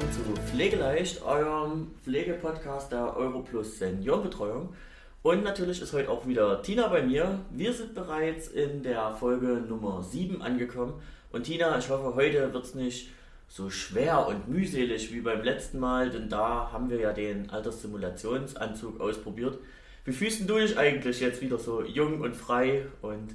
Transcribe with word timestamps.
willkommen 0.00 0.36
zu 0.36 0.42
Pflegeleicht, 0.50 1.22
eurem 1.22 1.90
Pflegepodcast 2.02 2.90
der 2.90 3.16
Europlus 3.16 3.78
Seniorenbetreuung. 3.78 4.74
Und 5.22 5.44
natürlich 5.44 5.82
ist 5.82 5.92
heute 5.92 6.08
auch 6.08 6.26
wieder 6.26 6.62
Tina 6.62 6.88
bei 6.88 7.02
mir. 7.02 7.40
Wir 7.50 7.74
sind 7.74 7.94
bereits 7.94 8.48
in 8.48 8.82
der 8.82 9.14
Folge 9.14 9.62
Nummer 9.68 10.02
7 10.02 10.40
angekommen. 10.40 10.94
Und 11.32 11.44
Tina, 11.44 11.76
ich 11.76 11.90
hoffe, 11.90 12.14
heute 12.14 12.52
wird 12.54 12.64
es 12.64 12.74
nicht 12.74 13.10
so 13.46 13.68
schwer 13.68 14.26
und 14.26 14.48
mühselig 14.48 15.12
wie 15.12 15.20
beim 15.20 15.42
letzten 15.42 15.78
Mal, 15.78 16.08
denn 16.08 16.30
da 16.30 16.70
haben 16.72 16.88
wir 16.88 16.98
ja 16.98 17.12
den 17.12 17.50
Alterssimulationsanzug 17.50 19.00
ausprobiert. 19.00 19.58
Wie 20.06 20.12
fühlst 20.12 20.48
du 20.48 20.58
dich 20.58 20.78
eigentlich 20.78 21.20
jetzt 21.20 21.42
wieder 21.42 21.58
so 21.58 21.84
jung 21.84 22.22
und 22.22 22.34
frei 22.34 22.86
und 23.02 23.34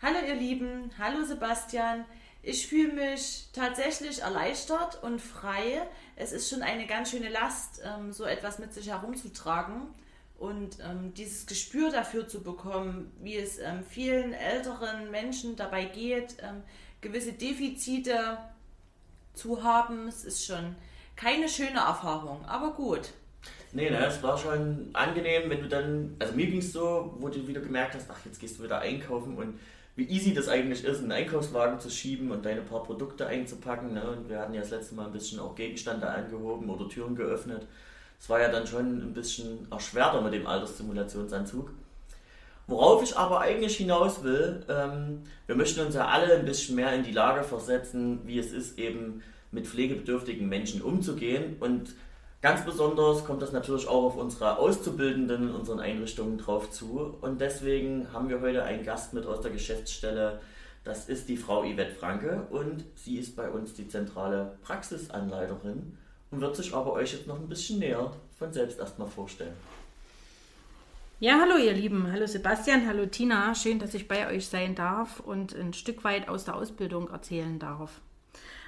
Hallo 0.00 0.16
ihr 0.26 0.34
Lieben, 0.34 0.90
hallo 0.98 1.22
Sebastian. 1.24 2.04
Ich 2.46 2.66
fühle 2.66 2.92
mich 2.92 3.46
tatsächlich 3.54 4.20
erleichtert 4.20 5.02
und 5.02 5.20
frei. 5.20 5.82
Es 6.14 6.32
ist 6.32 6.50
schon 6.50 6.60
eine 6.62 6.86
ganz 6.86 7.10
schöne 7.10 7.30
Last, 7.30 7.80
ähm, 7.82 8.12
so 8.12 8.24
etwas 8.24 8.58
mit 8.58 8.74
sich 8.74 8.90
herumzutragen 8.90 9.82
und 10.38 10.78
ähm, 10.80 11.14
dieses 11.14 11.46
Gespür 11.46 11.90
dafür 11.90 12.28
zu 12.28 12.42
bekommen, 12.42 13.10
wie 13.22 13.36
es 13.36 13.58
ähm, 13.58 13.82
vielen 13.88 14.34
älteren 14.34 15.10
Menschen 15.10 15.56
dabei 15.56 15.86
geht, 15.86 16.36
gewisse 17.00 17.32
Defizite 17.32 18.38
zu 19.32 19.62
haben. 19.62 20.06
Es 20.08 20.24
ist 20.24 20.44
schon 20.44 20.76
keine 21.16 21.48
schöne 21.48 21.78
Erfahrung, 21.78 22.44
aber 22.44 22.72
gut. 22.72 23.10
Nee, 23.72 23.90
ne, 23.90 24.06
es 24.06 24.22
war 24.22 24.38
schon 24.38 24.90
angenehm, 24.92 25.50
wenn 25.50 25.62
du 25.62 25.68
dann, 25.68 26.16
also 26.18 26.34
mir 26.34 26.46
ging 26.46 26.58
es 26.58 26.72
so, 26.72 27.16
wo 27.18 27.28
du 27.28 27.46
wieder 27.48 27.60
gemerkt 27.60 27.94
hast, 27.94 28.08
ach, 28.10 28.18
jetzt 28.24 28.38
gehst 28.38 28.58
du 28.58 28.62
wieder 28.62 28.80
einkaufen 28.80 29.36
und 29.36 29.58
wie 29.96 30.08
easy 30.08 30.34
das 30.34 30.48
eigentlich 30.48 30.84
ist, 30.84 31.00
einen 31.00 31.12
Einkaufswagen 31.12 31.78
zu 31.78 31.88
schieben 31.88 32.30
und 32.30 32.44
deine 32.44 32.62
paar 32.62 32.82
Produkte 32.82 33.26
einzupacken. 33.26 33.94
Ne? 33.94 34.02
Und 34.10 34.28
wir 34.28 34.40
hatten 34.40 34.54
ja 34.54 34.60
das 34.60 34.70
letzte 34.70 34.94
Mal 34.96 35.06
ein 35.06 35.12
bisschen 35.12 35.38
auch 35.38 35.54
Gegenstände 35.54 36.08
angehoben 36.08 36.68
oder 36.68 36.88
Türen 36.88 37.14
geöffnet. 37.14 37.66
Es 38.18 38.28
war 38.28 38.40
ja 38.40 38.50
dann 38.50 38.66
schon 38.66 39.02
ein 39.02 39.14
bisschen 39.14 39.68
erschwerter 39.70 40.20
mit 40.20 40.32
dem 40.32 40.46
Alterssimulationsanzug. 40.46 41.70
Worauf 42.66 43.02
ich 43.02 43.16
aber 43.16 43.40
eigentlich 43.40 43.76
hinaus 43.76 44.24
will, 44.24 44.64
ähm, 44.68 45.22
wir 45.46 45.54
möchten 45.54 45.80
uns 45.80 45.94
ja 45.94 46.08
alle 46.08 46.34
ein 46.34 46.46
bisschen 46.46 46.76
mehr 46.76 46.94
in 46.94 47.02
die 47.02 47.12
Lage 47.12 47.44
versetzen, 47.44 48.20
wie 48.24 48.38
es 48.38 48.52
ist, 48.52 48.78
eben 48.78 49.22
mit 49.50 49.66
pflegebedürftigen 49.66 50.48
Menschen 50.48 50.80
umzugehen. 50.82 51.56
Und 51.60 51.94
Ganz 52.44 52.62
besonders 52.62 53.24
kommt 53.24 53.40
das 53.40 53.52
natürlich 53.52 53.88
auch 53.88 54.04
auf 54.04 54.16
unsere 54.18 54.58
Auszubildenden 54.58 55.48
in 55.48 55.54
unseren 55.54 55.80
Einrichtungen 55.80 56.36
drauf 56.36 56.70
zu. 56.70 57.16
Und 57.22 57.40
deswegen 57.40 58.12
haben 58.12 58.28
wir 58.28 58.42
heute 58.42 58.62
einen 58.64 58.84
Gast 58.84 59.14
mit 59.14 59.24
aus 59.24 59.40
der 59.40 59.50
Geschäftsstelle. 59.50 60.42
Das 60.84 61.08
ist 61.08 61.30
die 61.30 61.38
Frau 61.38 61.62
Yvette 61.62 61.94
Franke 61.94 62.46
und 62.50 62.84
sie 62.96 63.16
ist 63.16 63.34
bei 63.34 63.48
uns 63.48 63.72
die 63.72 63.88
zentrale 63.88 64.58
Praxisanleiterin 64.62 65.96
und 66.30 66.40
wird 66.42 66.54
sich 66.54 66.74
aber 66.74 66.92
euch 66.92 67.14
jetzt 67.14 67.26
noch 67.26 67.40
ein 67.40 67.48
bisschen 67.48 67.78
näher 67.78 68.12
von 68.38 68.52
selbst 68.52 68.78
erstmal 68.78 69.08
vorstellen. 69.08 69.56
Ja, 71.20 71.40
hallo 71.40 71.56
ihr 71.56 71.72
Lieben, 71.72 72.12
hallo 72.12 72.26
Sebastian, 72.26 72.86
hallo 72.86 73.06
Tina, 73.06 73.54
schön, 73.54 73.78
dass 73.78 73.94
ich 73.94 74.06
bei 74.06 74.28
euch 74.28 74.48
sein 74.48 74.74
darf 74.74 75.18
und 75.20 75.54
ein 75.54 75.72
Stück 75.72 76.04
weit 76.04 76.28
aus 76.28 76.44
der 76.44 76.56
Ausbildung 76.56 77.08
erzählen 77.08 77.58
darf. 77.58 78.02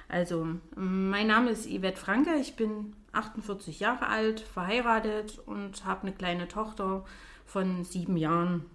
Also, 0.09 0.47
mein 0.75 1.27
Name 1.27 1.51
ist 1.51 1.67
Yvette 1.67 1.99
Franke, 1.99 2.37
ich 2.39 2.55
bin 2.55 2.93
48 3.17 3.79
Jahre 3.79 4.07
alt, 4.07 4.39
verheiratet 4.39 5.39
und 5.45 5.85
habe 5.85 6.03
eine 6.03 6.13
kleine 6.13 6.47
Tochter 6.47 7.03
von 7.45 7.83
sieben 7.83 8.17
Jahren. 8.17 8.65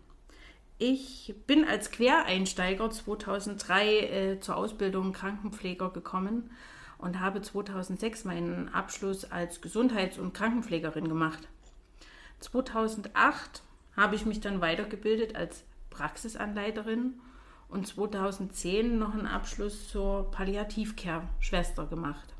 Ich 0.78 1.34
bin 1.46 1.64
als 1.64 1.90
Quereinsteiger 1.92 2.90
2003 2.90 3.98
äh, 3.98 4.40
zur 4.40 4.56
Ausbildung 4.56 5.12
Krankenpfleger 5.12 5.90
gekommen 5.90 6.50
und 6.98 7.20
habe 7.20 7.40
2006 7.40 8.24
meinen 8.24 8.68
Abschluss 8.68 9.24
als 9.24 9.60
Gesundheits- 9.60 10.18
und 10.18 10.34
Krankenpflegerin 10.34 11.08
gemacht. 11.08 11.48
2008 12.40 13.62
habe 13.96 14.16
ich 14.16 14.26
mich 14.26 14.40
dann 14.40 14.60
weitergebildet 14.60 15.36
als 15.36 15.64
Praxisanleiterin 15.90 17.20
und 17.68 17.86
2010 17.86 18.98
noch 18.98 19.14
einen 19.14 19.26
Abschluss 19.26 19.88
zur 19.88 20.30
Palliativcare-Schwester 20.30 21.86
gemacht. 21.86 22.31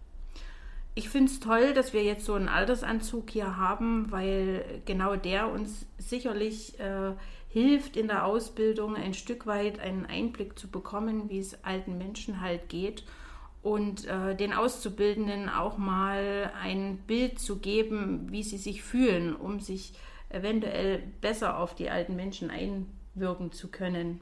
Ich 0.94 1.08
finde 1.08 1.32
es 1.32 1.41
toll, 1.41 1.72
dass 1.72 1.94
wir 1.94 2.03
jetzt 2.03 2.26
so 2.26 2.34
einen 2.34 2.48
Altersanzug 2.48 3.30
hier 3.30 3.56
haben, 3.56 4.10
weil 4.10 4.82
genau 4.84 5.16
der 5.16 5.50
uns 5.50 5.86
sicherlich 5.97 6.78
äh, 6.78 7.12
hilft, 7.48 7.97
in 7.97 8.08
der 8.08 8.26
Ausbildung 8.26 8.94
ein 8.94 9.14
Stück 9.14 9.47
weit 9.47 9.78
einen 9.81 10.04
Einblick 10.04 10.58
zu 10.58 10.69
bekommen, 10.69 11.31
wie 11.31 11.38
es 11.38 11.64
alten 11.64 11.97
Menschen 11.97 12.42
halt 12.42 12.69
geht 12.69 13.04
und 13.62 14.06
äh, 14.06 14.34
den 14.34 14.52
Auszubildenden 14.52 15.48
auch 15.48 15.78
mal 15.78 16.52
ein 16.60 16.98
Bild 17.06 17.38
zu 17.38 17.58
geben, 17.58 18.26
wie 18.31 18.42
sie 18.42 18.58
sich 18.58 18.82
fühlen, 18.82 19.34
um 19.34 19.60
sich 19.60 19.94
eventuell 20.28 21.02
besser 21.20 21.58
auf 21.58 21.75
die 21.75 21.88
alten 21.88 22.16
Menschen 22.16 22.50
einwirken 22.50 23.52
zu 23.52 23.69
können. 23.69 24.20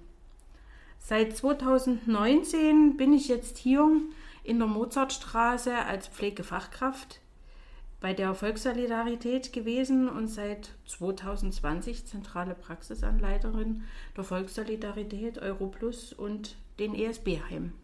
Seit 0.98 1.36
2019 1.36 2.96
bin 2.96 3.12
ich 3.12 3.28
jetzt 3.28 3.58
hier 3.58 3.90
in 4.42 4.58
der 4.58 4.68
Mozartstraße 4.68 5.74
als 5.74 6.08
Pflegefachkraft 6.08 7.20
bei 8.00 8.14
der 8.14 8.34
Volkssolidarität 8.34 9.52
gewesen 9.52 10.08
und 10.08 10.26
seit 10.26 10.70
2020 10.86 12.06
zentrale 12.06 12.54
Praxisanleiterin 12.54 13.84
der 14.16 14.24
Volkssolidarität 14.24 15.38
Europlus 15.38 16.12
und 16.12 16.56
den 16.78 16.94
ESB-Heim. 16.94 17.74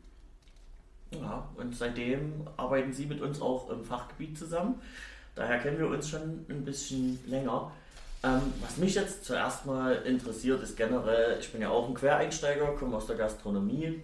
Ja, 1.12 1.48
und 1.56 1.76
seitdem 1.76 2.48
arbeiten 2.56 2.92
Sie 2.92 3.06
mit 3.06 3.20
uns 3.20 3.40
auch 3.40 3.70
im 3.70 3.84
Fachgebiet 3.84 4.38
zusammen. 4.38 4.80
Daher 5.34 5.58
kennen 5.58 5.78
wir 5.78 5.88
uns 5.88 6.08
schon 6.08 6.46
ein 6.48 6.64
bisschen 6.64 7.18
länger. 7.26 7.70
Ähm, 8.24 8.40
was 8.62 8.78
mich 8.78 8.94
jetzt 8.94 9.24
zuerst 9.24 9.66
mal 9.66 9.94
interessiert, 10.06 10.62
ist 10.62 10.76
generell, 10.76 11.38
ich 11.38 11.52
bin 11.52 11.60
ja 11.60 11.68
auch 11.68 11.88
ein 11.88 11.94
Quereinsteiger, 11.94 12.68
komme 12.74 12.96
aus 12.96 13.06
der 13.06 13.16
Gastronomie, 13.16 14.02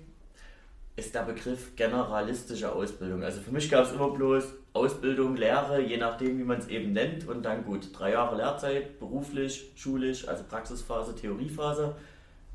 ist 0.96 1.14
der 1.14 1.22
Begriff 1.22 1.74
generalistische 1.74 2.72
Ausbildung. 2.72 3.22
Also 3.22 3.40
für 3.40 3.50
mich 3.50 3.70
gab 3.70 3.86
es 3.86 3.92
immer 3.92 4.10
bloß 4.10 4.44
Ausbildung, 4.74 5.36
Lehre, 5.36 5.80
je 5.80 5.96
nachdem, 5.96 6.38
wie 6.38 6.44
man 6.44 6.58
es 6.58 6.68
eben 6.68 6.92
nennt. 6.92 7.26
Und 7.26 7.42
dann 7.44 7.64
gut, 7.64 7.88
drei 7.98 8.12
Jahre 8.12 8.36
Lehrzeit, 8.36 8.98
beruflich, 8.98 9.72
schulisch, 9.74 10.28
also 10.28 10.44
Praxisphase, 10.44 11.14
Theoriephase. 11.14 11.94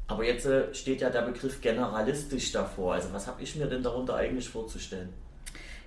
Aber 0.08 0.24
jetzt 0.24 0.46
äh, 0.46 0.74
steht 0.74 1.02
ja 1.02 1.10
der 1.10 1.24
Begriff 1.24 1.62
generalistisch 1.62 2.52
davor. 2.52 2.94
Also 2.94 3.12
was 3.12 3.28
habe 3.28 3.42
ich 3.42 3.56
mir 3.56 3.66
denn 3.66 3.84
darunter 3.84 4.16
eigentlich 4.16 4.48
vorzustellen? 4.50 5.10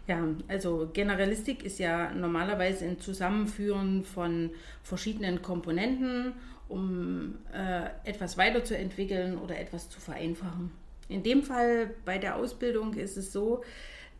Ja, 0.07 0.25
also 0.49 0.91
Generalistik 0.93 1.65
ist 1.65 1.79
ja 1.79 2.13
normalerweise 2.13 2.85
ein 2.85 2.99
Zusammenführen 2.99 4.05
von 4.05 4.51
verschiedenen 4.83 5.41
Komponenten, 5.41 6.33
um 6.69 7.37
äh, 7.53 7.87
etwas 8.05 8.37
weiterzuentwickeln 8.37 9.39
oder 9.39 9.59
etwas 9.59 9.89
zu 9.89 10.01
vereinfachen. 10.01 10.73
In 11.11 11.25
dem 11.25 11.43
Fall 11.43 11.95
bei 12.05 12.19
der 12.19 12.37
Ausbildung 12.37 12.95
ist 12.95 13.17
es 13.17 13.33
so, 13.33 13.65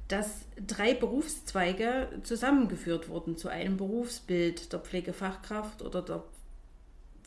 dass 0.09 0.45
drei 0.67 0.93
Berufszweige 0.93 2.09
zusammengeführt 2.25 3.09
wurden 3.09 3.37
zu 3.37 3.49
einem 3.49 3.77
Berufsbild 3.77 4.73
der 4.73 4.81
Pflegefachkraft 4.81 5.83
oder 5.83 6.03
der 6.03 6.25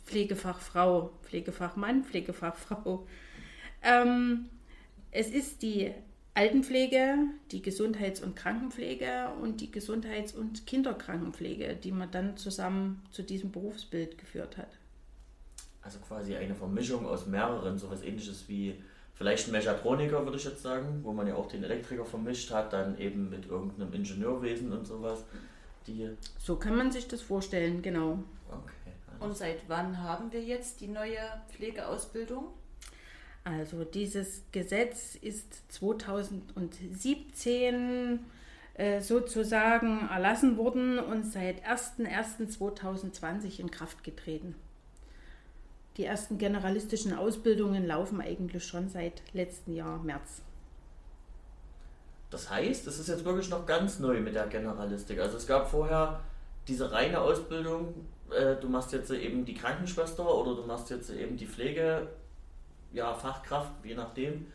Pflegefachfrau, 0.06 1.12
Pflegefachmann, 1.24 2.04
Pflegefachfrau. 2.04 3.08
Ähm, 3.84 4.50
es 5.12 5.30
ist 5.30 5.62
die 5.62 5.94
Altenpflege, 6.34 7.20
die 7.52 7.62
Gesundheits- 7.62 8.22
und 8.22 8.36
Krankenpflege 8.36 9.30
und 9.42 9.62
die 9.62 9.72
Gesundheits- 9.72 10.34
und 10.34 10.68
Kinderkrankenpflege, 10.68 11.78
die 11.78 11.94
man 11.94 12.12
dann 12.12 12.36
zusammen 12.36 13.02
zu 13.12 13.24
diesem 13.24 13.52
Berufsbild 13.52 14.18
geführt 14.18 14.58
hat. 14.58 14.78
Also 15.82 16.00
quasi 16.00 16.36
eine 16.36 16.56
Vermischung 16.56 17.06
aus 17.06 17.28
mehreren, 17.28 17.78
sowas 17.78 18.02
ähnliches 18.02 18.50
wie 18.50 18.76
vielleicht 19.14 19.48
ein 19.48 19.52
Mechatroniker, 19.52 20.24
würde 20.24 20.38
ich 20.38 20.46
jetzt 20.46 20.62
sagen, 20.62 21.02
wo 21.04 21.14
man 21.14 21.28
ja 21.28 21.36
auch 21.36 21.48
den 21.48 21.64
Elektriker 21.64 22.06
vermischt 22.06 22.52
hat, 22.52 22.74
dann 22.74 22.98
eben 22.98 23.30
mit 23.30 23.48
irgendeinem 23.48 23.94
Ingenieurwesen 23.94 24.72
und 24.72 24.86
sowas. 24.86 25.24
Die 25.88 26.10
so 26.40 26.56
kann 26.56 26.78
man 26.78 26.92
sich 26.92 27.08
das 27.08 27.22
vorstellen, 27.22 27.82
genau. 27.82 28.20
Okay. 28.50 28.94
Und 29.20 29.38
seit 29.38 29.68
wann 29.68 30.02
haben 30.02 30.32
wir 30.32 30.42
jetzt 30.42 30.82
die 30.82 30.88
neue 30.88 31.20
Pflegeausbildung? 31.50 32.46
Also 33.44 33.84
dieses 33.84 34.44
Gesetz 34.52 35.16
ist 35.16 35.72
2017 35.72 38.20
äh, 38.76 39.02
sozusagen 39.02 40.10
erlassen 40.10 40.58
worden 40.58 40.98
und 40.98 41.26
seit 41.26 41.64
01.01.2020 41.66 43.60
in 43.60 43.70
Kraft 43.70 44.04
getreten. 44.04 44.56
Die 45.98 46.06
ersten 46.06 46.38
generalistischen 46.38 47.14
Ausbildungen 47.14 47.86
laufen 47.86 48.20
eigentlich 48.20 48.66
schon 48.66 48.90
seit 48.90 49.22
letztem 49.34 49.76
Jahr 49.76 50.00
März. 50.02 50.42
Das 52.32 52.50
heißt, 52.50 52.88
es 52.88 52.98
ist 53.00 53.08
jetzt 53.10 53.26
wirklich 53.26 53.50
noch 53.50 53.66
ganz 53.68 54.00
neu 54.00 54.20
mit 54.20 54.34
der 54.34 54.48
Generalistik. 54.48 55.20
Also 55.20 55.38
es 55.38 55.46
gab 55.46 55.70
vorher 55.70 56.20
diese 56.68 56.92
reine 56.92 57.22
Ausbildung, 57.22 57.94
äh, 58.32 58.56
du 58.56 58.68
machst 58.70 58.92
jetzt 58.92 59.12
eben 59.12 59.46
die 59.46 59.54
Krankenschwester 59.54 60.26
oder 60.36 60.56
du 60.56 60.64
machst 60.64 60.90
jetzt 60.90 61.12
eben 61.12 61.38
die 61.38 61.46
Pflege, 61.46 62.08
ja, 62.92 63.14
Fachkraft, 63.14 63.72
je 63.84 63.94
nachdem. 63.96 64.48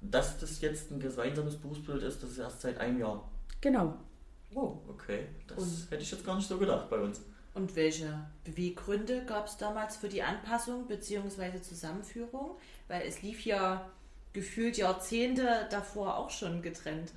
Dass 0.00 0.38
das 0.38 0.60
jetzt 0.60 0.90
ein 0.90 0.98
gemeinsames 0.98 1.56
Berufsbild 1.56 2.02
ist, 2.02 2.22
das 2.22 2.30
ist 2.30 2.38
erst 2.38 2.62
seit 2.62 2.78
einem 2.78 2.98
Jahr. 2.98 3.30
Genau. 3.60 3.94
Oh, 4.54 4.78
okay. 4.88 5.26
Das 5.46 5.58
Und- 5.58 5.90
hätte 5.90 6.02
ich 6.02 6.10
jetzt 6.10 6.24
gar 6.24 6.34
nicht 6.34 6.48
so 6.48 6.58
gedacht 6.58 6.88
bei 6.90 6.98
uns. 6.98 7.20
Und 7.52 7.74
welche 7.74 8.26
Beweggründe 8.44 9.24
gab 9.26 9.46
es 9.46 9.56
damals 9.56 9.96
für 9.96 10.08
die 10.08 10.22
Anpassung 10.22 10.86
bzw. 10.86 11.60
Zusammenführung? 11.60 12.56
Weil 12.88 13.02
es 13.06 13.22
lief 13.22 13.44
ja 13.44 13.90
gefühlt 14.32 14.76
Jahrzehnte 14.76 15.66
davor 15.70 16.16
auch 16.16 16.30
schon 16.30 16.62
getrennt. 16.62 17.12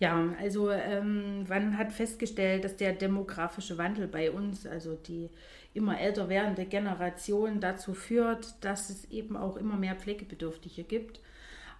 Ja, 0.00 0.32
also 0.40 0.70
ähm, 0.70 1.44
man 1.48 1.76
hat 1.76 1.92
festgestellt, 1.92 2.64
dass 2.64 2.76
der 2.76 2.92
demografische 2.92 3.78
Wandel 3.78 4.06
bei 4.06 4.30
uns, 4.30 4.66
also 4.66 4.94
die 4.94 5.28
immer 5.74 6.00
älter 6.00 6.28
werdende 6.28 6.66
Generation, 6.66 7.60
dazu 7.60 7.94
führt, 7.94 8.54
dass 8.64 8.90
es 8.90 9.10
eben 9.10 9.36
auch 9.36 9.56
immer 9.56 9.76
mehr 9.76 9.96
Pflegebedürftige 9.96 10.84
gibt. 10.84 11.20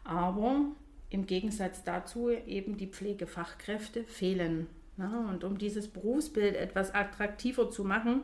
Aber 0.04 0.66
im 1.10 1.26
Gegensatz 1.26 1.84
dazu 1.84 2.30
eben 2.30 2.76
die 2.76 2.88
Pflegefachkräfte 2.88 4.04
fehlen. 4.04 4.66
Ja, 4.98 5.28
und 5.30 5.44
um 5.44 5.58
dieses 5.58 5.88
Berufsbild 5.88 6.56
etwas 6.56 6.92
attraktiver 6.92 7.70
zu 7.70 7.84
machen 7.84 8.22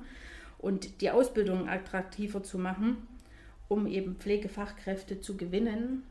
und 0.58 1.00
die 1.00 1.10
Ausbildung 1.10 1.68
attraktiver 1.68 2.42
zu 2.42 2.58
machen, 2.58 3.06
um 3.68 3.86
eben 3.86 4.16
Pflegefachkräfte 4.16 5.20
zu 5.20 5.36
gewinnen, 5.36 6.02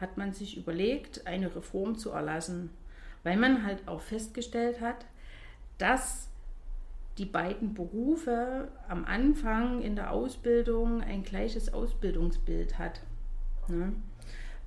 hat 0.00 0.16
man 0.16 0.32
sich 0.32 0.56
überlegt, 0.56 1.26
eine 1.26 1.54
Reform 1.54 1.98
zu 1.98 2.10
erlassen, 2.10 2.70
weil 3.22 3.36
man 3.36 3.64
halt 3.64 3.86
auch 3.88 4.00
festgestellt 4.00 4.80
hat, 4.80 5.04
dass 5.78 6.28
die 7.18 7.24
beiden 7.24 7.74
Berufe 7.74 8.68
am 8.88 9.04
Anfang 9.04 9.82
in 9.82 9.96
der 9.96 10.10
Ausbildung 10.10 11.00
ein 11.00 11.22
gleiches 11.22 11.72
Ausbildungsbild 11.72 12.78
hat. 12.78 13.00
Ne? 13.68 13.92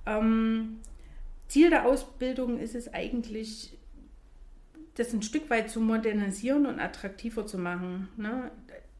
Ähm, 0.05 0.79
Ziel 1.47 1.69
der 1.69 1.85
Ausbildung 1.85 2.57
ist 2.59 2.75
es 2.75 2.93
eigentlich, 2.93 3.77
das 4.97 5.13
ein 5.13 5.21
Stück 5.21 5.49
weit 5.51 5.69
zu 5.69 5.79
modernisieren 5.79 6.65
und 6.65 6.79
attraktiver 6.79 7.45
zu 7.45 7.59
machen. 7.59 8.09
Ne? 8.17 8.51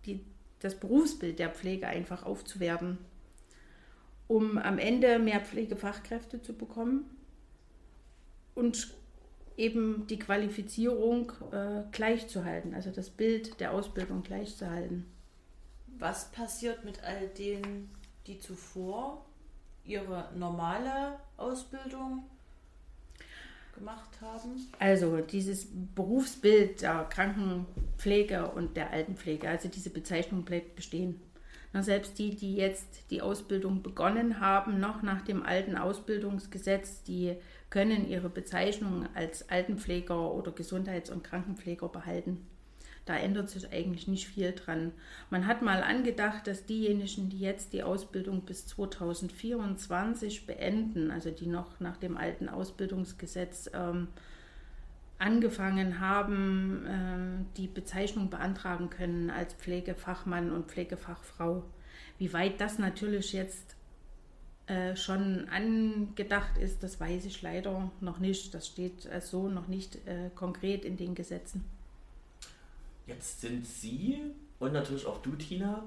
Die, 0.05 0.23
das 0.59 0.79
Berufsbild 0.79 1.39
der 1.39 1.49
Pflege 1.49 1.87
einfach 1.87 2.23
aufzuwerten, 2.23 2.99
um 4.27 4.59
am 4.59 4.77
Ende 4.77 5.17
mehr 5.17 5.39
Pflegefachkräfte 5.39 6.39
zu 6.41 6.53
bekommen 6.53 7.05
und 8.53 8.95
eben 9.57 10.05
die 10.05 10.19
Qualifizierung 10.19 11.31
äh, 11.51 11.81
gleichzuhalten, 11.91 12.75
also 12.75 12.91
das 12.91 13.09
Bild 13.09 13.59
der 13.59 13.71
Ausbildung 13.73 14.21
gleichzuhalten. 14.21 15.07
Was 15.97 16.31
passiert 16.31 16.85
mit 16.85 17.03
all 17.03 17.27
denen, 17.29 17.89
die 18.27 18.37
zuvor 18.37 19.25
ihre 19.83 20.29
normale 20.35 21.17
Ausbildung 21.37 22.23
gemacht 23.77 24.09
haben? 24.21 24.67
Also 24.79 25.17
dieses 25.17 25.67
Berufsbild 25.95 26.81
der 26.81 27.05
Krankenpflege 27.09 28.49
und 28.51 28.75
der 28.75 28.91
Altenpflege, 28.91 29.47
also 29.47 29.69
diese 29.69 29.89
Bezeichnung 29.89 30.43
bleibt 30.43 30.75
bestehen. 30.75 31.21
Na, 31.73 31.83
selbst 31.83 32.17
die, 32.17 32.35
die 32.35 32.55
jetzt 32.55 33.11
die 33.11 33.21
Ausbildung 33.21 33.83
begonnen 33.83 34.39
haben, 34.39 34.79
noch 34.79 35.01
nach 35.01 35.21
dem 35.21 35.43
alten 35.43 35.77
Ausbildungsgesetz, 35.77 37.03
die 37.03 37.35
können 37.69 38.07
ihre 38.07 38.29
Bezeichnung 38.29 39.07
als 39.13 39.49
Altenpfleger 39.49 40.33
oder 40.33 40.51
Gesundheits- 40.51 41.09
und 41.09 41.23
Krankenpfleger 41.23 41.89
behalten. 41.89 42.47
Da 43.07 43.15
ändert 43.15 43.49
sich 43.49 43.71
eigentlich 43.71 44.07
nicht 44.07 44.27
viel 44.27 44.51
dran. 44.51 44.91
Man 45.29 45.47
hat 45.47 45.61
mal 45.61 45.81
angedacht, 45.81 46.45
dass 46.45 46.65
diejenigen, 46.65 47.29
die 47.29 47.39
jetzt 47.39 47.71
die 47.71 47.81
Ausbildung 47.83 48.41
bis 48.41 48.67
2024 48.67 50.45
beenden, 50.45 51.09
also 51.09 51.31
die 51.31 51.47
noch 51.47 51.79
nach 51.79 51.95
dem 51.95 52.17
alten 52.17 52.49
Ausbildungsgesetz 52.49 53.71
ähm, 53.73 54.09
angefangen 55.19 56.01
haben, 56.01 56.85
äh, 56.85 57.57
die 57.57 57.67
Bezeichnung 57.67 58.29
beantragen 58.29 58.89
können 58.89 59.29
als 59.29 59.53
Pflegefachmann 59.53 60.51
und 60.51 60.69
Pflegefachfrau. 60.69 61.63
Wie 62.17 62.33
weit 62.33 62.59
das 62.59 62.77
natürlich 62.77 63.31
jetzt 63.31 63.77
äh, 64.67 64.97
schon 64.97 65.47
angedacht 65.47 66.57
ist, 66.57 66.83
das 66.83 66.99
weiß 66.99 67.23
ich 67.23 67.41
leider 67.41 67.89
noch 68.01 68.19
nicht. 68.19 68.53
Das 68.53 68.67
steht 68.67 69.05
äh, 69.05 69.21
so 69.21 69.47
noch 69.47 69.69
nicht 69.69 69.95
äh, 70.07 70.29
konkret 70.35 70.83
in 70.83 70.97
den 70.97 71.15
Gesetzen. 71.15 71.63
Jetzt 73.07 73.41
sind 73.41 73.65
Sie 73.65 74.19
und 74.59 74.73
natürlich 74.73 75.05
auch 75.05 75.21
du, 75.21 75.31
Tina, 75.31 75.83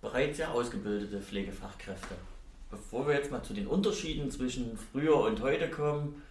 bereits 0.00 0.38
ja 0.38 0.50
ausgebildete 0.50 1.20
Pflegefachkräfte. 1.20 2.14
Bevor 2.70 3.06
wir 3.06 3.14
jetzt 3.14 3.30
mal 3.30 3.42
zu 3.42 3.52
den 3.52 3.66
Unterschieden 3.66 4.30
zwischen 4.30 4.78
früher 4.78 5.16
und 5.16 5.42
heute 5.42 5.70
kommen, 5.70 6.22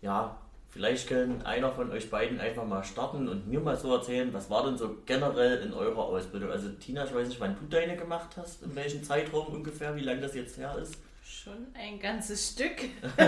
ja, 0.00 0.38
vielleicht 0.70 1.08
kann 1.08 1.42
einer 1.42 1.72
von 1.72 1.90
euch 1.90 2.08
beiden 2.08 2.38
einfach 2.40 2.64
mal 2.66 2.84
starten 2.84 3.28
und 3.28 3.48
mir 3.48 3.58
mal 3.58 3.76
so 3.76 3.92
erzählen, 3.92 4.32
was 4.32 4.48
war 4.48 4.64
denn 4.64 4.78
so 4.78 4.96
generell 5.06 5.60
in 5.62 5.72
eurer 5.72 6.04
Ausbildung? 6.04 6.50
Also 6.50 6.68
Tina, 6.70 7.04
ich 7.04 7.14
weiß 7.14 7.28
nicht, 7.28 7.40
wann 7.40 7.56
du 7.56 7.66
deine 7.68 7.96
gemacht 7.96 8.36
hast, 8.36 8.62
in 8.62 8.76
welchem 8.76 9.02
Zeitraum 9.02 9.48
ungefähr, 9.48 9.96
wie 9.96 10.02
lange 10.02 10.20
das 10.20 10.36
jetzt 10.36 10.56
her 10.56 10.78
ist. 10.78 10.94
Schon 11.24 11.66
ein 11.74 11.98
ganzes 11.98 12.52
Stück. 12.52 12.76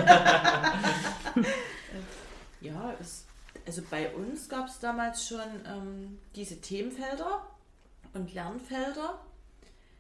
ja, 2.60 2.94
es, 3.00 3.24
also 3.70 3.82
bei 3.88 4.12
uns 4.12 4.48
gab 4.48 4.66
es 4.66 4.80
damals 4.80 5.28
schon 5.28 5.38
ähm, 5.64 6.18
diese 6.34 6.60
Themenfelder 6.60 7.46
und 8.14 8.34
Lernfelder. 8.34 9.20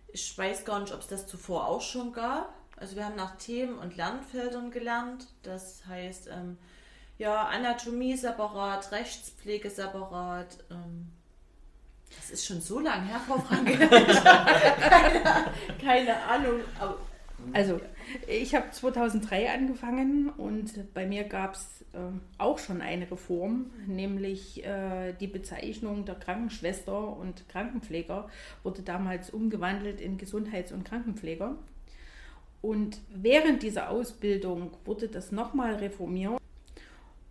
Ich 0.08 0.36
weiß 0.36 0.64
gar 0.64 0.80
nicht, 0.80 0.92
ob 0.92 0.98
es 0.98 1.06
das 1.06 1.28
zuvor 1.28 1.68
auch 1.68 1.80
schon 1.80 2.12
gab. 2.12 2.52
Also 2.76 2.96
wir 2.96 3.04
haben 3.04 3.14
nach 3.14 3.36
Themen 3.36 3.78
und 3.78 3.96
Lernfeldern 3.96 4.72
gelernt. 4.72 5.28
Das 5.44 5.86
heißt, 5.86 6.30
ähm, 6.32 6.58
ja, 7.16 7.46
Anatomie 7.46 8.16
separat, 8.16 8.90
Rechtspflege 8.90 9.70
separat. 9.70 10.48
Ähm, 10.72 11.12
das 12.16 12.30
ist 12.30 12.46
schon 12.46 12.60
so 12.60 12.80
lang 12.80 13.04
her, 13.04 13.20
Frau 13.24 13.38
Franke. 13.38 13.78
keine, 13.88 15.44
keine 15.80 16.22
Ahnung. 16.24 16.60
Aber 16.80 16.98
Also, 17.52 17.80
ich 18.26 18.54
habe 18.54 18.70
2003 18.70 19.52
angefangen 19.52 20.30
und 20.30 20.92
bei 20.94 21.06
mir 21.06 21.24
gab 21.24 21.54
es 21.54 21.84
äh, 21.92 21.98
auch 22.38 22.58
schon 22.58 22.80
eine 22.80 23.10
Reform, 23.10 23.70
nämlich 23.86 24.64
äh, 24.64 25.12
die 25.14 25.26
Bezeichnung 25.26 26.04
der 26.04 26.14
Krankenschwester 26.14 27.16
und 27.16 27.48
Krankenpfleger 27.48 28.28
wurde 28.62 28.82
damals 28.82 29.30
umgewandelt 29.30 30.00
in 30.00 30.18
Gesundheits- 30.18 30.72
und 30.72 30.84
Krankenpfleger. 30.84 31.56
Und 32.62 33.00
während 33.08 33.62
dieser 33.62 33.90
Ausbildung 33.90 34.72
wurde 34.84 35.08
das 35.08 35.32
nochmal 35.32 35.76
reformiert. 35.76 36.38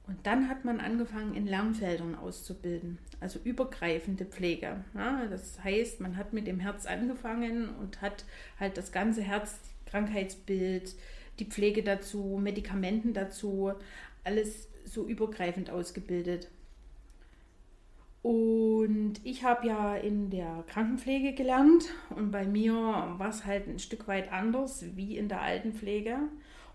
Und 0.07 0.25
dann 0.25 0.49
hat 0.49 0.65
man 0.65 0.79
angefangen, 0.79 1.35
in 1.35 1.45
Lernfeldern 1.45 2.15
auszubilden, 2.15 2.97
also 3.19 3.39
übergreifende 3.43 4.25
Pflege. 4.25 4.83
Ja, 4.95 5.27
das 5.29 5.63
heißt, 5.63 6.01
man 6.01 6.17
hat 6.17 6.33
mit 6.33 6.47
dem 6.47 6.59
Herz 6.59 6.87
angefangen 6.87 7.69
und 7.79 8.01
hat 8.01 8.25
halt 8.59 8.77
das 8.77 8.91
ganze 8.91 9.21
Herz, 9.21 9.59
Krankheitsbild, 9.89 10.95
die 11.39 11.45
Pflege 11.45 11.83
dazu, 11.83 12.39
Medikamenten 12.41 13.13
dazu, 13.13 13.73
alles 14.23 14.67
so 14.85 15.05
übergreifend 15.05 15.69
ausgebildet. 15.69 16.49
Und 18.21 19.15
ich 19.23 19.43
habe 19.43 19.67
ja 19.67 19.95
in 19.95 20.29
der 20.29 20.65
Krankenpflege 20.67 21.33
gelernt 21.33 21.85
und 22.09 22.31
bei 22.31 22.45
mir 22.45 22.73
war 22.73 23.29
es 23.29 23.45
halt 23.45 23.67
ein 23.67 23.79
Stück 23.79 24.07
weit 24.07 24.31
anders 24.31 24.83
wie 24.95 25.17
in 25.17 25.29
der 25.29 25.41
Altenpflege. 25.41 26.17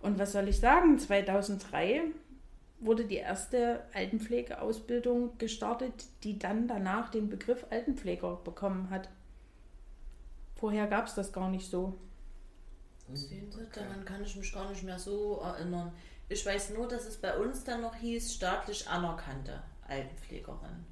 Und 0.01 0.19
was 0.19 0.33
soll 0.33 0.49
ich 0.49 0.59
sagen? 0.59 0.99
2003 0.99 2.03
wurde 2.81 3.05
die 3.05 3.17
erste 3.17 3.83
Altenpflegeausbildung 3.93 5.37
gestartet, 5.39 6.07
die 6.23 6.39
dann 6.39 6.67
danach 6.67 7.11
den 7.11 7.29
Begriff 7.29 7.67
Altenpfleger 7.71 8.41
bekommen 8.43 8.89
hat. 8.91 9.09
Vorher 10.57 10.87
gab 10.87 11.07
es 11.07 11.15
das 11.15 11.33
gar 11.33 11.51
nicht 11.51 11.71
so. 11.71 11.95
Sehen 13.13 13.53
Sie, 13.53 13.67
daran 13.73 14.05
kann 14.05 14.25
ich 14.25 14.35
mich 14.37 14.53
gar 14.53 14.69
nicht 14.71 14.83
mehr 14.83 14.99
so 14.99 15.41
erinnern. 15.43 15.93
Ich 16.29 16.45
weiß 16.45 16.71
nur, 16.71 16.89
dass 16.89 17.05
es 17.05 17.19
bei 17.19 17.37
uns 17.37 17.65
dann 17.65 17.83
noch 17.83 17.95
hieß, 17.97 18.35
staatlich 18.35 18.89
anerkannte 18.89 19.63
Altenpflegerin. 19.87 20.85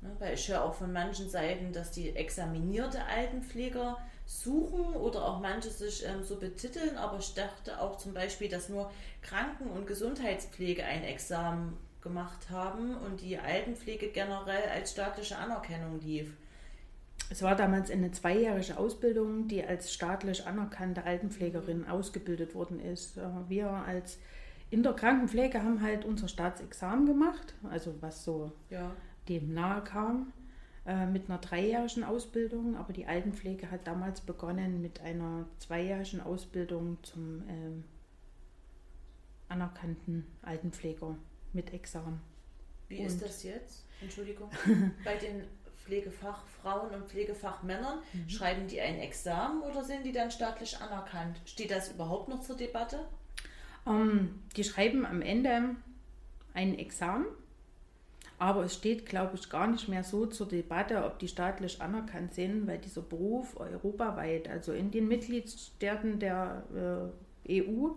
Ne, 0.00 0.10
weil 0.18 0.34
ich 0.34 0.48
höre 0.48 0.64
auch 0.64 0.74
von 0.74 0.92
manchen 0.92 1.28
Seiten, 1.28 1.72
dass 1.72 1.90
die 1.90 2.16
examinierte 2.16 3.04
Altenpfleger 3.04 3.98
suchen 4.26 4.96
oder 4.96 5.26
auch 5.26 5.40
manche 5.40 5.68
sich 5.70 6.04
ähm, 6.04 6.22
so 6.22 6.36
betiteln, 6.36 6.96
aber 6.96 7.18
ich 7.18 7.34
dachte 7.34 7.80
auch 7.80 7.98
zum 7.98 8.14
Beispiel, 8.14 8.48
dass 8.48 8.70
nur 8.70 8.90
Kranken- 9.22 9.70
und 9.70 9.86
Gesundheitspflege 9.86 10.84
ein 10.84 11.04
Examen 11.04 11.76
gemacht 12.00 12.50
haben 12.50 12.96
und 12.96 13.20
die 13.20 13.38
Altenpflege 13.38 14.08
generell 14.08 14.68
als 14.70 14.92
staatliche 14.92 15.36
Anerkennung 15.36 16.00
lief. 16.00 16.32
Es 17.30 17.42
war 17.42 17.56
damals 17.56 17.90
eine 17.90 18.10
zweijährige 18.12 18.76
Ausbildung, 18.76 19.48
die 19.48 19.64
als 19.64 19.92
staatlich 19.92 20.46
anerkannte 20.46 21.04
Altenpflegerin 21.04 21.86
ausgebildet 21.86 22.54
worden 22.54 22.78
ist. 22.80 23.16
Äh, 23.16 23.22
Wir 23.48 23.70
als 23.70 24.18
in 24.70 24.82
der 24.82 24.92
Krankenpflege 24.92 25.62
haben 25.62 25.80
halt 25.82 26.04
unser 26.04 26.28
Staatsexamen 26.28 27.06
gemacht, 27.06 27.54
also 27.70 27.94
was 28.00 28.24
so 28.24 28.52
Ja. 28.70 28.92
dem 29.28 29.54
nahe 29.54 29.82
kam, 29.84 30.32
äh, 30.86 31.06
mit 31.06 31.28
einer 31.30 31.38
dreijährigen 31.38 32.04
Ausbildung. 32.04 32.76
Aber 32.76 32.92
die 32.92 33.06
Altenpflege 33.06 33.70
hat 33.70 33.86
damals 33.86 34.20
begonnen 34.20 34.80
mit 34.82 35.00
einer 35.00 35.46
zweijährigen 35.58 36.20
Ausbildung 36.20 36.98
zum 37.02 37.42
ähm, 37.48 37.84
anerkannten 39.48 40.26
Altenpfleger 40.42 41.16
mit 41.52 41.72
Examen. 41.72 42.20
Wie 42.88 42.98
Und- 42.98 43.06
ist 43.06 43.22
das 43.22 43.42
jetzt? 43.44 43.86
Entschuldigung. 44.02 44.50
Bei 45.04 45.16
den 45.16 45.44
Pflegefachfrauen 45.84 46.94
und 46.94 47.08
Pflegefachmännern, 47.08 47.98
Mhm. 48.12 48.28
schreiben 48.28 48.66
die 48.66 48.80
ein 48.80 48.98
Examen 48.98 49.62
oder 49.62 49.84
sind 49.84 50.04
die 50.04 50.12
dann 50.12 50.30
staatlich 50.30 50.78
anerkannt? 50.80 51.36
Steht 51.44 51.70
das 51.70 51.92
überhaupt 51.92 52.28
noch 52.28 52.40
zur 52.40 52.56
Debatte? 52.56 52.98
Ähm, 53.86 54.42
die 54.56 54.64
schreiben 54.64 55.04
am 55.04 55.20
Ende 55.22 55.76
ein 56.54 56.78
Examen, 56.78 57.26
aber 58.38 58.64
es 58.64 58.74
steht, 58.74 59.06
glaube 59.06 59.36
ich, 59.36 59.48
gar 59.50 59.66
nicht 59.66 59.88
mehr 59.88 60.04
so 60.04 60.26
zur 60.26 60.48
Debatte, 60.48 61.04
ob 61.04 61.18
die 61.18 61.28
staatlich 61.28 61.80
anerkannt 61.82 62.34
sind, 62.34 62.66
weil 62.66 62.78
dieser 62.78 63.02
Beruf 63.02 63.58
europaweit, 63.60 64.48
also 64.48 64.72
in 64.72 64.90
den 64.90 65.06
Mitgliedstaaten 65.08 66.18
der 66.18 67.10
äh, 67.46 67.62
EU, 67.62 67.90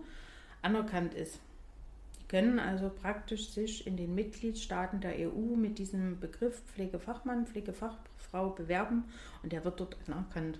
anerkannt 0.62 1.14
ist. 1.14 1.40
Können 2.28 2.60
also 2.60 2.90
praktisch 2.90 3.50
sich 3.50 3.88
in 3.88 3.96
den 3.96 4.14
Mitgliedstaaten 4.14 5.00
der 5.00 5.16
EU 5.18 5.56
mit 5.56 5.80
diesem 5.80 6.20
Begriff 6.20 6.62
Pflegefachmann, 6.74 7.48
Pflegefachfrau 7.48 8.50
bewerben 8.50 9.06
und 9.44 9.54
der 9.54 9.64
wird 9.64 9.80
dort 9.80 9.96
anerkannt. 10.08 10.60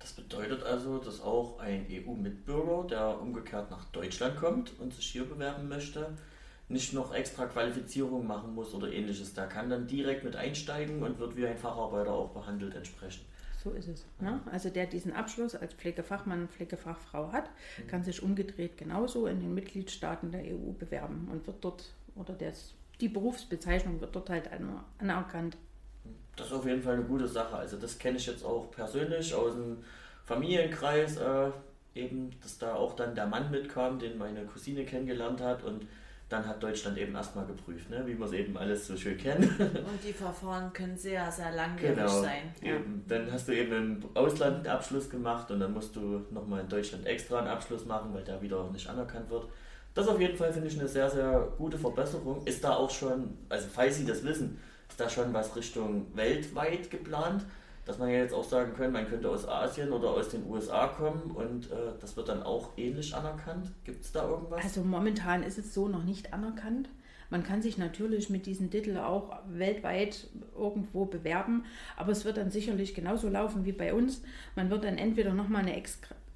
Das 0.00 0.12
bedeutet 0.12 0.62
also, 0.62 0.98
dass 0.98 1.20
auch 1.20 1.60
ein 1.60 1.86
EU-Mitbürger, 1.88 2.88
der 2.88 3.20
umgekehrt 3.20 3.70
nach 3.70 3.84
Deutschland 3.86 4.36
kommt 4.36 4.72
und 4.80 4.94
sich 4.94 5.06
hier 5.06 5.24
bewerben 5.24 5.68
möchte, 5.68 6.16
nicht 6.68 6.94
noch 6.94 7.14
extra 7.14 7.46
Qualifizierung 7.46 8.26
machen 8.26 8.54
muss 8.54 8.72
oder 8.72 8.90
ähnliches. 8.90 9.34
Der 9.34 9.46
kann 9.46 9.68
dann 9.68 9.86
direkt 9.86 10.24
mit 10.24 10.36
einsteigen 10.36 11.02
und 11.02 11.18
wird 11.18 11.36
wie 11.36 11.46
ein 11.46 11.58
Facharbeiter 11.58 12.12
auch 12.12 12.30
behandelt 12.30 12.74
entsprechend. 12.74 13.24
So 13.62 13.70
ist 13.72 13.88
es. 13.88 14.06
Ne? 14.20 14.40
Also 14.50 14.70
der 14.70 14.86
diesen 14.86 15.12
Abschluss 15.12 15.54
als 15.54 15.74
Pflegefachmann, 15.74 16.48
Pflegefachfrau 16.48 17.30
hat, 17.32 17.50
kann 17.88 18.02
sich 18.02 18.22
umgedreht 18.22 18.78
genauso 18.78 19.26
in 19.26 19.40
den 19.40 19.54
Mitgliedstaaten 19.54 20.30
der 20.32 20.42
EU 20.44 20.72
bewerben 20.78 21.28
und 21.30 21.46
wird 21.46 21.62
dort, 21.62 21.92
oder 22.14 22.32
das, 22.32 22.72
die 23.00 23.08
Berufsbezeichnung 23.08 24.00
wird 24.00 24.16
dort 24.16 24.30
halt 24.30 24.50
aner- 24.50 24.84
anerkannt. 24.98 25.58
Das 26.36 26.46
ist 26.46 26.52
auf 26.54 26.64
jeden 26.64 26.80
Fall 26.82 26.94
eine 26.94 27.04
gute 27.04 27.28
Sache. 27.28 27.56
Also 27.56 27.76
das 27.76 27.98
kenne 27.98 28.16
ich 28.16 28.26
jetzt 28.26 28.44
auch 28.44 28.70
persönlich 28.70 29.34
aus 29.34 29.54
dem 29.54 29.84
Familienkreis, 30.24 31.18
äh, 31.18 31.50
eben, 31.94 32.30
dass 32.42 32.56
da 32.56 32.74
auch 32.74 32.94
dann 32.94 33.14
der 33.14 33.26
Mann 33.26 33.50
mitkam, 33.50 33.98
den 33.98 34.16
meine 34.16 34.44
Cousine 34.44 34.84
kennengelernt 34.86 35.42
hat 35.42 35.64
und 35.64 35.86
dann 36.30 36.46
hat 36.46 36.62
Deutschland 36.62 36.96
eben 36.96 37.14
erstmal 37.14 37.44
geprüft, 37.44 37.90
ne? 37.90 38.02
wie 38.06 38.16
wir 38.18 38.24
es 38.24 38.32
eben 38.32 38.56
alles 38.56 38.86
so 38.86 38.96
schön 38.96 39.18
kennen. 39.18 39.42
Und 39.58 39.98
die 40.06 40.12
Verfahren 40.12 40.72
können 40.72 40.96
sehr, 40.96 41.30
sehr 41.30 41.50
langwierig 41.50 41.96
Genau. 41.96 42.22
sein. 42.22 42.54
Eben. 42.62 43.04
Dann 43.08 43.30
hast 43.30 43.48
du 43.48 43.52
eben 43.52 43.72
im 43.72 44.04
Ausland 44.14 44.58
einen 44.58 44.66
Abschluss 44.68 45.10
gemacht 45.10 45.50
und 45.50 45.58
dann 45.60 45.72
musst 45.74 45.94
du 45.96 46.24
nochmal 46.30 46.60
in 46.60 46.68
Deutschland 46.68 47.04
extra 47.04 47.40
einen 47.40 47.48
Abschluss 47.48 47.84
machen, 47.84 48.14
weil 48.14 48.22
der 48.22 48.40
wieder 48.40 48.70
nicht 48.70 48.88
anerkannt 48.88 49.28
wird. 49.28 49.48
Das 49.92 50.06
auf 50.06 50.20
jeden 50.20 50.36
Fall 50.36 50.52
finde 50.52 50.68
ich 50.68 50.78
eine 50.78 50.86
sehr, 50.88 51.10
sehr 51.10 51.48
gute 51.58 51.76
Verbesserung. 51.76 52.46
Ist 52.46 52.62
da 52.62 52.76
auch 52.76 52.90
schon, 52.90 53.36
also 53.48 53.66
falls 53.72 53.96
Sie 53.96 54.06
das 54.06 54.22
wissen, 54.24 54.56
ist 54.88 55.00
da 55.00 55.08
schon 55.10 55.34
was 55.34 55.56
Richtung 55.56 56.06
weltweit 56.14 56.90
geplant, 56.92 57.44
dass 57.90 57.98
man 57.98 58.08
ja 58.08 58.18
jetzt 58.18 58.34
auch 58.34 58.44
sagen 58.44 58.72
können, 58.74 58.92
man 58.92 59.08
könnte 59.08 59.28
aus 59.28 59.48
Asien 59.48 59.90
oder 59.90 60.10
aus 60.10 60.28
den 60.28 60.48
USA 60.48 60.86
kommen 60.86 61.32
und 61.32 61.72
äh, 61.72 61.74
das 62.00 62.16
wird 62.16 62.28
dann 62.28 62.44
auch 62.44 62.68
ähnlich 62.76 63.16
anerkannt. 63.16 63.72
Gibt 63.82 64.04
es 64.04 64.12
da 64.12 64.28
irgendwas? 64.28 64.62
Also 64.62 64.84
momentan 64.84 65.42
ist 65.42 65.58
es 65.58 65.74
so 65.74 65.88
noch 65.88 66.04
nicht 66.04 66.32
anerkannt. 66.32 66.88
Man 67.30 67.42
kann 67.42 67.62
sich 67.62 67.78
natürlich 67.78 68.30
mit 68.30 68.46
diesem 68.46 68.70
Titel 68.70 68.96
auch 68.96 69.36
weltweit 69.48 70.28
irgendwo 70.56 71.04
bewerben, 71.04 71.64
aber 71.96 72.12
es 72.12 72.24
wird 72.24 72.36
dann 72.36 72.52
sicherlich 72.52 72.94
genauso 72.94 73.28
laufen 73.28 73.64
wie 73.64 73.72
bei 73.72 73.92
uns. 73.92 74.22
Man 74.54 74.70
wird 74.70 74.84
dann 74.84 74.96
entweder 74.96 75.34
nochmal 75.34 75.62
eine 75.62 75.74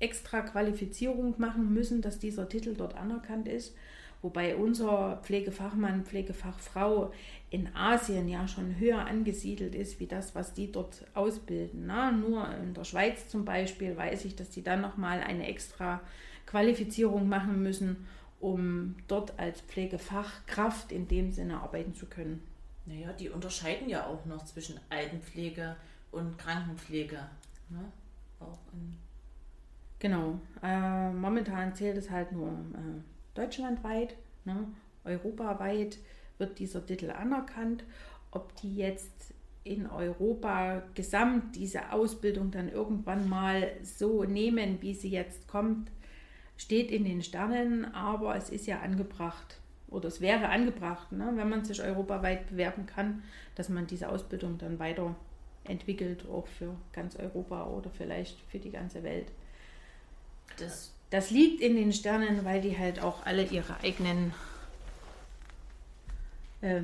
extra 0.00 0.40
Qualifizierung 0.40 1.36
machen 1.38 1.72
müssen, 1.72 2.02
dass 2.02 2.18
dieser 2.18 2.48
Titel 2.48 2.74
dort 2.74 2.96
anerkannt 2.96 3.46
ist, 3.46 3.76
wobei 4.22 4.56
unser 4.56 5.20
Pflegefachmann, 5.22 6.04
Pflegefachfrau 6.04 7.12
in 7.54 7.72
Asien 7.76 8.28
ja 8.28 8.48
schon 8.48 8.80
höher 8.80 9.06
angesiedelt 9.06 9.76
ist, 9.76 10.00
wie 10.00 10.08
das, 10.08 10.34
was 10.34 10.54
die 10.54 10.72
dort 10.72 11.06
ausbilden. 11.14 11.86
Na, 11.86 12.10
nur 12.10 12.52
in 12.56 12.74
der 12.74 12.82
Schweiz 12.82 13.28
zum 13.28 13.44
Beispiel 13.44 13.96
weiß 13.96 14.24
ich, 14.24 14.34
dass 14.34 14.50
die 14.50 14.64
dann 14.64 14.80
nochmal 14.80 15.20
eine 15.20 15.46
extra 15.46 16.00
Qualifizierung 16.46 17.28
machen 17.28 17.62
müssen, 17.62 18.08
um 18.40 18.96
dort 19.06 19.38
als 19.38 19.60
Pflegefachkraft 19.60 20.90
in 20.90 21.06
dem 21.06 21.30
Sinne 21.30 21.60
arbeiten 21.60 21.94
zu 21.94 22.06
können. 22.06 22.42
Naja, 22.86 23.12
die 23.12 23.30
unterscheiden 23.30 23.88
ja 23.88 24.04
auch 24.08 24.24
noch 24.26 24.44
zwischen 24.44 24.80
Altenpflege 24.90 25.76
und 26.10 26.36
Krankenpflege. 26.36 27.20
Ne? 27.70 27.84
Auch 28.40 28.58
Genau. 30.00 30.40
Äh, 30.60 31.10
momentan 31.10 31.72
zählt 31.76 31.96
es 31.96 32.10
halt 32.10 32.32
nur 32.32 32.50
äh, 32.50 33.00
deutschlandweit. 33.34 34.16
Ne? 34.44 34.66
Europaweit 35.04 35.98
wird 36.38 36.58
dieser 36.58 36.84
Titel 36.84 37.10
anerkannt. 37.10 37.84
Ob 38.30 38.54
die 38.56 38.76
jetzt 38.76 39.34
in 39.64 39.86
Europa 39.86 40.82
gesamt 40.94 41.56
diese 41.56 41.92
Ausbildung 41.92 42.50
dann 42.50 42.68
irgendwann 42.68 43.28
mal 43.28 43.70
so 43.82 44.24
nehmen, 44.24 44.78
wie 44.82 44.94
sie 44.94 45.08
jetzt 45.08 45.48
kommt, 45.48 45.90
steht 46.56 46.90
in 46.90 47.04
den 47.04 47.22
Sternen, 47.22 47.86
aber 47.94 48.36
es 48.36 48.50
ist 48.50 48.66
ja 48.66 48.80
angebracht 48.80 49.58
oder 49.88 50.08
es 50.08 50.20
wäre 50.20 50.48
angebracht, 50.48 51.12
ne, 51.12 51.32
wenn 51.34 51.48
man 51.48 51.64
sich 51.64 51.82
europaweit 51.82 52.48
bewerben 52.48 52.86
kann, 52.86 53.22
dass 53.54 53.68
man 53.68 53.86
diese 53.86 54.08
Ausbildung 54.08 54.58
dann 54.58 54.78
weiterentwickelt, 54.78 56.26
auch 56.28 56.46
für 56.46 56.74
ganz 56.92 57.16
Europa 57.16 57.66
oder 57.68 57.90
vielleicht 57.90 58.38
für 58.50 58.58
die 58.58 58.70
ganze 58.70 59.02
Welt. 59.02 59.26
das, 60.58 60.92
Das 61.10 61.30
liegt 61.30 61.60
in 61.60 61.76
den 61.76 61.92
Sternen, 61.92 62.44
weil 62.44 62.60
die 62.60 62.76
halt 62.76 63.02
auch 63.02 63.24
alle 63.24 63.44
ihre 63.44 63.80
eigenen 63.80 64.32
äh, 66.64 66.82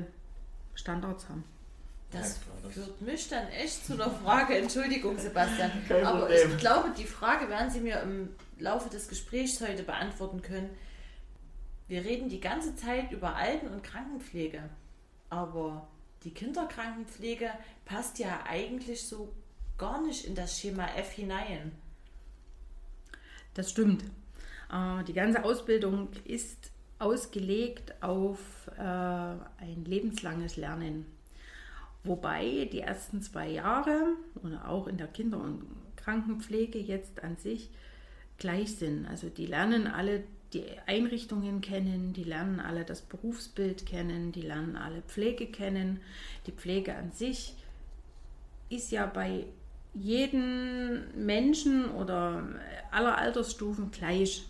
Standards 0.75 1.27
haben. 1.27 1.43
das 2.11 2.39
führt 2.69 3.01
mich 3.01 3.27
dann 3.29 3.47
echt 3.47 3.85
zu 3.85 3.93
einer 3.93 4.09
Frage. 4.09 4.57
Entschuldigung, 4.57 5.17
Sebastian. 5.17 5.71
Aber 6.03 6.29
ich 6.29 6.57
glaube, 6.57 6.93
die 6.97 7.05
Frage 7.05 7.49
werden 7.49 7.69
Sie 7.69 7.79
mir 7.79 8.01
im 8.01 8.29
Laufe 8.59 8.89
des 8.89 9.07
Gesprächs 9.07 9.59
heute 9.61 9.83
beantworten 9.83 10.41
können. 10.41 10.69
Wir 11.87 12.03
reden 12.05 12.29
die 12.29 12.39
ganze 12.39 12.75
Zeit 12.75 13.11
über 13.11 13.35
Alten- 13.35 13.67
und 13.67 13.83
Krankenpflege. 13.83 14.69
Aber 15.29 15.87
die 16.23 16.33
Kinderkrankenpflege 16.33 17.49
passt 17.85 18.19
ja 18.19 18.43
eigentlich 18.47 19.07
so 19.07 19.33
gar 19.77 20.01
nicht 20.01 20.25
in 20.25 20.35
das 20.35 20.59
Schema 20.59 20.87
F 20.95 21.11
hinein. 21.11 21.71
Das 23.53 23.71
stimmt. 23.71 24.03
Äh, 24.71 25.03
die 25.05 25.13
ganze 25.13 25.43
Ausbildung 25.43 26.09
ist 26.23 26.70
ausgelegt 27.01 27.93
auf 28.01 28.39
äh, 28.77 28.81
ein 28.81 29.83
lebenslanges 29.85 30.57
Lernen. 30.57 31.05
Wobei 32.03 32.69
die 32.71 32.79
ersten 32.79 33.21
zwei 33.21 33.49
Jahre 33.49 34.15
oder 34.43 34.67
auch 34.67 34.87
in 34.87 34.97
der 34.97 35.07
Kinder- 35.07 35.39
und 35.39 35.63
Krankenpflege 35.97 36.79
jetzt 36.79 37.23
an 37.23 37.37
sich 37.37 37.69
gleich 38.37 38.75
sind. 38.75 39.05
Also 39.05 39.29
die 39.29 39.45
lernen 39.45 39.87
alle 39.87 40.23
die 40.53 40.65
Einrichtungen 40.85 41.61
kennen, 41.61 42.13
die 42.13 42.23
lernen 42.23 42.59
alle 42.59 42.83
das 42.83 43.01
Berufsbild 43.01 43.85
kennen, 43.85 44.31
die 44.31 44.41
lernen 44.41 44.75
alle 44.75 45.01
Pflege 45.01 45.47
kennen. 45.47 46.01
Die 46.45 46.51
Pflege 46.51 46.95
an 46.95 47.11
sich 47.11 47.55
ist 48.69 48.91
ja 48.91 49.05
bei 49.05 49.45
jedem 49.93 51.03
Menschen 51.15 51.89
oder 51.91 52.47
aller 52.91 53.17
Altersstufen 53.17 53.91
gleich. 53.91 54.45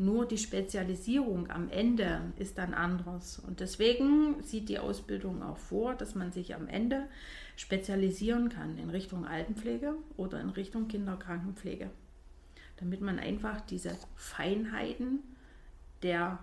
Nur 0.00 0.26
die 0.26 0.38
Spezialisierung 0.38 1.50
am 1.50 1.68
Ende 1.68 2.32
ist 2.38 2.56
dann 2.56 2.72
anders. 2.72 3.38
Und 3.38 3.60
deswegen 3.60 4.42
sieht 4.42 4.70
die 4.70 4.78
Ausbildung 4.78 5.42
auch 5.42 5.58
vor, 5.58 5.94
dass 5.94 6.14
man 6.14 6.32
sich 6.32 6.54
am 6.54 6.68
Ende 6.68 7.06
spezialisieren 7.54 8.48
kann 8.48 8.78
in 8.78 8.88
Richtung 8.88 9.26
Altenpflege 9.26 9.94
oder 10.16 10.40
in 10.40 10.48
Richtung 10.48 10.88
Kinderkrankenpflege. 10.88 11.90
Damit 12.78 13.02
man 13.02 13.18
einfach 13.18 13.60
diese 13.60 13.94
Feinheiten 14.16 15.18
der 16.02 16.38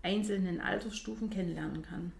einzelnen 0.00 0.62
Altersstufen 0.62 1.28
kennenlernen 1.28 1.82
kann. 1.82 2.12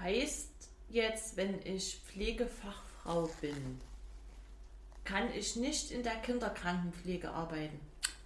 Heißt 0.00 0.68
jetzt, 0.88 1.36
wenn 1.36 1.62
ich 1.62 2.02
Pflegefachfrau 2.04 3.30
bin, 3.40 3.80
kann 5.04 5.32
ich 5.32 5.54
nicht 5.54 5.92
in 5.92 6.02
der 6.02 6.16
Kinderkrankenpflege 6.16 7.30
arbeiten? 7.30 7.78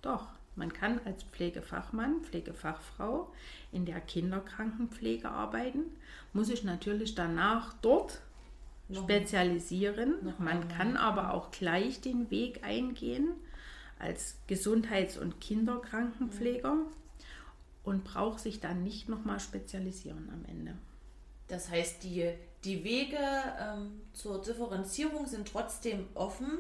Doch, 0.02 0.28
man 0.56 0.72
kann 0.72 1.00
als 1.04 1.22
Pflegefachmann, 1.24 2.22
Pflegefachfrau 2.22 3.32
in 3.72 3.86
der 3.86 4.00
Kinderkrankenpflege 4.00 5.28
arbeiten, 5.28 5.80
muss 6.32 6.48
sich 6.48 6.64
natürlich 6.64 7.14
danach 7.14 7.74
dort 7.82 8.20
Noch- 8.88 9.02
spezialisieren. 9.04 10.24
noch 10.24 10.38
Man 10.38 10.68
kann 10.68 10.96
aber 10.96 11.34
auch 11.34 11.50
gleich 11.50 12.00
den 12.00 12.30
Weg 12.30 12.64
eingehen 12.64 13.28
als 13.98 14.38
Gesundheits- 14.48 15.18
und 15.18 15.40
Kinderkrankenpfleger 15.40 16.76
und 17.84 18.04
braucht 18.04 18.40
sich 18.40 18.60
dann 18.60 18.82
nicht 18.82 19.08
nochmal 19.08 19.40
spezialisieren 19.40 20.28
am 20.32 20.44
Ende. 20.46 20.76
Das 21.48 21.68
heißt, 21.70 22.04
die, 22.04 22.32
die 22.64 22.84
Wege 22.84 23.18
ähm, 23.58 24.00
zur 24.12 24.40
Differenzierung 24.40 25.26
sind 25.26 25.48
trotzdem 25.48 26.06
offen. 26.14 26.58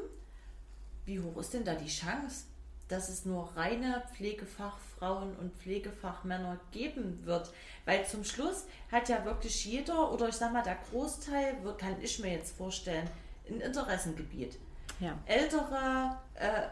Wie 1.06 1.20
hoch 1.20 1.38
ist 1.38 1.54
denn 1.54 1.64
da 1.64 1.74
die 1.74 1.88
Chance, 1.88 2.46
dass 2.90 3.08
es 3.08 3.24
nur 3.24 3.50
reine 3.56 4.02
Pflegefachfrauen 4.14 5.36
und 5.36 5.54
Pflegefachmänner 5.54 6.58
geben 6.72 7.24
wird. 7.24 7.50
Weil 7.84 8.04
zum 8.06 8.24
Schluss 8.24 8.66
hat 8.90 9.08
ja 9.08 9.24
wirklich 9.24 9.64
jeder 9.64 10.12
oder 10.12 10.28
ich 10.28 10.34
sag 10.34 10.52
mal 10.52 10.62
der 10.62 10.78
Großteil, 10.90 11.56
kann 11.78 11.96
ich 12.02 12.18
mir 12.18 12.32
jetzt 12.32 12.56
vorstellen, 12.56 13.08
ein 13.48 13.60
Interessengebiet. 13.60 14.58
Ja. 14.98 15.18
Ältere 15.24 16.18
äh, 16.34 16.66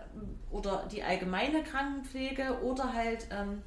oder 0.50 0.86
die 0.90 1.02
allgemeine 1.02 1.62
Krankenpflege 1.62 2.62
oder 2.62 2.92
halt 2.92 3.26
ähm, 3.30 3.62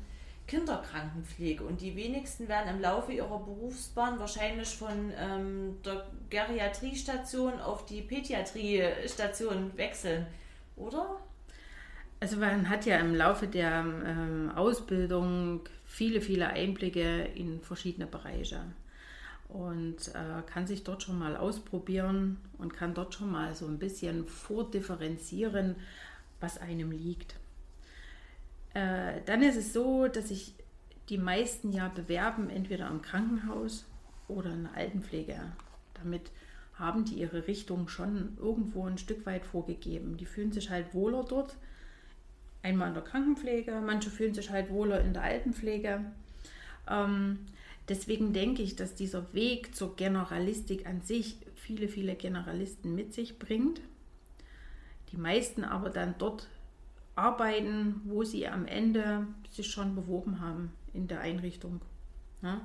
Kinderkrankenpflege. 0.48 1.64
Und 1.64 1.82
die 1.82 1.96
wenigsten 1.96 2.48
werden 2.48 2.76
im 2.76 2.82
Laufe 2.82 3.14
ihrer 3.14 3.40
Berufsbahn 3.40 4.20
wahrscheinlich 4.20 4.76
von 4.76 5.14
ähm, 5.18 5.82
der 5.84 6.06
Geriatriestation 6.30 7.60
auf 7.60 7.86
die 7.86 8.02
Pädiatriestation 8.02 9.76
wechseln, 9.78 10.28
oder? 10.76 11.22
Also 12.22 12.38
man 12.38 12.70
hat 12.70 12.86
ja 12.86 12.98
im 12.98 13.16
Laufe 13.16 13.48
der 13.48 13.84
ähm, 14.06 14.52
Ausbildung 14.56 15.62
viele, 15.86 16.22
viele 16.22 16.50
Einblicke 16.50 17.24
in 17.34 17.62
verschiedene 17.62 18.06
Bereiche 18.06 18.62
und 19.50 20.10
äh, 20.10 20.44
kann 20.46 20.68
sich 20.68 20.84
dort 20.84 21.02
schon 21.02 21.18
mal 21.18 21.36
ausprobieren 21.36 22.38
und 22.60 22.76
kann 22.76 22.94
dort 22.94 23.16
schon 23.16 23.32
mal 23.32 23.56
so 23.56 23.66
ein 23.66 23.80
bisschen 23.80 24.28
vordifferenzieren, 24.28 25.78
was 26.40 26.60
einem 26.60 26.92
liegt. 26.92 27.38
Äh, 28.76 29.22
dann 29.26 29.42
ist 29.42 29.58
es 29.58 29.74
so, 29.74 30.08
dass 30.08 30.28
sich 30.28 30.54
die 31.10 31.18
meisten 31.18 31.74
ja 31.74 31.88
bewerben, 31.88 32.52
entweder 32.52 32.86
am 32.86 33.02
Krankenhaus 33.02 33.88
oder 34.28 34.52
in 34.52 34.66
der 34.66 34.76
Altenpflege. 34.76 35.40
Damit 35.96 36.30
haben 36.76 37.04
die 37.04 37.16
ihre 37.16 37.48
Richtung 37.48 37.88
schon 37.88 38.38
irgendwo 38.40 38.86
ein 38.86 39.00
Stück 39.00 39.26
weit 39.26 39.44
vorgegeben. 39.44 40.18
Die 40.18 40.28
fühlen 40.28 40.52
sich 40.52 40.70
halt 40.70 40.94
wohler 40.94 41.26
dort. 41.28 41.58
Einmal 42.64 42.90
in 42.90 42.94
der 42.94 43.04
Krankenpflege, 43.04 43.82
manche 43.86 44.10
fühlen 44.10 44.34
sich 44.34 44.50
halt 44.50 44.70
wohler 44.70 45.02
in 45.02 45.14
der 45.14 45.24
Altenpflege. 45.24 46.06
Ähm, 46.90 47.40
deswegen 47.90 48.34
denke 48.34 48.62
ich, 48.62 48.76
dass 48.76 48.96
dieser 48.96 49.34
Weg 49.34 49.76
zur 49.76 49.96
Generalistik 49.96 50.86
an 50.86 51.02
sich 51.02 51.38
viele, 51.56 51.88
viele 51.88 52.16
Generalisten 52.16 52.94
mit 52.94 53.14
sich 53.14 53.40
bringt. 53.40 53.82
Die 55.12 55.18
meisten 55.18 55.64
aber 55.64 55.90
dann 55.90 56.16
dort 56.18 56.48
arbeiten, 57.16 58.02
wo 58.06 58.24
sie 58.24 58.48
am 58.48 58.66
Ende 58.66 59.28
sich 59.52 59.70
schon 59.70 59.96
beworben 59.96 60.40
haben 60.40 60.72
in 60.94 61.08
der 61.08 61.22
Einrichtung. 61.22 61.82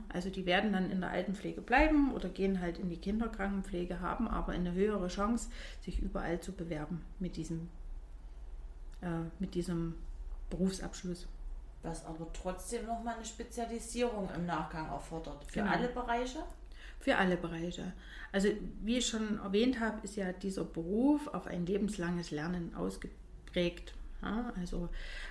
Also 0.08 0.30
die 0.30 0.46
werden 0.46 0.72
dann 0.72 0.90
in 0.90 1.00
der 1.00 1.10
Altenpflege 1.10 1.60
bleiben 1.60 2.12
oder 2.12 2.30
gehen 2.30 2.60
halt 2.60 2.78
in 2.78 2.88
die 2.88 2.96
Kinderkrankenpflege, 2.96 4.00
haben 4.00 4.26
aber 4.26 4.52
eine 4.52 4.72
höhere 4.72 5.08
Chance, 5.08 5.50
sich 5.82 6.00
überall 6.00 6.40
zu 6.40 6.52
bewerben 6.52 7.02
mit 7.18 7.36
diesem, 7.36 7.68
äh, 9.02 9.06
mit 9.38 9.54
diesem 9.54 9.94
Berufsabschluss. 10.50 11.26
Was 11.82 12.04
aber 12.04 12.26
trotzdem 12.32 12.86
nochmal 12.86 13.16
eine 13.16 13.24
Spezialisierung 13.24 14.28
im 14.34 14.46
Nachgang 14.46 14.88
erfordert. 14.88 15.44
Für 15.44 15.60
genau. 15.60 15.72
alle 15.72 15.88
Bereiche? 15.88 16.38
Für 16.98 17.16
alle 17.16 17.36
Bereiche. 17.36 17.92
Also 18.32 18.48
wie 18.82 18.98
ich 18.98 19.06
schon 19.06 19.38
erwähnt 19.38 19.78
habe, 19.80 20.00
ist 20.02 20.16
ja 20.16 20.32
dieser 20.32 20.64
Beruf 20.64 21.28
auf 21.28 21.46
ein 21.46 21.66
lebenslanges 21.66 22.30
Lernen 22.30 22.74
ausgeprägt. 22.74 23.94
Ja, 24.22 24.52
also 24.58 24.88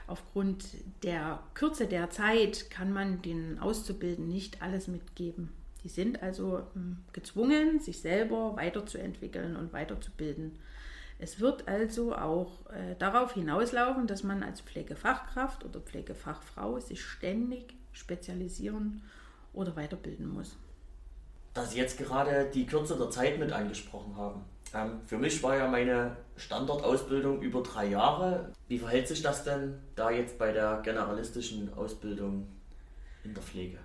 aufgrund 0.08 0.66
der 1.04 1.42
Kürze 1.56 1.88
der 1.88 2.12
Zeit 2.12 2.70
kann 2.70 2.94
man 2.94 3.22
den 3.22 3.60
Auszubildenden 3.60 4.32
nicht 4.32 4.62
alles 4.62 4.88
mitgeben. 4.88 5.52
Die 5.84 5.90
sind 5.90 6.24
also 6.24 6.64
hm, 6.74 6.98
gezwungen, 7.14 7.80
sich 7.80 8.00
selber 8.00 8.56
weiterzuentwickeln 8.56 9.56
und 9.56 9.74
weiterzubilden. 9.74 10.58
Es 11.18 11.40
wird 11.40 11.68
also 11.68 12.16
auch 12.16 12.70
äh, 12.70 12.96
darauf 13.00 13.34
hinauslaufen, 13.34 14.06
dass 14.08 14.24
man 14.24 14.44
als 14.44 14.62
Pflegefachkraft 14.62 15.64
oder 15.64 15.80
Pflegefachfrau 15.80 16.80
sich 16.80 17.04
ständig 17.04 17.74
spezialisieren 17.94 19.02
oder 19.54 19.76
weiterbilden 19.76 20.28
muss. 20.28 20.58
Da 21.54 21.64
Sie 21.64 21.78
jetzt 21.78 21.98
gerade 21.98 22.50
die 22.54 22.66
Kürze 22.66 22.98
der 22.98 23.10
Zeit 23.10 23.40
mit 23.40 23.54
angesprochen 23.54 24.18
haben. 24.18 24.42
Ähm, 24.74 25.00
für 25.06 25.18
mich 25.18 25.42
war 25.42 25.56
ja 25.56 25.70
meine 25.70 26.18
Standardausbildung 26.36 27.42
über 27.42 27.64
drei 27.64 27.88
Jahre. 27.88 28.52
Wie 28.68 28.78
verhält 28.78 29.08
sich 29.08 29.22
das 29.22 29.46
denn 29.46 29.76
da 29.96 30.12
jetzt 30.12 30.38
bei 30.38 30.52
der 30.52 30.82
generalistischen 30.84 31.74
Ausbildung 31.74 32.48
in 33.24 33.34
der 33.34 33.42
Pflege? 33.42 33.78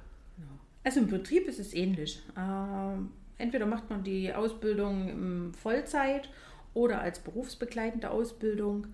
Also 0.82 1.00
im 1.00 1.08
Betrieb 1.08 1.46
ist 1.46 1.60
es 1.60 1.74
ähnlich. 1.74 2.22
Ähm, 2.36 3.10
entweder 3.38 3.66
macht 3.66 3.88
man 3.90 4.02
die 4.02 4.32
Ausbildung 4.32 5.08
in 5.08 5.54
Vollzeit 5.54 6.28
oder 6.74 7.00
als 7.00 7.20
berufsbegleitende 7.20 8.10
Ausbildung. 8.10 8.88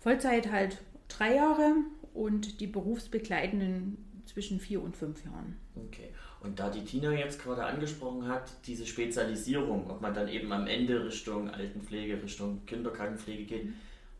Vollzeit 0.00 0.50
halt 0.50 0.78
drei 1.08 1.34
Jahre 1.34 1.76
und 2.14 2.60
die 2.60 2.66
berufsbegleitenden 2.66 4.04
zwischen 4.26 4.60
vier 4.60 4.82
und 4.82 4.96
fünf 4.96 5.24
Jahren. 5.24 5.56
Okay. 5.74 6.10
Und 6.40 6.60
da 6.60 6.70
die 6.70 6.84
Tina 6.84 7.12
jetzt 7.12 7.42
gerade 7.42 7.64
angesprochen 7.64 8.28
hat, 8.28 8.50
diese 8.66 8.86
Spezialisierung, 8.86 9.90
ob 9.90 10.00
man 10.00 10.14
dann 10.14 10.28
eben 10.28 10.52
am 10.52 10.66
Ende 10.66 11.04
Richtung 11.04 11.50
Altenpflege, 11.50 12.22
Richtung 12.22 12.64
Kinderkrankenpflege 12.66 13.44
geht, 13.44 13.68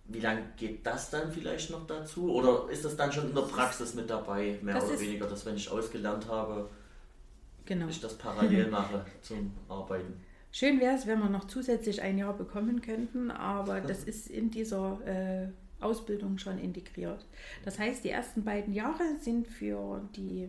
wie 0.07 0.21
lange 0.21 0.43
geht 0.57 0.85
das 0.87 1.11
dann 1.11 1.31
vielleicht 1.31 1.71
noch 1.71 1.87
dazu? 1.87 2.33
Oder 2.33 2.69
ist 2.71 2.85
das 2.85 2.97
dann 2.97 3.13
schon 3.13 3.29
in 3.29 3.35
der 3.35 3.43
Praxis 3.43 3.95
mit 3.95 4.09
dabei, 4.09 4.59
mehr 4.63 4.75
das 4.75 4.89
oder 4.89 4.99
weniger, 5.01 5.27
dass 5.27 5.45
wenn 5.45 5.57
ich 5.57 5.71
ausgelernt 5.71 6.27
habe, 6.27 6.69
genau. 7.67 7.89
ich 7.89 8.01
das 8.01 8.17
parallel 8.17 8.67
mache 8.71 9.05
zum 9.21 9.53
Arbeiten? 9.69 10.15
Schön 10.59 10.81
wäre 10.81 10.97
es, 10.97 11.07
wenn 11.07 11.21
wir 11.21 11.29
noch 11.29 11.47
zusätzlich 11.47 12.03
ein 12.03 12.19
Jahr 12.19 12.33
bekommen 12.33 12.83
könnten, 12.83 13.31
aber 13.31 13.81
das 13.81 14.03
ist 14.03 14.29
in 14.29 14.51
dieser 14.51 14.99
äh, 15.07 15.47
Ausbildung 15.79 16.39
schon 16.39 16.59
integriert. 16.59 17.25
Das 17.65 17.79
heißt, 17.79 18.03
die 18.03 18.11
ersten 18.11 18.43
beiden 18.43 18.75
Jahre 18.75 19.05
sind 19.21 19.47
für 19.47 20.03
die 20.17 20.49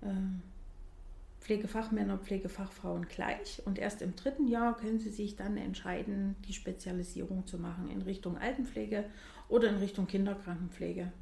äh, 0.00 0.08
Pflegefachmänner, 1.40 2.18
Pflegefachfrauen 2.18 3.06
gleich 3.06 3.62
und 3.64 3.78
erst 3.78 4.02
im 4.02 4.16
dritten 4.16 4.48
Jahr 4.48 4.76
können 4.76 4.98
sie 4.98 5.10
sich 5.10 5.36
dann 5.36 5.56
entscheiden, 5.56 6.34
die 6.48 6.52
Spezialisierung 6.52 7.46
zu 7.46 7.58
machen 7.58 7.92
in 7.92 8.02
Richtung 8.02 8.36
Altenpflege 8.36 9.04
oder 9.48 9.68
in 9.68 9.76
Richtung 9.76 10.08
Kinderkrankenpflege. 10.08 11.12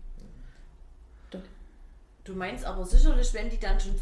Du 2.24 2.34
meinst 2.34 2.64
aber 2.64 2.86
sicherlich, 2.86 3.34
wenn 3.34 3.50
die 3.50 3.58
dann 3.58 3.78
schon 3.78 3.94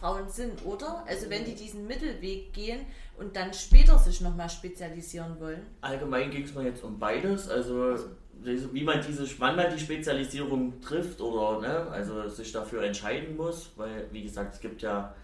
Pflegefachfrauen 0.00 0.28
sind, 0.28 0.64
oder? 0.64 1.04
Also 1.06 1.30
wenn 1.30 1.44
die 1.44 1.54
diesen 1.54 1.86
Mittelweg 1.86 2.52
gehen 2.52 2.80
und 3.18 3.36
dann 3.36 3.52
später 3.52 3.98
sich 3.98 4.20
nochmal 4.20 4.48
spezialisieren 4.48 5.38
wollen? 5.38 5.62
Allgemein 5.80 6.30
ging 6.30 6.44
es 6.44 6.54
mir 6.54 6.64
jetzt 6.64 6.82
um 6.82 6.98
beides. 6.98 7.48
Also 7.48 7.96
wie 8.42 8.84
man 8.84 9.00
diese, 9.06 9.26
wann 9.38 9.56
man 9.56 9.66
die 9.74 9.78
Spezialisierung 9.78 10.80
trifft 10.80 11.20
oder 11.20 11.60
ne, 11.60 11.90
also 11.90 12.26
sich 12.28 12.50
dafür 12.52 12.82
entscheiden 12.82 13.36
muss, 13.36 13.70
weil 13.76 14.06
wie 14.12 14.22
gesagt, 14.22 14.54
es 14.54 14.60
gibt 14.60 14.80
ja 14.80 15.14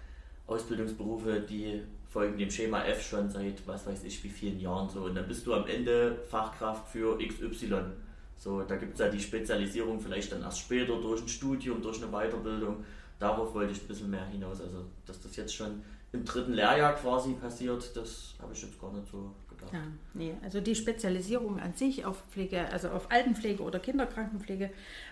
Ausbildungsberufe, 0.46 1.40
die 1.40 1.82
folgen 2.10 2.38
dem 2.38 2.50
Schema 2.50 2.84
F 2.84 3.02
schon 3.02 3.30
seit 3.30 3.66
was 3.66 3.86
weiß 3.86 4.04
ich 4.04 4.22
wie 4.22 4.28
vielen 4.28 4.60
Jahren 4.60 4.88
so 4.88 5.00
und 5.00 5.14
dann 5.14 5.26
bist 5.26 5.46
du 5.46 5.54
am 5.54 5.66
Ende 5.66 6.16
Fachkraft 6.28 6.88
für 6.88 7.18
XY. 7.18 7.74
So, 8.38 8.60
da 8.60 8.76
gibt 8.76 8.92
es 8.92 9.00
ja 9.00 9.08
die 9.08 9.18
Spezialisierung 9.18 9.98
vielleicht 9.98 10.30
dann 10.30 10.42
erst 10.42 10.60
später 10.60 11.00
durch 11.00 11.22
ein 11.22 11.28
Studium, 11.28 11.80
durch 11.80 12.02
eine 12.02 12.12
Weiterbildung. 12.12 12.84
Darauf 13.18 13.54
wollte 13.54 13.72
ich 13.72 13.82
ein 13.82 13.88
bisschen 13.88 14.10
mehr 14.10 14.26
hinaus. 14.26 14.60
Also, 14.60 14.84
dass 15.06 15.20
das 15.20 15.36
jetzt 15.36 15.54
schon 15.54 15.82
im 16.12 16.24
dritten 16.24 16.52
Lehrjahr 16.52 16.94
quasi 16.94 17.32
passiert, 17.34 17.96
das 17.96 18.34
habe 18.40 18.52
ich 18.52 18.62
jetzt 18.62 18.80
gar 18.80 18.92
nicht 18.92 19.06
so 19.10 19.32
gedacht. 19.48 19.72
Ja, 19.72 19.82
nee, 20.14 20.34
also 20.42 20.60
die 20.60 20.74
Spezialisierung 20.74 21.60
an 21.60 21.74
sich 21.74 22.04
auf 22.04 22.22
Pflege, 22.30 22.70
also 22.72 22.88
auf 22.90 23.10
Altenpflege 23.10 23.62
oder 23.62 23.78
Kinderkrankenpflege 23.78 24.70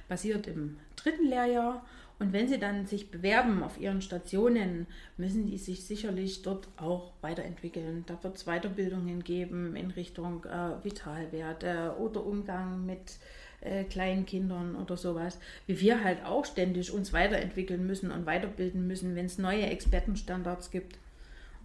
basiert 0.09 0.47
im 0.47 0.79
dritten 0.97 1.27
Lehrjahr. 1.27 1.85
Und 2.21 2.33
wenn 2.33 2.47
Sie 2.49 2.59
dann 2.59 2.87
sich 2.87 3.11
bewerben 3.11 3.65
auf 3.65 3.79
Ihren 3.81 4.01
Stationen, 4.01 4.87
müssen 5.17 5.47
die 5.47 5.59
sich 5.59 5.85
sicherlich 5.85 6.43
dort 6.43 6.69
auch 6.77 7.13
weiterentwickeln. 7.23 8.05
Da 8.07 8.23
wird 8.23 8.37
es 8.37 8.45
Weiterbildungen 8.45 9.25
geben 9.25 9.75
in 9.75 9.91
Richtung 9.91 10.45
äh, 10.45 10.85
Vitalwerte 10.85 11.97
oder 11.99 12.25
Umgang 12.25 12.87
mit 12.87 13.19
äh, 13.65 13.85
kleinen 13.85 14.77
oder 14.77 14.97
sowas. 14.97 15.39
Wie 15.67 15.81
wir 15.81 16.05
halt 16.05 16.25
auch 16.25 16.45
ständig 16.45 16.93
uns 16.93 17.13
weiterentwickeln 17.13 17.87
müssen 17.87 18.11
und 18.11 18.27
weiterbilden 18.27 18.87
müssen, 18.87 19.17
wenn 19.17 19.27
es 19.27 19.39
neue 19.39 19.67
Expertenstandards 19.67 20.71
gibt. 20.71 20.99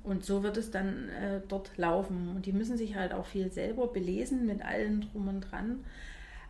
Und 0.04 0.26
so 0.26 0.44
wird 0.44 0.58
es 0.58 0.72
dann 0.72 1.10
äh, 1.10 1.42
dort 1.48 1.78
laufen. 1.78 2.30
Und 2.30 2.46
die 2.46 2.54
müssen 2.54 2.78
sich 2.78 2.96
halt 2.96 3.14
auch 3.14 3.26
viel 3.26 3.52
selber 3.52 3.88
belesen 3.88 4.46
mit 4.46 4.62
allem 4.62 5.02
drum 5.02 5.28
und 5.28 5.42
dran. 5.42 5.84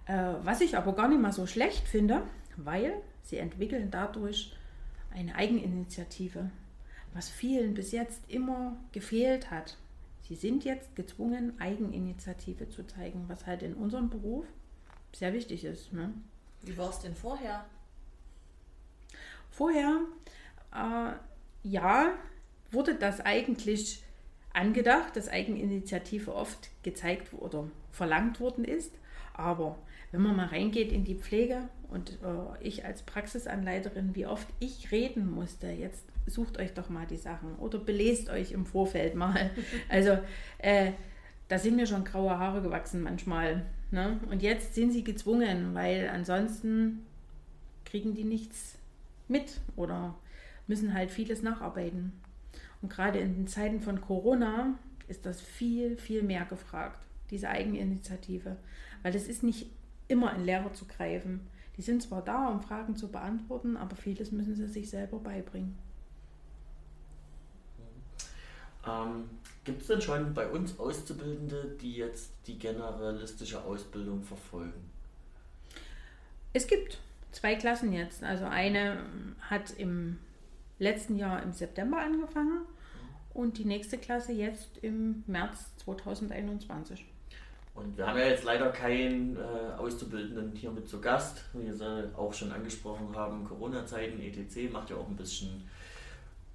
Äh, 0.06 0.34
was 0.44 0.62
ich 0.62 0.78
aber 0.78 0.94
gar 0.94 1.08
nicht 1.08 1.22
mal 1.22 1.32
so 1.32 1.48
schlecht 1.48 1.88
finde, 1.88 2.22
weil 2.58 2.94
sie 3.24 3.38
entwickeln 3.38 3.90
dadurch 3.92 4.54
eine 5.12 5.36
Eigeninitiative, 5.36 6.50
was 7.14 7.30
vielen 7.30 7.74
bis 7.74 7.92
jetzt 7.92 8.22
immer 8.30 8.78
gefehlt 8.92 9.50
hat. 9.50 9.78
Sie 10.22 10.36
sind 10.36 10.64
jetzt 10.64 10.96
gezwungen, 10.96 11.60
Eigeninitiative 11.60 12.70
zu 12.70 12.86
zeigen, 12.86 13.26
was 13.28 13.48
halt 13.48 13.64
in 13.64 13.74
unserem 13.74 14.10
Beruf 14.12 14.46
sehr 15.14 15.34
wichtig 15.34 15.64
ist. 15.64 15.94
Ne? 15.94 16.14
Wie 16.62 16.78
war 16.78 16.90
es 16.90 17.00
denn 17.00 17.16
vorher? 17.16 17.66
Vorher, 19.50 20.02
äh, 20.74 21.14
ja, 21.64 22.14
wurde 22.72 22.96
das 22.96 23.22
eigentlich 23.22 24.04
angedacht, 24.54 25.16
dass 25.16 25.30
Eigeninitiative 25.30 26.34
oft 26.34 26.70
gezeigt 26.84 27.34
oder 27.34 27.70
verlangt 27.92 28.40
worden 28.40 28.64
ist. 28.64 28.94
Aber 29.34 29.78
wenn 30.12 30.22
man 30.22 30.36
mal 30.36 30.48
reingeht 30.48 30.92
in 30.92 31.04
die 31.04 31.16
Pflege 31.16 31.70
und 31.90 32.20
äh, 32.24 32.64
ich 32.64 32.86
als 32.86 33.04
Praxisanleiterin, 33.04 34.16
wie 34.16 34.26
oft 34.26 34.48
ich 34.60 34.92
reden 34.92 35.32
musste, 35.32 35.68
jetzt 35.68 36.06
sucht 36.26 36.60
euch 36.60 36.74
doch 36.74 36.90
mal 36.90 37.08
die 37.08 37.18
Sachen 37.18 37.56
oder 37.56 37.80
belest 37.80 38.30
euch 38.30 38.52
im 38.52 38.66
Vorfeld 38.66 39.16
mal. 39.16 39.52
Also 39.90 40.18
äh, 40.58 40.92
da 41.48 41.58
sind 41.58 41.76
mir 41.76 41.88
schon 41.88 42.04
graue 42.04 42.38
Haare 42.38 42.62
gewachsen 42.62 43.02
manchmal. 43.02 43.66
Ne? 43.92 44.20
Und 44.30 44.42
jetzt 44.42 44.76
sind 44.76 44.92
sie 44.92 45.04
gezwungen, 45.04 45.74
weil 45.74 46.10
ansonsten 46.10 47.06
kriegen 47.86 48.14
die 48.14 48.24
nichts 48.24 48.78
mit 49.28 49.60
oder 49.76 50.16
müssen 50.68 50.94
halt 50.94 51.12
vieles 51.12 51.42
nacharbeiten. 51.42 52.14
Und 52.82 52.90
gerade 52.90 53.20
in 53.20 53.36
den 53.36 53.48
Zeiten 53.48 53.82
von 53.82 54.00
Corona 54.00 54.76
ist 55.08 55.26
das 55.26 55.42
viel, 55.42 55.98
viel 55.98 56.24
mehr 56.24 56.46
gefragt, 56.46 57.00
diese 57.32 57.50
Eigeninitiative. 57.50 58.58
Weil 59.02 59.16
es 59.16 59.28
ist 59.28 59.44
nicht 59.44 59.68
immer 60.08 60.36
in 60.36 60.46
Lehrer 60.46 60.72
zu 60.74 60.86
greifen. 60.86 61.42
Die 61.78 61.82
sind 61.82 62.04
zwar 62.04 62.24
da, 62.24 62.48
um 62.48 62.62
Fragen 62.62 62.96
zu 62.96 63.12
beantworten, 63.12 63.78
aber 63.78 63.96
vieles 63.96 64.32
müssen 64.32 64.56
sie 64.56 64.68
sich 64.68 64.90
selber 64.90 65.20
beibringen. 65.20 65.78
Ähm, 68.88 69.30
Gibt 69.70 69.82
es 69.82 69.88
denn 69.88 70.02
schon 70.02 70.34
bei 70.34 70.50
uns 70.50 70.80
Auszubildende, 70.80 71.78
die 71.80 71.94
jetzt 71.94 72.32
die 72.48 72.58
generalistische 72.58 73.64
Ausbildung 73.64 74.24
verfolgen? 74.24 74.90
Es 76.54 76.66
gibt 76.66 76.98
zwei 77.32 77.54
Klassen 77.54 77.94
jetzt. 77.94 78.24
Also 78.24 78.46
eine 78.46 78.98
hat 79.42 79.70
im 79.78 80.18
letzten 80.80 81.18
Jahr 81.18 81.44
im 81.44 81.54
September 81.54 82.00
angefangen 82.00 82.62
und 83.36 83.60
die 83.60 83.66
nächste 83.66 84.00
Klasse 84.00 84.32
jetzt 84.32 84.80
im 84.82 85.24
März 85.28 85.72
2021. 85.86 87.06
Und 87.76 87.96
wir 87.96 88.08
haben 88.08 88.18
ja 88.18 88.26
jetzt 88.26 88.46
leider 88.46 88.72
keinen 88.72 89.38
äh, 89.38 89.78
Auszubildenden 89.78 90.54
hier 90.56 90.72
mit 90.72 90.90
zu 90.90 91.00
Gast, 91.00 91.44
wie 91.54 91.80
wir 91.80 92.12
auch 92.18 92.34
schon 92.34 92.52
angesprochen 92.52 93.16
haben, 93.16 93.46
Corona-Zeiten, 93.46 94.20
etc. 94.20 94.74
macht 94.74 94.90
ja 94.90 94.96
auch 94.96 95.08
ein 95.08 95.16
bisschen 95.16 95.70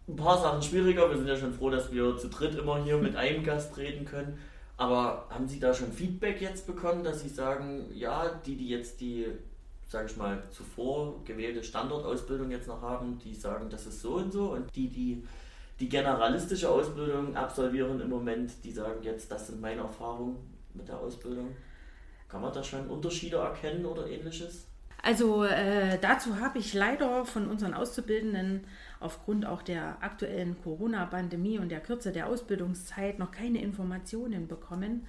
ein 0.08 0.16
paar 0.16 0.40
Sachen 0.40 0.62
schwieriger. 0.62 1.08
Wir 1.08 1.16
sind 1.16 1.28
ja 1.28 1.36
schon 1.36 1.54
froh, 1.54 1.70
dass 1.70 1.92
wir 1.92 2.16
zu 2.16 2.28
dritt 2.28 2.54
immer 2.54 2.82
hier 2.82 2.98
mit 2.98 3.16
einem 3.16 3.42
Gast 3.42 3.76
reden 3.76 4.04
können. 4.04 4.38
Aber 4.76 5.26
haben 5.30 5.48
Sie 5.48 5.60
da 5.60 5.72
schon 5.72 5.92
Feedback 5.92 6.40
jetzt 6.40 6.66
bekommen, 6.66 7.04
dass 7.04 7.22
Sie 7.22 7.28
sagen, 7.28 7.86
ja, 7.94 8.28
die, 8.44 8.56
die 8.56 8.68
jetzt 8.68 9.00
die, 9.00 9.26
sage 9.88 10.08
ich 10.10 10.16
mal, 10.16 10.42
zuvor 10.50 11.24
gewählte 11.24 11.62
Standortausbildung 11.62 12.50
jetzt 12.50 12.66
noch 12.66 12.82
haben, 12.82 13.18
die 13.24 13.34
sagen, 13.34 13.70
das 13.70 13.86
ist 13.86 14.00
so 14.00 14.14
und 14.14 14.32
so. 14.32 14.52
Und 14.52 14.74
die, 14.74 14.88
die 14.88 15.22
die 15.80 15.88
generalistische 15.88 16.70
Ausbildung 16.70 17.36
absolvieren 17.36 18.00
im 18.00 18.08
Moment, 18.08 18.52
die 18.64 18.70
sagen 18.70 19.02
jetzt, 19.02 19.30
das 19.30 19.48
sind 19.48 19.60
meine 19.60 19.80
Erfahrungen 19.80 20.36
mit 20.72 20.88
der 20.88 20.98
Ausbildung. 20.98 21.56
Kann 22.28 22.40
man 22.40 22.52
da 22.52 22.62
schon 22.62 22.88
Unterschiede 22.88 23.36
erkennen 23.36 23.84
oder 23.84 24.06
ähnliches? 24.06 24.66
Also 25.02 25.44
äh, 25.44 25.98
dazu 26.00 26.40
habe 26.40 26.58
ich 26.58 26.72
leider 26.72 27.26
von 27.26 27.48
unseren 27.48 27.74
Auszubildenden 27.74 28.66
aufgrund 29.04 29.46
auch 29.46 29.62
der 29.62 30.02
aktuellen 30.02 30.60
Corona-Pandemie 30.62 31.58
und 31.58 31.68
der 31.68 31.80
Kürze 31.80 32.10
der 32.10 32.26
Ausbildungszeit 32.26 33.18
noch 33.18 33.30
keine 33.30 33.60
Informationen 33.60 34.48
bekommen. 34.48 35.06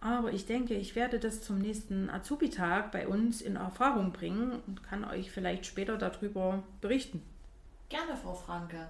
Aber 0.00 0.32
ich 0.32 0.46
denke, 0.46 0.74
ich 0.74 0.96
werde 0.96 1.18
das 1.18 1.42
zum 1.42 1.58
nächsten 1.58 2.10
Azubi-Tag 2.10 2.92
bei 2.92 3.08
uns 3.08 3.40
in 3.40 3.56
Erfahrung 3.56 4.12
bringen 4.12 4.60
und 4.66 4.82
kann 4.82 5.04
euch 5.04 5.30
vielleicht 5.30 5.64
später 5.64 5.96
darüber 5.96 6.62
berichten. 6.80 7.22
Gerne, 7.88 8.16
Frau 8.16 8.34
Franke. 8.34 8.88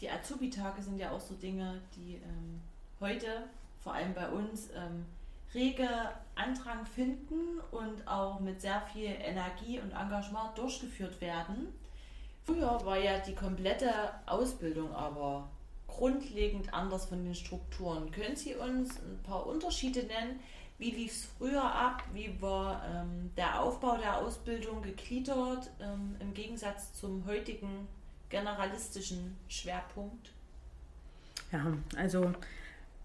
Die 0.00 0.10
Azubi-Tage 0.10 0.82
sind 0.82 0.98
ja 0.98 1.10
auch 1.10 1.20
so 1.20 1.34
Dinge, 1.34 1.80
die 1.96 2.14
ähm, 2.14 2.60
heute, 3.00 3.26
vor 3.80 3.94
allem 3.94 4.14
bei 4.14 4.28
uns, 4.28 4.68
ähm, 4.74 5.04
rege 5.54 5.88
Andrang 6.34 6.84
finden 6.84 7.60
und 7.70 8.06
auch 8.06 8.40
mit 8.40 8.60
sehr 8.60 8.82
viel 8.92 9.06
Energie 9.06 9.80
und 9.80 9.92
Engagement 9.92 10.56
durchgeführt 10.56 11.20
werden. 11.20 11.72
Früher 12.44 12.84
war 12.84 12.98
ja 12.98 13.18
die 13.18 13.34
komplette 13.34 13.90
Ausbildung 14.26 14.92
aber 14.94 15.48
grundlegend 15.86 16.74
anders 16.74 17.06
von 17.06 17.24
den 17.24 17.34
Strukturen. 17.34 18.10
Können 18.10 18.36
Sie 18.36 18.54
uns 18.54 18.96
ein 18.98 19.22
paar 19.22 19.46
Unterschiede 19.46 20.02
nennen? 20.04 20.40
Wie 20.76 20.90
lief 20.90 21.12
es 21.12 21.28
früher 21.38 21.62
ab? 21.62 22.02
Wie 22.12 22.40
war 22.42 22.82
ähm, 22.92 23.30
der 23.36 23.60
Aufbau 23.60 23.96
der 23.96 24.18
Ausbildung 24.18 24.82
gegliedert 24.82 25.70
ähm, 25.80 26.16
im 26.18 26.34
Gegensatz 26.34 26.92
zum 26.94 27.24
heutigen 27.26 27.86
generalistischen 28.28 29.36
Schwerpunkt? 29.48 30.32
Ja, 31.52 31.72
also 31.96 32.32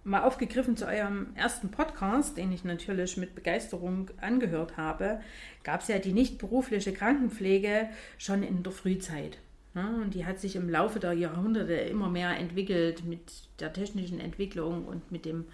mal 0.03 0.23
aufgegriffen 0.23 0.77
zu 0.77 0.85
eurem 0.85 1.27
ersten 1.35 1.69
Podcast, 1.69 2.37
den 2.37 2.51
ich 2.51 2.63
natürlich 2.63 3.17
mit 3.17 3.35
Begeisterung 3.35 4.09
angehört 4.21 4.77
habe, 4.77 5.19
gab 5.63 5.81
es 5.81 5.87
ja 5.87 5.99
die 5.99 6.13
nicht 6.13 6.37
berufliche 6.37 6.93
Krankenpflege 6.93 7.89
schon 8.17 8.43
in 8.43 8.63
der 8.63 8.71
Frühzeit. 8.71 9.37
Ne? 9.73 10.01
Und 10.01 10.13
die 10.13 10.25
hat 10.25 10.39
sich 10.39 10.55
im 10.55 10.69
Laufe 10.69 10.99
der 10.99 11.13
Jahrhunderte 11.13 11.73
immer 11.73 12.09
mehr 12.09 12.37
entwickelt 12.37 13.03
mit 13.05 13.49
der 13.59 13.73
technischen 13.73 14.19
Entwicklung 14.19 14.85
und 14.85 15.11
mit 15.11 15.25
dem 15.25 15.45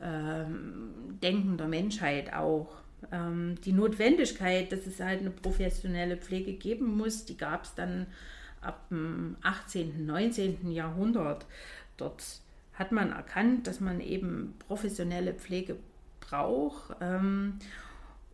ähm, 0.00 1.18
Denken 1.22 1.56
der 1.56 1.68
Menschheit 1.68 2.34
auch. 2.34 2.68
Ähm, 3.12 3.56
die 3.64 3.72
Notwendigkeit, 3.72 4.72
dass 4.72 4.86
es 4.86 5.00
halt 5.00 5.20
eine 5.20 5.30
professionelle 5.30 6.16
Pflege 6.16 6.54
geben 6.54 6.96
muss, 6.96 7.24
die 7.24 7.36
gab 7.36 7.64
es 7.64 7.74
dann 7.74 8.06
ab 8.60 8.88
dem 8.90 9.36
18., 9.42 10.04
19. 10.06 10.70
Jahrhundert. 10.70 11.46
Dort 11.96 12.40
hat 12.76 12.92
man 12.92 13.12
erkannt, 13.12 13.66
dass 13.66 13.80
man 13.80 14.00
eben 14.00 14.54
professionelle 14.66 15.34
Pflege 15.34 15.76
braucht. 16.20 16.96
Ähm, 17.00 17.58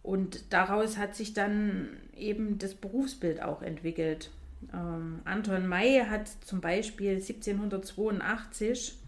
und 0.02 0.52
daraus 0.52 0.98
hat 0.98 1.14
sich 1.14 1.32
dann 1.32 1.96
eben 2.16 2.58
das 2.58 2.74
Berufsbild 2.74 3.40
auch 3.40 3.62
entwickelt. 3.62 4.30
Ähm, 4.72 5.20
Anton 5.24 5.66
May 5.66 6.04
hat 6.08 6.28
zum 6.44 6.60
Beispiel 6.60 7.14
1782 7.16 8.98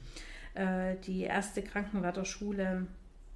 äh, 0.54 0.94
die 1.04 1.22
erste 1.22 1.62
Krankenwärterschule 1.62 2.86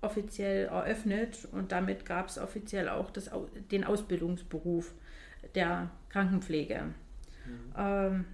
offiziell 0.01 0.67
eröffnet 0.67 1.49
und 1.51 1.73
damit 1.73 2.07
gab 2.07 2.29
es 2.29 2.39
offiziell 2.39 2.89
auch 2.89 3.11
das, 3.11 3.31
den 3.73 3.83
Ausbildungsberuf 3.83 4.95
der 5.57 5.91
Krankenpflege. 6.11 6.83
Mhm. 7.47 7.75
Ähm, 7.77 8.25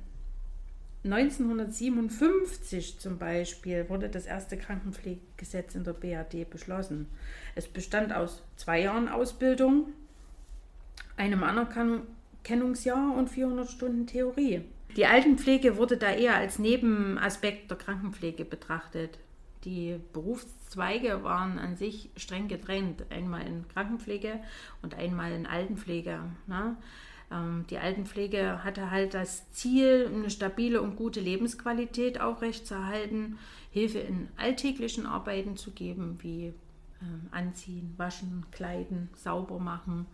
1957 1.05 2.99
zum 2.99 3.19
Beispiel 3.19 3.89
wurde 3.91 4.09
das 4.09 4.25
erste 4.25 4.57
Krankenpflegegesetz 4.57 5.75
in 5.75 5.85
der 5.85 5.93
BRD 5.93 6.49
beschlossen. 6.49 7.09
Es 7.55 7.69
bestand 7.69 8.15
aus 8.15 8.43
zwei 8.57 8.81
Jahren 8.81 9.09
Ausbildung, 9.09 9.89
einem 11.17 11.43
Anerkennungsjahr 11.43 13.15
und 13.15 13.29
400 13.29 13.71
Stunden 13.71 14.07
Theorie. 14.07 14.63
Die 14.97 15.07
Altenpflege 15.07 15.77
wurde 15.77 15.99
da 15.99 16.11
eher 16.11 16.37
als 16.37 16.59
Nebenaspekt 16.59 17.71
der 17.71 17.77
Krankenpflege 17.77 18.45
betrachtet. 18.47 19.19
Die 19.65 19.99
Berufszweige 20.13 21.23
waren 21.23 21.59
an 21.59 21.77
sich 21.77 22.11
streng 22.17 22.49
getrennt, 22.49 23.05
einmal 23.11 23.47
in 23.47 23.67
Krankenpflege 23.69 24.41
und 24.83 24.95
einmal 24.95 25.33
in 25.33 25.47
Altenpflege. 25.47 26.21
Ne? 26.47 26.77
Ähm, 27.35 27.65
die 27.69 27.79
Altenpflege 27.79 28.63
hatte 28.65 28.91
halt 28.91 29.15
das 29.15 29.51
Ziel, 29.51 30.11
eine 30.13 30.31
stabile 30.31 30.81
und 30.81 30.97
gute 30.97 31.21
Lebensqualität 31.21 32.21
aufrechtzuerhalten, 32.21 33.39
Hilfe 33.71 33.99
in 33.99 34.29
alltäglichen 34.37 35.07
Arbeiten 35.07 35.57
zu 35.57 35.73
geben, 35.73 36.19
wie 36.21 36.55
ähm, 37.03 37.29
Anziehen, 37.33 37.95
Waschen, 37.97 38.47
Kleiden, 38.53 39.09
sauber 39.15 39.59
machen 39.59 40.07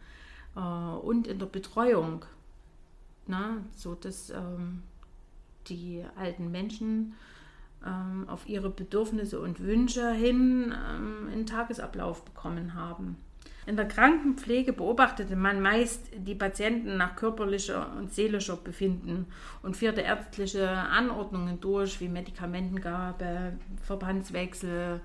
äh, 0.57 0.61
und 0.61 1.27
in 1.27 1.39
der 1.39 1.47
Betreuung, 1.47 2.25
na, 3.27 3.59
so 3.77 3.95
dass 3.95 4.31
ähm, 4.31 4.83
die 5.69 6.03
alten 6.17 6.51
Menschen 6.51 7.15
auf 8.27 8.47
ihre 8.47 8.69
Bedürfnisse 8.69 9.41
und 9.41 9.59
Wünsche 9.61 10.13
hin 10.13 10.71
einen 10.71 11.47
Tagesablauf 11.47 12.27
bekommen 12.27 12.75
haben. 12.75 13.17
In 13.71 13.77
der 13.77 13.87
Krankenpflege 13.87 14.73
beobachtete 14.73 15.37
man 15.37 15.63
meist 15.63 16.09
die 16.13 16.35
Patienten 16.35 16.97
nach 16.97 17.15
körperlicher 17.15 17.95
und 17.97 18.13
seelischer 18.13 18.57
Befinden 18.57 19.27
und 19.63 19.77
führte 19.77 20.01
ärztliche 20.01 20.69
Anordnungen 20.69 21.61
durch, 21.61 22.01
wie 22.01 22.09
Medikamentengabe, 22.09 23.53
Verbandswechsel, 23.81 25.01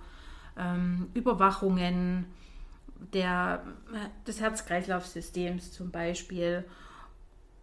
ähm, 0.57 1.11
Überwachungen 1.13 2.25
der, 3.13 3.63
des 4.25 4.41
Herz-Kreislauf-Systems 4.41 5.71
zum 5.71 5.91
Beispiel. 5.91 6.65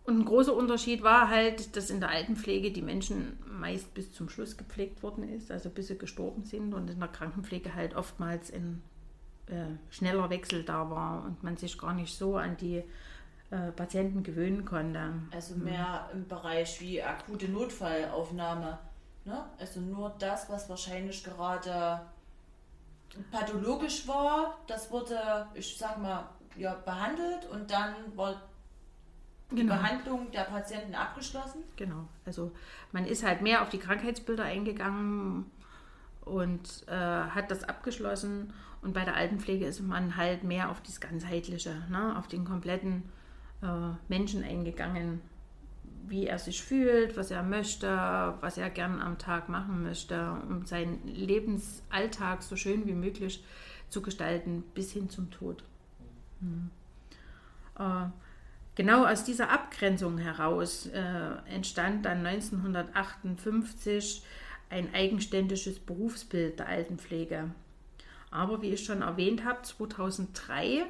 Und 0.04 0.20
ein 0.20 0.24
großer 0.24 0.54
Unterschied 0.54 1.02
war 1.02 1.28
halt, 1.28 1.74
dass 1.74 1.90
in 1.90 1.98
der 1.98 2.10
Altenpflege 2.10 2.70
die 2.70 2.80
Menschen 2.80 3.40
meist 3.44 3.92
bis 3.92 4.12
zum 4.12 4.28
Schluss 4.28 4.56
gepflegt 4.56 5.02
worden 5.02 5.28
ist, 5.28 5.50
also 5.50 5.68
bis 5.68 5.88
sie 5.88 5.98
gestorben 5.98 6.44
sind 6.44 6.72
und 6.74 6.88
in 6.88 7.00
der 7.00 7.08
Krankenpflege 7.08 7.74
halt 7.74 7.96
oftmals 7.96 8.50
in 8.50 8.82
äh, 9.46 9.66
schneller 9.90 10.30
Wechsel 10.30 10.64
da 10.64 10.88
war 10.90 11.24
und 11.24 11.42
man 11.42 11.56
sich 11.56 11.76
gar 11.78 11.92
nicht 11.94 12.16
so 12.16 12.36
an 12.36 12.56
die 12.56 12.82
äh, 13.50 13.72
Patienten 13.76 14.22
gewöhnen 14.22 14.64
konnte. 14.64 15.12
Also 15.30 15.56
mehr 15.56 16.08
im 16.12 16.26
Bereich 16.26 16.80
wie 16.80 17.02
akute 17.02 17.48
Notfallaufnahme. 17.48 18.78
Ne? 19.24 19.44
Also 19.58 19.80
nur 19.80 20.14
das, 20.18 20.48
was 20.50 20.68
wahrscheinlich 20.68 21.22
gerade 21.22 22.00
pathologisch 23.30 24.08
war, 24.08 24.58
das 24.66 24.90
wurde, 24.90 25.46
ich 25.54 25.76
sag 25.76 25.98
mal, 26.00 26.28
ja, 26.56 26.74
behandelt 26.74 27.46
und 27.50 27.70
dann 27.70 27.94
war 28.16 28.34
die 29.50 29.56
Genau. 29.56 29.74
Behandlung 29.74 30.30
der 30.30 30.44
Patienten 30.44 30.94
abgeschlossen. 30.94 31.62
Genau, 31.76 32.08
also 32.24 32.52
man 32.92 33.04
ist 33.04 33.22
halt 33.22 33.42
mehr 33.42 33.62
auf 33.62 33.68
die 33.68 33.78
Krankheitsbilder 33.78 34.44
eingegangen 34.44 35.50
und 36.24 36.84
äh, 36.88 36.94
hat 36.94 37.50
das 37.50 37.64
abgeschlossen. 37.64 38.54
Und 38.82 38.94
bei 38.94 39.04
der 39.04 39.14
Altenpflege 39.14 39.64
ist 39.64 39.80
man 39.80 40.16
halt 40.16 40.44
mehr 40.44 40.70
auf 40.70 40.82
das 40.82 41.00
Ganzheitliche, 41.00 41.74
ne? 41.88 42.18
auf 42.18 42.26
den 42.26 42.44
kompletten 42.44 43.04
äh, 43.62 43.66
Menschen 44.08 44.42
eingegangen, 44.42 45.20
wie 46.08 46.26
er 46.26 46.38
sich 46.38 46.62
fühlt, 46.62 47.16
was 47.16 47.30
er 47.30 47.44
möchte, 47.44 47.88
was 48.40 48.58
er 48.58 48.70
gern 48.70 49.00
am 49.00 49.18
Tag 49.18 49.48
machen 49.48 49.84
möchte, 49.84 50.32
um 50.48 50.66
seinen 50.66 51.06
Lebensalltag 51.06 52.42
so 52.42 52.56
schön 52.56 52.86
wie 52.86 52.94
möglich 52.94 53.44
zu 53.88 54.02
gestalten, 54.02 54.64
bis 54.74 54.92
hin 54.92 55.08
zum 55.08 55.30
Tod. 55.30 55.62
Hm. 56.40 56.70
Äh, 57.78 58.10
Genau 58.74 59.04
aus 59.04 59.24
dieser 59.24 59.50
Abgrenzung 59.50 60.16
heraus 60.16 60.86
äh, 60.86 61.54
entstand 61.54 62.06
dann 62.06 62.24
1958 62.24 64.22
ein 64.70 64.94
eigenständiges 64.94 65.78
Berufsbild 65.78 66.58
der 66.58 66.68
Altenpflege. 66.68 67.50
Aber 68.32 68.62
wie 68.62 68.70
ich 68.70 68.84
schon 68.84 69.02
erwähnt 69.02 69.44
habe, 69.44 69.62
2003 69.62 70.86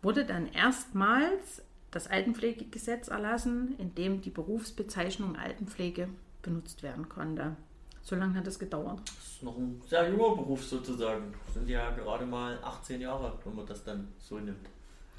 wurde 0.00 0.24
dann 0.24 0.46
erstmals 0.46 1.62
das 1.90 2.08
Altenpflegegesetz 2.08 3.08
erlassen, 3.08 3.74
in 3.78 3.94
dem 3.94 4.22
die 4.22 4.30
Berufsbezeichnung 4.30 5.36
Altenpflege 5.36 6.08
benutzt 6.40 6.82
werden 6.82 7.08
konnte. 7.08 7.56
So 8.02 8.16
lange 8.16 8.34
hat 8.34 8.46
es 8.46 8.58
gedauert. 8.58 9.00
Das 9.04 9.34
ist 9.34 9.42
noch 9.42 9.56
ein 9.56 9.80
sehr 9.86 10.08
junger 10.08 10.34
Beruf 10.34 10.64
sozusagen. 10.64 11.34
Das 11.44 11.54
sind 11.54 11.68
ja 11.68 11.90
gerade 11.90 12.26
mal 12.26 12.58
18 12.64 13.00
Jahre, 13.00 13.38
wenn 13.44 13.54
man 13.54 13.66
das 13.66 13.84
dann 13.84 14.08
so 14.18 14.38
nimmt. 14.38 14.66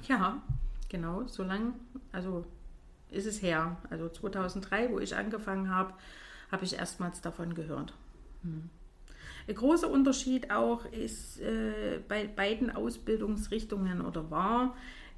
Ja, 0.08 0.42
genau, 0.88 1.26
so 1.26 1.44
lang, 1.44 1.74
also 2.12 2.44
ist 3.10 3.26
es 3.26 3.40
her. 3.40 3.76
Also 3.88 4.08
2003, 4.08 4.90
wo 4.90 4.98
ich 4.98 5.16
angefangen 5.16 5.70
habe, 5.70 5.94
habe 6.50 6.64
ich 6.64 6.74
erstmals 6.74 7.20
davon 7.20 7.54
gehört. 7.54 7.94
Hm. 8.42 8.68
Ein 9.46 9.54
großer 9.54 9.90
Unterschied 9.90 10.50
auch 10.50 10.84
ist 10.86 11.40
äh, 11.40 12.00
bei 12.08 12.26
beiden 12.26 12.74
Ausbildungsrichtungen 12.74 14.00
oder 14.00 14.30
war 14.30 14.74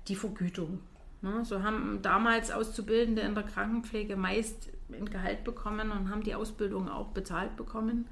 die 0.08 0.16
Vergütung. 0.16 0.80
Ne, 1.22 1.44
so 1.44 1.62
haben 1.62 2.00
damals 2.02 2.50
Auszubildende 2.50 3.22
in 3.22 3.34
der 3.34 3.44
Krankenpflege 3.44 4.16
meist 4.16 4.68
ein 4.92 5.08
Gehalt 5.08 5.44
bekommen 5.44 5.90
und 5.90 6.10
haben 6.10 6.22
die 6.22 6.34
Ausbildung 6.34 6.88
auch 6.88 7.08
bezahlt 7.08 7.56
bekommen. 7.56 8.06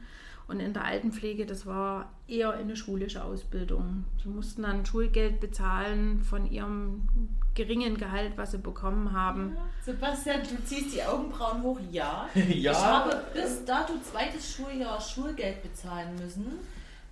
Und 0.46 0.60
in 0.60 0.72
der 0.74 0.84
Altenpflege, 0.84 1.46
das 1.46 1.64
war 1.64 2.12
eher 2.28 2.52
eine 2.52 2.76
schulische 2.76 3.24
Ausbildung. 3.24 4.04
Sie 4.22 4.28
mussten 4.28 4.62
dann 4.62 4.84
Schulgeld 4.84 5.40
bezahlen 5.40 6.22
von 6.22 6.50
ihrem 6.50 7.08
geringen 7.54 7.96
Gehalt, 7.96 8.36
was 8.36 8.52
sie 8.52 8.58
bekommen 8.58 9.12
haben. 9.12 9.56
Sebastian, 9.84 10.42
du 10.42 10.62
ziehst 10.64 10.94
die 10.94 11.02
Augenbrauen 11.02 11.62
hoch, 11.62 11.78
ja. 11.90 12.28
Ja. 12.34 12.72
Ich 12.72 12.78
habe 12.78 13.22
bis 13.32 13.64
dato 13.64 13.94
zweites 14.02 14.54
Schuljahr 14.54 15.00
Schulgeld 15.00 15.62
bezahlen 15.62 16.14
müssen 16.16 16.58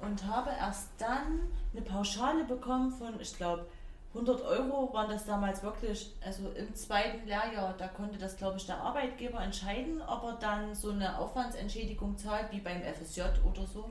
und 0.01 0.27
habe 0.27 0.51
erst 0.59 0.89
dann 0.99 1.41
eine 1.73 1.83
Pauschale 1.83 2.45
bekommen 2.45 2.91
von, 2.91 3.21
ich 3.21 3.37
glaube, 3.37 3.67
100 4.15 4.43
Euro 4.43 4.93
waren 4.93 5.11
das 5.11 5.25
damals 5.25 5.63
wirklich, 5.63 6.13
also 6.25 6.51
im 6.51 6.75
zweiten 6.75 7.27
Lehrjahr, 7.27 7.75
da 7.79 7.89
konnte 7.89 8.19
das, 8.19 8.37
glaube 8.37 8.59
ich, 8.59 8.67
der 8.67 8.77
Arbeitgeber 8.77 9.41
entscheiden, 9.43 10.03
ob 10.03 10.25
er 10.25 10.37
dann 10.39 10.75
so 10.75 10.91
eine 10.91 11.19
Aufwandsentschädigung 11.19 12.19
zahlt, 12.19 12.53
wie 12.53 12.61
beim 12.61 12.83
FSJ 12.83 13.23
oder 13.49 13.67
so. 13.67 13.91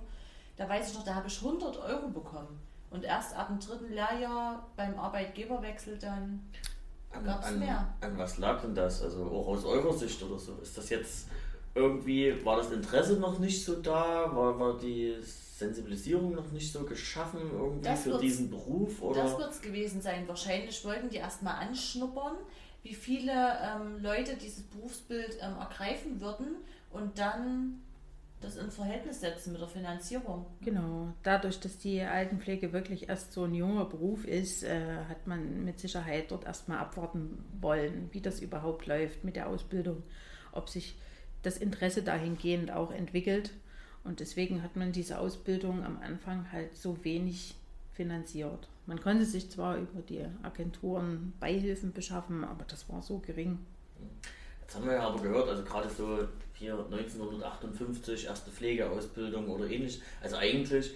Da 0.57 0.69
weiß 0.69 0.91
ich 0.91 0.95
noch, 0.95 1.03
da 1.03 1.15
habe 1.15 1.27
ich 1.27 1.37
100 1.37 1.75
Euro 1.79 2.09
bekommen. 2.09 2.61
Und 2.91 3.04
erst 3.04 3.36
ab 3.36 3.47
dem 3.47 3.60
dritten 3.60 3.93
Lehrjahr 3.93 4.67
beim 4.75 4.99
Arbeitgeberwechsel 4.99 5.97
dann 5.97 6.41
An, 7.12 7.25
Gab's 7.25 7.47
an, 7.47 7.60
mehr? 7.60 7.93
an 8.01 8.17
was 8.17 8.38
lag 8.38 8.62
denn 8.62 8.75
das? 8.75 9.01
Also 9.01 9.23
auch 9.25 9.47
aus 9.47 9.65
eurer 9.65 9.93
Sicht 9.93 10.21
oder 10.21 10.38
so? 10.38 10.58
Ist 10.62 10.77
das 10.77 10.89
jetzt 10.89 11.27
irgendwie, 11.73 12.43
war 12.45 12.58
das 12.58 12.71
Interesse 12.71 13.13
noch 13.13 13.39
nicht 13.39 13.63
so 13.63 13.75
da? 13.82 14.36
War, 14.36 14.60
war 14.60 14.77
die 14.77 15.15
Sensibilisierung 15.21 16.36
noch 16.36 16.51
nicht 16.51 16.71
so 16.73 16.84
geschaffen 16.84 17.39
irgendwie 17.54 17.84
Das 17.88 18.04
für 18.04 18.17
diesen 18.17 18.49
Beruf? 18.49 19.01
Oder? 19.01 19.23
Das 19.23 19.38
wird 19.38 19.51
es 19.51 19.62
gewesen 19.62 20.01
sein. 20.01 20.27
Wahrscheinlich 20.27 20.84
wollten 20.84 21.10
die 21.10 21.17
erstmal 21.17 21.56
anschnuppern, 21.65 22.36
wie 22.84 22.93
viele 22.95 23.32
ähm, 23.32 24.01
Leute 24.01 24.36
dieses 24.36 24.63
Berufsbild 24.63 25.38
ähm, 25.41 25.56
ergreifen 25.60 26.19
würden 26.19 26.56
und 26.91 27.17
dann 27.17 27.82
das 28.41 28.58
in 28.58 28.71
Verhältnis 28.71 29.21
setzen 29.21 29.54
mit 29.54 29.62
der 29.62 29.67
Finanzierung. 29.67 30.45
Genau, 30.62 31.13
dadurch, 31.23 31.60
dass 31.60 31.77
die 31.77 32.01
Altenpflege 32.01 32.73
wirklich 32.73 33.08
erst 33.08 33.34
so 33.34 33.43
ein 33.43 33.54
junger 33.54 33.86
Beruf 33.86 34.25
ist, 34.25 34.63
äh, 34.63 35.06
hat 35.08 35.27
man 35.27 35.63
mit 35.63 35.80
Sicherheit 35.80 36.32
dort 36.32 36.45
erstmal 36.45 36.80
abwarten 36.80 37.43
wollen, 37.62 38.10
wie 38.12 38.21
das 38.21 38.41
überhaupt 38.41 38.88
läuft 38.88 39.23
mit 39.23 39.36
der 39.36 39.47
Ausbildung, 39.47 40.04
ob 40.51 40.69
sich 40.69 40.97
das 41.43 41.58
Interesse 41.58 42.04
dahingehend 42.04 42.71
auch 42.71 42.91
entwickelt. 42.91 43.51
Und 44.04 44.19
deswegen 44.19 44.63
hat 44.63 44.75
man 44.75 44.91
diese 44.91 45.19
Ausbildung 45.19 45.84
am 45.84 45.99
Anfang 46.01 46.51
halt 46.51 46.75
so 46.75 47.04
wenig 47.04 47.56
finanziert. 47.93 48.67
Man 48.88 48.99
konnte 48.99 49.25
sich 49.25 49.51
zwar 49.51 49.77
über 49.77 50.01
die 50.01 50.25
Agenturen 50.41 51.34
Beihilfen 51.39 51.93
beschaffen, 51.93 52.43
aber 52.43 52.65
das 52.65 52.89
war 52.89 53.04
so 53.04 53.19
gering. 53.19 53.60
Jetzt 54.62 54.75
haben 54.75 54.86
wir 54.86 54.93
ja 54.93 55.08
aber 55.08 55.21
gehört, 55.21 55.49
also 55.49 55.63
gerade 55.63 55.89
so 55.89 56.27
hier 56.62 56.74
1958, 56.74 58.28
erste 58.28 58.52
Pflegeausbildung 58.52 59.50
oder 59.50 59.67
ähnlich. 59.69 60.00
Also 60.21 60.38
eigentlich, 60.38 60.91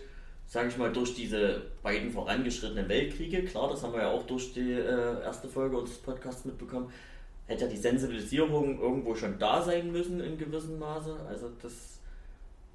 sage 0.45 0.69
ich 0.69 0.77
mal, 0.77 0.93
durch 0.93 1.15
diese 1.15 1.63
beiden 1.81 2.11
vorangeschrittenen 2.11 2.87
Weltkriege, 2.87 3.43
klar, 3.43 3.69
das 3.69 3.81
haben 3.81 3.93
wir 3.93 4.01
ja 4.01 4.11
auch 4.11 4.27
durch 4.27 4.53
die 4.53 4.73
äh, 4.73 5.21
erste 5.23 5.49
Folge 5.49 5.77
unseres 5.77 5.97
Podcasts 5.97 6.45
mitbekommen, 6.45 6.91
hätte 7.47 7.65
ja 7.65 7.71
die 7.71 7.77
Sensibilisierung 7.77 8.79
irgendwo 8.79 9.15
schon 9.15 9.39
da 9.39 9.61
sein 9.61 9.91
müssen 9.91 10.19
in 10.19 10.37
gewissem 10.37 10.77
Maße. 10.77 11.15
Also 11.27 11.49
das 11.61 11.99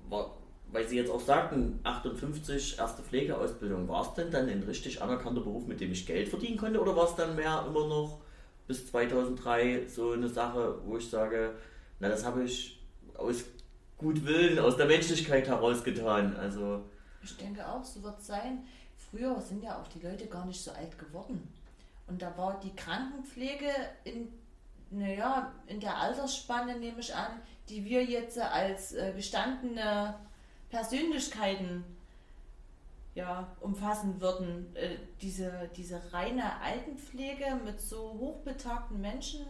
war, 0.08 0.36
weil 0.72 0.86
Sie 0.88 0.96
jetzt 0.96 1.10
auch 1.10 1.20
sagten, 1.20 1.78
58 1.84 2.76
erste 2.76 3.02
Pflegeausbildung, 3.02 3.86
war 3.86 4.02
es 4.02 4.14
denn 4.14 4.32
dann 4.32 4.48
ein 4.48 4.64
richtig 4.64 5.00
anerkannter 5.00 5.42
Beruf, 5.42 5.66
mit 5.66 5.80
dem 5.80 5.92
ich 5.92 6.06
Geld 6.06 6.28
verdienen 6.28 6.56
konnte 6.56 6.80
oder 6.80 6.96
war 6.96 7.08
es 7.08 7.14
dann 7.14 7.36
mehr 7.36 7.64
immer 7.68 7.86
noch 7.86 8.18
bis 8.66 8.88
2003 8.90 9.86
so 9.86 10.10
eine 10.10 10.28
Sache, 10.28 10.78
wo 10.84 10.96
ich 10.96 11.08
sage, 11.08 11.54
na 12.00 12.08
das 12.08 12.24
habe 12.24 12.42
ich 12.42 12.79
aus 13.20 13.44
Gutwillen, 13.98 14.58
aus 14.58 14.76
der 14.76 14.86
Menschlichkeit 14.86 15.46
herausgetan. 15.46 16.36
Also 16.36 16.82
Ich 17.22 17.36
denke 17.36 17.66
auch, 17.66 17.84
so 17.84 18.02
wird 18.02 18.18
es 18.18 18.26
sein. 18.26 18.64
Früher 19.10 19.40
sind 19.40 19.62
ja 19.62 19.78
auch 19.80 19.88
die 19.88 20.00
Leute 20.00 20.26
gar 20.26 20.46
nicht 20.46 20.62
so 20.62 20.70
alt 20.70 20.98
geworden. 20.98 21.52
Und 22.06 22.22
da 22.22 22.36
war 22.36 22.58
die 22.60 22.74
Krankenpflege 22.74 23.70
in, 24.04 24.28
naja, 24.90 25.52
in 25.66 25.80
der 25.80 25.96
Altersspanne, 25.96 26.78
nehme 26.78 27.00
ich 27.00 27.14
an, 27.14 27.40
die 27.68 27.84
wir 27.84 28.04
jetzt 28.04 28.38
als 28.38 28.94
äh, 28.94 29.12
gestandene 29.14 30.14
Persönlichkeiten 30.70 31.84
ja, 33.14 33.46
umfassen 33.60 34.20
würden. 34.20 34.74
Äh, 34.74 34.96
diese, 35.20 35.70
diese 35.76 36.00
reine 36.12 36.60
Altenpflege 36.60 37.60
mit 37.64 37.80
so 37.80 38.16
hochbetagten 38.18 39.00
Menschen 39.00 39.46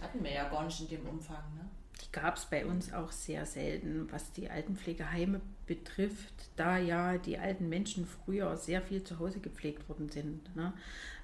hatten 0.00 0.22
wir 0.22 0.32
ja 0.32 0.48
gar 0.48 0.64
nicht 0.64 0.80
in 0.80 0.88
dem 0.88 1.08
Umfang. 1.08 1.44
Ne? 1.54 1.68
Die 2.02 2.12
gab 2.12 2.36
es 2.36 2.46
bei 2.46 2.66
uns 2.66 2.92
auch 2.92 3.12
sehr 3.12 3.46
selten, 3.46 4.08
was 4.10 4.32
die 4.32 4.50
Altenpflegeheime 4.50 5.40
betrifft, 5.66 6.50
da 6.56 6.76
ja 6.76 7.18
die 7.18 7.38
alten 7.38 7.68
Menschen 7.68 8.06
früher 8.06 8.56
sehr 8.56 8.82
viel 8.82 9.02
zu 9.04 9.18
Hause 9.18 9.40
gepflegt 9.40 9.88
worden 9.88 10.08
sind. 10.10 10.54
Ne? 10.56 10.72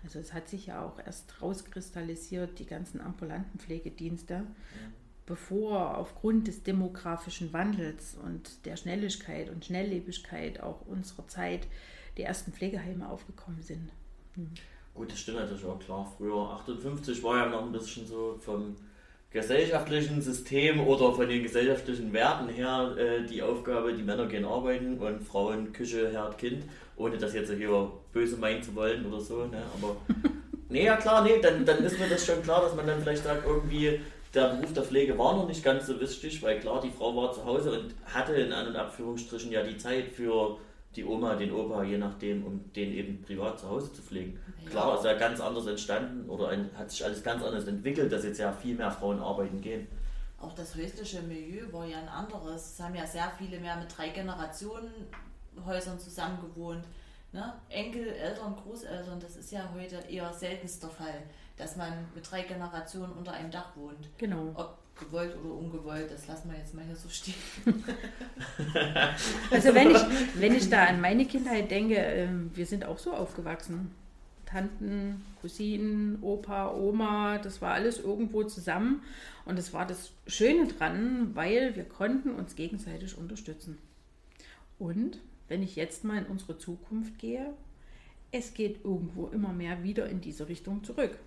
Also 0.02 0.18
es 0.18 0.32
hat 0.32 0.48
sich 0.48 0.66
ja 0.66 0.84
auch 0.84 0.98
erst 0.98 1.42
rauskristallisiert, 1.42 2.58
die 2.58 2.66
ganzen 2.66 3.00
ambulanten 3.00 3.58
Pflegedienste, 3.58 4.44
bevor 5.26 5.98
aufgrund 5.98 6.48
des 6.48 6.62
demografischen 6.62 7.52
Wandels 7.52 8.16
und 8.24 8.64
der 8.64 8.76
Schnelligkeit 8.76 9.50
und 9.50 9.64
Schnelllebigkeit 9.64 10.60
auch 10.60 10.80
unserer 10.86 11.28
Zeit 11.28 11.66
die 12.16 12.22
ersten 12.22 12.52
Pflegeheime 12.52 13.08
aufgekommen 13.08 13.62
sind. 13.62 13.90
gut, 14.94 15.12
das 15.12 15.20
stimmt 15.20 15.38
natürlich 15.38 15.64
auch 15.64 15.78
klar. 15.78 16.12
Früher 16.16 16.50
58 16.50 17.22
war 17.22 17.36
ja 17.36 17.46
noch 17.46 17.64
ein 17.64 17.72
bisschen 17.72 18.06
so 18.06 18.36
vom 18.38 18.76
gesellschaftlichen 19.32 20.20
System 20.20 20.80
oder 20.80 21.12
von 21.12 21.28
den 21.28 21.42
gesellschaftlichen 21.42 22.12
Werten 22.12 22.48
her 22.48 22.94
äh, 22.98 23.24
die 23.24 23.42
Aufgabe, 23.42 23.92
die 23.92 24.02
Männer 24.02 24.26
gehen 24.26 24.44
arbeiten 24.44 24.98
und 24.98 25.22
Frauen 25.22 25.72
Küche, 25.72 26.10
Herd, 26.10 26.36
Kind, 26.38 26.64
ohne 26.96 27.16
das 27.16 27.34
jetzt 27.34 27.52
hier 27.52 27.92
böse 28.12 28.36
meinen 28.36 28.62
zu 28.62 28.74
wollen 28.74 29.06
oder 29.06 29.20
so. 29.20 29.46
Ne? 29.46 29.62
Aber 29.80 29.96
nee, 30.68 30.84
ja 30.84 30.96
klar, 30.96 31.22
nee, 31.22 31.38
dann, 31.40 31.64
dann 31.64 31.84
ist 31.84 31.98
mir 31.98 32.08
das 32.08 32.26
schon 32.26 32.42
klar, 32.42 32.62
dass 32.62 32.74
man 32.74 32.86
dann 32.86 33.00
vielleicht 33.00 33.22
sagt, 33.22 33.46
irgendwie 33.46 34.00
der 34.34 34.48
Beruf 34.48 34.72
der 34.72 34.82
Pflege 34.82 35.16
war 35.18 35.36
noch 35.36 35.48
nicht 35.48 35.62
ganz 35.62 35.86
so 35.86 36.00
wichtig, 36.00 36.42
weil 36.42 36.58
klar, 36.58 36.80
die 36.80 36.90
Frau 36.90 37.14
war 37.16 37.32
zu 37.32 37.44
Hause 37.44 37.72
und 37.72 37.94
hatte 38.12 38.32
in 38.34 38.52
An- 38.52 38.68
und 38.68 38.76
Abführungsstrichen 38.76 39.52
ja 39.52 39.62
die 39.62 39.76
Zeit 39.76 40.08
für 40.08 40.58
die 40.96 41.04
Oma, 41.04 41.36
den 41.36 41.52
Opa, 41.52 41.84
je 41.84 41.98
nachdem, 41.98 42.44
um 42.44 42.72
den 42.72 42.92
eben 42.92 43.22
privat 43.22 43.60
zu 43.60 43.68
Hause 43.68 43.92
zu 43.92 44.02
pflegen. 44.02 44.38
Ja. 44.64 44.70
Klar, 44.70 44.98
ist 44.98 45.04
ja 45.04 45.14
ganz 45.14 45.40
anders 45.40 45.66
entstanden 45.66 46.28
oder 46.28 46.48
ein, 46.48 46.70
hat 46.76 46.90
sich 46.90 47.04
alles 47.04 47.22
ganz 47.22 47.42
anders 47.42 47.66
entwickelt, 47.66 48.12
dass 48.12 48.24
jetzt 48.24 48.38
ja 48.38 48.52
viel 48.52 48.74
mehr 48.74 48.90
Frauen 48.90 49.20
arbeiten 49.20 49.60
gehen. 49.60 49.86
Auch 50.40 50.54
das 50.54 50.74
häusliche 50.74 51.22
Milieu 51.22 51.70
war 51.72 51.86
ja 51.86 51.98
ein 51.98 52.08
anderes. 52.08 52.72
Es 52.72 52.80
haben 52.80 52.94
ja 52.94 53.06
sehr 53.06 53.30
viele 53.38 53.60
mehr 53.60 53.76
mit 53.76 53.96
drei 53.96 54.08
Generationen 54.08 54.90
Häusern 55.64 55.98
zusammen 55.98 56.40
gewohnt. 56.40 56.84
Ne? 57.32 57.52
Enkel, 57.68 58.08
Eltern, 58.08 58.56
Großeltern, 58.56 59.20
das 59.20 59.36
ist 59.36 59.52
ja 59.52 59.70
heute 59.72 59.96
eher 60.08 60.32
seltenster 60.32 60.88
Fall, 60.88 61.22
dass 61.56 61.76
man 61.76 61.92
mit 62.14 62.28
drei 62.28 62.42
Generationen 62.42 63.12
unter 63.12 63.32
einem 63.32 63.50
Dach 63.50 63.76
wohnt. 63.76 64.08
Genau. 64.18 64.50
Ob 64.54 64.78
gewollt 65.00 65.34
oder 65.42 65.54
ungewollt, 65.54 66.10
das 66.10 66.28
lassen 66.28 66.50
wir 66.50 66.58
jetzt 66.58 66.74
mal 66.74 66.84
hier 66.84 66.96
so 66.96 67.08
stehen. 67.08 67.34
also 69.50 69.74
wenn 69.74 69.90
ich, 69.90 70.00
wenn 70.36 70.54
ich 70.54 70.70
da 70.70 70.84
an 70.84 71.00
meine 71.00 71.26
Kindheit 71.26 71.70
denke, 71.70 71.96
äh, 71.96 72.28
wir 72.54 72.66
sind 72.66 72.84
auch 72.84 72.98
so 72.98 73.12
aufgewachsen. 73.12 73.90
Tanten, 74.46 75.22
Cousinen, 75.40 76.18
Opa, 76.22 76.72
Oma, 76.74 77.38
das 77.38 77.62
war 77.62 77.74
alles 77.74 77.98
irgendwo 77.98 78.42
zusammen. 78.44 79.02
Und 79.44 79.58
das 79.58 79.72
war 79.72 79.86
das 79.86 80.12
Schöne 80.26 80.66
dran, 80.66 81.30
weil 81.34 81.76
wir 81.76 81.84
konnten 81.84 82.30
uns 82.30 82.56
gegenseitig 82.56 83.16
unterstützen. 83.16 83.78
Und 84.78 85.18
wenn 85.48 85.62
ich 85.62 85.76
jetzt 85.76 86.04
mal 86.04 86.18
in 86.18 86.26
unsere 86.26 86.58
Zukunft 86.58 87.18
gehe, 87.18 87.52
es 88.32 88.54
geht 88.54 88.84
irgendwo 88.84 89.26
immer 89.28 89.52
mehr 89.52 89.82
wieder 89.82 90.08
in 90.08 90.20
diese 90.20 90.48
Richtung 90.48 90.84
zurück. 90.84 91.18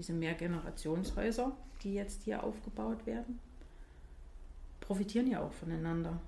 Diese 0.00 0.14
Mehrgenerationshäuser, 0.14 1.52
die 1.82 1.92
jetzt 1.92 2.22
hier 2.22 2.42
aufgebaut 2.42 3.04
werden, 3.04 3.38
profitieren 4.80 5.30
ja 5.30 5.42
auch 5.42 5.52
voneinander. 5.52 6.18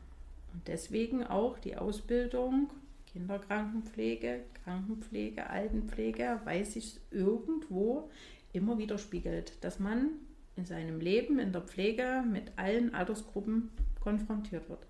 Und 0.53 0.69
deswegen 0.69 1.27
auch 1.27 1.59
die 1.59 1.79
Ausbildung 1.79 2.69
Kinderkrankenpflege, 3.11 4.45
Krankenpflege, 4.63 5.49
Altenpflege, 5.49 6.43
weil 6.45 6.67
sich 6.67 7.01
irgendwo 7.11 8.11
immer 8.53 8.77
wieder 8.77 8.99
spiegelt, 8.99 9.65
dass 9.65 9.79
man 9.79 10.11
in 10.55 10.67
seinem 10.67 11.01
Leben 11.01 11.39
in 11.39 11.53
der 11.53 11.63
Pflege 11.63 12.23
mit 12.31 12.53
allen 12.57 12.95
Altersgruppen 12.95 13.71
konfrontiert 14.01 14.69
wird. 14.69 14.85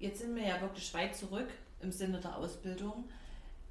Jetzt 0.00 0.18
sind 0.18 0.34
wir 0.34 0.42
ja 0.42 0.60
wirklich 0.60 0.92
weit 0.92 1.14
zurück 1.14 1.50
im 1.80 1.92
Sinne 1.92 2.18
der 2.18 2.36
Ausbildung. 2.36 3.04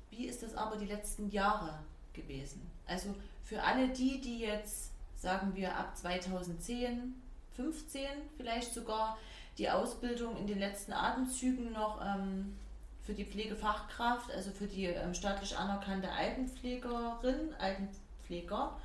Wie 0.09 0.25
ist 0.25 0.41
das 0.41 0.55
aber 0.55 0.77
die 0.77 0.85
letzten 0.85 1.29
Jahre 1.29 1.79
gewesen? 2.13 2.61
Also 2.87 3.13
für 3.49 3.63
alle 3.63 3.87
die, 3.89 4.21
die 4.21 4.41
jetzt, 4.41 4.91
sagen 5.17 5.55
wir, 5.55 5.75
ab 5.75 5.97
2010, 5.97 7.15
15 7.55 8.05
vielleicht 8.37 8.75
sogar 8.75 9.17
die 9.57 9.71
Ausbildung 9.71 10.37
in 10.37 10.45
den 10.45 10.59
letzten 10.59 10.93
Atemzügen 10.93 11.73
noch 11.73 11.99
ähm, 11.99 12.55
für 13.03 13.15
die 13.15 13.25
Pflegefachkraft, 13.25 14.31
also 14.31 14.51
für 14.51 14.67
die 14.67 14.85
ähm, 14.85 15.15
staatlich 15.15 15.57
anerkannte 15.57 16.11
Altenpflegerin, 16.11 17.55
Altenpfleger 17.57 18.77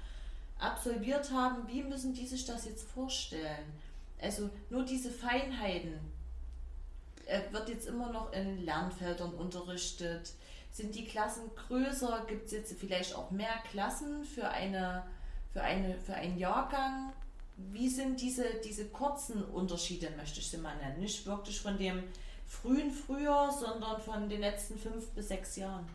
absolviert 0.59 1.31
haben, 1.31 1.69
wie 1.69 1.83
müssen 1.83 2.15
die 2.15 2.27
sich 2.27 2.47
das 2.47 2.65
jetzt 2.65 2.89
vorstellen? 2.89 3.67
Also 4.19 4.49
nur 4.71 4.87
diese 4.87 5.11
Feinheiten. 5.11 6.01
Er 7.27 7.53
wird 7.53 7.69
jetzt 7.69 7.87
immer 7.87 8.11
noch 8.11 8.33
in 8.33 8.65
Lernfeldern 8.65 9.35
unterrichtet. 9.35 10.33
Sind 10.75 10.93
die 10.97 11.05
Klassen 11.05 11.45
größer? 11.55 12.25
Gibt 12.27 12.47
es 12.47 12.51
jetzt 12.51 12.77
vielleicht 12.81 13.15
auch 13.15 13.31
mehr 13.31 13.63
Klassen 13.71 14.25
für, 14.25 14.49
eine, 14.49 15.05
für, 15.53 15.63
eine, 15.63 15.95
für 16.01 16.15
einen 16.15 16.37
Jahrgang? 16.37 17.13
Wie 17.71 17.89
sind 17.89 18.21
diese, 18.21 18.45
diese 18.65 18.87
kurzen 18.87 19.45
Unterschiede, 19.45 20.09
möchte 20.17 20.41
ich 20.41 20.51
sie 20.51 20.59
mal 20.59 20.77
nennen? 20.79 20.99
Nicht 20.99 21.25
wirklich 21.27 21.61
von 21.61 21.79
dem 21.79 22.03
frühen 22.45 22.91
Frühjahr, 22.91 23.53
sondern 23.53 24.01
von 24.01 24.29
den 24.29 24.41
letzten 24.41 24.77
fünf 24.77 25.07
bis 25.11 25.29
sechs 25.29 25.55
Jahren? 25.55 25.87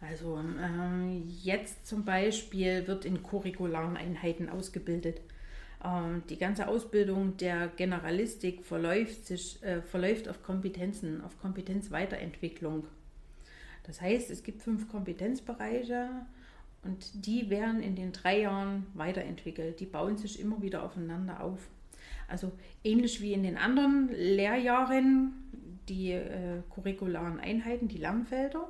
Also 0.00 0.38
ähm, 0.38 1.30
jetzt 1.42 1.86
zum 1.86 2.06
Beispiel 2.06 2.86
wird 2.86 3.04
in 3.04 3.22
curricularen 3.22 3.98
Einheiten 3.98 4.48
ausgebildet. 4.48 5.20
Ähm, 5.84 6.22
die 6.30 6.38
ganze 6.38 6.68
Ausbildung 6.68 7.36
der 7.36 7.68
Generalistik 7.68 8.64
verläuft, 8.64 9.26
sich, 9.26 9.62
äh, 9.62 9.82
verläuft 9.82 10.26
auf 10.26 10.42
Kompetenzen, 10.42 11.22
auf 11.22 11.38
Kompetenzweiterentwicklung. 11.38 12.86
Das 13.86 14.00
heißt, 14.00 14.30
es 14.30 14.42
gibt 14.42 14.62
fünf 14.62 14.88
Kompetenzbereiche 14.88 16.08
und 16.82 17.26
die 17.26 17.50
werden 17.50 17.82
in 17.82 17.94
den 17.94 18.12
drei 18.12 18.40
Jahren 18.40 18.86
weiterentwickelt. 18.94 19.80
Die 19.80 19.86
bauen 19.86 20.16
sich 20.16 20.40
immer 20.40 20.60
wieder 20.60 20.82
aufeinander 20.82 21.42
auf. 21.42 21.68
Also 22.28 22.52
ähnlich 22.82 23.20
wie 23.20 23.32
in 23.32 23.44
den 23.44 23.56
anderen 23.56 24.08
Lehrjahren 24.08 25.34
die 25.88 26.12
äh, 26.12 26.62
curricularen 26.70 27.38
Einheiten, 27.38 27.86
die 27.86 27.98
Lernfelder, 27.98 28.68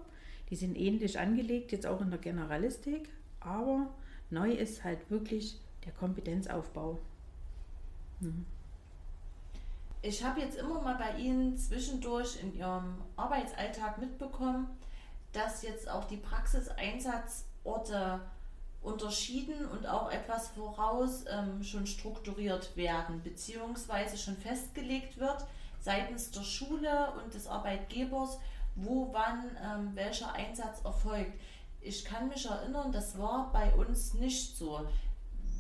die 0.51 0.57
sind 0.57 0.77
ähnlich 0.77 1.19
angelegt, 1.19 1.73
jetzt 1.73 1.87
auch 1.87 2.01
in 2.03 2.11
der 2.11 2.19
Generalistik, 2.19 3.09
aber 3.41 3.89
neu 4.29 4.53
ist 4.53 4.85
halt 4.85 5.11
wirklich 5.11 5.59
der 5.87 5.93
Kompetenzaufbau. 5.93 6.99
Mhm. 8.21 8.45
Ich 10.03 10.23
habe 10.23 10.41
jetzt 10.41 10.59
immer 10.59 10.81
mal 10.83 10.97
bei 10.97 11.19
Ihnen 11.19 11.57
zwischendurch 11.57 12.39
in 12.43 12.55
Ihrem 12.55 12.99
Arbeitsalltag 13.17 13.99
mitbekommen, 13.99 14.69
dass 15.37 15.63
jetzt 15.63 15.91
auch 15.91 16.05
die 16.05 16.17
Praxiseinsatzorte 16.17 18.21
unterschieden 18.81 19.67
und 19.67 19.87
auch 19.87 20.11
etwas 20.11 20.49
voraus 20.49 21.25
ähm, 21.29 21.63
schon 21.63 21.87
strukturiert 21.87 22.75
werden, 22.77 23.23
beziehungsweise 23.23 24.17
schon 24.17 24.37
festgelegt 24.37 25.19
wird, 25.19 25.45
seitens 25.81 26.31
der 26.31 26.43
Schule 26.43 27.13
und 27.23 27.35
des 27.35 27.47
Arbeitgebers, 27.49 28.39
wo 28.77 29.13
wann 29.13 29.51
ähm, 29.63 29.91
welcher 29.95 30.33
Einsatz 30.33 30.83
erfolgt. 30.85 31.39
Ich 31.81 32.05
kann 32.05 32.29
mich 32.29 32.47
erinnern, 32.47 32.93
das 32.93 33.19
war 33.19 33.53
bei 33.53 33.75
uns 33.75 34.15
nicht 34.15 34.57
so. 34.57 34.87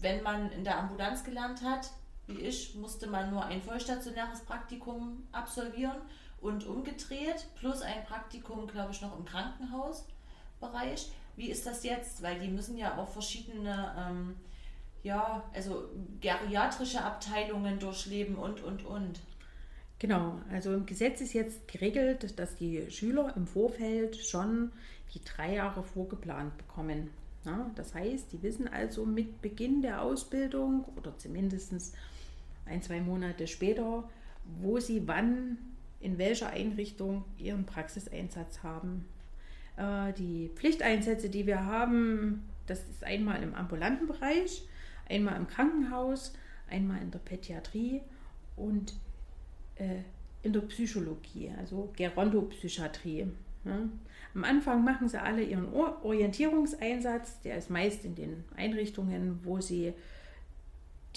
Wenn 0.00 0.22
man 0.22 0.50
in 0.52 0.64
der 0.64 0.78
Ambulanz 0.78 1.22
gelernt 1.22 1.62
hat, 1.62 1.90
wie 2.26 2.40
ich, 2.40 2.74
musste 2.76 3.08
man 3.08 3.30
nur 3.30 3.44
ein 3.44 3.62
vollstationäres 3.62 4.40
Praktikum 4.40 5.26
absolvieren 5.32 5.98
und 6.40 6.66
umgedreht, 6.66 7.46
plus 7.58 7.82
ein 7.82 8.04
Praktikum, 8.04 8.66
glaube 8.66 8.92
ich, 8.92 9.00
noch 9.00 9.18
im 9.18 9.24
Krankenhausbereich. 9.24 11.10
Wie 11.36 11.50
ist 11.50 11.66
das 11.66 11.84
jetzt? 11.84 12.22
Weil 12.22 12.38
die 12.40 12.48
müssen 12.48 12.76
ja 12.76 12.96
auch 12.96 13.08
verschiedene, 13.08 13.94
ähm, 13.98 14.36
ja, 15.02 15.42
also 15.54 15.88
geriatrische 16.20 17.02
Abteilungen 17.02 17.78
durchleben 17.78 18.36
und, 18.36 18.62
und, 18.62 18.84
und. 18.84 19.20
Genau, 19.98 20.40
also 20.50 20.74
im 20.74 20.84
Gesetz 20.84 21.20
ist 21.20 21.32
jetzt 21.32 21.68
geregelt, 21.68 22.38
dass 22.38 22.56
die 22.56 22.90
Schüler 22.90 23.34
im 23.36 23.46
Vorfeld 23.46 24.16
schon 24.16 24.72
die 25.14 25.24
drei 25.24 25.54
Jahre 25.54 25.82
vorgeplant 25.82 26.56
bekommen. 26.58 27.10
Ja, 27.44 27.70
das 27.76 27.94
heißt, 27.94 28.32
die 28.32 28.42
wissen 28.42 28.68
also 28.68 29.06
mit 29.06 29.40
Beginn 29.40 29.80
der 29.80 30.02
Ausbildung 30.02 30.84
oder 30.96 31.16
zumindest 31.16 31.72
ein, 32.66 32.82
zwei 32.82 33.00
Monate 33.00 33.46
später, 33.46 34.08
wo 34.60 34.80
sie 34.80 35.06
wann 35.06 35.58
in 36.06 36.18
welcher 36.18 36.50
Einrichtung 36.50 37.24
ihren 37.36 37.66
Praxiseinsatz 37.66 38.62
haben. 38.62 39.06
Äh, 39.76 40.12
die 40.12 40.50
Pflichteinsätze, 40.54 41.28
die 41.28 41.48
wir 41.48 41.64
haben, 41.64 42.44
das 42.66 42.78
ist 42.88 43.02
einmal 43.02 43.42
im 43.42 43.54
ambulanten 43.54 44.06
Bereich, 44.06 44.68
einmal 45.08 45.36
im 45.36 45.48
Krankenhaus, 45.48 46.32
einmal 46.70 47.02
in 47.02 47.10
der 47.10 47.18
Pädiatrie 47.18 48.02
und 48.54 48.94
äh, 49.74 50.02
in 50.44 50.52
der 50.52 50.60
Psychologie, 50.60 51.50
also 51.58 51.92
Gerontopsychiatrie. 51.96 53.26
Ja. 53.64 53.78
Am 54.32 54.44
Anfang 54.44 54.84
machen 54.84 55.08
sie 55.08 55.20
alle 55.20 55.42
ihren 55.42 55.72
Orientierungseinsatz, 55.72 57.40
der 57.40 57.56
ist 57.58 57.68
meist 57.68 58.04
in 58.04 58.14
den 58.14 58.44
Einrichtungen, 58.54 59.40
wo 59.42 59.60
sie 59.60 59.92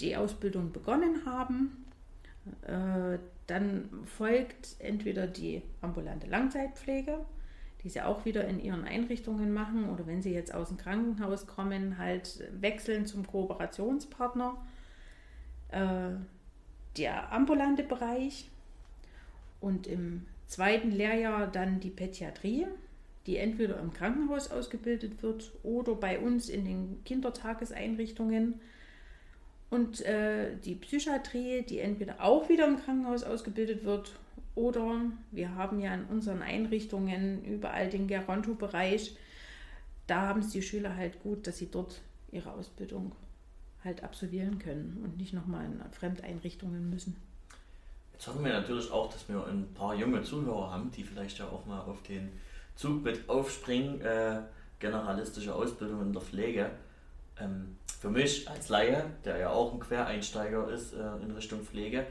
die 0.00 0.16
Ausbildung 0.16 0.72
begonnen 0.72 1.24
haben. 1.26 1.84
Äh, 2.62 3.18
dann 3.50 3.88
folgt 4.04 4.76
entweder 4.78 5.26
die 5.26 5.62
ambulante 5.80 6.26
Langzeitpflege, 6.26 7.18
die 7.82 7.88
sie 7.88 8.02
auch 8.02 8.24
wieder 8.24 8.46
in 8.46 8.60
ihren 8.60 8.84
Einrichtungen 8.84 9.52
machen 9.52 9.88
oder 9.88 10.06
wenn 10.06 10.22
sie 10.22 10.32
jetzt 10.32 10.54
aus 10.54 10.68
dem 10.68 10.76
Krankenhaus 10.76 11.46
kommen, 11.46 11.98
halt 11.98 12.44
wechseln 12.60 13.06
zum 13.06 13.26
Kooperationspartner. 13.26 14.56
Äh, 15.70 16.10
der 16.96 17.32
ambulante 17.32 17.84
Bereich 17.84 18.50
und 19.60 19.86
im 19.86 20.26
zweiten 20.46 20.90
Lehrjahr 20.90 21.46
dann 21.46 21.80
die 21.80 21.90
Pädiatrie, 21.90 22.66
die 23.26 23.36
entweder 23.36 23.78
im 23.78 23.92
Krankenhaus 23.92 24.50
ausgebildet 24.50 25.22
wird 25.22 25.52
oder 25.62 25.94
bei 25.94 26.18
uns 26.18 26.48
in 26.48 26.64
den 26.64 27.04
Kindertageseinrichtungen. 27.04 28.60
Und 29.70 30.00
äh, 30.02 30.56
die 30.56 30.74
Psychiatrie, 30.74 31.62
die 31.62 31.78
entweder 31.78 32.20
auch 32.20 32.48
wieder 32.48 32.66
im 32.66 32.82
Krankenhaus 32.82 33.22
ausgebildet 33.22 33.84
wird 33.84 34.12
oder 34.56 35.02
wir 35.30 35.54
haben 35.54 35.80
ja 35.80 35.94
in 35.94 36.04
unseren 36.06 36.42
Einrichtungen 36.42 37.44
überall 37.44 37.88
den 37.88 38.08
Geronto-Bereich. 38.08 39.16
Da 40.08 40.22
haben 40.22 40.40
es 40.40 40.50
die 40.50 40.62
Schüler 40.62 40.96
halt 40.96 41.22
gut, 41.22 41.46
dass 41.46 41.58
sie 41.58 41.70
dort 41.70 42.00
ihre 42.32 42.52
Ausbildung 42.52 43.12
halt 43.84 44.02
absolvieren 44.02 44.58
können 44.58 45.00
und 45.04 45.16
nicht 45.16 45.32
nochmal 45.32 45.64
in 45.64 45.80
Fremdeinrichtungen 45.92 46.90
müssen. 46.90 47.16
Jetzt 48.12 48.26
hoffen 48.26 48.44
wir 48.44 48.52
natürlich 48.52 48.90
auch, 48.90 49.10
dass 49.10 49.28
wir 49.28 49.46
ein 49.46 49.72
paar 49.72 49.94
junge 49.94 50.22
Zuhörer 50.22 50.72
haben, 50.72 50.90
die 50.90 51.04
vielleicht 51.04 51.38
ja 51.38 51.46
auch 51.46 51.64
mal 51.64 51.80
auf 51.80 52.02
den 52.02 52.28
Zug 52.74 53.02
mit 53.02 53.28
aufspringen, 53.28 54.00
äh, 54.02 54.42
generalistische 54.78 55.54
Ausbildung 55.54 56.02
in 56.02 56.12
der 56.12 56.20
Pflege. 56.20 56.70
Ähm, 57.40 57.76
für 58.00 58.10
mich 58.10 58.48
als 58.48 58.68
Laie, 58.68 59.04
der 59.24 59.38
ja 59.38 59.50
auch 59.50 59.74
ein 59.74 59.80
Quereinsteiger 59.80 60.70
ist 60.70 60.94
äh, 60.94 61.22
in 61.22 61.32
Richtung 61.32 61.62
Pflege, 61.62 62.06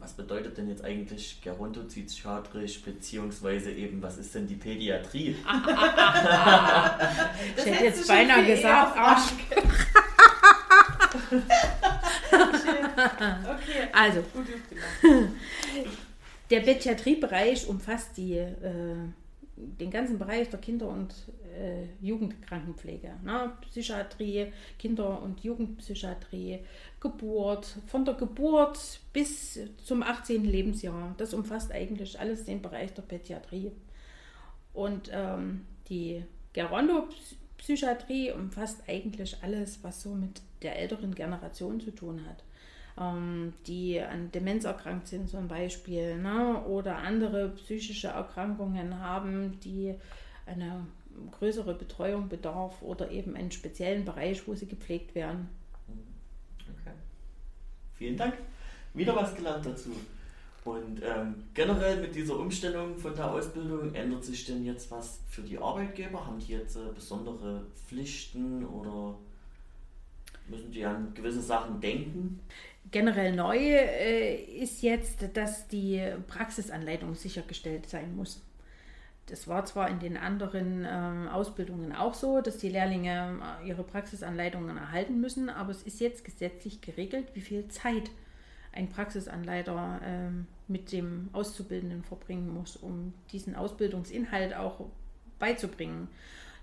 was 0.00 0.14
bedeutet 0.14 0.56
denn 0.56 0.68
jetzt 0.68 0.82
eigentlich 0.82 1.40
gerontopsychiatrisch, 1.42 2.82
beziehungsweise 2.82 3.70
eben, 3.70 4.02
was 4.02 4.16
ist 4.16 4.34
denn 4.34 4.46
die 4.46 4.56
Pädiatrie? 4.56 5.36
ich 7.56 7.66
hätte 7.66 7.84
jetzt 7.84 8.08
beinahe 8.08 8.46
gesagt, 8.46 8.96
Arsch. 8.96 9.30
okay. 12.32 13.88
Also, 13.92 14.24
der 16.50 16.60
Pädiatriebereich 16.60 17.68
umfasst 17.68 18.16
die, 18.16 18.38
äh, 18.38 18.96
den 19.80 19.90
ganzen 19.90 20.18
Bereich 20.18 20.48
der 20.50 20.60
Kinder- 20.60 20.88
und 20.88 21.14
äh, 21.58 21.86
Jugendkrankenpflege. 22.00 23.12
Ne? 23.24 23.52
Psychiatrie, 23.62 24.52
Kinder- 24.78 25.22
und 25.22 25.40
Jugendpsychiatrie, 25.40 26.60
Geburt, 27.00 27.76
von 27.86 28.04
der 28.04 28.14
Geburt 28.14 29.00
bis 29.12 29.58
zum 29.84 30.02
18. 30.02 30.44
Lebensjahr. 30.44 31.14
Das 31.18 31.34
umfasst 31.34 31.72
eigentlich 31.72 32.18
alles 32.18 32.44
den 32.44 32.62
Bereich 32.62 32.92
der 32.94 33.02
Pädiatrie. 33.02 33.72
Und 34.72 35.10
ähm, 35.12 35.66
die 35.88 36.24
Gerondo-Psychiatrie 36.52 38.32
umfasst 38.32 38.82
eigentlich 38.88 39.36
alles, 39.42 39.82
was 39.82 40.02
so 40.02 40.14
mit 40.14 40.42
der 40.62 40.78
älteren 40.78 41.14
Generation 41.14 41.80
zu 41.80 41.90
tun 41.90 42.24
hat. 42.26 42.44
Ähm, 43.00 43.54
die 43.66 43.98
an 44.00 44.30
Demenz 44.30 44.64
erkrankt 44.64 45.08
sind 45.08 45.28
zum 45.28 45.48
Beispiel 45.48 46.18
ne? 46.18 46.62
oder 46.66 46.98
andere 46.98 47.48
psychische 47.50 48.08
Erkrankungen 48.08 49.00
haben, 49.00 49.58
die 49.60 49.94
eine 50.46 50.86
größere 51.32 51.74
Betreuung 51.74 52.28
bedarf 52.28 52.82
oder 52.82 53.10
eben 53.10 53.34
einen 53.36 53.50
speziellen 53.50 54.04
Bereich, 54.04 54.46
wo 54.46 54.54
sie 54.54 54.66
gepflegt 54.66 55.14
werden. 55.14 55.48
Okay. 56.68 56.94
Vielen 57.94 58.16
Dank. 58.16 58.34
Wieder 58.94 59.16
was 59.16 59.34
gelernt 59.34 59.64
dazu. 59.64 59.90
Und 60.64 61.00
ähm, 61.02 61.34
generell 61.54 62.02
mit 62.02 62.14
dieser 62.14 62.38
Umstellung 62.38 62.98
von 62.98 63.14
der 63.14 63.32
Ausbildung 63.32 63.94
ändert 63.94 64.24
sich 64.24 64.44
denn 64.44 64.64
jetzt 64.64 64.90
was 64.90 65.20
für 65.28 65.40
die 65.40 65.56
Arbeitgeber? 65.56 66.26
Haben 66.26 66.38
die 66.38 66.52
jetzt 66.52 66.76
äh, 66.76 66.92
besondere 66.94 67.64
Pflichten 67.86 68.66
oder 68.66 69.16
müssen 70.48 70.70
die 70.70 70.84
an 70.84 71.14
gewisse 71.14 71.40
Sachen 71.40 71.80
denken? 71.80 72.40
Generell 72.90 73.34
neu 73.34 73.58
äh, 73.58 74.34
ist 74.34 74.82
jetzt, 74.82 75.36
dass 75.36 75.68
die 75.68 76.02
Praxisanleitung 76.26 77.14
sichergestellt 77.14 77.88
sein 77.88 78.16
muss. 78.16 78.42
Das 79.26 79.46
war 79.46 79.64
zwar 79.64 79.88
in 79.88 80.00
den 80.00 80.16
anderen 80.16 80.84
ähm, 80.88 81.28
Ausbildungen 81.28 81.94
auch 81.94 82.14
so, 82.14 82.40
dass 82.40 82.58
die 82.58 82.68
Lehrlinge 82.68 83.38
äh, 83.62 83.68
ihre 83.68 83.84
Praxisanleitungen 83.84 84.76
erhalten 84.76 85.20
müssen, 85.20 85.48
aber 85.48 85.70
es 85.70 85.84
ist 85.84 86.00
jetzt 86.00 86.24
gesetzlich 86.24 86.80
geregelt, 86.80 87.28
wie 87.34 87.40
viel 87.40 87.68
Zeit 87.68 88.10
ein 88.72 88.88
Praxisanleiter 88.88 90.00
ähm, 90.04 90.46
mit 90.66 90.90
dem 90.90 91.28
Auszubildenden 91.32 92.02
verbringen 92.02 92.52
muss, 92.52 92.76
um 92.76 93.12
diesen 93.30 93.54
Ausbildungsinhalt 93.54 94.54
auch 94.54 94.86
beizubringen, 95.38 96.08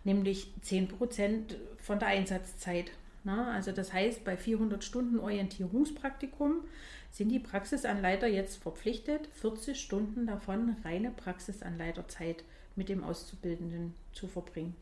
nämlich 0.04 0.54
10% 0.66 1.56
von 1.78 2.00
der 2.00 2.10
Einsatzzeit. 2.10 2.92
Na, 3.24 3.52
also 3.52 3.72
das 3.72 3.94
heißt, 3.94 4.24
bei 4.24 4.38
400 4.38 4.84
Stunden 4.84 5.20
Orientierungspraktikum 5.20 6.64
sind 7.12 7.30
die 7.30 7.40
Praxisanleiter 7.40 8.28
jetzt 8.28 8.62
verpflichtet, 8.62 9.28
40 9.34 9.80
Stunden 9.80 10.28
davon 10.28 10.76
reine 10.84 11.12
Praxisanleiterzeit 11.12 12.44
mit 12.76 12.90
dem 12.90 13.04
Auszubildenden 13.04 13.94
zu 14.14 14.28
verbringen. 14.28 14.76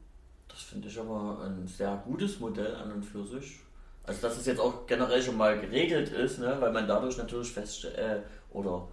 Das 0.47 0.61
finde 0.61 0.87
ich 0.87 0.99
aber 0.99 1.41
ein 1.45 1.67
sehr 1.67 2.01
gutes 2.05 2.39
Modell 2.39 2.75
an 2.75 2.91
und 2.91 3.03
für 3.03 3.25
sich. 3.25 3.59
Also 4.03 4.21
dass 4.21 4.37
es 4.37 4.45
jetzt 4.45 4.59
auch 4.59 4.85
generell 4.85 5.21
schon 5.21 5.37
mal 5.37 5.59
geregelt 5.59 6.09
ist, 6.09 6.39
ne? 6.39 6.55
weil 6.59 6.71
man 6.71 6.87
dadurch 6.87 7.17
natürlich 7.17 7.51
feststellt, 7.51 7.97
äh, 7.97 8.21
oder 8.51 8.87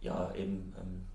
ja 0.00 0.34
eben 0.34 0.74
ähm, 0.78 1.06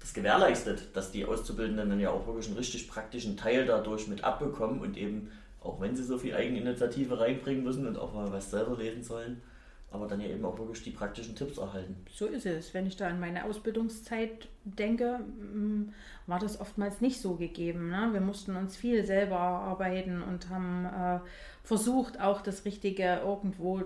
das 0.00 0.14
gewährleistet, 0.14 0.96
dass 0.96 1.12
die 1.12 1.26
Auszubildenden 1.26 1.90
dann 1.90 2.00
ja 2.00 2.10
auch 2.10 2.26
wirklich 2.26 2.46
einen 2.46 2.56
richtig 2.56 2.88
praktischen 2.88 3.36
Teil 3.36 3.66
dadurch 3.66 4.08
mit 4.08 4.24
abbekommen 4.24 4.80
und 4.80 4.96
eben, 4.96 5.30
auch 5.68 5.80
wenn 5.80 5.94
sie 5.94 6.02
so 6.02 6.18
viel 6.18 6.34
Eigeninitiative 6.34 7.20
reinbringen 7.20 7.62
müssen 7.62 7.86
und 7.86 7.98
auch 7.98 8.14
mal 8.14 8.32
was 8.32 8.50
selber 8.50 8.76
lesen 8.76 9.02
sollen, 9.02 9.42
aber 9.90 10.06
dann 10.06 10.20
ja 10.20 10.28
eben 10.28 10.44
auch 10.44 10.58
wirklich 10.58 10.82
die 10.82 10.90
praktischen 10.90 11.34
Tipps 11.34 11.58
erhalten. 11.58 11.96
So 12.10 12.26
ist 12.26 12.46
es. 12.46 12.74
Wenn 12.74 12.86
ich 12.86 12.96
da 12.96 13.08
an 13.08 13.20
meine 13.20 13.44
Ausbildungszeit 13.44 14.48
denke, 14.64 15.18
mm, 15.18 15.92
war 16.26 16.38
das 16.38 16.60
oftmals 16.60 17.00
nicht 17.00 17.20
so 17.20 17.36
gegeben. 17.36 17.90
Ne? 17.90 18.08
Wir 18.12 18.20
mussten 18.20 18.56
uns 18.56 18.76
viel 18.76 19.04
selber 19.04 19.38
arbeiten 19.38 20.22
und 20.22 20.50
haben 20.50 20.84
äh, 20.84 21.20
versucht, 21.64 22.20
auch 22.20 22.42
das 22.42 22.64
Richtige 22.64 23.20
irgendwo 23.24 23.82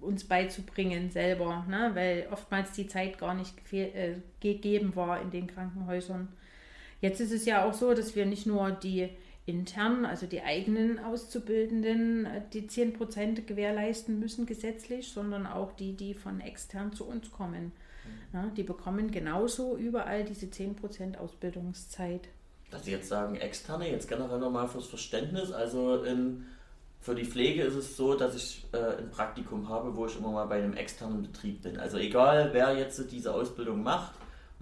uns 0.00 0.24
beizubringen 0.24 1.10
selber, 1.10 1.64
ne? 1.68 1.90
weil 1.94 2.28
oftmals 2.30 2.72
die 2.72 2.88
Zeit 2.88 3.18
gar 3.18 3.34
nicht 3.34 3.54
äh, 3.72 4.16
gegeben 4.40 4.94
war 4.96 5.22
in 5.22 5.30
den 5.30 5.46
Krankenhäusern. 5.46 6.28
Jetzt 7.00 7.20
ist 7.20 7.32
es 7.32 7.44
ja 7.46 7.64
auch 7.64 7.74
so, 7.74 7.94
dass 7.94 8.14
wir 8.14 8.26
nicht 8.26 8.46
nur 8.46 8.70
die 8.70 9.08
intern, 9.44 10.04
also 10.04 10.26
die 10.26 10.42
eigenen 10.42 10.98
Auszubildenden, 10.98 12.26
äh, 12.26 12.42
die 12.52 12.68
10% 12.68 13.42
gewährleisten 13.42 14.18
müssen 14.18 14.46
gesetzlich, 14.46 15.08
sondern 15.08 15.46
auch 15.46 15.72
die, 15.72 15.94
die 15.94 16.14
von 16.14 16.40
extern 16.40 16.92
zu 16.92 17.04
uns 17.04 17.30
kommen. 17.32 17.72
Mhm. 18.04 18.38
Ja, 18.38 18.50
die 18.56 18.62
bekommen 18.62 19.10
genauso 19.10 19.76
überall 19.76 20.24
diese 20.24 20.46
10% 20.46 21.16
Ausbildungszeit. 21.16 22.28
Dass 22.70 22.84
Sie 22.84 22.92
jetzt 22.92 23.08
sagen, 23.08 23.36
externe, 23.36 23.90
jetzt 23.90 24.08
generell 24.08 24.38
nochmal 24.38 24.68
fürs 24.68 24.86
Verständnis, 24.86 25.50
also 25.50 26.04
in, 26.04 26.46
für 27.00 27.14
die 27.14 27.24
Pflege 27.24 27.64
ist 27.64 27.74
es 27.74 27.96
so, 27.96 28.14
dass 28.14 28.34
ich 28.36 28.64
äh, 28.72 28.98
ein 28.98 29.10
Praktikum 29.10 29.68
habe, 29.68 29.94
wo 29.96 30.06
ich 30.06 30.16
immer 30.16 30.30
mal 30.30 30.46
bei 30.46 30.62
einem 30.62 30.74
externen 30.74 31.22
Betrieb 31.22 31.62
bin. 31.62 31.78
Also 31.78 31.98
egal, 31.98 32.50
wer 32.52 32.78
jetzt 32.78 33.10
diese 33.10 33.34
Ausbildung 33.34 33.82
macht, 33.82 34.12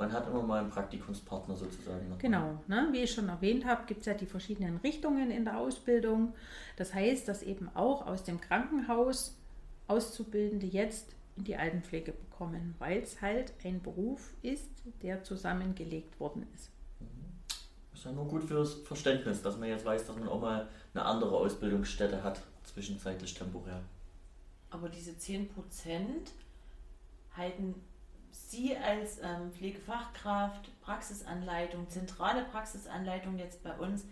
man 0.00 0.12
hat 0.12 0.26
immer 0.26 0.42
mal 0.42 0.60
einen 0.60 0.70
Praktikumspartner 0.70 1.54
sozusagen. 1.54 2.16
Genau, 2.18 2.58
ne? 2.66 2.88
wie 2.90 3.02
ich 3.02 3.12
schon 3.12 3.28
erwähnt 3.28 3.66
habe, 3.66 3.84
gibt 3.86 4.00
es 4.00 4.06
ja 4.06 4.14
die 4.14 4.24
verschiedenen 4.24 4.78
Richtungen 4.78 5.30
in 5.30 5.44
der 5.44 5.58
Ausbildung. 5.58 6.32
Das 6.76 6.94
heißt, 6.94 7.28
dass 7.28 7.42
eben 7.42 7.68
auch 7.74 8.06
aus 8.06 8.24
dem 8.24 8.40
Krankenhaus 8.40 9.36
Auszubildende 9.88 10.66
jetzt 10.66 11.14
in 11.36 11.44
die 11.44 11.56
Altenpflege 11.56 12.12
bekommen, 12.12 12.74
weil 12.78 13.02
es 13.02 13.20
halt 13.20 13.52
ein 13.62 13.82
Beruf 13.82 14.32
ist, 14.40 14.70
der 15.02 15.22
zusammengelegt 15.22 16.18
worden 16.18 16.46
ist. 16.54 16.70
Mhm. 17.00 17.06
Ist 17.92 18.04
ja 18.04 18.12
nur 18.12 18.26
gut 18.26 18.44
fürs 18.44 18.74
Verständnis, 18.74 19.42
dass 19.42 19.58
man 19.58 19.68
jetzt 19.68 19.84
weiß, 19.84 20.06
dass 20.06 20.16
man 20.16 20.28
auch 20.28 20.40
mal 20.40 20.68
eine 20.94 21.04
andere 21.04 21.36
Ausbildungsstätte 21.36 22.24
hat, 22.24 22.40
zwischenzeitlich 22.64 23.34
temporär. 23.34 23.82
Aber 24.70 24.88
diese 24.88 25.10
10% 25.10 25.48
halten 27.36 27.74
Sie 28.32 28.76
als 28.76 29.18
ähm, 29.18 29.52
Pflegefachkraft, 29.52 30.68
Praxisanleitung, 30.82 31.88
zentrale 31.88 32.44
Praxisanleitung 32.44 33.38
jetzt 33.38 33.62
bei 33.62 33.72
uns, 33.76 34.04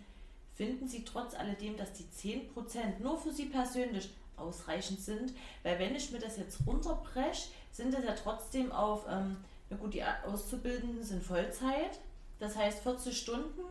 finden 0.55 0.87
Sie 0.87 1.03
trotz 1.03 1.35
alledem, 1.35 1.77
dass 1.77 1.93
die 1.93 2.05
10% 2.05 2.99
nur 2.99 3.17
für 3.17 3.31
Sie 3.31 3.45
persönlich 3.45 4.11
ausreichend 4.35 4.99
sind? 4.99 5.33
Weil 5.63 5.79
wenn 5.79 5.95
ich 5.95 6.11
mir 6.11 6.19
das 6.19 6.37
jetzt 6.37 6.59
runterbreche, 6.65 7.49
sind 7.71 7.93
das 7.93 8.03
ja 8.03 8.13
trotzdem 8.13 8.71
auf, 8.71 9.05
ähm, 9.09 9.37
na 9.69 9.77
gut, 9.77 9.93
die 9.93 10.03
Auszubildenden 10.03 11.03
sind 11.03 11.23
Vollzeit, 11.23 11.99
das 12.39 12.55
heißt 12.55 12.79
40 12.79 13.17
Stunden. 13.17 13.61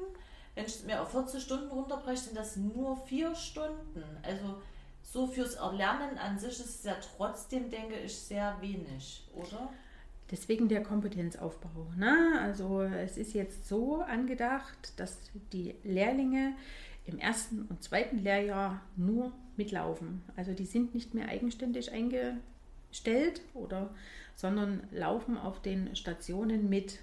Wenn 0.55 0.67
ich 0.67 0.83
mir 0.85 1.03
auf 1.03 1.11
40 1.11 1.43
Stunden 1.43 1.71
runterbreche, 1.71 2.25
sind 2.25 2.37
das 2.37 2.57
nur 2.57 2.97
4 3.07 3.35
Stunden. 3.35 4.05
Also 4.23 4.61
so 5.03 5.27
fürs 5.27 5.55
Erlernen 5.55 6.19
an 6.19 6.39
sich 6.39 6.61
ist 6.61 6.81
es 6.81 6.85
ja 6.85 6.97
trotzdem, 7.17 7.71
denke 7.71 7.99
ich, 7.99 8.17
sehr 8.17 8.57
wenig, 8.61 9.27
oder? 9.35 9.71
Deswegen 10.31 10.69
der 10.69 10.83
Kompetenzaufbau. 10.83 11.87
Ne? 11.97 12.39
Also 12.41 12.83
es 12.83 13.17
ist 13.17 13.33
jetzt 13.33 13.67
so 13.69 14.03
angedacht, 14.03 14.93
dass 14.97 15.19
die 15.53 15.75
Lehrlinge 15.85 16.55
im 17.07 17.19
ersten 17.19 17.63
und 17.63 17.83
zweiten 17.83 18.19
Lehrjahr 18.19 18.83
nur 18.97 19.33
mitlaufen. 19.57 20.23
Also 20.37 20.53
die 20.53 20.67
sind 20.67 20.95
nicht 20.95 21.15
mehr 21.15 21.29
eigenständig 21.29 21.93
eingestellt 21.93 23.41
oder 23.55 23.91
sondern 24.35 24.83
laufen 24.93 25.37
auf 25.37 25.61
den 25.63 25.97
Stationen 25.97 26.69
mit 26.69 27.01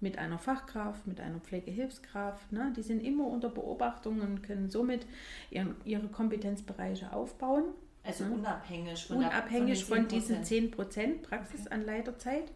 mit 0.00 0.18
einer 0.18 0.38
Fachkraft, 0.38 1.06
mit 1.06 1.20
einer 1.20 1.40
Pflegehilfskraft. 1.40 2.52
Ne? 2.52 2.72
Die 2.76 2.82
sind 2.82 3.02
immer 3.02 3.26
unter 3.26 3.48
Beobachtung 3.48 4.20
und 4.20 4.42
können 4.42 4.70
somit 4.70 5.06
ihren, 5.50 5.74
ihre 5.84 6.08
Kompetenzbereiche 6.08 7.12
aufbauen. 7.12 7.64
Also 8.06 8.24
ne? 8.24 8.30
unabhängig 8.30 9.06
von, 9.06 9.16
unabhängig 9.18 9.78
der, 9.78 9.86
von, 9.88 9.98
von 9.98 10.08
diesen 10.08 10.42
10% 10.42 11.22
Praxisanleiterzeit. 11.22 12.44
Okay 12.44 12.52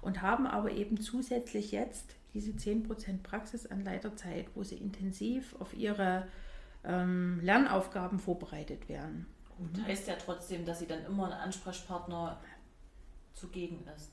und 0.00 0.22
haben 0.22 0.46
aber 0.46 0.70
eben 0.70 1.00
zusätzlich 1.00 1.72
jetzt 1.72 2.14
diese 2.34 2.52
10% 2.52 3.22
Praxisanleiterzeit, 3.22 4.46
wo 4.54 4.62
sie 4.62 4.76
intensiv 4.76 5.56
auf 5.60 5.74
ihre 5.74 6.28
ähm, 6.84 7.40
Lernaufgaben 7.40 8.18
vorbereitet 8.18 8.88
werden. 8.88 9.26
Und 9.58 9.84
heißt 9.84 10.06
ja 10.06 10.14
trotzdem, 10.14 10.64
dass 10.64 10.78
sie 10.78 10.86
dann 10.86 11.04
immer 11.04 11.26
ein 11.26 11.32
Ansprechpartner 11.32 12.40
zugegen 13.34 13.84
ist. 13.96 14.12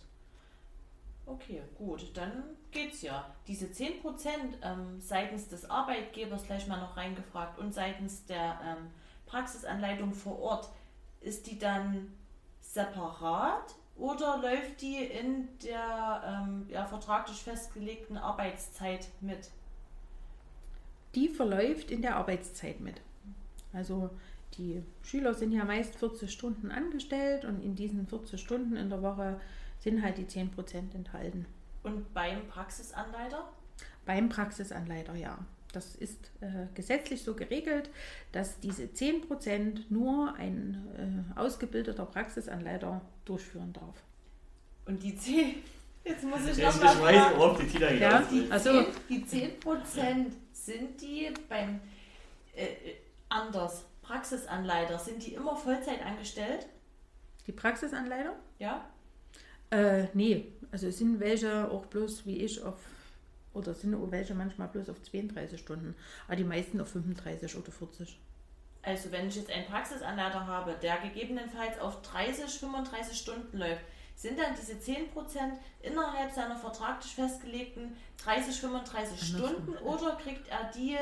Okay, 1.27 1.61
gut, 1.75 2.15
dann 2.15 2.43
geht's 2.71 3.01
ja. 3.01 3.36
Diese 3.47 3.65
10% 3.65 4.01
ähm, 4.61 4.99
seitens 4.99 5.47
des 5.47 5.69
Arbeitgebers 5.69 6.45
gleich 6.45 6.67
mal 6.67 6.79
noch 6.79 6.97
reingefragt 6.97 7.59
und 7.59 7.73
seitens 7.73 8.25
der 8.25 8.59
ähm, 8.63 8.88
Praxisanleitung 9.26 10.13
vor 10.13 10.39
Ort, 10.39 10.69
ist 11.21 11.47
die 11.47 11.57
dann 11.57 12.13
separat 12.61 13.76
oder 13.97 14.38
läuft 14.41 14.82
die 14.82 14.97
in 14.97 15.47
der 15.63 16.23
ähm, 16.26 16.67
ja, 16.69 16.86
vertraglich 16.86 17.38
festgelegten 17.38 18.17
Arbeitszeit 18.17 19.07
mit? 19.21 19.49
Die 21.15 21.30
verläuft 21.30 21.91
in 21.91 22.01
der 22.01 22.17
Arbeitszeit 22.17 22.82
mit. 22.82 23.01
Also 23.71 24.09
die 24.57 24.84
Schüler 25.01 25.34
sind 25.34 25.53
ja 25.53 25.63
meist 25.63 25.95
40 25.95 26.32
Stunden 26.32 26.71
angestellt 26.71 27.45
und 27.45 27.61
in 27.61 27.76
diesen 27.76 28.07
40 28.07 28.39
Stunden 28.39 28.76
in 28.76 28.89
der 28.89 29.01
Woche 29.01 29.39
sind 29.80 30.01
halt 30.01 30.17
die 30.17 30.26
10% 30.26 30.93
enthalten. 30.93 31.45
Und 31.84 32.13
beim 32.13 32.47
Praxisanleiter? 32.47 33.49
Beim 34.05 34.30
Praxisanleiter, 34.30 35.15
ja. 35.15 35.38
Das 35.76 35.95
ist 35.95 36.32
äh, 36.41 36.67
gesetzlich 36.73 37.21
so 37.21 37.34
geregelt, 37.34 37.89
dass 38.32 38.59
diese 38.61 38.84
10% 38.84 39.84
nur 39.89 40.34
ein 40.36 41.26
äh, 41.36 41.39
ausgebildeter 41.39 42.05
Praxisanleiter 42.05 43.01
durchführen 43.26 43.73
darf. 43.73 43.95
Und 44.86 45.03
die 45.03 45.17
10, 45.17 45.55
jetzt 46.05 46.23
muss 46.23 46.47
ich 46.47 46.57
Jetzt 46.57 46.82
noch 46.82 46.93
ich 46.93 46.99
mal 46.99 47.03
weiß, 47.03 47.17
fragen. 47.23 47.38
worauf 47.39 47.59
die 47.59 47.67
Tina 47.67 47.91
Ja. 47.91 48.21
Die. 48.21 48.47
Also- 48.49 48.84
10, 48.84 48.86
die 49.09 49.26
10% 49.26 50.32
sind 50.53 51.01
die 51.01 51.34
beim 51.49 51.80
äh, 52.55 52.65
äh, 52.65 52.95
anders. 53.30 53.84
Praxisanleiter, 54.01 54.97
sind 54.99 55.26
die 55.26 55.34
immer 55.34 55.55
Vollzeit 55.57 56.05
angestellt? 56.05 56.67
Die 57.47 57.51
Praxisanleiter? 57.51 58.34
Ja? 58.59 58.86
Äh, 59.71 60.05
nee, 60.13 60.53
also 60.71 60.88
es 60.88 60.99
sind 60.99 61.19
welche 61.19 61.69
auch 61.71 61.88
bloß 61.88 62.26
wie 62.28 62.38
ich 62.38 62.61
auf, 62.61 62.76
oder 63.56 63.74
sind 63.74 63.95
auch 63.95 64.12
welche 64.12 64.34
manchmal 64.34 64.68
bloß 64.68 64.89
auf 64.89 65.01
32 65.01 65.60
Stunden, 65.60 65.95
aber 66.28 66.36
die 66.36 66.43
meisten 66.43 66.80
auf 66.82 66.89
35 66.89 67.56
oder 67.56 67.72
40. 67.72 68.20
Also 68.84 69.12
wenn 69.12 69.28
ich 69.28 69.36
jetzt 69.36 69.49
einen 69.49 69.66
Praxisanleiter 69.66 70.45
habe, 70.45 70.76
der 70.82 70.97
gegebenenfalls 70.97 71.80
auf 71.80 72.01
30, 72.03 72.45
35 72.60 73.18
Stunden 73.18 73.58
läuft, 73.58 73.82
sind 74.16 74.39
dann 74.39 74.56
diese 74.56 74.74
10% 74.74 75.08
innerhalb 75.82 76.32
seiner 76.32 76.56
vertraglich 76.56 77.16
festgelegten 77.16 77.97
30, 78.24 78.56
35 78.56 79.34
Andersrum. 79.34 79.64
Stunden 79.64 79.78
oder 79.84 80.16
kriegt 80.16 80.47
er 80.47 80.72
die 80.76 80.97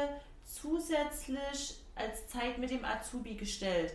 zusätzlich 0.45 1.75
als 1.95 2.27
Zeit 2.27 2.57
mit 2.57 2.71
dem 2.71 2.85
Azubi 2.85 3.35
gestellt? 3.35 3.93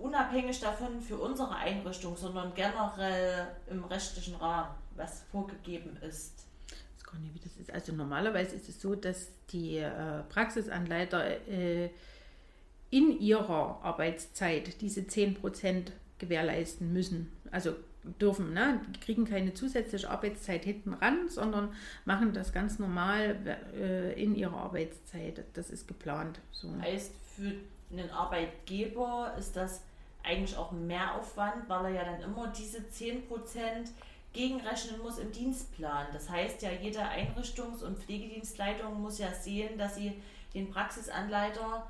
Unabhängig 0.00 0.60
davon 0.60 1.02
für 1.02 1.18
unsere 1.18 1.56
Einrichtung, 1.56 2.16
sondern 2.16 2.54
generell 2.54 3.48
im 3.68 3.84
rechtlichen 3.84 4.36
Rahmen, 4.36 4.74
was 4.94 5.24
vorgegeben 5.30 5.96
ist. 5.96 6.47
Gar 7.10 7.20
nicht, 7.20 7.34
wie 7.34 7.40
das 7.40 7.56
ist. 7.56 7.72
Also 7.72 7.92
normalerweise 7.92 8.56
ist 8.56 8.68
es 8.68 8.80
so, 8.80 8.94
dass 8.94 9.28
die 9.50 9.78
äh, 9.78 10.22
Praxisanleiter 10.28 11.48
äh, 11.48 11.90
in 12.90 13.18
ihrer 13.18 13.80
Arbeitszeit 13.82 14.80
diese 14.80 15.02
10% 15.02 15.92
gewährleisten 16.18 16.92
müssen. 16.92 17.30
Also 17.50 17.74
dürfen, 18.20 18.52
ne? 18.52 18.80
Die 18.94 19.00
kriegen 19.00 19.24
keine 19.24 19.54
zusätzliche 19.54 20.08
Arbeitszeit 20.08 20.64
hinten 20.64 20.94
ran, 20.94 21.28
sondern 21.28 21.74
machen 22.04 22.32
das 22.32 22.52
ganz 22.52 22.78
normal 22.78 23.36
äh, 23.74 24.20
in 24.20 24.34
ihrer 24.34 24.56
Arbeitszeit. 24.56 25.44
Das 25.54 25.70
ist 25.70 25.88
geplant. 25.88 26.40
So. 26.50 26.68
Heißt, 26.80 27.12
für 27.36 27.52
einen 27.90 28.10
Arbeitgeber 28.10 29.34
ist 29.38 29.56
das 29.56 29.82
eigentlich 30.22 30.56
auch 30.56 30.72
ein 30.72 30.86
Mehraufwand, 30.86 31.68
weil 31.68 31.86
er 31.86 31.90
ja 31.90 32.04
dann 32.04 32.22
immer 32.22 32.48
diese 32.48 32.78
10% 32.78 33.22
gegenrechnen 34.32 35.00
muss 35.00 35.18
im 35.18 35.32
Dienstplan. 35.32 36.06
Das 36.12 36.28
heißt 36.28 36.62
ja, 36.62 36.70
jede 36.70 37.00
Einrichtungs- 37.00 37.82
und 37.82 37.98
Pflegedienstleitung 37.98 39.00
muss 39.00 39.18
ja 39.18 39.32
sehen, 39.32 39.78
dass 39.78 39.96
sie 39.96 40.20
den 40.54 40.70
Praxisanleiter 40.70 41.86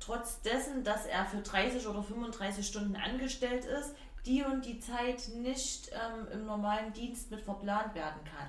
trotz 0.00 0.42
dessen, 0.42 0.84
dass 0.84 1.06
er 1.06 1.24
für 1.26 1.38
30 1.38 1.86
oder 1.86 2.02
35 2.02 2.66
Stunden 2.66 2.96
angestellt 2.96 3.64
ist, 3.64 3.94
die 4.26 4.42
und 4.42 4.64
die 4.64 4.80
Zeit 4.80 5.28
nicht 5.36 5.90
ähm, 5.92 6.26
im 6.32 6.46
normalen 6.46 6.92
Dienst 6.92 7.30
mit 7.30 7.40
verplant 7.40 7.94
werden 7.94 8.20
kann. 8.24 8.48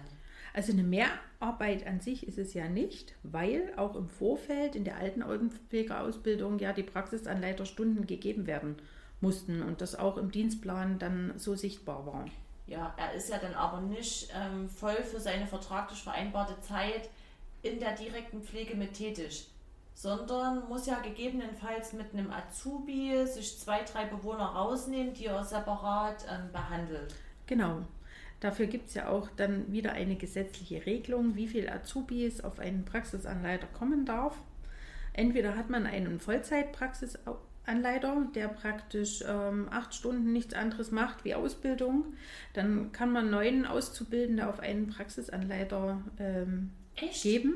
Also 0.53 0.71
eine 0.71 0.83
Mehrarbeit 0.83 1.87
an 1.87 1.99
sich 1.99 2.27
ist 2.27 2.37
es 2.37 2.53
ja 2.53 2.67
nicht, 2.69 3.15
weil 3.23 3.73
auch 3.75 3.95
im 3.95 4.07
Vorfeld 4.07 4.75
in 4.75 4.83
der 4.83 4.97
alten 4.97 5.23
Altenpflegeausbildung 5.23 6.59
ja 6.59 6.73
die 6.73 6.83
Praxisanleiterstunden 6.83 8.05
gegeben 8.05 8.45
werden 8.45 8.75
mussten 9.19 9.63
und 9.63 9.81
das 9.81 9.95
auch 9.95 10.17
im 10.17 10.31
Dienstplan 10.31 10.99
dann 10.99 11.33
so 11.37 11.55
sichtbar 11.55 12.05
war. 12.05 12.25
Ja, 12.65 12.93
er 12.97 13.13
ist 13.13 13.29
ja 13.29 13.37
dann 13.37 13.53
aber 13.55 13.81
nicht 13.81 14.29
ähm, 14.33 14.69
voll 14.69 15.03
für 15.03 15.19
seine 15.19 15.47
vertraglich 15.47 16.01
vereinbarte 16.01 16.59
Zeit 16.61 17.09
in 17.61 17.79
der 17.79 17.93
direkten 17.95 18.41
Pflege 18.41 18.75
mit 18.75 18.93
tätig, 18.93 19.49
sondern 19.93 20.67
muss 20.69 20.85
ja 20.85 20.99
gegebenenfalls 20.99 21.93
mit 21.93 22.13
einem 22.13 22.31
Azubi 22.31 23.25
sich 23.27 23.59
zwei, 23.59 23.83
drei 23.83 24.05
Bewohner 24.05 24.45
rausnehmen, 24.45 25.13
die 25.13 25.25
er 25.25 25.43
separat 25.43 26.25
ähm, 26.29 26.51
behandelt. 26.51 27.13
Genau. 27.47 27.81
Dafür 28.39 28.65
gibt 28.65 28.89
es 28.89 28.93
ja 28.93 29.07
auch 29.07 29.29
dann 29.37 29.71
wieder 29.71 29.93
eine 29.93 30.15
gesetzliche 30.15 30.85
Regelung, 30.85 31.35
wie 31.35 31.47
viel 31.47 31.69
Azubis 31.69 32.43
auf 32.43 32.59
einen 32.59 32.83
Praxisanleiter 32.83 33.67
kommen 33.67 34.05
darf. 34.05 34.35
Entweder 35.13 35.55
hat 35.55 35.69
man 35.69 35.85
einen 35.85 36.19
Vollzeitpraxisanleiter, 36.19 37.39
der 37.65 38.47
praktisch 38.49 39.23
ähm, 39.27 39.67
acht 39.71 39.93
Stunden 39.93 40.33
nichts 40.33 40.53
anderes 40.53 40.91
macht 40.91 41.23
wie 41.23 41.35
Ausbildung. 41.35 42.13
Dann 42.53 42.91
kann 42.91 43.11
man 43.11 43.29
neun 43.29 43.65
Auszubildende 43.65 44.47
auf 44.47 44.59
einen 44.59 44.87
Praxisanleiter 44.87 46.01
ähm, 46.19 46.71
geben. 47.21 47.55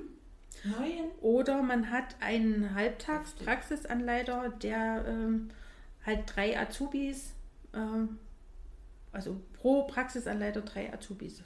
Neuen? 0.63 1.11
Oder 1.21 1.61
man 1.61 1.91
hat 1.91 2.15
einen 2.19 2.73
Halbtagspraxisanleiter, 2.73 4.49
der 4.61 5.05
ähm, 5.07 5.49
halt 6.05 6.23
drei 6.25 6.59
Azubis, 6.59 7.33
ähm, 7.73 8.17
also 9.11 9.39
pro 9.53 9.83
Praxisanleiter 9.83 10.61
drei 10.61 10.91
Azubis. 10.93 11.43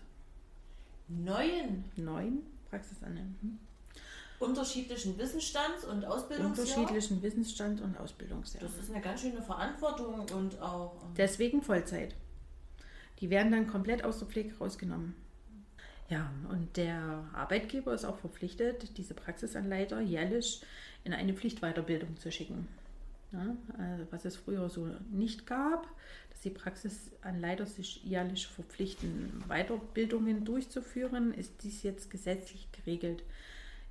Neuen? 1.08 1.86
Neun 1.96 2.44
Praxisanleiter. 2.70 3.28
Unterschiedlichen 4.42 5.18
Wissensstands- 5.18 5.86
und 5.86 6.04
Ausbildungsjahr? 6.04 6.80
Unterschiedlichen 6.80 7.22
Wissensstand 7.22 7.82
und 7.82 7.98
Ausbildungsjahr. 7.98 8.64
Das 8.64 8.78
ist 8.78 8.92
eine 8.92 9.02
ganz 9.02 9.22
schöne 9.22 9.42
Verantwortung 9.42 10.26
und 10.34 10.60
auch... 10.62 10.94
ähm, 11.04 11.14
Deswegen 11.16 11.62
Vollzeit. 11.62 12.16
Die 13.20 13.30
werden 13.30 13.52
dann 13.52 13.68
komplett 13.68 14.04
aus 14.04 14.20
der 14.20 14.28
Pflege 14.28 14.58
rausgenommen. 14.58 15.16
Ja, 16.10 16.30
und 16.50 16.76
der 16.76 17.24
Arbeitgeber 17.34 17.94
ist 17.94 18.04
auch 18.04 18.18
verpflichtet, 18.18 18.98
diese 18.98 19.14
Praxisanleiter 19.14 20.02
jährlich 20.02 20.62
in 21.04 21.14
eine 21.14 21.34
Pflichtweiterbildung 21.34 22.18
zu 22.18 22.32
schicken. 22.32 22.68
Ja, 23.32 23.56
also 23.78 24.06
was 24.12 24.26
es 24.26 24.36
früher 24.36 24.70
so 24.70 24.90
nicht 25.10 25.48
gab, 25.48 25.88
dass 26.30 26.42
die 26.42 26.50
Praxisanleiter 26.50 27.66
sich 27.66 28.04
jährlich 28.04 28.48
verpflichten, 28.48 29.44
Weiterbildungen 29.48 30.44
durchzuführen, 30.44 31.34
ist 31.34 31.64
dies 31.64 31.84
jetzt 31.84 32.10
gesetzlich 32.10 32.68
geregelt. 32.74 33.24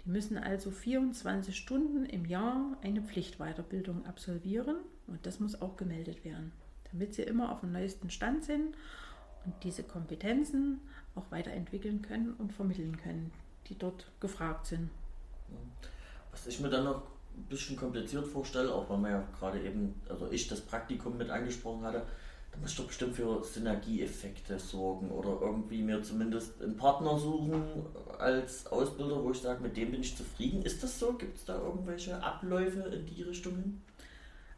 Die 0.05 0.11
müssen 0.11 0.38
also 0.38 0.70
24 0.70 1.57
Stunden 1.57 2.07
im 2.07 2.24
Jahr 2.24 2.76
eine 2.82 3.03
Pflichtweiterbildung 3.03 4.07
absolvieren 4.07 4.76
und 5.07 5.26
das 5.26 5.40
muss 5.40 5.61
auch 5.61 5.76
gemeldet 5.76 6.24
werden, 6.24 6.53
damit 6.90 7.14
sie 7.14 7.22
immer 7.22 7.53
auf 7.53 7.61
dem 7.61 7.72
neuesten 7.72 8.11
Stand 8.11 8.44
sind 8.44 8.74
und 9.44 9.55
diese 9.62 9.82
Kompetenzen 9.82 10.80
auch 11.14 11.30
weiterentwickeln 11.30 12.03
können 12.03 12.34
und 12.34 12.53
vermitteln 12.53 12.96
können, 12.96 13.30
die 13.66 13.76
dort 13.76 14.07
gefragt 14.20 14.66
sind. 14.66 14.90
Was 16.30 16.46
ich 16.46 16.61
mir 16.61 16.70
dann 16.70 16.84
noch 16.84 17.03
ein 17.36 17.44
bisschen 17.48 17.76
kompliziert 17.76 18.26
vorstelle, 18.26 18.72
auch 18.72 18.88
weil 18.88 18.98
man 18.98 19.11
ja 19.11 19.28
gerade 19.38 19.61
eben, 19.61 20.01
also 20.09 20.30
ich 20.30 20.48
das 20.48 20.61
Praktikum 20.61 21.16
mit 21.16 21.30
angesprochen 21.30 21.82
hatte, 21.82 22.07
da 22.53 22.59
muss 22.59 22.72
ich 22.72 22.76
doch 22.76 22.86
bestimmt 22.86 23.14
für 23.14 23.42
Synergieeffekte 23.42 24.59
sorgen 24.59 25.11
oder 25.11 25.38
irgendwie 25.40 25.82
mir 25.82 26.03
zumindest 26.03 26.61
einen 26.61 26.76
Partner 26.76 27.18
suchen 27.18 27.62
als 28.18 28.66
Ausbilder, 28.66 29.22
wo 29.22 29.30
ich 29.30 29.38
sage, 29.38 29.62
mit 29.62 29.76
dem 29.76 29.92
bin 29.92 30.01
ich 30.01 30.16
zufrieden. 30.16 30.62
Ist 30.62 30.82
das 30.82 30.98
so? 30.98 31.12
Gibt 31.12 31.36
es 31.36 31.44
da 31.44 31.59
irgendwelche 31.59 32.22
Abläufe 32.22 32.80
in 32.80 33.07
die 33.07 33.22
Richtung 33.22 33.55
hin? 33.57 33.82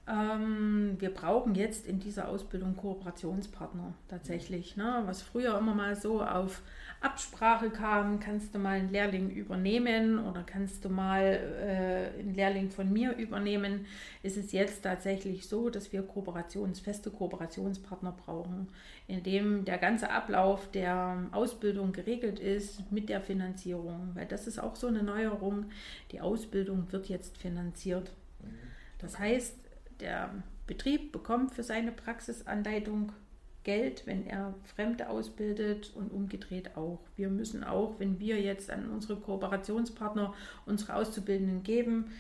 Ähm, 0.08 0.96
wir 0.98 1.14
brauchen 1.14 1.54
jetzt 1.54 1.86
in 1.86 2.00
dieser 2.00 2.28
Ausbildung 2.28 2.76
Kooperationspartner 2.76 3.94
tatsächlich. 4.08 4.76
Ne? 4.76 5.02
Was 5.06 5.22
früher 5.22 5.56
immer 5.56 5.74
mal 5.74 5.94
so 5.94 6.22
auf 6.22 6.62
Absprache 7.02 7.70
kam, 7.70 8.20
kannst 8.20 8.54
du 8.54 8.58
mal 8.58 8.78
einen 8.78 8.90
Lehrling 8.90 9.30
übernehmen 9.30 10.18
oder 10.24 10.42
kannst 10.44 10.84
du 10.84 10.88
mal 10.88 11.22
äh, 11.22 12.18
einen 12.20 12.34
Lehrling 12.34 12.70
von 12.70 12.92
mir 12.92 13.16
übernehmen, 13.16 13.86
ist 14.22 14.36
es 14.36 14.52
jetzt 14.52 14.82
tatsächlich 14.82 15.48
so, 15.48 15.68
dass 15.68 15.92
wir 15.92 16.02
Kooperations, 16.02 16.80
feste 16.80 17.10
Kooperationspartner 17.10 18.12
brauchen, 18.12 18.68
in 19.08 19.22
dem 19.22 19.64
der 19.64 19.78
ganze 19.78 20.10
Ablauf 20.10 20.70
der 20.70 21.28
Ausbildung 21.32 21.92
geregelt 21.92 22.38
ist 22.38 22.90
mit 22.92 23.08
der 23.08 23.20
Finanzierung. 23.20 24.10
Weil 24.14 24.26
das 24.26 24.46
ist 24.46 24.58
auch 24.58 24.76
so 24.76 24.86
eine 24.86 25.02
Neuerung. 25.02 25.66
Die 26.12 26.20
Ausbildung 26.20 26.90
wird 26.92 27.08
jetzt 27.08 27.36
finanziert. 27.36 28.12
Das 28.98 29.18
heißt, 29.18 29.56
der 30.00 30.30
Betrieb 30.66 31.12
bekommt 31.12 31.52
für 31.52 31.62
seine 31.62 31.92
Praxisanleitung 31.92 33.12
Geld, 33.64 34.06
wenn 34.06 34.26
er 34.26 34.54
Fremde 34.64 35.08
ausbildet 35.08 35.92
und 35.94 36.10
umgedreht 36.12 36.76
auch. 36.76 36.98
Wir 37.16 37.28
müssen 37.28 37.62
auch, 37.64 37.94
wenn 37.98 38.18
wir 38.18 38.40
jetzt 38.40 38.70
an 38.70 38.90
unsere 38.90 39.16
Kooperationspartner 39.16 40.34
unsere 40.66 40.96
Auszubildenden 40.96 41.62
geben, 41.62 42.10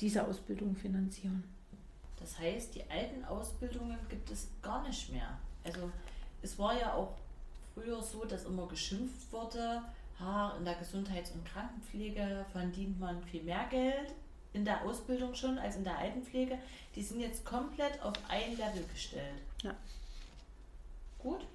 diese 0.00 0.26
Ausbildung 0.26 0.74
finanzieren. 0.76 1.44
Das 2.18 2.38
heißt, 2.38 2.74
die 2.74 2.82
alten 2.90 3.24
Ausbildungen 3.24 3.98
gibt 4.08 4.30
es 4.30 4.48
gar 4.60 4.86
nicht 4.86 5.12
mehr. 5.12 5.38
Also 5.64 5.90
es 6.42 6.58
war 6.58 6.78
ja 6.78 6.94
auch 6.94 7.14
früher 7.74 8.02
so, 8.02 8.24
dass 8.24 8.44
immer 8.44 8.66
geschimpft 8.66 9.32
wurde, 9.32 9.82
ha, 10.18 10.54
in 10.58 10.64
der 10.64 10.74
Gesundheits- 10.74 11.30
und 11.30 11.44
Krankenpflege 11.44 12.44
verdient 12.52 12.98
man 12.98 13.22
viel 13.22 13.42
mehr 13.42 13.66
Geld 13.70 14.14
in 14.52 14.64
der 14.64 14.82
Ausbildung 14.84 15.34
schon 15.34 15.58
als 15.58 15.76
in 15.76 15.84
der 15.84 15.98
Altenpflege. 15.98 16.58
Die 16.94 17.02
sind 17.02 17.20
jetzt 17.20 17.44
komplett 17.44 18.02
auf 18.02 18.14
ein 18.28 18.56
Level 18.56 18.84
gestellt. 18.92 19.42
Ja. 19.62 19.74
Gut? 21.18 21.46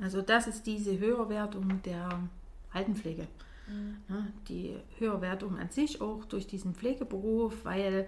Also 0.00 0.22
das 0.22 0.46
ist 0.46 0.66
diese 0.66 0.98
Höherwertung 0.98 1.82
der 1.82 2.08
Altenpflege. 2.72 3.26
Ja, 4.08 4.26
die 4.48 4.76
Höherwertung 4.98 5.58
an 5.58 5.70
sich 5.70 6.00
auch 6.00 6.26
durch 6.26 6.46
diesen 6.46 6.74
Pflegeberuf, 6.74 7.64
weil 7.64 8.06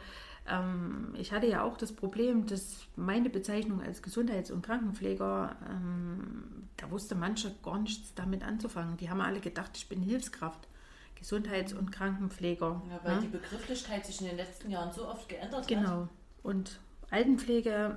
ähm, 0.48 1.14
ich 1.18 1.32
hatte 1.32 1.46
ja 1.46 1.62
auch 1.62 1.76
das 1.76 1.92
Problem, 1.92 2.46
dass 2.46 2.86
meine 2.94 3.30
Bezeichnung 3.30 3.80
als 3.80 4.02
Gesundheits- 4.02 4.50
und 4.50 4.62
Krankenpfleger, 4.62 5.56
ähm, 5.68 6.68
da 6.76 6.90
wusste 6.90 7.14
manche 7.14 7.54
gar 7.62 7.78
nichts 7.78 8.14
damit 8.14 8.42
anzufangen. 8.44 8.96
Die 8.98 9.08
haben 9.08 9.20
alle 9.20 9.40
gedacht, 9.40 9.70
ich 9.74 9.88
bin 9.88 10.02
Hilfskraft, 10.02 10.68
Gesundheits- 11.14 11.72
und 11.72 11.90
Krankenpfleger. 11.90 12.82
Ja, 12.90 13.00
weil 13.02 13.14
ja. 13.14 13.20
die 13.20 13.28
Begrifflichkeit 13.28 14.04
sich 14.04 14.20
in 14.20 14.26
den 14.26 14.36
letzten 14.36 14.70
Jahren 14.70 14.92
so 14.92 15.08
oft 15.08 15.28
geändert 15.28 15.62
hat. 15.62 15.68
Genau. 15.68 16.08
Und 16.42 16.78
Altenpflege, 17.10 17.96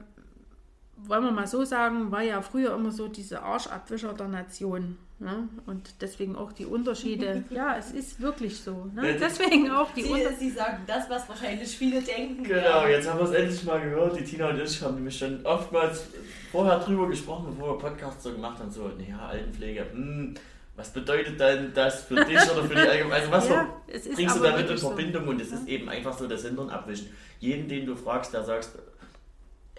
wollen 1.08 1.24
wir 1.24 1.32
mal 1.32 1.48
so 1.48 1.64
sagen, 1.66 2.12
war 2.12 2.22
ja 2.22 2.42
früher 2.42 2.76
immer 2.76 2.92
so 2.92 3.08
diese 3.08 3.42
Arschabwischer 3.42 4.14
der 4.14 4.28
Nation. 4.28 4.98
Ne? 5.22 5.50
Und 5.66 5.96
deswegen 6.00 6.38
auch 6.38 6.54
die 6.54 6.66
Unterschiede. 6.66 7.44
ja, 7.50 7.76
es 7.78 7.92
ist 7.92 8.22
wirklich 8.22 8.58
so. 8.58 8.90
Ne? 8.96 9.18
Deswegen 9.20 9.70
auch 9.70 9.94
die 9.94 10.06
Unterschiede. 10.06 10.36
Sie 10.40 10.50
sagen 10.52 10.84
das, 10.88 11.10
was 11.10 11.28
wahrscheinlich 11.28 11.78
viele 11.78 12.02
denken. 12.02 12.44
Genau, 12.44 12.84
ja. 12.84 12.90
jetzt 12.90 13.10
haben 13.10 13.20
wir 13.20 13.26
es 13.26 13.32
endlich 13.32 13.64
mal 13.66 13.82
gehört. 13.82 14.18
Die 14.18 14.24
Tina 14.24 14.50
und 14.50 14.62
ich 14.62 14.82
haben 14.82 14.96
nämlich 14.96 15.18
schon 15.18 15.46
oftmals 15.46 16.06
vorher 16.52 16.80
drüber 16.80 17.08
gesprochen, 17.08 17.48
bevor 17.50 17.74
wir 17.74 17.90
Podcasts 17.90 18.24
so 18.24 18.32
gemacht 18.32 18.60
haben. 18.60 18.72
So, 18.72 18.90
naja, 18.98 19.28
Altenpflege, 19.28 19.88
hm, 19.92 20.36
was 20.78 20.94
bedeutet 20.94 21.38
denn 21.38 21.74
das 21.74 22.04
für 22.04 22.24
dich 22.24 22.40
oder 22.50 22.64
für 22.64 22.76
die 22.76 22.80
Allgemeinheit? 22.80 23.34
Also, 23.34 23.50
was 23.50 23.50
Ja, 24.06 24.16
bringst 24.16 24.38
du 24.38 24.40
damit 24.42 24.62
in 24.62 24.68
wirklich 24.68 24.80
so. 24.80 24.88
Verbindung? 24.88 25.28
Und 25.28 25.42
es 25.42 25.52
ist 25.52 25.68
eben 25.68 25.90
einfach 25.90 26.18
so 26.18 26.28
das 26.28 26.46
Hintern 26.46 26.70
abwischen. 26.70 27.10
Jeden, 27.40 27.68
den 27.68 27.86
du 27.86 27.98
fragst, 27.98 28.34
der 28.34 28.46
sagst, 28.46 28.80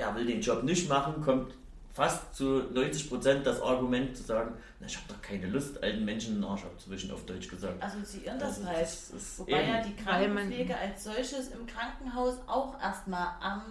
er 0.01 0.15
will 0.17 0.27
den 0.27 0.41
Job 0.41 0.63
nicht 0.65 0.89
machen, 0.89 1.23
kommt 1.23 1.55
fast 1.93 2.35
zu 2.35 2.45
90 2.73 3.09
Prozent 3.09 3.47
das 3.47 3.61
Argument 3.61 4.17
zu 4.17 4.23
sagen, 4.23 4.55
na, 4.79 4.87
ich 4.87 4.97
habe 4.97 5.07
doch 5.09 5.21
keine 5.23 5.47
Lust, 5.49 5.83
alten 5.83 6.05
Menschen 6.05 6.35
den 6.37 6.45
Arsch 6.45 6.65
abzuwischen, 6.65 7.11
auf 7.11 7.27
Deutsch 7.27 7.49
gesagt. 7.49 7.83
Assoziieren 7.83 8.39
das 8.39 8.59
Also, 8.59 8.67
halt. 8.67 8.83
das 8.83 9.39
Wobei 9.39 9.53
eben- 9.63 9.69
ja 9.75 9.83
die 9.83 9.97
Krankenpflege 9.97 10.77
als 10.77 11.05
solches 11.05 11.49
im 11.49 11.67
Krankenhaus 11.67 12.35
auch 12.47 12.81
erstmal 12.81 13.29
am 13.41 13.63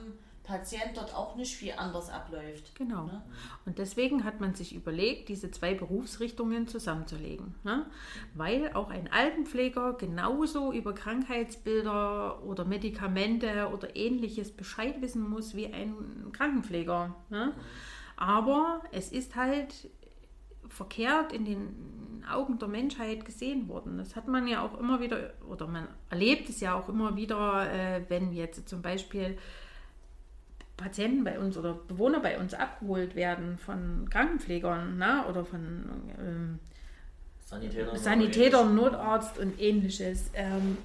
Patient 0.50 0.98
dort 0.98 1.14
auch 1.14 1.36
nicht 1.36 1.56
viel 1.56 1.74
anders 1.78 2.10
abläuft. 2.10 2.74
Genau. 2.76 3.06
Ne? 3.06 3.22
Und 3.68 3.78
deswegen 3.78 4.24
hat 4.24 4.42
man 4.42 4.56
sich 4.56 4.74
überlegt, 4.74 5.30
diese 5.30 5.52
zwei 5.52 5.76
Berufsrichtungen 5.76 6.68
zusammenzulegen. 6.68 7.54
Ne? 7.64 7.86
Weil 8.34 8.74
auch 8.74 8.90
ein 8.90 9.12
Altenpfleger 9.12 9.94
genauso 9.94 10.74
über 10.74 10.94
Krankheitsbilder 10.94 12.44
oder 12.44 12.66
Medikamente 12.66 13.70
oder 13.72 13.96
ähnliches 13.96 14.52
Bescheid 14.52 15.00
wissen 15.02 15.30
muss 15.30 15.56
wie 15.56 15.72
ein 15.72 15.94
Krankenpfleger. 16.34 17.16
Ne? 17.30 17.54
Aber 18.18 18.82
es 18.92 19.12
ist 19.12 19.36
halt 19.36 19.92
verkehrt 20.68 21.32
in 21.32 21.46
den 21.46 22.24
Augen 22.28 22.58
der 22.58 22.68
Menschheit 22.68 23.24
gesehen 23.24 23.68
worden. 23.68 24.00
Das 24.00 24.16
hat 24.16 24.28
man 24.28 24.48
ja 24.48 24.64
auch 24.64 24.80
immer 24.80 25.00
wieder, 25.00 25.34
oder 25.48 25.68
man 25.68 25.88
erlebt 26.10 26.50
es 26.50 26.60
ja 26.60 26.74
auch 26.74 26.90
immer 26.90 27.16
wieder, 27.16 27.72
äh, 27.72 28.04
wenn 28.10 28.34
jetzt 28.34 28.68
zum 28.68 28.82
Beispiel 28.82 29.38
Patienten 30.80 31.24
bei 31.24 31.38
uns 31.38 31.58
oder 31.58 31.74
Bewohner 31.74 32.22
bei 32.22 32.40
uns 32.40 32.54
abgeholt 32.54 33.16
werden 33.16 33.58
von 33.58 34.08
Krankenpflegern 34.10 34.96
na, 34.98 35.28
oder 35.28 35.44
von 35.44 35.84
ähm, 36.18 36.60
Sanitäter, 37.46 37.98
Sanitäter, 37.98 38.66
Notarzt 38.66 39.38
und 39.38 39.60
ähnliches, 39.60 40.32
ähm, 40.34 40.78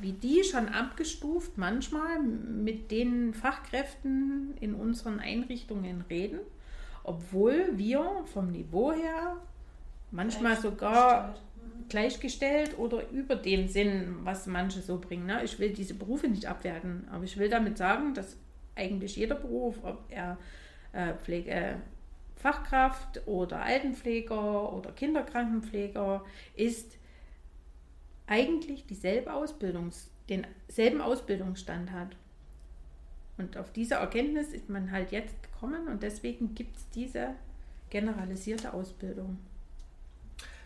wie 0.00 0.12
die 0.12 0.42
schon 0.44 0.68
abgestuft 0.68 1.58
manchmal 1.58 2.20
mit 2.20 2.90
den 2.90 3.34
Fachkräften 3.34 4.54
in 4.60 4.74
unseren 4.74 5.20
Einrichtungen 5.20 6.04
reden, 6.08 6.40
obwohl 7.04 7.66
wir 7.76 8.24
vom 8.32 8.50
Niveau 8.50 8.92
her 8.92 9.36
manchmal 10.10 10.56
sogar 10.56 11.34
gleichgestellt 11.88 12.78
oder 12.78 13.08
über 13.10 13.36
dem 13.36 13.68
Sinn, 13.68 14.16
was 14.24 14.46
manche 14.46 14.80
so 14.80 14.98
bringen. 14.98 15.26
Ne? 15.26 15.44
Ich 15.44 15.58
will 15.58 15.70
diese 15.70 15.94
Berufe 15.94 16.28
nicht 16.28 16.46
abwerten, 16.46 17.06
aber 17.12 17.24
ich 17.24 17.36
will 17.36 17.48
damit 17.48 17.76
sagen, 17.78 18.14
dass 18.14 18.36
eigentlich 18.80 19.16
jeder 19.16 19.34
Beruf, 19.34 19.78
ob 19.84 20.04
er 20.08 20.38
äh, 20.92 21.14
Pflegefachkraft 21.14 23.26
oder 23.26 23.62
Altenpfleger 23.62 24.72
oder 24.72 24.92
Kinderkrankenpfleger 24.92 26.24
ist, 26.56 26.96
eigentlich 28.26 28.86
dieselbe 28.86 29.32
Ausbildungs, 29.32 30.10
denselben 30.28 31.00
Ausbildungsstand 31.00 31.92
hat. 31.92 32.16
Und 33.36 33.56
auf 33.56 33.72
diese 33.72 33.94
Erkenntnis 33.94 34.52
ist 34.52 34.68
man 34.68 34.90
halt 34.90 35.12
jetzt 35.12 35.42
gekommen 35.42 35.88
und 35.88 36.02
deswegen 36.02 36.54
gibt 36.54 36.76
es 36.76 36.88
diese 36.90 37.34
generalisierte 37.90 38.72
Ausbildung. 38.72 39.38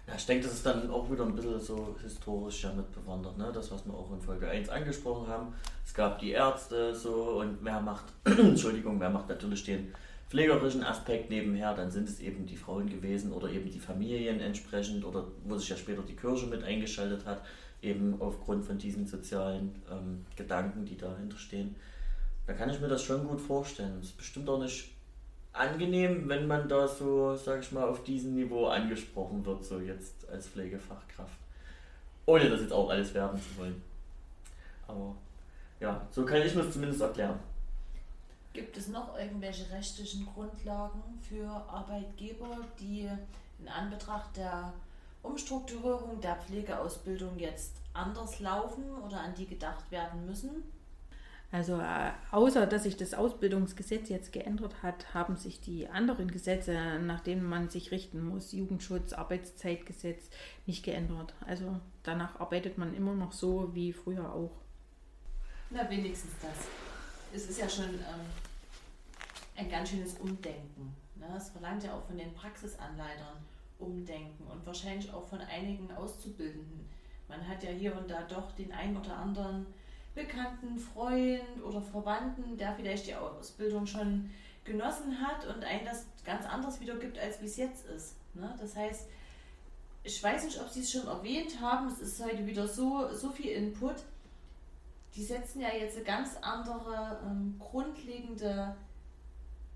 Ja, 0.07 0.14
ich 0.16 0.26
denke, 0.26 0.44
das 0.44 0.55
ist 0.55 0.66
dann 0.66 0.90
auch 0.90 1.11
wieder 1.11 1.24
ein 1.24 1.34
bisschen 1.34 1.59
so 1.59 1.96
historisch 2.02 2.62
damit 2.62 2.92
bewandert, 2.92 3.38
ne? 3.38 3.50
das, 3.55 3.70
was 3.70 3.86
wir 3.86 3.94
auch 3.94 4.12
in 4.12 4.20
Folge 4.20 4.48
1 4.48 4.68
angesprochen 4.68 5.28
haben. 5.28 5.55
Es 5.84 5.94
gab 5.94 6.18
die 6.18 6.32
Ärzte 6.32 6.94
so 6.94 7.40
und 7.40 7.59
wer 7.62 7.80
macht, 7.80 8.05
Entschuldigung, 8.24 9.00
wer 9.00 9.09
macht 9.09 9.30
natürlich 9.30 9.64
den 9.64 9.94
pflegerischen 10.28 10.82
Aspekt 10.82 11.30
nebenher, 11.30 11.74
dann 11.74 11.90
sind 11.90 12.09
es 12.09 12.20
eben 12.20 12.44
die 12.44 12.57
Frauen 12.57 12.88
gewesen 12.90 13.32
oder 13.32 13.48
eben 13.48 13.70
die 13.70 13.78
Familien 13.78 14.40
entsprechend 14.40 15.05
oder 15.05 15.24
wo 15.44 15.57
sich 15.57 15.68
ja 15.68 15.76
später 15.76 16.02
die 16.02 16.16
Kirche 16.16 16.46
mit 16.46 16.64
eingeschaltet 16.64 17.24
hat, 17.24 17.42
eben 17.80 18.20
aufgrund 18.20 18.64
von 18.64 18.76
diesen 18.76 19.07
sozialen 19.07 19.74
ähm, 19.90 20.26
Gedanken, 20.36 20.84
die 20.84 20.96
dahinter 20.96 21.38
stehen. 21.38 21.76
Da 22.46 22.52
kann 22.52 22.68
ich 22.68 22.80
mir 22.80 22.88
das 22.88 23.02
schon 23.02 23.26
gut 23.26 23.40
vorstellen. 23.40 23.98
Es 24.00 24.09
ist 24.09 24.16
bestimmt 24.18 24.48
auch 24.50 24.59
nicht 24.59 24.93
angenehm, 25.55 26.28
wenn 26.28 26.46
man 26.46 26.68
da 26.68 26.86
so, 26.86 27.34
sag 27.34 27.61
ich 27.61 27.72
mal, 27.72 27.88
auf 27.88 28.02
diesem 28.05 28.34
Niveau 28.34 28.66
angesprochen 28.66 29.44
wird, 29.46 29.64
so 29.64 29.80
jetzt 29.80 30.28
als 30.28 30.48
Pflegefachkraft. 30.48 31.38
Ohne 32.26 32.50
das 32.50 32.61
jetzt 32.61 32.72
auch 32.72 32.90
alles 32.90 33.14
werden 33.14 33.40
zu 33.40 33.59
wollen. 33.59 33.82
Aber 34.86 35.14
ja, 35.80 36.07
so 36.11 36.24
kann 36.24 36.42
ich 36.42 36.55
mir 36.55 36.62
es 36.62 36.72
zumindest 36.72 37.00
erklären. 37.00 37.38
Gibt 38.52 38.76
es 38.76 38.88
noch 38.88 39.18
irgendwelche 39.18 39.70
rechtlichen 39.70 40.26
Grundlagen 40.26 41.02
für 41.20 41.48
Arbeitgeber, 41.48 42.59
die 42.78 43.09
in 43.59 43.68
Anbetracht 43.68 44.36
der 44.36 44.72
Umstrukturierung 45.22 46.20
der 46.20 46.36
Pflegeausbildung 46.36 47.38
jetzt 47.38 47.72
anders 47.92 48.40
laufen 48.40 48.84
oder 49.05 49.20
an 49.20 49.34
die 49.34 49.46
gedacht 49.46 49.90
werden 49.90 50.26
müssen? 50.26 50.62
Also 51.55 51.80
äh, 51.80 52.11
außer 52.32 52.66
dass 52.66 52.82
sich 52.82 52.96
das 52.96 53.14
Ausbildungsgesetz 53.14 54.09
jetzt 54.09 54.32
geändert 54.32 54.82
hat, 54.82 55.14
haben 55.14 55.36
sich 55.36 55.61
die 55.61 55.86
anderen 55.86 56.28
Gesetze, 56.28 56.98
nach 56.98 57.20
denen 57.20 57.44
man 57.44 57.70
sich 57.70 57.92
richten 57.92 58.26
muss, 58.26 58.50
Jugendschutz, 58.50 59.12
Arbeitszeitgesetz, 59.12 60.30
nicht 60.66 60.84
geändert. 60.84 61.32
Also 61.46 61.78
danach 62.02 62.40
arbeitet 62.40 62.76
man 62.76 62.92
immer 62.92 63.14
noch 63.14 63.30
so 63.30 63.72
wie 63.72 63.92
früher 63.92 64.32
auch. 64.32 64.50
Na, 65.70 65.88
wenigstens 65.88 66.32
das. 66.42 66.66
Es 67.32 67.48
ist 67.48 67.61
ja 67.61 67.68
schon 67.68 67.84
ähm, 67.94 68.26
ein 69.55 69.70
ganz 69.70 69.90
schönes 69.90 70.14
Umdenken. 70.14 70.96
Ne? 71.14 71.26
Es 71.36 71.50
verlangt 71.50 71.84
ja 71.84 71.94
auch 71.94 72.02
von 72.02 72.18
den 72.18 72.34
Praxisanleitern 72.34 73.36
Umdenken 73.78 74.42
und 74.50 74.66
wahrscheinlich 74.66 75.12
auch 75.12 75.28
von 75.28 75.38
einigen 75.40 75.88
Auszubildenden. 75.92 76.88
Man 77.28 77.46
hat 77.46 77.62
ja 77.62 77.70
hier 77.70 77.96
und 77.96 78.11
da 78.11 78.22
doch 78.22 78.50
den 78.57 78.72
einen 78.72 78.96
oder 78.96 79.16
anderen 79.16 79.66
Bekannten, 80.14 80.78
Freund 80.78 81.62
oder 81.64 81.82
Verwandten, 81.82 82.56
der 82.56 82.74
vielleicht 82.74 83.06
die 83.06 83.14
Ausbildung 83.14 83.86
schon 83.86 84.30
genossen 84.64 85.20
hat 85.20 85.46
und 85.46 85.64
einen 85.64 85.84
das 85.84 86.06
ganz 86.24 86.46
anders 86.46 86.80
wiedergibt, 86.80 87.18
als 87.18 87.40
wie 87.40 87.46
es 87.46 87.56
jetzt 87.56 87.86
ist. 87.86 88.16
Ne? 88.34 88.54
Das 88.58 88.76
heißt, 88.76 89.08
ich 90.02 90.22
weiß 90.22 90.44
nicht, 90.44 90.60
ob 90.60 90.68
Sie 90.68 90.80
es 90.80 90.92
schon 90.92 91.06
erwähnt 91.06 91.60
haben, 91.60 91.88
es 91.88 92.00
ist 92.00 92.22
heute 92.22 92.46
wieder 92.46 92.68
so, 92.68 93.12
so 93.12 93.30
viel 93.30 93.50
Input. 93.50 93.96
Die 95.14 95.24
setzen 95.24 95.60
ja 95.60 95.68
jetzt 95.68 95.96
eine 95.96 96.04
ganz 96.04 96.36
andere 96.40 97.20
ähm, 97.24 97.56
grundlegende 97.58 98.76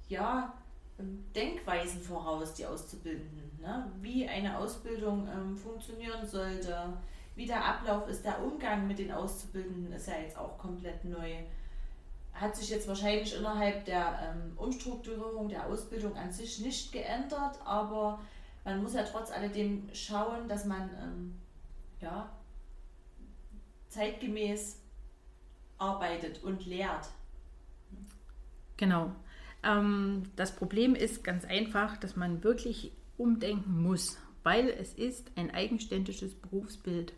ja, 0.08 0.52
ähm, 0.98 1.24
Denkweisen 1.34 2.00
voraus, 2.00 2.54
die 2.54 2.66
Auszubildenden. 2.66 3.58
Ne? 3.60 3.90
Wie 4.00 4.28
eine 4.28 4.58
Ausbildung 4.58 5.28
ähm, 5.28 5.56
funktionieren 5.56 6.26
sollte, 6.26 6.92
wie 7.38 7.46
der 7.46 7.64
Ablauf 7.64 8.08
ist, 8.08 8.24
der 8.24 8.42
Umgang 8.42 8.88
mit 8.88 8.98
den 8.98 9.12
Auszubildenden 9.12 9.92
ist 9.92 10.08
ja 10.08 10.18
jetzt 10.20 10.36
auch 10.36 10.58
komplett 10.58 11.04
neu. 11.04 11.36
Hat 12.32 12.56
sich 12.56 12.68
jetzt 12.68 12.88
wahrscheinlich 12.88 13.36
innerhalb 13.36 13.84
der 13.84 14.34
ähm, 14.34 14.52
Umstrukturierung 14.56 15.48
der 15.48 15.66
Ausbildung 15.66 16.16
an 16.16 16.32
sich 16.32 16.58
nicht 16.58 16.90
geändert, 16.90 17.60
aber 17.64 18.18
man 18.64 18.82
muss 18.82 18.94
ja 18.94 19.04
trotz 19.04 19.30
alledem 19.30 19.88
schauen, 19.92 20.48
dass 20.48 20.64
man 20.64 20.90
ähm, 21.00 21.34
ja, 22.00 22.28
zeitgemäß 23.88 24.80
arbeitet 25.78 26.42
und 26.42 26.66
lehrt. 26.66 27.06
Genau. 28.76 29.12
Ähm, 29.62 30.24
das 30.34 30.56
Problem 30.56 30.96
ist 30.96 31.22
ganz 31.22 31.44
einfach, 31.44 31.98
dass 31.98 32.16
man 32.16 32.42
wirklich 32.42 32.90
umdenken 33.16 33.80
muss, 33.80 34.18
weil 34.42 34.68
es 34.68 34.92
ist 34.94 35.30
ein 35.36 35.52
eigenständiges 35.52 36.34
Berufsbild. 36.34 37.12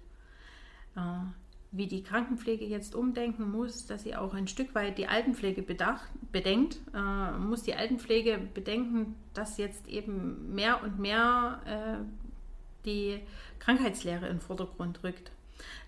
Äh, 1.01 1.41
wie 1.73 1.87
die 1.87 2.03
Krankenpflege 2.03 2.65
jetzt 2.65 2.97
umdenken 2.97 3.49
muss, 3.49 3.87
dass 3.87 4.03
sie 4.03 4.17
auch 4.17 4.35
ein 4.35 4.49
Stück 4.49 4.75
weit 4.75 4.99
die 4.99 5.07
Altenpflege 5.07 5.63
bedacht, 5.63 6.11
bedenkt, 6.33 6.81
äh, 6.93 7.39
muss 7.39 7.63
die 7.63 7.75
Altenpflege 7.75 8.41
bedenken, 8.53 9.15
dass 9.35 9.57
jetzt 9.57 9.87
eben 9.87 10.53
mehr 10.53 10.83
und 10.83 10.99
mehr 10.99 11.61
äh, 11.65 12.85
die 12.85 13.21
Krankheitslehre 13.61 14.27
in 14.27 14.39
den 14.39 14.41
Vordergrund 14.41 15.05
rückt. 15.05 15.31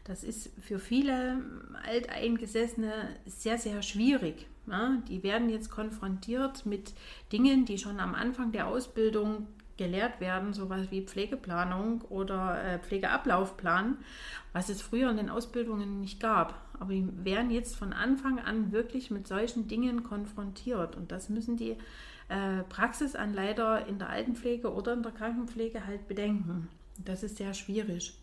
Das 0.04 0.22
ist 0.22 0.50
für 0.60 0.78
viele 0.78 1.42
Alteingesessene 1.84 2.92
sehr, 3.26 3.58
sehr 3.58 3.82
schwierig. 3.82 4.46
Ja, 4.68 4.98
die 5.08 5.24
werden 5.24 5.50
jetzt 5.50 5.70
konfrontiert 5.70 6.64
mit 6.64 6.92
Dingen, 7.32 7.64
die 7.64 7.78
schon 7.78 7.98
am 7.98 8.14
Anfang 8.14 8.52
der 8.52 8.68
Ausbildung 8.68 9.48
gelehrt 9.82 10.20
werden, 10.20 10.52
sowas 10.52 10.90
wie 10.90 11.02
Pflegeplanung 11.02 12.02
oder 12.02 12.62
äh, 12.62 12.78
Pflegeablaufplan, 12.78 13.98
was 14.52 14.68
es 14.68 14.80
früher 14.80 15.10
in 15.10 15.16
den 15.16 15.30
Ausbildungen 15.30 16.00
nicht 16.00 16.20
gab. 16.20 16.54
Aber 16.78 16.92
die 16.92 17.08
werden 17.24 17.50
jetzt 17.50 17.74
von 17.74 17.92
Anfang 17.92 18.38
an 18.38 18.70
wirklich 18.72 19.10
mit 19.10 19.26
solchen 19.26 19.66
Dingen 19.66 20.04
konfrontiert. 20.04 20.96
Und 20.96 21.10
das 21.10 21.28
müssen 21.28 21.56
die 21.56 21.76
äh, 22.28 22.62
Praxisanleiter 22.68 23.86
in 23.86 23.98
der 23.98 24.08
Altenpflege 24.08 24.72
oder 24.72 24.92
in 24.92 25.02
der 25.02 25.12
Krankenpflege 25.12 25.86
halt 25.86 26.06
bedenken. 26.06 26.68
Das 26.98 27.22
ist 27.22 27.36
sehr 27.38 27.54
schwierig. 27.54 28.16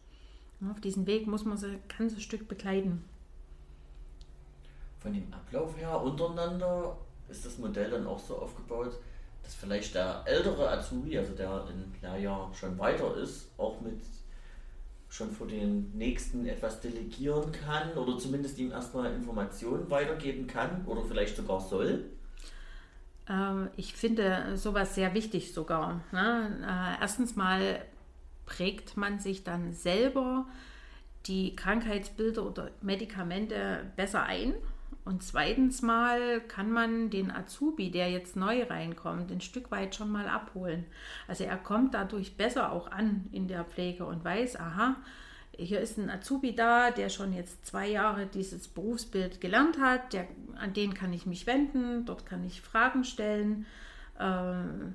Auf 0.69 0.79
diesem 0.79 1.07
Weg 1.07 1.27
muss 1.27 1.45
man 1.45 1.57
sie 1.57 1.67
ein 1.67 1.81
ganzes 1.97 2.23
Stück 2.23 2.47
begleiten. 2.47 3.03
Von 4.99 5.13
dem 5.13 5.33
Ablauf 5.33 5.77
her 5.77 6.01
untereinander 6.01 6.97
ist 7.29 7.45
das 7.45 7.57
Modell 7.57 7.91
dann 7.91 8.07
auch 8.07 8.19
so 8.19 8.37
aufgebaut, 8.37 8.97
dass 9.43 9.55
vielleicht 9.55 9.95
der 9.95 10.23
ältere 10.25 10.69
Azubi, 10.69 11.17
also 11.17 11.33
der 11.33 11.67
im 11.69 11.91
Lehrjahr 12.01 12.51
schon 12.53 12.77
weiter 12.77 13.15
ist, 13.17 13.49
auch 13.57 13.81
mit 13.81 13.99
schon 15.09 15.31
vor 15.31 15.47
den 15.47 15.91
nächsten 15.97 16.45
etwas 16.45 16.81
delegieren 16.81 17.51
kann 17.51 17.93
oder 17.93 18.17
zumindest 18.19 18.59
ihm 18.59 18.71
erstmal 18.71 19.11
Informationen 19.13 19.89
weitergeben 19.89 20.45
kann 20.45 20.85
oder 20.85 21.03
vielleicht 21.03 21.35
sogar 21.35 21.59
soll? 21.59 22.05
Ähm, 23.27 23.69
ich 23.75 23.93
finde 23.93 24.55
sowas 24.55 24.93
sehr 24.93 25.13
wichtig 25.15 25.51
sogar. 25.53 26.01
Ne? 26.11 26.59
Äh, 26.61 27.01
erstens 27.01 27.35
mal 27.35 27.81
prägt 28.45 28.97
man 28.97 29.19
sich 29.19 29.43
dann 29.43 29.73
selber 29.73 30.45
die 31.25 31.55
Krankheitsbilder 31.55 32.45
oder 32.45 32.71
Medikamente 32.81 33.91
besser 33.95 34.23
ein. 34.23 34.53
Und 35.09 35.23
zweitens 35.23 35.81
mal 35.81 36.39
kann 36.39 36.71
man 36.71 37.09
den 37.09 37.31
Azubi, 37.31 37.89
der 37.89 38.11
jetzt 38.11 38.35
neu 38.35 38.61
reinkommt, 38.61 39.31
ein 39.31 39.41
Stück 39.41 39.71
weit 39.71 39.95
schon 39.95 40.11
mal 40.11 40.27
abholen. 40.27 40.85
Also 41.27 41.45
er 41.45 41.57
kommt 41.57 41.95
dadurch 41.95 42.37
besser 42.37 42.71
auch 42.71 42.91
an 42.91 43.25
in 43.31 43.47
der 43.47 43.65
Pflege 43.65 44.05
und 44.05 44.23
weiß, 44.23 44.57
aha, 44.57 44.97
hier 45.57 45.79
ist 45.79 45.97
ein 45.97 46.11
Azubi 46.11 46.53
da, 46.53 46.91
der 46.91 47.09
schon 47.09 47.33
jetzt 47.33 47.65
zwei 47.65 47.87
Jahre 47.87 48.27
dieses 48.27 48.67
Berufsbild 48.67 49.41
gelernt 49.41 49.79
hat, 49.79 50.13
der, 50.13 50.27
an 50.59 50.73
den 50.73 50.93
kann 50.93 51.11
ich 51.11 51.25
mich 51.25 51.47
wenden, 51.47 52.05
dort 52.05 52.27
kann 52.27 52.45
ich 52.45 52.61
Fragen 52.61 53.03
stellen. 53.03 53.65
Äh, 54.19 54.91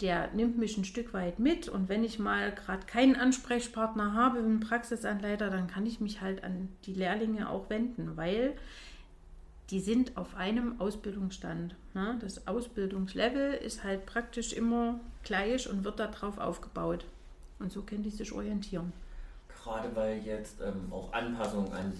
der 0.00 0.30
nimmt 0.32 0.56
mich 0.56 0.78
ein 0.78 0.86
Stück 0.86 1.12
weit 1.12 1.38
mit 1.38 1.68
und 1.68 1.90
wenn 1.90 2.04
ich 2.04 2.18
mal 2.18 2.52
gerade 2.52 2.86
keinen 2.86 3.16
Ansprechpartner 3.16 4.14
habe, 4.14 4.38
einen 4.38 4.60
Praxisanleiter, 4.60 5.50
dann 5.50 5.66
kann 5.66 5.84
ich 5.84 6.00
mich 6.00 6.22
halt 6.22 6.42
an 6.42 6.70
die 6.86 6.94
Lehrlinge 6.94 7.50
auch 7.50 7.68
wenden, 7.68 8.16
weil 8.16 8.54
die 9.70 9.80
sind 9.80 10.16
auf 10.16 10.36
einem 10.36 10.80
Ausbildungsstand. 10.80 11.74
Ne? 11.94 12.18
Das 12.20 12.46
Ausbildungslevel 12.46 13.54
ist 13.54 13.84
halt 13.84 14.06
praktisch 14.06 14.52
immer 14.52 15.00
gleich 15.24 15.68
und 15.68 15.84
wird 15.84 15.98
darauf 15.98 16.38
aufgebaut. 16.38 17.04
Und 17.58 17.72
so 17.72 17.82
können 17.82 18.02
die 18.02 18.10
sich 18.10 18.32
orientieren. 18.32 18.92
Gerade 19.48 19.94
weil 19.94 20.18
jetzt 20.24 20.60
ähm, 20.60 20.92
auch 20.92 21.12
Anpassungen 21.12 21.72
an 21.72 21.92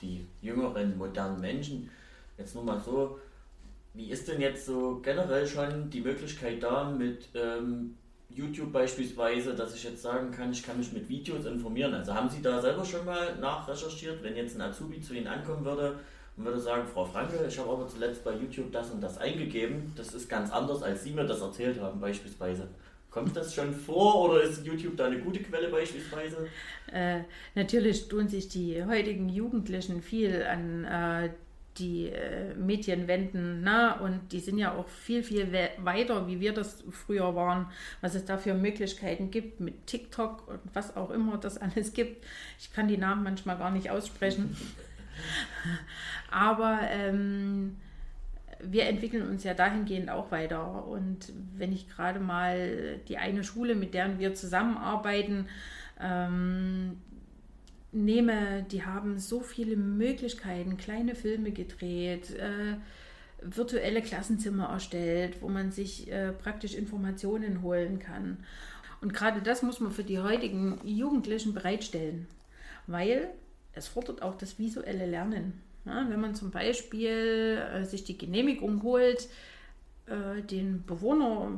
die 0.00 0.24
jüngeren, 0.40 0.96
modernen 0.96 1.40
Menschen, 1.40 1.90
jetzt 2.36 2.54
nur 2.54 2.64
mal 2.64 2.80
so, 2.80 3.18
wie 3.94 4.10
ist 4.10 4.28
denn 4.28 4.40
jetzt 4.40 4.66
so 4.66 5.00
generell 5.02 5.46
schon 5.46 5.90
die 5.90 6.00
Möglichkeit 6.00 6.62
da 6.62 6.88
mit 6.88 7.28
ähm, 7.34 7.96
YouTube 8.30 8.72
beispielsweise, 8.72 9.54
dass 9.54 9.74
ich 9.74 9.82
jetzt 9.82 10.02
sagen 10.02 10.30
kann, 10.30 10.52
ich 10.52 10.62
kann 10.62 10.78
mich 10.78 10.92
mit 10.92 11.08
Videos 11.08 11.46
informieren? 11.46 11.92
Also 11.94 12.14
haben 12.14 12.28
Sie 12.28 12.40
da 12.40 12.60
selber 12.60 12.84
schon 12.84 13.04
mal 13.04 13.36
nachrecherchiert, 13.38 14.22
wenn 14.22 14.36
jetzt 14.36 14.54
ein 14.54 14.62
Azubi 14.62 15.00
zu 15.00 15.14
Ihnen 15.14 15.26
ankommen 15.26 15.64
würde 15.64 15.98
und 16.38 16.44
würde 16.44 16.60
sagen, 16.60 16.86
Frau 16.86 17.04
Franke, 17.04 17.44
ich 17.48 17.58
habe 17.58 17.70
aber 17.70 17.88
zuletzt 17.88 18.24
bei 18.24 18.32
YouTube 18.32 18.70
das 18.72 18.90
und 18.90 19.00
das 19.00 19.18
eingegeben, 19.18 19.92
das 19.96 20.14
ist 20.14 20.28
ganz 20.28 20.50
anders, 20.52 20.82
als 20.82 21.02
Sie 21.02 21.10
mir 21.10 21.24
das 21.24 21.40
erzählt 21.40 21.80
haben 21.80 22.00
beispielsweise. 22.00 22.68
Kommt 23.10 23.36
das 23.36 23.54
schon 23.54 23.74
vor 23.74 24.28
oder 24.28 24.42
ist 24.42 24.64
YouTube 24.64 24.96
da 24.96 25.06
eine 25.06 25.18
gute 25.18 25.40
Quelle 25.40 25.68
beispielsweise? 25.68 26.46
Äh, 26.92 27.20
natürlich 27.54 28.06
tun 28.06 28.28
sich 28.28 28.48
die 28.48 28.84
heutigen 28.84 29.28
Jugendlichen 29.28 30.02
viel 30.02 30.44
an 30.44 30.84
äh, 30.84 31.30
die 31.78 32.08
äh, 32.08 32.54
Medien 32.54 33.08
wenden. 33.08 33.62
Na? 33.62 33.98
Und 34.00 34.32
die 34.32 34.40
sind 34.40 34.58
ja 34.58 34.74
auch 34.74 34.88
viel, 34.88 35.22
viel 35.22 35.52
we 35.52 35.70
weiter, 35.78 36.26
wie 36.26 36.40
wir 36.40 36.52
das 36.52 36.84
früher 36.90 37.34
waren, 37.34 37.66
was 38.00 38.14
es 38.14 38.24
da 38.24 38.36
für 38.36 38.54
Möglichkeiten 38.54 39.30
gibt 39.30 39.60
mit 39.60 39.86
TikTok 39.86 40.46
und 40.48 40.60
was 40.74 40.96
auch 40.96 41.10
immer 41.10 41.38
das 41.38 41.58
alles 41.62 41.92
gibt. 41.92 42.24
Ich 42.58 42.72
kann 42.72 42.88
die 42.88 42.98
Namen 42.98 43.24
manchmal 43.24 43.58
gar 43.58 43.70
nicht 43.70 43.90
aussprechen. 43.90 44.56
Aber 46.30 46.80
ähm, 46.90 47.76
wir 48.60 48.86
entwickeln 48.86 49.28
uns 49.28 49.44
ja 49.44 49.54
dahingehend 49.54 50.10
auch 50.10 50.30
weiter. 50.30 50.86
Und 50.86 51.32
wenn 51.56 51.72
ich 51.72 51.88
gerade 51.88 52.20
mal 52.20 52.98
die 53.08 53.18
eine 53.18 53.44
Schule, 53.44 53.74
mit 53.74 53.94
der 53.94 54.18
wir 54.18 54.34
zusammenarbeiten, 54.34 55.46
ähm, 56.00 56.98
nehme, 57.92 58.64
die 58.70 58.84
haben 58.84 59.18
so 59.18 59.40
viele 59.40 59.76
Möglichkeiten, 59.76 60.76
kleine 60.76 61.14
Filme 61.14 61.52
gedreht, 61.52 62.34
äh, 62.36 62.76
virtuelle 63.40 64.02
Klassenzimmer 64.02 64.68
erstellt, 64.68 65.40
wo 65.40 65.48
man 65.48 65.70
sich 65.70 66.10
äh, 66.10 66.32
praktisch 66.32 66.74
Informationen 66.74 67.62
holen 67.62 67.98
kann. 67.98 68.38
Und 69.00 69.14
gerade 69.14 69.40
das 69.40 69.62
muss 69.62 69.80
man 69.80 69.92
für 69.92 70.02
die 70.02 70.18
heutigen 70.18 70.80
Jugendlichen 70.84 71.54
bereitstellen, 71.54 72.26
weil 72.86 73.28
es 73.78 73.88
fordert 73.88 74.22
auch 74.22 74.36
das 74.36 74.58
visuelle 74.58 75.06
Lernen. 75.06 75.62
Ja, 75.84 76.04
wenn 76.08 76.20
man 76.20 76.34
zum 76.34 76.50
Beispiel 76.50 77.62
äh, 77.72 77.84
sich 77.84 78.04
die 78.04 78.18
Genehmigung 78.18 78.82
holt, 78.82 79.28
äh, 80.06 80.42
den 80.42 80.84
Bewohner 80.84 81.52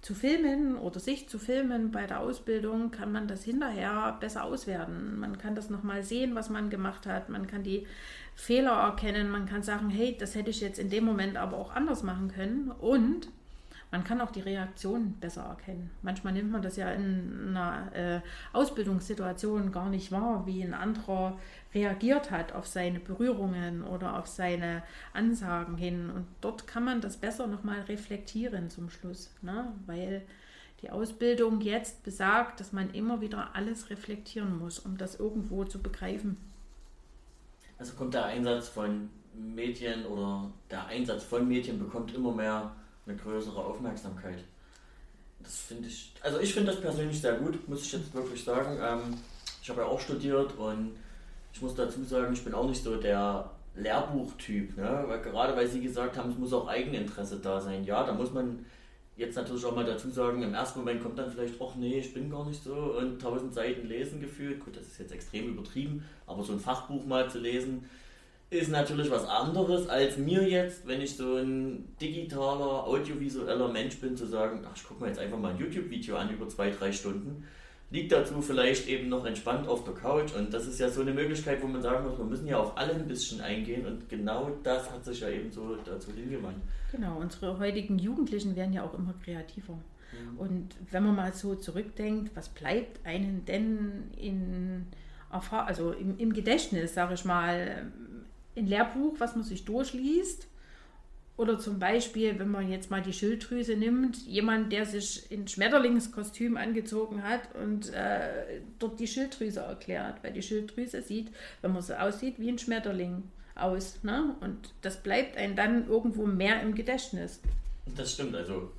zu 0.00 0.14
filmen 0.14 0.78
oder 0.78 0.98
sich 0.98 1.28
zu 1.28 1.38
filmen 1.38 1.90
bei 1.90 2.06
der 2.06 2.20
Ausbildung, 2.20 2.90
kann 2.90 3.12
man 3.12 3.28
das 3.28 3.44
hinterher 3.44 4.16
besser 4.18 4.44
auswerten. 4.44 5.18
Man 5.18 5.36
kann 5.36 5.54
das 5.54 5.68
nochmal 5.68 6.02
sehen, 6.02 6.34
was 6.34 6.48
man 6.48 6.70
gemacht 6.70 7.06
hat. 7.06 7.28
Man 7.28 7.46
kann 7.46 7.62
die 7.62 7.86
Fehler 8.34 8.72
erkennen. 8.72 9.28
Man 9.30 9.44
kann 9.44 9.62
sagen, 9.62 9.90
hey, 9.90 10.16
das 10.18 10.34
hätte 10.34 10.50
ich 10.50 10.62
jetzt 10.62 10.78
in 10.78 10.88
dem 10.88 11.04
Moment 11.04 11.36
aber 11.36 11.58
auch 11.58 11.74
anders 11.74 12.02
machen 12.02 12.28
können. 12.28 12.70
Und 12.70 13.28
man 13.90 14.04
kann 14.04 14.20
auch 14.20 14.30
die 14.30 14.40
Reaktion 14.40 15.14
besser 15.14 15.42
erkennen. 15.42 15.90
Manchmal 16.02 16.32
nimmt 16.32 16.52
man 16.52 16.62
das 16.62 16.76
ja 16.76 16.92
in 16.92 17.48
einer 17.56 17.94
äh, 17.94 18.20
Ausbildungssituation 18.52 19.72
gar 19.72 19.90
nicht 19.90 20.12
wahr, 20.12 20.46
wie 20.46 20.62
ein 20.62 20.74
anderer 20.74 21.38
reagiert 21.74 22.30
hat 22.30 22.52
auf 22.52 22.66
seine 22.66 23.00
Berührungen 23.00 23.82
oder 23.82 24.18
auf 24.18 24.28
seine 24.28 24.82
Ansagen 25.12 25.76
hin. 25.76 26.10
Und 26.10 26.26
dort 26.40 26.66
kann 26.68 26.84
man 26.84 27.00
das 27.00 27.16
besser 27.16 27.48
nochmal 27.48 27.80
reflektieren 27.82 28.70
zum 28.70 28.90
Schluss, 28.90 29.30
ne? 29.42 29.72
weil 29.86 30.22
die 30.82 30.90
Ausbildung 30.90 31.60
jetzt 31.60 32.04
besagt, 32.04 32.60
dass 32.60 32.72
man 32.72 32.90
immer 32.94 33.20
wieder 33.20 33.54
alles 33.54 33.90
reflektieren 33.90 34.58
muss, 34.58 34.78
um 34.78 34.96
das 34.96 35.18
irgendwo 35.18 35.64
zu 35.64 35.82
begreifen. 35.82 36.36
Also 37.78 37.94
kommt 37.94 38.14
der 38.14 38.26
Einsatz 38.26 38.68
von 38.68 39.10
Medien 39.34 40.06
oder 40.06 40.50
der 40.70 40.86
Einsatz 40.86 41.24
von 41.24 41.46
Medien 41.46 41.78
bekommt 41.78 42.14
immer 42.14 42.32
mehr 42.32 42.72
eine 43.10 43.18
größere 43.18 43.62
Aufmerksamkeit. 43.62 44.38
Das 45.42 45.56
finde 45.60 45.88
ich, 45.88 46.12
also 46.20 46.38
ich 46.38 46.52
finde 46.52 46.72
das 46.72 46.80
persönlich 46.80 47.20
sehr 47.20 47.34
gut, 47.34 47.68
muss 47.68 47.82
ich 47.82 47.92
jetzt 47.92 48.14
wirklich 48.14 48.44
sagen. 48.44 48.78
Ähm, 48.82 49.16
ich 49.62 49.68
habe 49.68 49.80
ja 49.82 49.86
auch 49.86 50.00
studiert 50.00 50.56
und 50.56 50.92
ich 51.52 51.62
muss 51.62 51.74
dazu 51.74 52.04
sagen, 52.04 52.32
ich 52.32 52.44
bin 52.44 52.54
auch 52.54 52.68
nicht 52.68 52.82
so 52.82 52.96
der 52.96 53.50
Lehrbuchtyp, 53.74 54.76
ne? 54.76 55.04
weil 55.06 55.20
gerade 55.20 55.56
weil 55.56 55.66
Sie 55.66 55.80
gesagt 55.80 56.16
haben, 56.16 56.30
es 56.30 56.38
muss 56.38 56.52
auch 56.52 56.68
Eigeninteresse 56.68 57.38
da 57.38 57.60
sein. 57.60 57.84
Ja, 57.84 58.04
da 58.04 58.12
muss 58.12 58.32
man 58.32 58.64
jetzt 59.16 59.36
natürlich 59.36 59.64
auch 59.64 59.74
mal 59.74 59.84
dazu 59.84 60.10
sagen, 60.10 60.42
im 60.42 60.54
ersten 60.54 60.80
Moment 60.80 61.02
kommt 61.02 61.18
dann 61.18 61.30
vielleicht, 61.30 61.54
ach 61.60 61.74
nee, 61.76 61.98
ich 61.98 62.14
bin 62.14 62.30
gar 62.30 62.44
nicht 62.46 62.62
so 62.62 62.74
und 62.74 63.20
tausend 63.20 63.54
Seiten 63.54 63.86
lesen 63.86 64.20
gefühlt. 64.20 64.64
Gut, 64.64 64.76
das 64.76 64.86
ist 64.86 64.98
jetzt 64.98 65.12
extrem 65.12 65.48
übertrieben, 65.48 66.04
aber 66.26 66.42
so 66.42 66.52
ein 66.52 66.60
Fachbuch 66.60 67.04
mal 67.06 67.30
zu 67.30 67.38
lesen, 67.38 67.88
ist 68.50 68.70
natürlich 68.70 69.10
was 69.10 69.26
anderes 69.26 69.88
als 69.88 70.18
mir 70.18 70.46
jetzt, 70.48 70.86
wenn 70.86 71.00
ich 71.00 71.16
so 71.16 71.36
ein 71.36 71.94
digitaler, 72.00 72.84
audiovisueller 72.86 73.68
Mensch 73.68 73.96
bin, 74.00 74.16
zu 74.16 74.26
sagen, 74.26 74.64
ach, 74.68 74.76
ich 74.76 74.84
gucke 74.84 75.02
mir 75.02 75.08
jetzt 75.08 75.20
einfach 75.20 75.38
mal 75.38 75.52
ein 75.52 75.58
YouTube-Video 75.58 76.16
an 76.16 76.30
über 76.30 76.48
zwei, 76.48 76.70
drei 76.70 76.90
Stunden. 76.90 77.44
liegt 77.90 78.12
dazu 78.12 78.40
vielleicht 78.42 78.88
eben 78.88 79.08
noch 79.08 79.24
entspannt 79.24 79.68
auf 79.68 79.84
der 79.84 79.94
Couch 79.94 80.32
und 80.36 80.52
das 80.52 80.66
ist 80.66 80.80
ja 80.80 80.88
so 80.88 81.00
eine 81.00 81.12
Möglichkeit, 81.12 81.62
wo 81.62 81.66
man 81.66 81.82
sagen 81.82 82.08
muss, 82.08 82.18
wir 82.18 82.24
müssen 82.24 82.46
ja 82.46 82.58
auf 82.58 82.76
alle 82.76 82.94
ein 82.94 83.06
bisschen 83.06 83.40
eingehen 83.40 83.86
und 83.86 84.08
genau 84.08 84.50
das 84.62 84.90
hat 84.90 85.04
sich 85.04 85.20
ja 85.20 85.28
eben 85.28 85.50
so 85.50 85.76
dazu 85.84 86.12
hingewandt. 86.12 86.58
Genau, 86.92 87.18
unsere 87.18 87.58
heutigen 87.58 87.98
Jugendlichen 87.98 88.56
werden 88.56 88.72
ja 88.72 88.84
auch 88.84 88.94
immer 88.94 89.14
kreativer. 89.24 89.74
Mhm. 89.74 90.38
Und 90.38 90.76
wenn 90.90 91.04
man 91.04 91.14
mal 91.14 91.32
so 91.32 91.54
zurückdenkt, 91.54 92.34
was 92.34 92.48
bleibt 92.48 93.04
einem 93.06 93.44
denn 93.44 94.10
in 94.16 94.86
also 95.50 95.92
im, 95.92 96.18
im 96.18 96.32
Gedächtnis, 96.32 96.94
sage 96.94 97.14
ich 97.14 97.24
mal, 97.24 97.86
ein 98.56 98.66
Lehrbuch, 98.66 99.14
was 99.18 99.36
man 99.36 99.44
sich 99.44 99.64
durchliest 99.64 100.46
oder 101.40 101.58
zum 101.58 101.78
Beispiel, 101.78 102.38
wenn 102.38 102.50
man 102.50 102.68
jetzt 102.68 102.90
mal 102.90 103.00
die 103.00 103.14
Schilddrüse 103.14 103.74
nimmt, 103.74 104.18
jemand, 104.26 104.70
der 104.72 104.84
sich 104.84 105.32
in 105.32 105.48
Schmetterlingskostüm 105.48 106.58
angezogen 106.58 107.22
hat 107.22 107.40
und 107.54 107.94
äh, 107.94 108.60
dort 108.78 109.00
die 109.00 109.06
Schilddrüse 109.06 109.60
erklärt, 109.60 110.22
weil 110.22 110.34
die 110.34 110.42
Schilddrüse 110.42 111.00
sieht, 111.00 111.28
wenn 111.62 111.72
man 111.72 111.80
so 111.80 111.94
aussieht, 111.94 112.34
wie 112.38 112.50
ein 112.50 112.58
Schmetterling 112.58 113.22
aus. 113.54 114.00
Ne? 114.02 114.36
Und 114.42 114.74
das 114.82 115.02
bleibt 115.02 115.38
einem 115.38 115.56
dann 115.56 115.88
irgendwo 115.88 116.26
mehr 116.26 116.60
im 116.60 116.74
Gedächtnis. 116.74 117.40
Das 117.96 118.12
stimmt, 118.12 118.34
also 118.34 118.70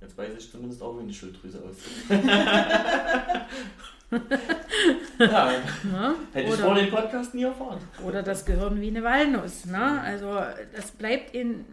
jetzt 0.00 0.16
weiß 0.16 0.34
ich 0.38 0.52
zumindest 0.52 0.80
auch, 0.80 0.96
wie 0.98 1.02
eine 1.02 1.12
Schilddrüse 1.12 1.60
aussieht. 1.64 2.04
ja, 5.18 5.52
ne? 5.84 6.14
hätte 6.32 6.48
ich 6.48 6.60
vor 6.60 6.74
dem 6.74 6.90
Podcast 6.90 7.34
nie 7.34 7.42
erfahren. 7.42 7.78
Oder 8.06 8.22
das 8.22 8.44
Gehirn 8.44 8.80
wie 8.80 8.88
eine 8.88 9.02
Walnuss. 9.02 9.66
Ne? 9.66 10.00
Also 10.00 10.40
das 10.74 10.92
bleibt 10.92 11.34
in 11.34 11.64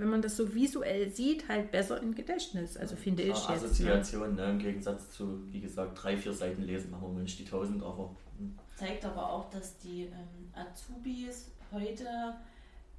wenn 0.00 0.08
man 0.08 0.22
das 0.22 0.36
so 0.36 0.54
visuell 0.54 1.10
sieht, 1.10 1.46
halt 1.48 1.70
besser 1.70 2.00
im 2.00 2.14
Gedächtnis. 2.14 2.76
Also 2.76 2.96
finde 2.96 3.22
ich 3.22 3.28
jetzt. 3.28 3.50
Assoziation, 3.50 4.34
ne? 4.34 4.50
im 4.50 4.58
Gegensatz 4.58 5.10
zu, 5.10 5.52
wie 5.52 5.60
gesagt, 5.60 6.02
drei, 6.02 6.16
vier 6.16 6.32
Seiten 6.32 6.62
lesen, 6.62 6.90
machen 6.90 7.14
wir 7.14 7.22
nicht 7.22 7.38
die 7.38 7.44
tausend, 7.44 7.82
aber. 7.82 8.16
Hm. 8.38 8.58
Zeigt 8.76 9.04
aber 9.04 9.30
auch, 9.30 9.50
dass 9.50 9.76
die 9.78 10.04
ähm, 10.04 10.50
Azubis 10.54 11.50
heute 11.70 12.06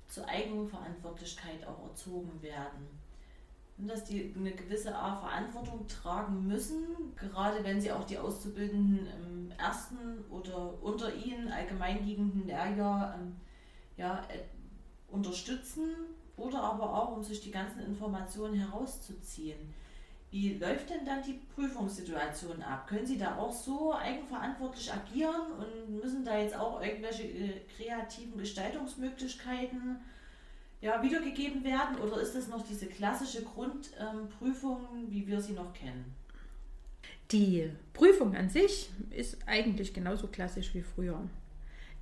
zur 0.08 0.28
Eigenverantwortlichkeit 0.28 1.66
auch 1.66 1.90
erzogen 1.90 2.40
werden. 2.42 2.88
Dass 3.88 4.04
die 4.06 4.34
eine 4.38 4.52
gewisse 4.52 4.96
Art 4.96 5.22
Verantwortung 5.22 5.88
tragen 5.88 6.48
müssen, 6.48 6.86
gerade 7.16 7.64
wenn 7.64 7.82
sie 7.82 7.92
auch 7.92 8.04
die 8.04 8.18
Auszubildenden 8.18 9.08
im 9.08 9.52
ersten 9.58 10.24
oder 10.30 10.82
unter 10.84 11.14
ihnen 11.16 11.52
allgemeinliegenden 11.52 12.46
Lehrjahr 12.46 13.16
ähm, 13.16 13.36
ja, 13.98 14.24
äh, 14.30 14.40
unterstützen 15.12 15.90
oder 16.38 16.62
aber 16.62 16.94
auch, 16.94 17.18
um 17.18 17.24
sich 17.24 17.42
die 17.42 17.52
ganzen 17.52 17.80
Informationen 17.82 18.56
herauszuziehen. 18.56 19.74
Wie 20.32 20.54
läuft 20.58 20.90
denn 20.90 21.06
dann 21.06 21.22
die 21.22 21.42
Prüfungssituation 21.54 22.64
ab? 22.64 22.88
Können 22.88 23.06
Sie 23.06 23.18
da 23.18 23.38
auch 23.38 23.52
so 23.52 23.94
eigenverantwortlich 23.94 24.92
agieren 24.92 25.52
und 25.60 26.02
müssen 26.02 26.24
da 26.24 26.38
jetzt 26.38 26.56
auch 26.56 26.82
irgendwelche 26.82 27.24
äh, 27.24 27.60
kreativen 27.76 28.38
Gestaltungsmöglichkeiten 28.40 29.98
ja, 30.82 31.02
wiedergegeben 31.02 31.64
werden? 31.64 31.98
Oder 32.00 32.22
ist 32.22 32.36
das 32.36 32.48
noch 32.48 32.66
diese 32.68 32.88
klassische 32.88 33.44
Grundprüfung, 33.44 34.82
ähm, 34.94 35.06
wie 35.10 35.26
wir 35.28 35.40
sie 35.40 35.54
noch 35.54 35.74
kennen? 35.74 36.14
Die 37.32 37.70
Prüfung 37.94 38.36
an 38.36 38.50
sich 38.50 38.90
ist 39.10 39.38
eigentlich 39.46 39.94
genauso 39.94 40.28
klassisch 40.28 40.74
wie 40.74 40.82
früher. 40.82 41.22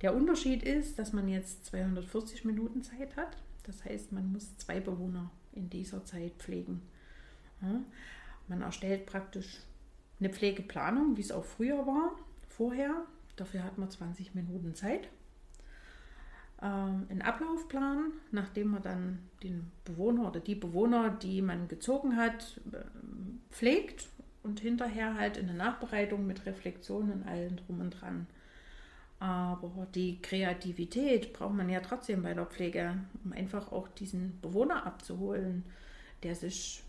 Der 0.02 0.14
Unterschied 0.14 0.62
ist, 0.62 0.98
dass 0.98 1.12
man 1.12 1.28
jetzt 1.28 1.66
240 1.66 2.44
Minuten 2.44 2.82
Zeit 2.82 3.16
hat 3.16 3.36
das 3.64 3.84
heißt, 3.84 4.12
man 4.12 4.32
muss 4.32 4.56
zwei 4.56 4.80
Bewohner 4.80 5.30
in 5.52 5.70
dieser 5.70 6.04
Zeit 6.04 6.32
pflegen. 6.38 6.82
Ja, 7.62 7.80
man 8.48 8.62
erstellt 8.62 9.06
praktisch 9.06 9.60
eine 10.18 10.30
Pflegeplanung, 10.30 11.16
wie 11.16 11.20
es 11.20 11.32
auch 11.32 11.44
früher 11.44 11.86
war, 11.86 12.16
vorher. 12.48 13.06
Dafür 13.36 13.62
hat 13.64 13.78
man 13.78 13.90
20 13.90 14.34
Minuten 14.34 14.74
Zeit. 14.74 15.08
Ähm, 16.62 17.06
einen 17.08 17.22
Ablaufplan, 17.22 18.12
nachdem 18.32 18.68
man 18.68 18.82
dann 18.82 19.18
den 19.42 19.70
Bewohner 19.84 20.28
oder 20.28 20.40
die 20.40 20.54
Bewohner, 20.54 21.10
die 21.10 21.40
man 21.40 21.68
gezogen 21.68 22.16
hat, 22.16 22.60
äh, 22.72 22.78
pflegt 23.50 24.08
und 24.42 24.60
hinterher 24.60 25.14
halt 25.14 25.36
in 25.36 25.46
der 25.46 25.56
Nachbereitung 25.56 26.26
mit 26.26 26.44
Reflexion 26.44 27.10
und 27.10 27.26
allem 27.26 27.56
drum 27.56 27.80
und 27.80 27.90
dran. 27.90 28.26
Aber 29.20 29.86
die 29.94 30.20
Kreativität 30.20 31.32
braucht 31.32 31.54
man 31.54 31.68
ja 31.68 31.80
trotzdem 31.80 32.22
bei 32.22 32.32
der 32.32 32.46
Pflege, 32.46 32.96
um 33.24 33.32
einfach 33.32 33.70
auch 33.70 33.88
diesen 33.88 34.38
Bewohner 34.40 34.86
abzuholen, 34.86 35.64
der 36.22 36.34
sich, 36.34 36.82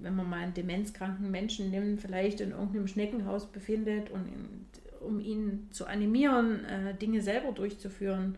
wenn 0.00 0.14
man 0.14 0.30
mal 0.30 0.40
einen 0.40 0.54
demenzkranken 0.54 1.30
Menschen 1.30 1.70
nimmt, 1.70 2.00
vielleicht 2.00 2.40
in 2.40 2.52
irgendeinem 2.52 2.86
Schneckenhaus 2.86 3.50
befindet 3.50 4.10
und 4.10 4.28
um 5.00 5.18
ihn 5.18 5.66
zu 5.70 5.86
animieren, 5.86 6.64
äh, 6.64 6.94
Dinge 6.94 7.20
selber 7.20 7.52
durchzuführen, 7.52 8.36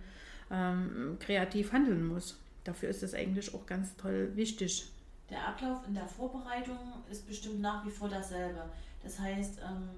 ähm, 0.52 1.16
kreativ 1.18 1.72
handeln 1.72 2.06
muss. 2.06 2.38
Dafür 2.64 2.90
ist 2.90 3.02
es 3.02 3.14
eigentlich 3.14 3.52
auch 3.54 3.66
ganz 3.66 3.96
toll 3.96 4.30
wichtig. 4.34 4.86
Der 5.30 5.48
Ablauf 5.48 5.78
in 5.88 5.94
der 5.94 6.06
Vorbereitung 6.06 6.78
ist 7.10 7.26
bestimmt 7.26 7.60
nach 7.60 7.84
wie 7.86 7.90
vor 7.90 8.08
dasselbe. 8.08 8.62
Das 9.02 9.18
heißt, 9.18 9.60
ähm, 9.60 9.88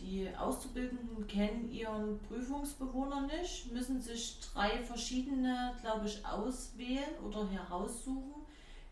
die 0.00 0.28
Auszubildenden 0.36 1.26
kennen 1.26 1.70
ihren 1.70 2.18
Prüfungsbewohner 2.20 3.22
nicht, 3.26 3.70
müssen 3.72 4.00
sich 4.00 4.38
drei 4.40 4.78
verschiedene, 4.82 5.74
glaube 5.82 6.06
ich, 6.06 6.24
auswählen 6.24 7.14
oder 7.24 7.48
heraussuchen. 7.48 8.34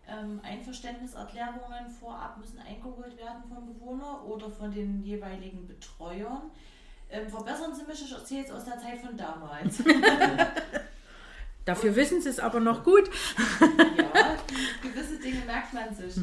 Ähm, 0.08 0.40
Einverständniserklärungen 0.44 1.90
vorab 1.90 2.38
müssen 2.38 2.60
eingeholt 2.60 3.16
werden 3.16 3.42
vom 3.48 3.66
Bewohner 3.66 4.24
oder 4.24 4.48
von 4.50 4.72
den 4.72 5.02
jeweiligen 5.02 5.66
Betreuern. 5.66 6.42
Ähm, 7.10 7.28
verbessern 7.28 7.74
Sie 7.74 7.84
mich, 7.84 8.02
ich 8.02 8.12
erzähle 8.12 8.40
jetzt 8.40 8.52
aus 8.52 8.64
der 8.64 8.78
Zeit 8.78 9.00
von 9.00 9.16
damals. 9.16 9.82
Dafür 11.66 11.90
Und, 11.90 11.96
wissen 11.96 12.22
Sie 12.22 12.30
es 12.30 12.38
aber 12.40 12.60
noch 12.60 12.82
gut. 12.82 13.10
ja, 13.60 14.36
gewisse 14.82 15.18
Dinge 15.18 15.44
merkt 15.44 15.74
man 15.74 15.94
sich. 15.94 16.16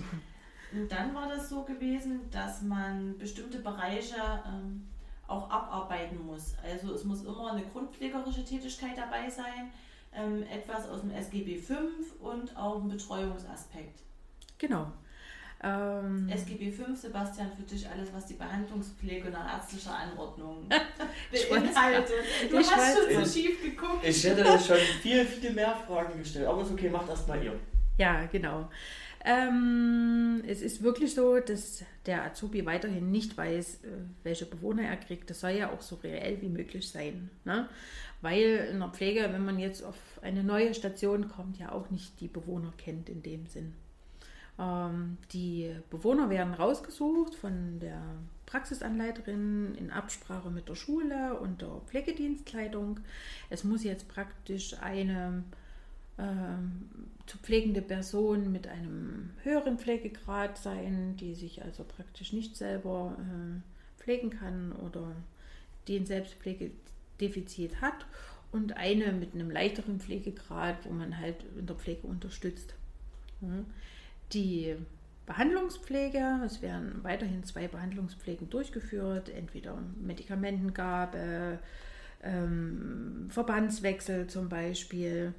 Und 0.71 0.91
dann 0.91 1.13
war 1.13 1.29
das 1.29 1.49
so 1.49 1.63
gewesen, 1.63 2.21
dass 2.31 2.63
man 2.63 3.17
bestimmte 3.19 3.59
Bereiche 3.59 4.15
ähm, 4.47 4.87
auch 5.27 5.49
abarbeiten 5.49 6.25
muss. 6.25 6.55
Also 6.63 6.93
es 6.93 7.03
muss 7.03 7.23
immer 7.23 7.51
eine 7.51 7.63
grundpflegerische 7.67 8.43
Tätigkeit 8.43 8.97
dabei 8.97 9.29
sein, 9.29 9.71
ähm, 10.15 10.43
etwas 10.43 10.87
aus 10.87 11.01
dem 11.01 11.11
SGB 11.11 11.57
V 11.57 11.73
und 12.21 12.55
auch 12.57 12.81
ein 12.81 12.87
Betreuungsaspekt. 12.87 13.99
Genau. 14.57 14.91
Ähm, 15.65 16.27
SGB 16.29 16.71
V, 16.71 16.93
Sebastian, 16.93 17.49
für 17.55 17.63
dich 17.63 17.87
alles, 17.89 18.11
was 18.13 18.25
die 18.25 18.33
Behandlungspflege 18.33 19.29
nach 19.29 19.59
ärztlicher 19.59 19.97
Anordnung 19.97 20.67
beinhaltet. 21.49 22.13
Du 22.51 22.59
ich 22.59 22.69
hast 22.69 22.97
schon 22.97 23.23
so 23.23 23.31
schief 23.31 23.61
geguckt. 23.61 24.03
Ich 24.03 24.23
hätte 24.25 24.43
schon 24.59 24.77
viel, 25.01 25.23
viel 25.25 25.53
mehr 25.53 25.73
Fragen 25.87 26.19
gestellt, 26.19 26.47
aber 26.47 26.63
ist 26.63 26.71
okay, 26.71 26.89
macht 26.89 27.07
erst 27.07 27.29
mal 27.29 27.41
ihr. 27.41 27.57
Ja, 27.97 28.25
genau. 28.25 28.67
Ähm, 29.23 30.43
es 30.45 30.61
ist 30.61 30.83
wirklich 30.83 31.13
so, 31.13 31.39
dass 31.39 31.85
der 32.05 32.25
Azubi 32.25 32.65
weiterhin 32.65 33.09
nicht 33.09 33.37
weiß, 33.37 33.83
äh, 33.85 33.87
welche 34.23 34.45
Bewohner 34.45 34.83
er 34.83 34.97
kriegt. 34.97 35.29
Das 35.29 35.39
soll 35.39 35.51
ja 35.51 35.71
auch 35.71 35.81
so 35.81 35.95
reell 35.95 36.41
wie 36.41 36.49
möglich 36.49 36.89
sein. 36.89 37.29
Ne? 37.45 37.69
Weil 38.19 38.67
in 38.69 38.79
der 38.79 38.89
Pflege, 38.89 39.29
wenn 39.31 39.45
man 39.45 39.59
jetzt 39.59 39.81
auf 39.81 39.95
eine 40.21 40.43
neue 40.43 40.73
Station 40.73 41.29
kommt, 41.29 41.57
ja 41.57 41.71
auch 41.71 41.89
nicht 41.89 42.19
die 42.19 42.27
Bewohner 42.27 42.73
kennt 42.77 43.07
in 43.07 43.23
dem 43.23 43.45
Sinn. 43.45 43.73
Ähm, 44.59 45.17
die 45.31 45.73
Bewohner 45.89 46.29
werden 46.29 46.53
rausgesucht 46.53 47.35
von 47.35 47.79
der 47.79 48.01
Praxisanleiterin 48.45 49.75
in 49.75 49.89
Absprache 49.89 50.49
mit 50.49 50.69
der 50.69 50.75
Schule 50.75 51.39
und 51.39 51.61
der 51.61 51.81
Pflegedienstkleidung. 51.87 52.99
Es 53.49 53.63
muss 53.63 53.83
jetzt 53.83 54.07
praktisch 54.07 54.75
eine 54.79 55.43
ähm, 56.19 56.89
zu 57.25 57.37
pflegende 57.39 57.81
Person 57.81 58.51
mit 58.51 58.67
einem 58.67 59.31
höheren 59.43 59.79
Pflegegrad 59.79 60.57
sein, 60.57 61.15
die 61.17 61.33
sich 61.33 61.63
also 61.63 61.83
praktisch 61.83 62.33
nicht 62.33 62.55
selber 62.55 63.17
äh, 63.17 64.01
pflegen 64.01 64.29
kann 64.29 64.73
oder 64.73 65.15
die 65.87 65.97
ein 65.97 66.05
Selbstpflegedefizit 66.05 67.81
hat 67.81 68.05
und 68.51 68.77
eine 68.77 69.13
mit 69.13 69.33
einem 69.33 69.49
leichteren 69.49 69.99
Pflegegrad, 69.99 70.85
wo 70.85 70.91
man 70.91 71.17
halt 71.17 71.37
in 71.57 71.65
der 71.65 71.75
Pflege 71.75 72.05
unterstützt. 72.05 72.75
Die 74.33 74.75
Behandlungspflege, 75.25 76.41
es 76.45 76.61
werden 76.61 76.99
weiterhin 77.03 77.43
zwei 77.43 77.67
Behandlungspflegen 77.67 78.49
durchgeführt, 78.49 79.29
entweder 79.29 79.77
Medikamentengabe, 80.01 81.59
ähm, 82.23 83.27
Verbandswechsel 83.29 84.27
zum 84.27 84.49
Beispiel 84.49 85.33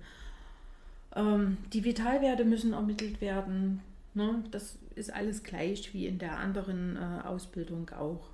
ähm, 1.14 1.58
die 1.72 1.84
Vitalwerte 1.84 2.44
müssen 2.44 2.72
ermittelt 2.72 3.20
werden. 3.20 3.80
Ne? 4.14 4.44
Das 4.50 4.78
ist 4.94 5.12
alles 5.12 5.42
gleich 5.42 5.92
wie 5.94 6.06
in 6.06 6.18
der 6.18 6.38
anderen 6.38 6.96
äh, 6.96 7.26
Ausbildung 7.26 7.90
auch. 7.90 8.33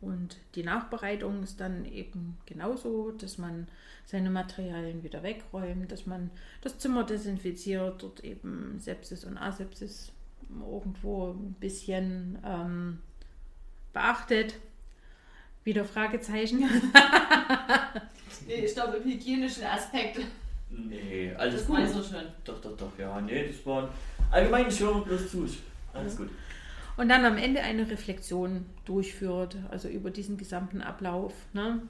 Und 0.00 0.36
die 0.54 0.62
Nachbereitung 0.62 1.42
ist 1.42 1.60
dann 1.60 1.84
eben 1.86 2.36
genauso, 2.44 3.12
dass 3.12 3.38
man 3.38 3.66
seine 4.04 4.30
Materialien 4.30 5.02
wieder 5.02 5.22
wegräumt, 5.22 5.90
dass 5.90 6.06
man 6.06 6.30
das 6.60 6.78
Zimmer 6.78 7.04
desinfiziert, 7.04 8.02
dort 8.02 8.22
eben 8.22 8.78
Sepsis 8.78 9.24
und 9.24 9.38
Asepsis 9.38 10.12
irgendwo 10.50 11.32
ein 11.32 11.54
bisschen 11.58 12.38
ähm, 12.44 12.98
beachtet. 13.92 14.54
Wieder 15.64 15.84
Fragezeichen. 15.84 16.60
nee, 18.46 18.66
ich 18.66 18.74
glaube, 18.74 18.98
im 18.98 19.04
hygienischen 19.10 19.64
Aspekt. 19.64 20.20
Nee, 20.70 21.32
alles 21.36 21.56
Das 21.60 21.66
gut. 21.66 21.78
weiß 21.78 21.96
er 21.96 22.02
schon. 22.02 22.26
Doch, 22.44 22.60
doch, 22.60 22.76
doch, 22.76 22.98
ja, 22.98 23.20
nee, 23.20 23.48
das 23.48 23.64
waren 23.66 23.88
allgemein, 24.30 24.68
ich 24.68 24.78
höre 24.78 25.04
bloß 25.04 25.30
zu. 25.30 25.48
Alles 25.92 26.16
gut. 26.16 26.30
Und 26.96 27.08
dann 27.08 27.24
am 27.24 27.36
Ende 27.36 27.60
eine 27.60 27.90
Reflexion 27.90 28.64
durchführt, 28.84 29.56
also 29.70 29.88
über 29.88 30.10
diesen 30.10 30.38
gesamten 30.38 30.80
Ablauf. 30.80 31.34
Ne? 31.52 31.82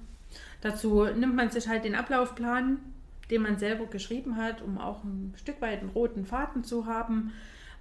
Dazu 0.61 1.05
nimmt 1.05 1.37
man 1.37 1.51
sich 1.51 1.69
halt 1.69 1.85
den 1.85 1.95
Ablaufplan, 1.95 2.79
den 3.31 3.43
man 3.43 3.59
selber 3.59 3.87
geschrieben 3.87 4.37
hat, 4.37 4.63
um 4.63 4.79
auch 4.79 5.05
ein 5.05 5.35
Stück 5.37 5.61
weit 5.61 5.81
einen 5.81 5.91
roten 5.91 6.27
Faden 6.27 6.65
zu 6.65 6.87
haben, 6.87 7.33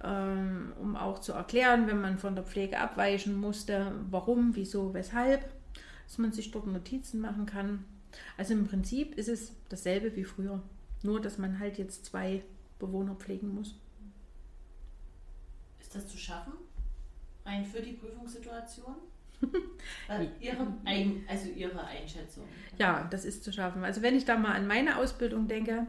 ähm, 0.04 0.72
um 0.80 0.96
auch 0.96 1.20
zu 1.20 1.32
erklären, 1.32 1.86
wenn 1.86 2.00
man 2.00 2.18
von 2.18 2.34
der 2.34 2.44
Pflege 2.44 2.78
abweichen 2.78 3.34
musste, 3.34 3.92
warum, 4.10 4.54
wieso, 4.54 4.94
weshalb, 4.94 5.44
dass 6.06 6.18
man 6.18 6.32
sich 6.32 6.50
dort 6.50 6.66
Notizen 6.66 7.20
machen 7.20 7.46
kann. 7.46 7.84
Also 8.36 8.54
im 8.54 8.66
Prinzip 8.66 9.16
ist 9.16 9.28
es 9.28 9.52
dasselbe 9.68 10.14
wie 10.16 10.24
früher, 10.24 10.62
nur 11.02 11.20
dass 11.20 11.38
man 11.38 11.58
halt 11.58 11.78
jetzt 11.78 12.06
zwei 12.06 12.42
Bewohner 12.78 13.14
pflegen 13.14 13.54
muss. 13.54 13.74
Ist 15.80 15.94
das 15.94 16.08
zu 16.08 16.18
schaffen? 16.18 16.52
Rein 17.46 17.64
für 17.64 17.80
die 17.80 17.92
Prüfungssituation? 17.92 18.94
Weil 20.08 20.30
ihre, 20.40 20.66
Ein, 20.84 21.24
also 21.28 21.48
Ihre 21.50 21.84
Einschätzung. 21.84 22.44
Ja, 22.78 23.06
das 23.10 23.24
ist 23.24 23.44
zu 23.44 23.52
schaffen. 23.52 23.84
Also 23.84 24.02
wenn 24.02 24.16
ich 24.16 24.24
da 24.24 24.36
mal 24.36 24.52
an 24.52 24.66
meine 24.66 24.96
Ausbildung 24.96 25.46
denke, 25.46 25.86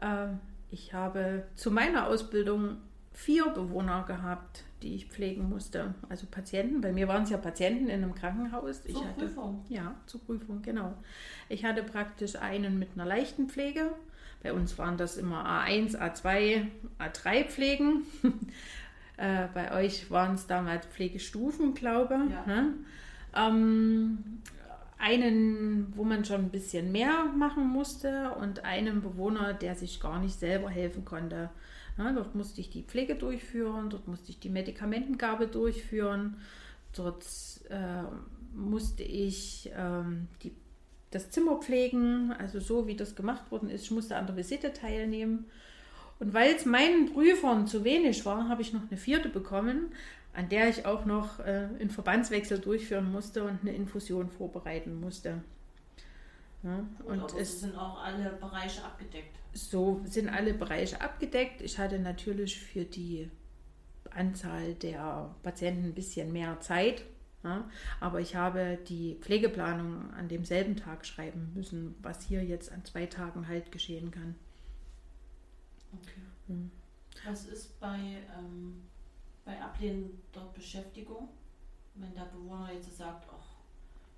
äh, 0.00 0.26
ich 0.70 0.92
habe 0.92 1.44
zu 1.56 1.70
meiner 1.70 2.06
Ausbildung 2.06 2.76
vier 3.12 3.48
Bewohner 3.48 4.04
gehabt, 4.06 4.64
die 4.82 4.94
ich 4.94 5.06
pflegen 5.06 5.48
musste. 5.48 5.94
Also 6.08 6.26
Patienten. 6.26 6.80
Bei 6.80 6.92
mir 6.92 7.08
waren 7.08 7.24
es 7.24 7.30
ja 7.30 7.36
Patienten 7.36 7.88
in 7.88 8.02
einem 8.02 8.14
Krankenhaus. 8.14 8.82
Zur 8.82 9.04
hatte, 9.04 9.26
Prüfung. 9.26 9.64
Ja, 9.68 9.94
zur 10.06 10.20
Prüfung, 10.22 10.62
genau. 10.62 10.94
Ich 11.48 11.64
hatte 11.64 11.82
praktisch 11.82 12.36
einen 12.36 12.78
mit 12.78 12.90
einer 12.94 13.04
leichten 13.04 13.48
Pflege. 13.48 13.90
Bei 14.42 14.54
uns 14.54 14.78
waren 14.78 14.96
das 14.96 15.18
immer 15.18 15.44
A1, 15.44 15.98
A2, 15.98 16.66
A3 16.98 17.44
Pflegen. 17.44 18.06
Äh, 19.20 19.48
bei 19.52 19.72
euch 19.72 20.10
waren 20.10 20.34
es 20.34 20.46
damals 20.46 20.86
Pflegestufen, 20.86 21.74
glaube 21.74 22.18
ich. 22.26 22.32
Ja. 22.32 22.46
Ne? 22.46 22.72
Ähm, 23.36 24.18
einen, 24.98 25.92
wo 25.94 26.04
man 26.04 26.24
schon 26.24 26.40
ein 26.40 26.50
bisschen 26.50 26.90
mehr 26.90 27.24
machen 27.24 27.68
musste 27.68 28.30
und 28.40 28.64
einen 28.64 29.02
Bewohner, 29.02 29.52
der 29.52 29.74
sich 29.74 30.00
gar 30.00 30.20
nicht 30.20 30.38
selber 30.38 30.70
helfen 30.70 31.04
konnte. 31.04 31.50
Ja, 31.98 32.12
dort 32.12 32.34
musste 32.34 32.62
ich 32.62 32.70
die 32.70 32.82
Pflege 32.82 33.14
durchführen, 33.14 33.90
dort 33.90 34.08
musste 34.08 34.30
ich 34.30 34.40
die 34.40 34.48
Medikamentengabe 34.48 35.48
durchführen, 35.48 36.38
dort 36.96 37.24
äh, 37.68 38.04
musste 38.54 39.02
ich 39.02 39.70
ähm, 39.76 40.28
die, 40.42 40.52
das 41.10 41.30
Zimmer 41.30 41.58
pflegen, 41.58 42.32
also 42.38 42.58
so 42.58 42.86
wie 42.86 42.96
das 42.96 43.14
gemacht 43.14 43.50
worden 43.50 43.68
ist. 43.68 43.82
Ich 43.84 43.90
musste 43.90 44.16
an 44.16 44.26
der 44.26 44.36
Visite 44.36 44.72
teilnehmen. 44.72 45.44
Und 46.20 46.32
weil 46.34 46.54
es 46.54 46.64
meinen 46.66 47.12
Prüfern 47.12 47.66
zu 47.66 47.82
wenig 47.84 48.24
war, 48.26 48.48
habe 48.48 48.62
ich 48.62 48.72
noch 48.72 48.82
eine 48.88 48.96
vierte 48.98 49.28
bekommen, 49.28 49.92
an 50.32 50.48
der 50.48 50.68
ich 50.68 50.86
auch 50.86 51.04
noch 51.06 51.40
äh, 51.40 51.68
einen 51.80 51.90
Verbandswechsel 51.90 52.60
durchführen 52.60 53.10
musste 53.10 53.42
und 53.44 53.62
eine 53.62 53.72
Infusion 53.74 54.30
vorbereiten 54.30 55.00
musste. 55.00 55.42
Ja, 56.62 56.84
Und 57.04 57.20
und 57.22 57.34
es 57.34 57.60
sind 57.60 57.74
auch 57.76 58.04
alle 58.04 58.30
Bereiche 58.34 58.84
abgedeckt. 58.84 59.34
so 59.52 60.02
sind 60.04 60.28
alle 60.28 60.54
Bereiche 60.54 61.00
abgedeckt. 61.00 61.62
Ich 61.62 61.78
hatte 61.78 61.98
natürlich 61.98 62.60
für 62.60 62.84
die 62.84 63.30
Anzahl 64.10 64.74
der 64.74 65.34
Patienten 65.42 65.86
ein 65.86 65.94
bisschen 65.94 66.32
mehr 66.32 66.60
Zeit. 66.60 67.04
Ja, 67.42 67.70
aber 68.00 68.20
ich 68.20 68.36
habe 68.36 68.78
die 68.88 69.16
Pflegeplanung 69.22 70.12
an 70.12 70.28
demselben 70.28 70.76
Tag 70.76 71.06
schreiben 71.06 71.52
müssen, 71.54 71.94
was 72.02 72.22
hier 72.22 72.44
jetzt 72.44 72.70
an 72.70 72.84
zwei 72.84 73.06
Tagen 73.06 73.48
halt 73.48 73.72
geschehen 73.72 74.10
kann. 74.10 74.34
Okay. 75.92 76.20
Hm. 76.46 76.70
Was 77.26 77.46
ist 77.46 77.78
bei, 77.80 78.18
ähm, 78.38 78.82
bei 79.44 79.60
ablehnender 79.60 80.50
Beschäftigung, 80.54 81.28
wenn 81.94 82.14
der 82.14 82.26
Bewohner 82.26 82.72
jetzt 82.72 82.96
sagt, 82.96 83.26
ach, 83.30 83.50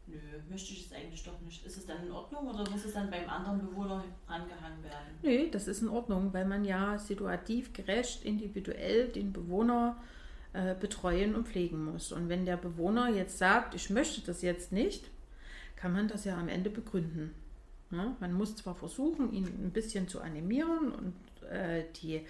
nö, 0.07 0.19
möchte 0.51 0.73
ich 0.73 0.87
es 0.87 0.93
eigentlich 0.93 1.23
doch 1.25 1.41
nicht. 1.41 1.65
Ist 1.65 1.77
es 1.77 1.87
dann 1.87 2.05
in 2.05 2.13
Ordnung 2.13 2.47
oder 2.49 2.69
muss 2.71 2.85
es 2.85 2.95
dann 2.95 3.11
beim 3.11 3.29
anderen 3.29 3.61
Bewohner 3.61 4.05
rangehangen 4.29 4.83
werden? 4.83 5.19
Nö, 5.23 5.51
das 5.51 5.69
ist 5.69 5.83
in 5.83 5.89
Ordnung, 5.89 6.33
weil 6.33 6.45
man 6.45 6.65
ja 6.65 6.99
situativ 6.99 7.73
gerecht, 7.73 8.25
individuell 8.25 9.09
den 9.09 9.33
Bewohner 9.33 9.97
äh, 10.53 10.75
betreuen 10.75 11.35
und 11.35 11.49
pflegen 11.49 11.85
muss. 11.85 12.13
Und 12.13 12.29
wenn 12.29 12.45
der 12.45 12.57
Bewohner 12.57 13.09
jetzt 13.09 13.39
sagt, 13.39 13.75
ich 13.75 13.91
möchte 13.91 14.21
das 14.21 14.43
jetzt 14.43 14.73
nicht, 14.73 15.11
kann 15.77 15.93
man 15.93 16.09
das 16.09 16.25
ja 16.25 16.39
am 16.39 16.49
Ende 16.49 16.71
begründen. 16.71 17.35
Ja, 17.91 18.17
man 18.21 18.33
muss 18.33 18.57
zwar 18.57 18.75
versuchen, 18.75 19.33
ihn 19.33 19.47
ein 19.47 19.71
bisschen 19.71 20.09
zu 20.09 20.21
animieren 20.21 20.93
und 20.93 21.15
äh, 21.51 21.85
die 22.03 22.27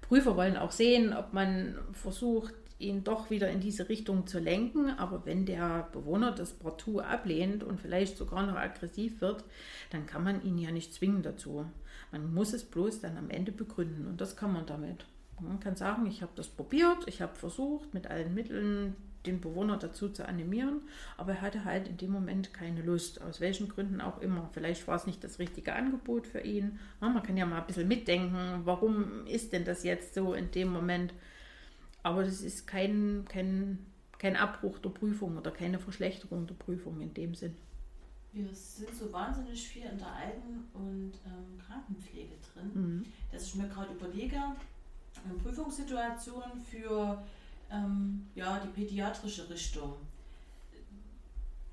Prüfer 0.00 0.36
wollen 0.36 0.56
auch 0.56 0.72
sehen, 0.72 1.12
ob 1.12 1.32
man 1.32 1.78
versucht, 1.92 2.54
ihn 2.78 3.04
doch 3.04 3.30
wieder 3.30 3.50
in 3.50 3.60
diese 3.60 3.88
Richtung 3.88 4.26
zu 4.26 4.38
lenken. 4.38 4.90
Aber 4.90 5.24
wenn 5.24 5.46
der 5.46 5.88
Bewohner 5.92 6.32
das 6.32 6.52
partout 6.52 7.00
ablehnt 7.00 7.64
und 7.64 7.80
vielleicht 7.80 8.16
sogar 8.16 8.46
noch 8.46 8.56
aggressiv 8.56 9.20
wird, 9.20 9.44
dann 9.90 10.06
kann 10.06 10.24
man 10.24 10.42
ihn 10.42 10.58
ja 10.58 10.70
nicht 10.70 10.92
zwingen 10.92 11.22
dazu. 11.22 11.66
Man 12.12 12.32
muss 12.32 12.52
es 12.52 12.64
bloß 12.64 13.00
dann 13.00 13.16
am 13.16 13.30
Ende 13.30 13.52
begründen 13.52 14.06
und 14.06 14.20
das 14.20 14.36
kann 14.36 14.52
man 14.52 14.66
damit. 14.66 15.06
Man 15.40 15.60
kann 15.60 15.76
sagen, 15.76 16.06
ich 16.06 16.22
habe 16.22 16.32
das 16.34 16.48
probiert, 16.48 17.06
ich 17.06 17.20
habe 17.20 17.34
versucht, 17.34 17.92
mit 17.92 18.06
allen 18.06 18.34
Mitteln 18.34 18.96
den 19.26 19.40
Bewohner 19.40 19.76
dazu 19.76 20.08
zu 20.08 20.26
animieren, 20.26 20.80
aber 21.16 21.32
er 21.32 21.40
hatte 21.42 21.64
halt 21.64 21.88
in 21.88 21.96
dem 21.96 22.10
Moment 22.10 22.52
keine 22.54 22.82
Lust, 22.82 23.20
aus 23.22 23.40
welchen 23.40 23.68
Gründen 23.68 24.00
auch 24.00 24.20
immer. 24.20 24.48
Vielleicht 24.52 24.86
war 24.88 24.96
es 24.96 25.06
nicht 25.06 25.22
das 25.24 25.38
richtige 25.38 25.74
Angebot 25.74 26.26
für 26.26 26.40
ihn. 26.40 26.78
Ja, 27.00 27.08
man 27.08 27.22
kann 27.22 27.36
ja 27.36 27.44
mal 27.46 27.60
ein 27.60 27.66
bisschen 27.66 27.88
mitdenken, 27.88 28.62
warum 28.64 29.26
ist 29.26 29.52
denn 29.52 29.64
das 29.64 29.82
jetzt 29.84 30.14
so 30.14 30.34
in 30.34 30.50
dem 30.52 30.68
Moment. 30.68 31.12
Aber 32.02 32.22
das 32.22 32.40
ist 32.40 32.66
kein, 32.66 33.24
kein, 33.28 33.78
kein 34.18 34.36
Abbruch 34.36 34.78
der 34.78 34.90
Prüfung 34.90 35.36
oder 35.36 35.50
keine 35.50 35.78
Verschlechterung 35.78 36.46
der 36.46 36.54
Prüfung 36.54 37.00
in 37.00 37.12
dem 37.14 37.34
Sinn. 37.34 37.54
Wir 38.32 38.48
sind 38.52 38.94
so 38.94 39.12
wahnsinnig 39.12 39.66
viel 39.66 39.82
in 39.90 39.98
der 39.98 40.12
Alten- 40.12 40.64
und 40.74 41.12
ähm, 41.24 41.58
Krankenpflege 41.66 42.34
drin, 42.52 42.70
Mhm. 42.74 43.06
dass 43.32 43.46
ich 43.46 43.54
mir 43.56 43.66
gerade 43.68 43.92
überlege, 43.94 44.36
eine 45.24 45.34
Prüfungssituation 45.42 46.42
für 46.70 47.22
ähm, 47.70 48.26
ja, 48.34 48.58
die 48.60 48.68
pädiatrische 48.68 49.48
Richtung. 49.48 49.94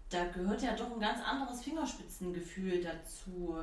Da 0.09 0.25
gehört 0.25 0.61
ja 0.61 0.75
doch 0.75 0.91
ein 0.91 0.99
ganz 0.99 1.19
anderes 1.23 1.61
Fingerspitzengefühl 1.61 2.83
dazu. 2.83 3.57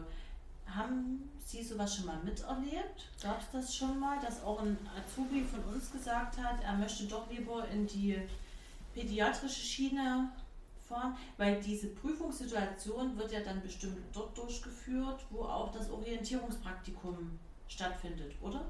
Haben 0.66 1.28
Sie 1.44 1.62
sowas 1.62 1.96
schon 1.96 2.06
mal 2.06 2.18
miterlebt? 2.24 3.08
Gab 3.22 3.40
es 3.40 3.46
das 3.52 3.74
schon 3.74 3.98
mal, 3.98 4.18
dass 4.20 4.42
auch 4.42 4.60
ein 4.60 4.76
Azubi 4.96 5.42
von 5.42 5.62
uns 5.72 5.90
gesagt 5.90 6.38
hat, 6.38 6.62
er 6.62 6.74
möchte 6.74 7.04
doch 7.04 7.30
lieber 7.30 7.66
in 7.68 7.86
die 7.86 8.16
pädiatrische 8.94 9.60
Schiene 9.60 10.28
fahren? 10.88 11.16
Weil 11.36 11.60
diese 11.60 11.88
Prüfungssituation 11.88 13.16
wird 13.16 13.32
ja 13.32 13.40
dann 13.40 13.62
bestimmt 13.62 13.98
dort 14.12 14.36
durchgeführt, 14.36 15.24
wo 15.30 15.42
auch 15.42 15.72
das 15.72 15.90
Orientierungspraktikum 15.90 17.38
stattfindet, 17.68 18.32
oder? 18.40 18.64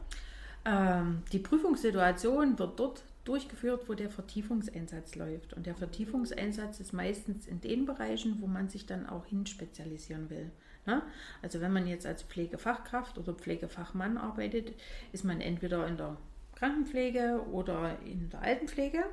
Ähm, 0.65 1.23
die 1.33 1.39
Prüfungssituation 1.39 2.59
wird 2.59 2.79
dort 2.79 3.03
durchgeführt, 3.31 3.89
wo 3.89 3.95
der 3.95 4.11
Vertiefungseinsatz 4.11 5.15
läuft. 5.15 5.53
Und 5.53 5.65
der 5.65 5.77
Vertiefungseinsatz 5.77 6.81
ist 6.81 6.93
meistens 6.93 7.47
in 7.47 7.61
den 7.61 7.87
Bereichen, 7.87 8.41
wo 8.41 8.49
man 8.49 8.69
sich 8.69 8.87
dann 8.87 9.09
auch 9.09 9.25
hin 9.25 9.47
spezialisieren 9.47 10.29
will. 10.31 10.51
Ne? 10.85 11.03
Also 11.41 11.61
wenn 11.61 11.73
man 11.73 11.87
jetzt 11.87 12.07
als 12.07 12.25
Pflegefachkraft 12.25 13.19
oder 13.19 13.33
Pflegefachmann 13.33 14.19
arbeitet, 14.19 14.75
ist 15.13 15.25
man 15.25 15.41
entweder 15.41 15.87
in 15.87 15.97
der 15.97 16.17
Krankenpflege 16.57 17.45
oder 17.53 17.97
in 18.05 18.31
der 18.31 18.43
Altenpflege. 18.43 19.05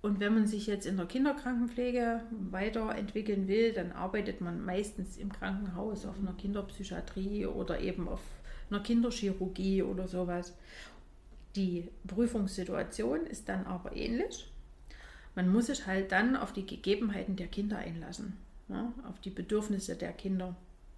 Und 0.00 0.18
wenn 0.18 0.32
man 0.32 0.46
sich 0.46 0.66
jetzt 0.66 0.86
in 0.86 0.96
der 0.96 1.04
Kinderkrankenpflege 1.04 2.22
weiterentwickeln 2.50 3.46
will, 3.46 3.74
dann 3.74 3.92
arbeitet 3.92 4.40
man 4.40 4.64
meistens 4.64 5.18
im 5.18 5.30
Krankenhaus 5.30 6.06
auf 6.06 6.18
einer 6.18 6.32
Kinderpsychiatrie 6.32 7.44
oder 7.44 7.78
eben 7.80 8.08
auf 8.08 8.22
einer 8.70 8.82
Kinderchirurgie 8.82 9.82
oder 9.82 10.08
sowas. 10.08 10.56
Die 11.56 11.88
Prüfungssituation 12.06 13.26
ist 13.26 13.48
dann 13.48 13.66
aber 13.66 13.94
ähnlich. 13.94 14.50
Man 15.34 15.48
muss 15.48 15.66
sich 15.66 15.86
halt 15.86 16.12
dann 16.12 16.36
auf 16.36 16.52
die 16.52 16.66
Gegebenheiten 16.66 17.36
der 17.36 17.46
Kinder 17.46 17.78
einlassen, 17.78 18.36
ja, 18.68 18.92
auf 19.08 19.18
die 19.20 19.30
Bedürfnisse 19.30 19.96
der 19.96 20.12
Kinder. 20.12 20.54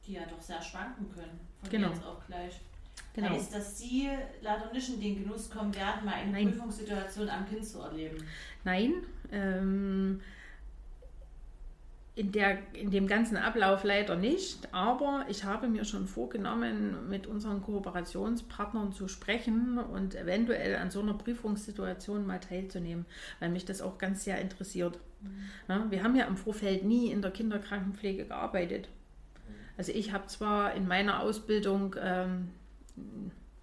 Die 0.07 0.15
ja 0.15 0.27
doch 0.27 0.41
sehr 0.41 0.61
schwanken 0.61 1.11
können, 1.13 1.41
von 1.61 1.71
Genau. 1.71 1.89
jetzt 1.89 2.05
auf 2.05 2.25
gleich. 2.27 2.61
Genau. 3.15 3.31
Heißt, 3.31 3.55
dass 3.55 3.79
Sie 3.79 4.09
leider 4.43 4.73
nicht 4.73 4.89
in 4.89 5.01
den 5.01 5.23
Genuss 5.23 5.51
kommen 5.51 5.75
werden, 5.75 6.05
mal 6.05 6.15
eine 6.15 6.33
Nein. 6.33 6.51
Prüfungssituation 6.51 7.29
am 7.29 7.49
Kind 7.49 7.65
zu 7.65 7.81
erleben. 7.81 8.19
Nein, 8.65 8.95
ähm, 9.31 10.21
in, 12.17 12.31
der, 12.31 12.59
in 12.75 12.91
dem 12.91 13.09
ganzen 13.09 13.37
Ablauf 13.37 13.83
leider 13.83 14.15
nicht, 14.15 14.73
aber 14.73 15.27
ich 15.29 15.45
habe 15.45 15.67
mir 15.67 15.85
schon 15.85 16.07
vorgenommen, 16.07 17.09
mit 17.09 17.27
unseren 17.27 17.61
Kooperationspartnern 17.61 18.93
zu 18.93 19.09
sprechen 19.09 19.79
und 19.79 20.15
eventuell 20.15 20.77
an 20.77 20.91
so 20.91 21.01
einer 21.01 21.15
Prüfungssituation 21.15 22.25
mal 22.25 22.39
teilzunehmen, 22.39 23.05
weil 23.41 23.51
mich 23.51 23.65
das 23.65 23.83
auch 23.83 23.99
ganz 23.99 24.23
sehr 24.23 24.41
interessiert. 24.41 24.99
Mhm. 25.21 25.29
Ja, 25.69 25.91
wir 25.91 26.03
haben 26.05 26.15
ja 26.15 26.27
im 26.27 26.37
Vorfeld 26.37 26.85
nie 26.85 27.11
in 27.11 27.21
der 27.21 27.33
Kinderkrankenpflege 27.33 28.27
gearbeitet. 28.27 28.89
Also 29.77 29.91
ich 29.91 30.13
habe 30.13 30.29
zwar 30.29 30.75
in 30.75 30.87
meiner 30.87 31.21
Ausbildung 31.21 31.97
ähm, 32.01 32.51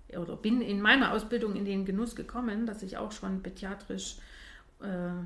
oder 0.10 0.36
bin 0.36 0.62
in 0.62 0.82
meiner 0.82 1.14
Ausbildung 1.14 1.56
in 1.56 1.64
den 1.64 1.86
Genuss 1.86 2.18
gekommen, 2.18 2.66
dass 2.66 2.84
ich 2.84 2.98
auch 2.98 3.14
schon 3.14 3.42
pädiatrisch 3.42 4.18
äh, 4.82 5.24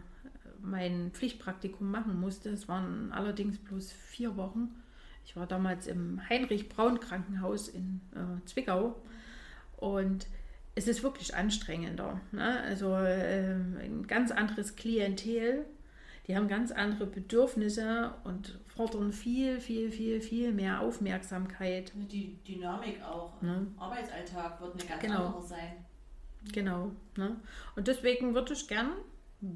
mein 0.66 1.12
Pflichtpraktikum 1.12 1.90
machen 1.90 2.20
musste. 2.20 2.50
Es 2.50 2.68
waren 2.68 3.12
allerdings 3.12 3.58
bloß 3.60 3.92
vier 3.92 4.36
Wochen. 4.38 4.76
Ich 5.26 5.36
war 5.36 5.48
damals 5.48 5.88
im 5.88 6.22
Heinrich-Braun-Krankenhaus 6.30 7.68
in 7.68 8.02
äh, 8.14 8.46
Zwickau 8.46 8.96
und 9.78 10.28
es 10.76 10.88
ist 10.88 11.04
wirklich 11.04 11.36
anstrengender. 11.36 12.20
Ne? 12.32 12.62
Also 12.62 12.94
äh, 12.94 13.54
ein 13.54 14.06
ganz 14.08 14.32
anderes 14.32 14.76
Klientel. 14.76 15.66
Die 16.28 16.36
haben 16.36 16.48
ganz 16.48 16.72
andere 16.72 17.06
Bedürfnisse 17.06 18.14
und 18.24 18.60
fordern 18.68 19.14
viel, 19.14 19.60
viel, 19.60 19.92
viel, 19.92 20.22
viel 20.22 20.52
mehr 20.52 20.82
Aufmerksamkeit. 20.82 21.92
Die 21.96 22.38
Dynamik 22.48 23.02
auch 23.04 23.40
ne? 23.42 23.68
Arbeitsalltag 23.78 24.60
wird 24.60 24.74
eine 24.74 24.90
ganz 24.90 25.02
genau. 25.02 25.26
andere 25.28 25.44
sein. 25.44 25.86
Genau. 26.52 26.92
Ne? 27.16 27.36
Und 27.76 27.88
deswegen 27.88 28.34
würde 28.34 28.54
ich 28.54 28.68
gern 28.68 28.92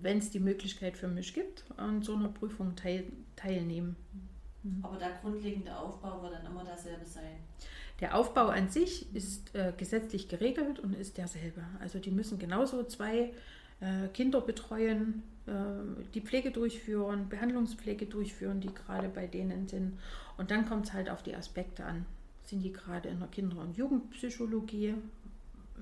wenn 0.02 0.18
es 0.20 0.30
die 0.30 0.40
Möglichkeit 0.40 0.98
für 0.98 1.08
mich 1.08 1.34
gibt, 1.34 1.66
an 1.78 2.02
so 2.02 2.16
einer 2.16 2.30
Prüfung 2.30 2.76
teil, 2.76 3.06
teilnehmen. 3.36 3.96
Mhm. 4.64 4.80
Aber 4.84 4.98
der 4.98 5.12
grundlegende 5.22 5.76
Aufbau 5.76 6.22
wird 6.22 6.34
dann 6.34 6.46
immer 6.46 6.64
derselbe 6.64 7.06
sein. 7.06 7.38
Der 8.00 8.16
Aufbau 8.16 8.48
an 8.48 8.70
sich 8.70 9.14
ist 9.14 9.54
äh, 9.56 9.74
gesetzlich 9.76 10.30
geregelt 10.30 10.80
und 10.80 10.94
ist 10.94 11.18
derselbe. 11.18 11.64
Also 11.82 12.00
die 12.00 12.12
müssen 12.12 12.40
genauso 12.40 12.84
zwei 12.84 13.34
äh, 13.82 14.08
Kinder 14.14 14.42
betreuen, 14.42 15.24
äh, 15.48 15.52
die 16.14 16.22
Pflege 16.22 16.52
durchführen, 16.52 17.28
Behandlungspflege 17.28 18.06
durchführen, 18.06 18.62
die 18.62 18.74
gerade 18.74 19.10
bei 19.10 19.28
denen 19.28 19.68
sind. 19.68 19.98
Und 20.38 20.52
dann 20.52 20.66
kommt 20.68 20.88
es 20.88 20.94
halt 20.94 21.10
auf 21.10 21.24
die 21.24 21.36
Aspekte 21.36 21.86
an. 21.86 22.06
Sind 22.46 22.62
die 22.62 22.72
gerade 22.72 23.10
in 23.10 23.20
der 23.20 23.28
Kinder- 23.28 23.60
und 23.60 23.78
Jugendpsychologie? 23.78 24.96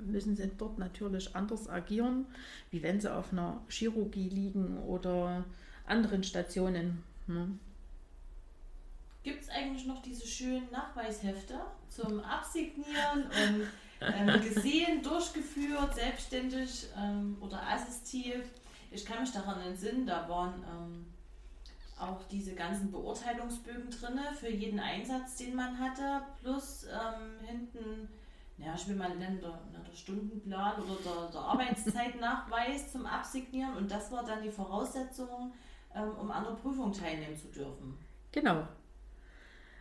Müssen 0.06 0.36
sie 0.36 0.50
dort 0.58 0.78
natürlich 0.78 1.36
anders 1.36 1.70
agieren, 1.70 2.26
wie 2.72 2.84
wenn 2.84 3.00
sie 3.00 3.14
auf 3.14 3.32
einer 3.32 3.62
Chirurgie 3.70 4.30
liegen 4.30 4.78
oder 4.80 5.46
anderen 5.86 6.24
Stationen. 6.24 7.04
Ne? 7.28 7.50
Gibt 9.24 9.44
es 9.44 9.50
eigentlich 9.50 9.86
noch 9.86 10.02
diese 10.02 10.26
schönen 10.26 10.72
Nachweishefte 10.72 11.60
zum 11.90 12.20
Absignieren 12.22 13.24
und 13.24 13.68
ähm, 14.02 14.42
gesehen, 14.42 15.02
durchgeführt, 15.04 15.96
selbstständig 15.96 16.88
ähm, 16.98 17.38
oder 17.42 17.62
assistiv? 17.68 18.44
Ich 18.92 19.06
kann 19.06 19.22
mich 19.22 19.32
daran 19.32 19.60
entsinnen, 19.62 20.06
da 20.06 20.30
waren 20.30 20.64
ähm, 20.64 21.06
auch 22.00 22.24
diese 22.32 22.54
ganzen 22.54 22.92
Beurteilungsbögen 22.92 23.90
drin 23.90 24.20
für 24.40 24.50
jeden 24.50 24.80
Einsatz, 24.80 25.38
den 25.38 25.56
man 25.56 25.78
hatte, 25.80 26.22
plus 26.42 26.86
ähm, 26.86 27.46
hinten 27.46 28.08
ja, 28.58 28.74
ich 28.76 28.88
will 28.88 28.96
mal 28.96 29.16
nennen, 29.16 29.40
der, 29.40 29.60
der 29.72 29.96
Stundenplan 29.96 30.82
oder 30.82 30.98
der, 31.04 31.32
der 31.32 31.42
Arbeitszeitnachweis 31.42 32.92
zum 32.92 33.06
Absignieren 33.06 33.76
und 33.78 33.92
das 33.92 34.12
war 34.12 34.26
dann 34.26 34.42
die 34.42 34.52
Voraussetzung, 34.52 35.54
ähm, 35.94 36.10
um 36.20 36.32
an 36.32 36.44
der 36.44 36.52
Prüfung 36.52 36.92
teilnehmen 36.92 37.38
zu 37.38 37.48
dürfen. 37.48 37.98
Genau. 38.32 38.68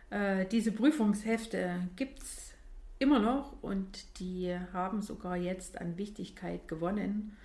Äh, 0.09 0.45
diese 0.45 0.71
Prüfungshefte 0.71 1.89
gibt 1.95 2.21
es 2.21 2.53
immer 2.99 3.19
noch 3.19 3.61
und 3.61 4.19
die 4.19 4.57
haben 4.73 5.01
sogar 5.01 5.35
jetzt 5.35 5.79
an 5.81 5.97
Wichtigkeit 5.97 6.67
gewonnen. 6.67 7.35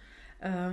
Äh, 0.41 0.71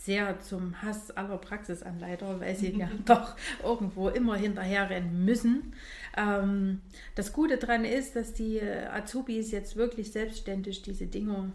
sehr 0.00 0.38
zum 0.40 0.80
Hass 0.80 1.10
aller 1.10 1.38
Praxisanleiter, 1.38 2.40
weil 2.40 2.54
sie 2.54 2.70
ja 2.70 2.88
doch 3.04 3.36
irgendwo 3.62 4.08
immer 4.08 4.36
hinterherrennen 4.36 5.24
müssen. 5.24 5.74
Ähm, 6.16 6.80
das 7.16 7.32
Gute 7.32 7.58
daran 7.58 7.84
ist, 7.84 8.14
dass 8.14 8.32
die 8.32 8.62
Azubis 8.62 9.50
jetzt 9.50 9.76
wirklich 9.76 10.12
selbstständig 10.12 10.82
diese 10.82 11.06
Dinge, 11.06 11.52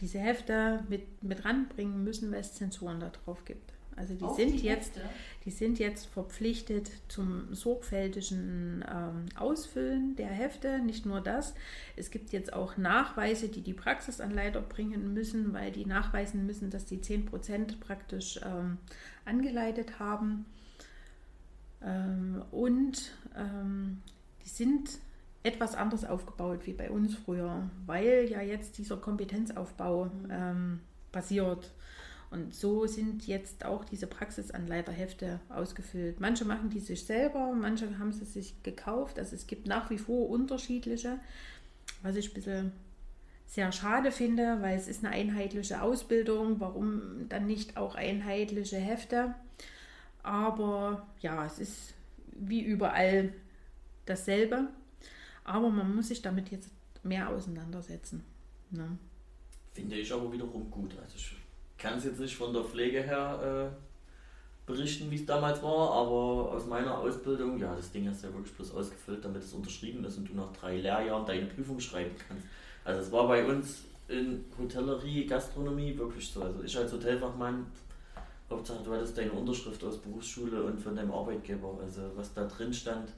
diese 0.00 0.18
Hefte 0.18 0.82
mit, 0.88 1.22
mit 1.22 1.44
ranbringen 1.44 2.02
müssen, 2.02 2.32
weil 2.32 2.40
es 2.40 2.54
Zensuren 2.54 3.00
da 3.00 3.10
drauf 3.10 3.44
gibt. 3.44 3.72
Also 3.96 4.14
die 4.14 4.34
sind 4.34 4.52
die 4.52 4.66
jetzt, 4.66 4.92
die 5.44 5.50
sind 5.50 5.78
jetzt 5.78 6.06
verpflichtet 6.06 6.90
zum 7.08 7.54
sorgfältigen 7.54 8.84
ähm, 8.90 9.26
Ausfüllen 9.36 10.16
der 10.16 10.28
Hefte. 10.28 10.78
Nicht 10.80 11.06
nur 11.06 11.20
das, 11.20 11.54
es 11.96 12.10
gibt 12.10 12.32
jetzt 12.32 12.52
auch 12.52 12.76
Nachweise, 12.76 13.48
die 13.48 13.60
die 13.60 13.74
Praxisanleiter 13.74 14.60
bringen 14.60 15.12
müssen, 15.12 15.52
weil 15.52 15.70
die 15.72 15.84
nachweisen 15.84 16.46
müssen, 16.46 16.70
dass 16.70 16.84
die 16.84 16.98
10% 16.98 17.80
praktisch 17.80 18.40
ähm, 18.44 18.78
angeleitet 19.24 19.98
haben. 19.98 20.46
Ähm, 21.82 22.42
und 22.50 23.12
ähm, 23.36 24.02
die 24.44 24.48
sind 24.48 24.98
etwas 25.42 25.74
anders 25.74 26.04
aufgebaut 26.04 26.60
wie 26.64 26.72
bei 26.72 26.90
uns 26.90 27.16
früher, 27.16 27.68
weil 27.86 28.28
ja 28.30 28.40
jetzt 28.40 28.78
dieser 28.78 28.96
Kompetenzaufbau 28.96 30.06
mhm. 30.06 30.30
ähm, 30.30 30.80
passiert. 31.10 31.72
Und 32.32 32.54
so 32.54 32.86
sind 32.86 33.26
jetzt 33.26 33.62
auch 33.66 33.84
diese 33.84 34.06
Praxisanleiterhefte 34.06 35.38
ausgefüllt. 35.50 36.18
Manche 36.18 36.46
machen 36.46 36.70
die 36.70 36.80
sich 36.80 37.04
selber, 37.04 37.52
manche 37.52 37.98
haben 37.98 38.14
sie 38.14 38.24
sich 38.24 38.54
gekauft. 38.62 39.18
Also 39.18 39.36
es 39.36 39.46
gibt 39.46 39.66
nach 39.66 39.90
wie 39.90 39.98
vor 39.98 40.30
unterschiedliche, 40.30 41.20
was 42.02 42.16
ich 42.16 42.30
ein 42.30 42.34
bisschen 42.34 42.72
sehr 43.46 43.70
schade 43.70 44.10
finde, 44.10 44.62
weil 44.62 44.78
es 44.78 44.88
ist 44.88 45.04
eine 45.04 45.14
einheitliche 45.14 45.82
Ausbildung. 45.82 46.58
Warum 46.58 47.28
dann 47.28 47.46
nicht 47.46 47.76
auch 47.76 47.96
einheitliche 47.96 48.78
Hefte? 48.78 49.34
Aber 50.22 51.06
ja, 51.20 51.44
es 51.44 51.58
ist 51.58 51.92
wie 52.34 52.62
überall 52.62 53.34
dasselbe. 54.06 54.68
Aber 55.44 55.68
man 55.68 55.94
muss 55.94 56.08
sich 56.08 56.22
damit 56.22 56.50
jetzt 56.50 56.70
mehr 57.02 57.28
auseinandersetzen. 57.28 58.24
Ne? 58.70 58.96
Finde 59.74 59.96
ich 59.96 60.10
aber 60.10 60.32
wiederum 60.32 60.70
gut. 60.70 60.96
Also 60.98 61.16
ich 61.16 61.41
kann 61.82 61.98
es 61.98 62.04
jetzt 62.04 62.20
nicht 62.20 62.36
von 62.36 62.52
der 62.52 62.62
Pflege 62.62 63.02
her 63.02 63.70
äh, 63.72 64.70
berichten, 64.70 65.10
wie 65.10 65.16
es 65.16 65.26
damals 65.26 65.60
war, 65.62 65.90
aber 65.90 66.52
aus 66.52 66.64
meiner 66.66 66.96
Ausbildung, 66.96 67.58
ja, 67.58 67.74
das 67.74 67.90
Ding 67.90 68.04
du 68.04 68.10
ja 68.22 68.32
wirklich 68.32 68.54
bloß 68.54 68.74
ausgefüllt, 68.74 69.24
damit 69.24 69.42
es 69.42 69.52
unterschrieben 69.52 70.04
ist 70.04 70.16
und 70.16 70.28
du 70.28 70.34
nach 70.34 70.52
drei 70.52 70.76
Lehrjahren 70.76 71.26
deine 71.26 71.46
Prüfung 71.46 71.80
schreiben 71.80 72.14
kannst. 72.28 72.46
Also 72.84 73.00
es 73.00 73.10
war 73.10 73.26
bei 73.26 73.44
uns 73.44 73.82
in 74.06 74.44
Hotellerie, 74.56 75.26
Gastronomie 75.26 75.96
wirklich 75.98 76.28
so. 76.28 76.42
Also 76.42 76.62
ich 76.62 76.76
als 76.76 76.92
Hotelfachmann, 76.92 77.66
Hauptsache 78.48 78.84
du 78.84 78.92
hattest 78.92 79.18
deine 79.18 79.32
Unterschrift 79.32 79.82
aus 79.82 79.98
Berufsschule 79.98 80.62
und 80.62 80.80
von 80.80 80.94
deinem 80.94 81.10
Arbeitgeber. 81.10 81.78
Also 81.82 82.02
was 82.14 82.32
da 82.32 82.44
drin 82.44 82.72
stand, 82.72 83.10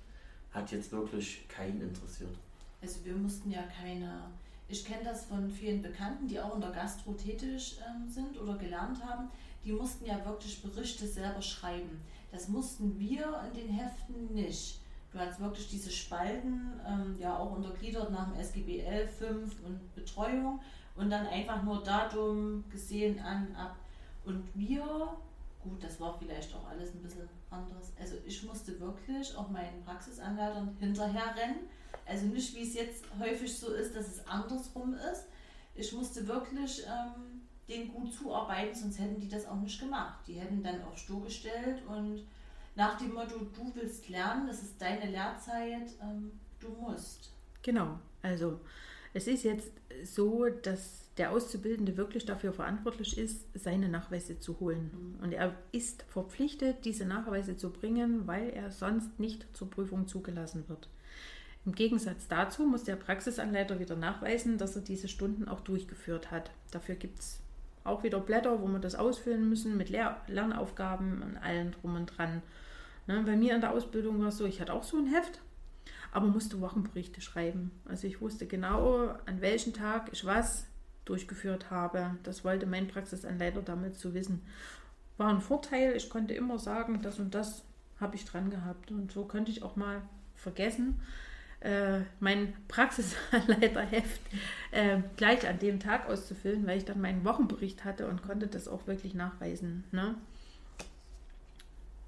hat 0.52 0.72
jetzt 0.72 0.90
wirklich 0.92 1.46
keinen 1.48 1.82
interessiert. 1.82 2.34
Also 2.80 3.04
wir 3.04 3.14
mussten 3.14 3.50
ja 3.50 3.62
keine 3.62 4.22
ich 4.68 4.84
kenne 4.84 5.04
das 5.04 5.26
von 5.26 5.50
vielen 5.50 5.82
Bekannten, 5.82 6.26
die 6.26 6.40
auch 6.40 6.54
in 6.54 6.60
der 6.60 6.70
Gastro 6.70 7.12
tätig 7.12 7.78
ähm, 7.86 8.08
sind 8.08 8.40
oder 8.40 8.56
gelernt 8.56 9.04
haben. 9.04 9.30
Die 9.64 9.72
mussten 9.72 10.06
ja 10.06 10.24
wirklich 10.24 10.62
Berichte 10.62 11.06
selber 11.06 11.42
schreiben. 11.42 12.02
Das 12.32 12.48
mussten 12.48 12.98
wir 12.98 13.40
in 13.48 13.60
den 13.60 13.68
Heften 13.68 14.34
nicht. 14.34 14.80
Du 15.12 15.18
hast 15.20 15.38
wirklich 15.38 15.68
diese 15.68 15.90
Spalten, 15.90 16.80
ähm, 16.86 17.16
ja 17.20 17.38
auch 17.38 17.52
untergliedert 17.54 18.10
nach 18.10 18.32
dem 18.32 18.40
SGB 18.40 18.80
11, 18.80 19.18
5 19.18 19.64
und 19.64 19.94
Betreuung 19.94 20.60
und 20.96 21.10
dann 21.10 21.26
einfach 21.26 21.62
nur 21.62 21.82
Datum 21.82 22.64
gesehen 22.70 23.20
an, 23.20 23.54
ab. 23.54 23.76
Und 24.24 24.42
wir, 24.54 25.16
gut, 25.64 25.82
das 25.82 25.98
war 25.98 26.16
vielleicht 26.18 26.54
auch 26.54 26.68
alles 26.68 26.94
ein 26.94 27.02
bisschen 27.02 27.28
anders. 27.50 27.92
Also 27.98 28.16
ich 28.24 28.42
musste 28.44 28.78
wirklich 28.78 29.36
auch 29.36 29.50
meinen 29.50 29.82
Praxisanleitern 29.84 30.76
hinterher 30.78 31.34
rennen 31.36 31.68
also 32.06 32.26
nicht, 32.26 32.54
wie 32.54 32.62
es 32.62 32.74
jetzt 32.74 33.04
häufig 33.18 33.56
so 33.56 33.72
ist, 33.72 33.94
dass 33.94 34.08
es 34.08 34.26
andersrum 34.26 34.94
ist. 34.94 35.26
Ich 35.74 35.92
musste 35.92 36.26
wirklich 36.26 36.84
ähm, 36.86 37.42
denen 37.68 37.92
gut 37.92 38.12
zuarbeiten, 38.12 38.74
sonst 38.74 38.98
hätten 38.98 39.20
die 39.20 39.28
das 39.28 39.46
auch 39.46 39.56
nicht 39.56 39.80
gemacht. 39.80 40.18
Die 40.26 40.34
hätten 40.34 40.62
dann 40.62 40.82
auf 40.82 40.98
Stur 40.98 41.24
gestellt 41.24 41.82
und 41.88 42.24
nach 42.76 42.98
dem 42.98 43.14
Motto, 43.14 43.38
du 43.38 43.72
willst 43.74 44.08
lernen, 44.08 44.46
das 44.46 44.62
ist 44.62 44.80
deine 44.80 45.10
Lehrzeit, 45.10 45.90
ähm, 46.02 46.32
du 46.60 46.68
musst. 46.68 47.32
Genau, 47.62 47.98
also 48.20 48.60
es 49.14 49.26
ist 49.26 49.44
jetzt 49.44 49.70
so, 50.04 50.48
dass 50.48 51.03
der 51.16 51.30
Auszubildende 51.30 51.96
wirklich 51.96 52.24
dafür 52.24 52.52
verantwortlich 52.52 53.18
ist, 53.18 53.46
seine 53.54 53.88
Nachweise 53.88 54.40
zu 54.40 54.58
holen. 54.60 54.90
Mhm. 54.92 55.24
Und 55.24 55.32
er 55.32 55.54
ist 55.72 56.02
verpflichtet, 56.08 56.84
diese 56.84 57.04
Nachweise 57.04 57.56
zu 57.56 57.70
bringen, 57.70 58.26
weil 58.26 58.50
er 58.50 58.70
sonst 58.70 59.20
nicht 59.20 59.46
zur 59.52 59.70
Prüfung 59.70 60.08
zugelassen 60.08 60.68
wird. 60.68 60.88
Im 61.66 61.74
Gegensatz 61.74 62.28
dazu 62.28 62.64
muss 62.64 62.84
der 62.84 62.96
Praxisanleiter 62.96 63.78
wieder 63.78 63.96
nachweisen, 63.96 64.58
dass 64.58 64.76
er 64.76 64.82
diese 64.82 65.08
Stunden 65.08 65.48
auch 65.48 65.60
durchgeführt 65.60 66.30
hat. 66.30 66.50
Dafür 66.72 66.94
gibt 66.94 67.20
es 67.20 67.40
auch 67.84 68.02
wieder 68.02 68.20
Blätter, 68.20 68.60
wo 68.60 68.66
wir 68.66 68.80
das 68.80 68.94
ausfüllen 68.94 69.48
müssen 69.48 69.76
mit 69.76 69.88
Lehr 69.88 70.20
Lernaufgaben 70.26 71.22
und 71.22 71.36
allem 71.38 71.72
drum 71.72 71.96
und 71.96 72.06
dran. 72.06 72.42
Ne, 73.06 73.22
bei 73.24 73.36
mir 73.36 73.54
in 73.54 73.60
der 73.60 73.72
Ausbildung 73.72 74.20
war 74.20 74.28
es 74.28 74.38
so, 74.38 74.46
ich 74.46 74.60
hatte 74.60 74.72
auch 74.72 74.82
so 74.82 74.96
ein 74.96 75.06
Heft, 75.06 75.40
aber 76.12 76.26
musste 76.26 76.60
Wochenberichte 76.60 77.20
schreiben. 77.20 77.70
Also 77.84 78.06
ich 78.06 78.20
wusste 78.20 78.46
genau, 78.46 79.14
an 79.26 79.40
welchem 79.40 79.72
Tag 79.72 80.10
ich 80.12 80.24
was 80.24 80.66
durchgeführt 81.04 81.70
habe. 81.70 82.16
Das 82.22 82.44
wollte 82.44 82.66
mein 82.66 82.88
Praxisanleiter 82.88 83.62
damals 83.62 84.00
so 84.00 84.14
wissen. 84.14 84.42
War 85.16 85.28
ein 85.28 85.40
Vorteil, 85.40 85.96
ich 85.96 86.10
konnte 86.10 86.34
immer 86.34 86.58
sagen, 86.58 87.00
das 87.02 87.18
und 87.18 87.34
das 87.34 87.64
habe 88.00 88.16
ich 88.16 88.24
dran 88.24 88.50
gehabt. 88.50 88.90
Und 88.90 89.12
so 89.12 89.24
könnte 89.24 89.50
ich 89.50 89.62
auch 89.62 89.76
mal 89.76 90.02
vergessen, 90.34 91.00
äh, 91.60 92.00
mein 92.20 92.54
Praxisanleiterheft 92.68 94.20
äh, 94.70 94.98
gleich 95.16 95.48
an 95.48 95.58
dem 95.58 95.80
Tag 95.80 96.08
auszufüllen, 96.08 96.66
weil 96.66 96.78
ich 96.78 96.84
dann 96.84 97.00
meinen 97.00 97.24
Wochenbericht 97.24 97.84
hatte 97.84 98.06
und 98.06 98.22
konnte 98.22 98.46
das 98.46 98.68
auch 98.68 98.86
wirklich 98.86 99.14
nachweisen. 99.14 99.84
Ne? 99.92 100.14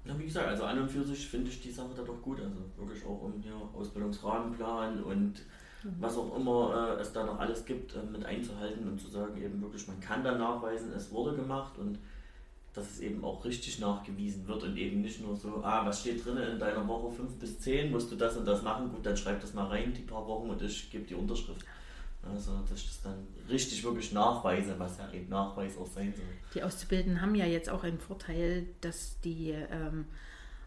Ja, 0.05 0.17
wie 0.17 0.25
gesagt, 0.25 0.47
also 0.47 0.63
an 0.63 0.79
und 0.79 0.89
für 0.89 1.03
sich 1.03 1.27
finde 1.27 1.49
ich 1.49 1.61
die 1.61 1.71
Sache 1.71 1.89
da 1.95 2.03
doch 2.03 2.21
gut. 2.21 2.39
Also 2.39 2.55
wirklich 2.77 3.03
auch 3.05 3.21
um 3.23 3.41
hier 3.41 3.55
Ausbildungsrahmenplan 3.75 5.03
und. 5.03 5.41
Was 5.99 6.17
auch 6.17 6.35
immer 6.35 6.97
äh, 6.97 7.01
es 7.01 7.13
da 7.13 7.23
noch 7.25 7.39
alles 7.39 7.65
gibt, 7.65 7.95
äh, 7.95 8.03
mit 8.11 8.25
einzuhalten 8.25 8.87
und 8.87 8.99
zu 8.99 9.07
sagen, 9.07 9.41
eben 9.41 9.61
wirklich, 9.61 9.87
man 9.87 9.99
kann 9.99 10.23
dann 10.23 10.39
nachweisen, 10.39 10.91
es 10.93 11.11
wurde 11.11 11.35
gemacht 11.35 11.77
und 11.77 11.99
dass 12.73 12.91
es 12.91 12.99
eben 12.99 13.23
auch 13.23 13.43
richtig 13.43 13.79
nachgewiesen 13.79 14.47
wird 14.47 14.63
und 14.63 14.77
eben 14.77 15.01
nicht 15.01 15.19
nur 15.21 15.35
so, 15.35 15.63
ah, 15.63 15.85
was 15.85 16.01
steht 16.01 16.23
drin 16.23 16.37
in 16.37 16.59
deiner 16.59 16.87
Woche 16.87 17.11
5 17.11 17.33
bis 17.39 17.59
10, 17.59 17.91
musst 17.91 18.11
du 18.11 18.15
das 18.15 18.37
und 18.37 18.45
das 18.45 18.61
machen, 18.61 18.91
gut, 18.91 19.05
dann 19.05 19.17
schreib 19.17 19.41
das 19.41 19.53
mal 19.53 19.65
rein, 19.65 19.93
die 19.93 20.01
paar 20.01 20.25
Wochen 20.27 20.49
und 20.49 20.61
ich 20.61 20.91
gebe 20.91 21.05
die 21.05 21.15
Unterschrift. 21.15 21.65
Also, 22.23 22.51
dass 22.69 22.79
ich 22.79 22.87
das 22.87 23.01
dann 23.03 23.27
richtig 23.49 23.83
wirklich 23.83 24.11
nachweise, 24.11 24.77
was 24.77 24.97
ja 24.97 25.11
eben 25.13 25.29
Nachweis 25.29 25.77
auch 25.77 25.87
sein 25.87 26.13
soll. 26.15 26.25
Die 26.53 26.61
Auszubildenden 26.61 27.21
haben 27.21 27.35
ja 27.35 27.45
jetzt 27.45 27.69
auch 27.69 27.83
einen 27.83 27.99
Vorteil, 27.99 28.67
dass 28.81 29.19
die 29.21 29.51
ähm, 29.51 30.05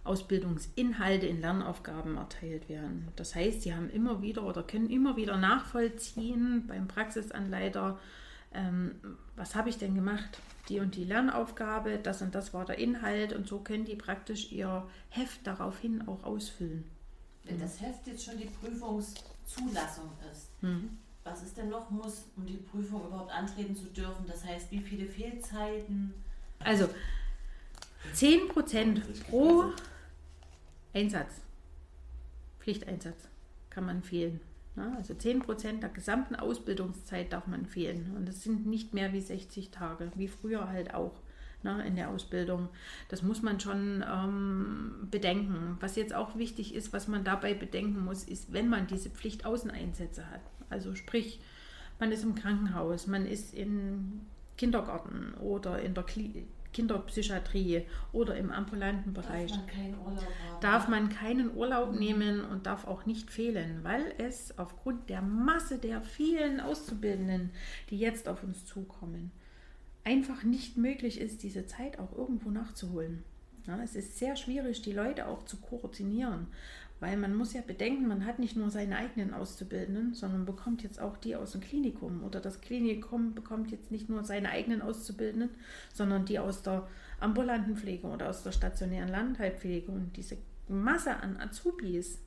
Ausbildungsinhalte 0.04 1.26
in 1.26 1.40
Lernaufgaben 1.40 2.16
erteilt 2.16 2.68
werden. 2.68 3.08
Das 3.16 3.34
heißt, 3.34 3.62
sie 3.62 3.74
haben 3.74 3.90
immer 3.90 4.22
wieder 4.22 4.44
oder 4.44 4.62
können 4.62 4.88
immer 4.88 5.16
wieder 5.16 5.36
nachvollziehen 5.36 6.66
beim 6.66 6.88
Praxisanleiter, 6.88 7.98
ähm, 8.52 8.94
was 9.36 9.54
habe 9.54 9.68
ich 9.68 9.78
denn 9.78 9.94
gemacht? 9.94 10.40
Die 10.68 10.80
und 10.80 10.96
die 10.96 11.04
Lernaufgabe, 11.04 11.98
das 11.98 12.22
und 12.22 12.34
das 12.34 12.54
war 12.54 12.64
der 12.64 12.78
Inhalt 12.78 13.32
und 13.32 13.46
so 13.46 13.58
können 13.60 13.84
die 13.84 13.96
praktisch 13.96 14.50
ihr 14.52 14.86
Heft 15.10 15.46
daraufhin 15.46 16.06
auch 16.08 16.24
ausfüllen. 16.24 16.84
Wenn 17.44 17.60
das 17.60 17.80
Heft 17.80 18.06
jetzt 18.06 18.24
schon 18.24 18.38
die 18.38 18.46
Prüfungszulassung 18.46 20.10
ist, 20.32 20.50
mhm. 20.62 20.98
was 21.24 21.42
ist 21.42 21.56
denn 21.56 21.68
noch 21.68 21.90
muss, 21.90 22.24
um 22.36 22.46
die 22.46 22.56
Prüfung 22.56 23.06
überhaupt 23.06 23.32
antreten 23.32 23.76
zu 23.76 23.86
dürfen? 23.86 24.24
Das 24.26 24.44
heißt, 24.44 24.70
wie 24.70 24.80
viele 24.80 25.06
Fehlzeiten? 25.06 26.14
Also 26.60 26.88
10% 28.14 29.02
pro 29.24 29.72
Einsatz, 30.92 31.42
Pflichteinsatz 32.58 33.28
kann 33.70 33.86
man 33.86 34.02
fehlen. 34.02 34.40
Also 34.96 35.14
10% 35.14 35.80
der 35.80 35.88
gesamten 35.90 36.36
Ausbildungszeit 36.36 37.32
darf 37.32 37.46
man 37.46 37.66
fehlen. 37.66 38.14
Und 38.16 38.28
das 38.28 38.42
sind 38.42 38.66
nicht 38.66 38.94
mehr 38.94 39.12
wie 39.12 39.20
60 39.20 39.70
Tage, 39.70 40.10
wie 40.14 40.28
früher 40.28 40.68
halt 40.68 40.94
auch 40.94 41.12
ne, 41.62 41.84
in 41.86 41.96
der 41.96 42.08
Ausbildung. 42.08 42.68
Das 43.08 43.22
muss 43.22 43.42
man 43.42 43.60
schon 43.60 44.04
ähm, 44.08 45.08
bedenken. 45.10 45.76
Was 45.80 45.96
jetzt 45.96 46.14
auch 46.14 46.36
wichtig 46.36 46.74
ist, 46.74 46.92
was 46.92 47.08
man 47.08 47.24
dabei 47.24 47.54
bedenken 47.54 48.04
muss, 48.04 48.24
ist, 48.24 48.52
wenn 48.52 48.68
man 48.68 48.86
diese 48.86 49.10
Pflichtaußeneinsätze 49.10 50.30
hat. 50.30 50.40
Also 50.70 50.94
sprich, 50.94 51.40
man 51.98 52.12
ist 52.12 52.24
im 52.24 52.34
Krankenhaus, 52.34 53.06
man 53.06 53.26
ist 53.26 53.54
im 53.54 54.22
Kindergarten 54.56 55.34
oder 55.40 55.80
in 55.80 55.94
der 55.94 56.04
Klinik 56.04 56.46
Kinderpsychiatrie 56.72 57.86
oder 58.12 58.36
im 58.36 58.50
ambulanten 58.50 59.12
Bereich. 59.12 59.50
darf 59.50 59.58
man 59.58 59.66
keinen 59.66 59.98
Urlaub, 59.98 60.28
darf 60.60 60.88
man 60.88 61.08
keinen 61.08 61.56
Urlaub 61.56 61.98
nehmen 61.98 62.44
und 62.44 62.66
darf 62.66 62.86
auch 62.86 63.06
nicht 63.06 63.30
fehlen, 63.30 63.80
weil 63.82 64.14
es 64.18 64.58
aufgrund 64.58 65.08
der 65.08 65.22
Masse 65.22 65.78
der 65.78 66.02
vielen 66.02 66.60
Auszubildenden, 66.60 67.50
die 67.90 67.98
jetzt 67.98 68.28
auf 68.28 68.42
uns 68.42 68.64
zukommen, 68.66 69.30
einfach 70.04 70.44
nicht 70.44 70.76
möglich 70.76 71.20
ist, 71.20 71.42
diese 71.42 71.66
Zeit 71.66 71.98
auch 71.98 72.16
irgendwo 72.16 72.50
nachzuholen. 72.50 73.24
Ja, 73.66 73.82
es 73.82 73.94
ist 73.94 74.18
sehr 74.18 74.36
schwierig, 74.36 74.82
die 74.82 74.92
Leute 74.92 75.26
auch 75.26 75.44
zu 75.44 75.58
koordinieren, 75.58 76.46
weil 77.00 77.16
man 77.16 77.34
muss 77.34 77.54
ja 77.54 77.62
bedenken, 77.62 78.06
man 78.06 78.26
hat 78.26 78.38
nicht 78.38 78.56
nur 78.56 78.70
seine 78.70 78.96
eigenen 78.96 79.32
Auszubildenden, 79.32 80.12
sondern 80.12 80.44
bekommt 80.44 80.82
jetzt 80.82 81.00
auch 81.00 81.16
die 81.16 81.34
aus 81.34 81.52
dem 81.52 81.62
Klinikum. 81.62 82.22
Oder 82.22 82.40
das 82.40 82.60
Klinikum 82.60 83.34
bekommt 83.34 83.70
jetzt 83.70 83.90
nicht 83.90 84.10
nur 84.10 84.22
seine 84.22 84.50
eigenen 84.50 84.82
Auszubildenden, 84.82 85.48
sondern 85.94 86.26
die 86.26 86.38
aus 86.38 86.62
der 86.62 86.86
ambulanten 87.18 87.76
Pflege 87.76 88.06
oder 88.06 88.28
aus 88.28 88.42
der 88.42 88.52
stationären 88.52 89.08
Landheilpflege. 89.08 89.90
Und 89.90 90.14
diese 90.16 90.36
Masse 90.68 91.16
an 91.16 91.38
Azubis 91.38 92.18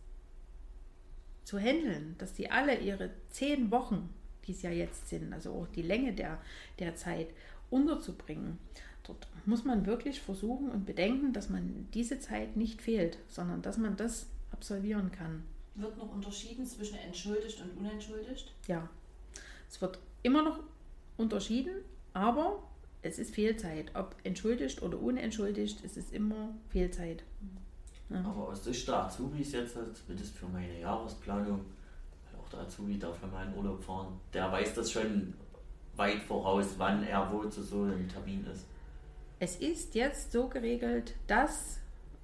zu 1.43 1.59
handeln, 1.59 2.15
dass 2.17 2.33
die 2.33 2.49
alle 2.49 2.79
ihre 2.79 3.11
zehn 3.29 3.69
Wochen, 3.69 4.09
die 4.47 4.53
es 4.53 4.63
ja 4.63 4.71
jetzt 4.71 5.07
sind, 5.07 5.33
also 5.33 5.51
auch 5.51 5.67
die 5.67 5.83
Länge 5.83 6.13
der, 6.13 6.39
der 6.79 6.95
Zeit, 6.95 7.27
unterzubringen. 7.69 8.57
Dort 9.03 9.27
muss 9.45 9.65
man 9.65 9.85
wirklich 9.85 10.21
versuchen 10.21 10.69
und 10.69 10.85
bedenken, 10.85 11.33
dass 11.33 11.49
man 11.49 11.87
diese 11.93 12.19
Zeit 12.19 12.55
nicht 12.55 12.81
fehlt, 12.81 13.19
sondern 13.27 13.61
dass 13.61 13.77
man 13.77 13.97
das 13.97 14.27
absolvieren 14.53 15.11
kann. 15.11 15.43
Wird 15.75 15.97
noch 15.97 16.11
unterschieden 16.11 16.65
zwischen 16.65 16.97
entschuldigt 16.99 17.61
und 17.61 17.77
unentschuldigt? 17.77 18.53
Ja, 18.67 18.87
es 19.69 19.81
wird 19.81 19.99
immer 20.21 20.43
noch 20.43 20.59
unterschieden, 21.17 21.73
aber 22.13 22.61
es 23.01 23.19
ist 23.19 23.33
Fehlzeit. 23.33 23.91
Ob 23.95 24.15
entschuldigt 24.23 24.81
oder 24.81 24.99
unentschuldigt, 24.99 25.83
es 25.83 25.97
ist 25.97 26.13
immer 26.13 26.55
Fehlzeit. 26.69 27.23
Ja. 28.09 28.19
Aber 28.19 28.49
aus 28.49 28.63
Sicht 28.63 28.87
der 28.87 29.05
Azubis 29.05 29.51
jetzt, 29.51 29.75
zumindest 29.95 30.35
für 30.35 30.47
meine 30.47 30.79
Jahresplanung, 30.79 31.61
weil 32.25 32.39
auch 32.39 32.49
der 32.49 32.59
Azubi 32.61 32.99
darf 32.99 33.21
ja 33.21 33.27
mal 33.27 33.47
in 33.47 33.55
Urlaub 33.55 33.83
fahren, 33.83 34.19
der 34.31 34.51
weiß 34.51 34.75
das 34.75 34.91
schon 34.91 35.33
weit 35.95 36.21
voraus, 36.21 36.75
wann 36.77 37.03
er 37.03 37.31
wo 37.31 37.45
zu 37.45 37.63
so 37.63 37.83
einem 37.83 38.07
Termin 38.07 38.45
ist. 38.45 38.65
Es 39.39 39.57
ist 39.57 39.95
jetzt 39.95 40.31
so 40.31 40.47
geregelt, 40.47 41.15
dass 41.27 41.79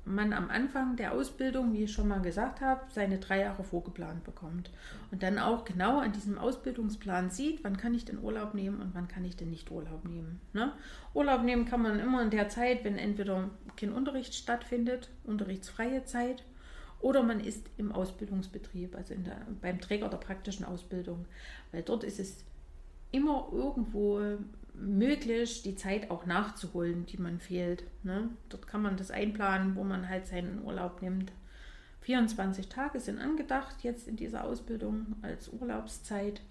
man 0.09 0.33
am 0.33 0.49
Anfang 0.49 0.95
der 0.95 1.13
Ausbildung, 1.13 1.73
wie 1.73 1.83
ich 1.83 1.93
schon 1.93 2.07
mal 2.07 2.21
gesagt 2.21 2.61
habe, 2.61 2.81
seine 2.89 3.19
drei 3.19 3.41
Jahre 3.41 3.63
vorgeplant 3.63 4.23
bekommt. 4.23 4.71
Und 5.11 5.23
dann 5.23 5.37
auch 5.37 5.65
genau 5.65 5.99
an 5.99 6.11
diesem 6.11 6.37
Ausbildungsplan 6.37 7.29
sieht, 7.29 7.63
wann 7.63 7.77
kann 7.77 7.93
ich 7.93 8.05
denn 8.05 8.21
Urlaub 8.21 8.53
nehmen 8.53 8.81
und 8.81 8.95
wann 8.95 9.07
kann 9.07 9.23
ich 9.23 9.35
denn 9.35 9.49
nicht 9.49 9.71
Urlaub 9.71 10.05
nehmen. 10.05 10.41
Ne? 10.53 10.73
Urlaub 11.13 11.43
nehmen 11.43 11.65
kann 11.65 11.81
man 11.81 11.99
immer 11.99 12.21
in 12.21 12.31
der 12.31 12.49
Zeit, 12.49 12.83
wenn 12.83 12.97
entweder 12.97 13.49
kein 13.75 13.93
Unterricht 13.93 14.33
stattfindet, 14.33 15.09
unterrichtsfreie 15.23 16.03
Zeit, 16.03 16.43
oder 17.01 17.23
man 17.23 17.39
ist 17.39 17.69
im 17.77 17.93
Ausbildungsbetrieb, 17.93 18.95
also 18.95 19.15
der, 19.15 19.47
beim 19.61 19.79
Träger 19.79 20.09
der 20.09 20.17
praktischen 20.17 20.65
Ausbildung. 20.65 21.25
Weil 21.71 21.83
dort 21.83 22.03
ist 22.03 22.19
es 22.19 22.43
immer 23.11 23.47
irgendwo 23.51 24.37
möglich, 24.81 25.63
die 25.63 25.75
Zeit 25.75 26.09
auch 26.11 26.25
nachzuholen, 26.25 27.05
die 27.05 27.17
man 27.17 27.39
fehlt. 27.39 27.83
Ne? 28.03 28.29
Dort 28.49 28.67
kann 28.67 28.81
man 28.81 28.97
das 28.97 29.11
einplanen, 29.11 29.75
wo 29.75 29.83
man 29.83 30.09
halt 30.09 30.27
seinen 30.27 30.63
Urlaub 30.63 31.01
nimmt. 31.01 31.31
24 32.01 32.69
Tage 32.69 32.99
sind 32.99 33.19
angedacht 33.19 33.83
jetzt 33.83 34.07
in 34.07 34.15
dieser 34.15 34.45
Ausbildung 34.45 35.15
als 35.21 35.49
Urlaubszeit. 35.49 36.41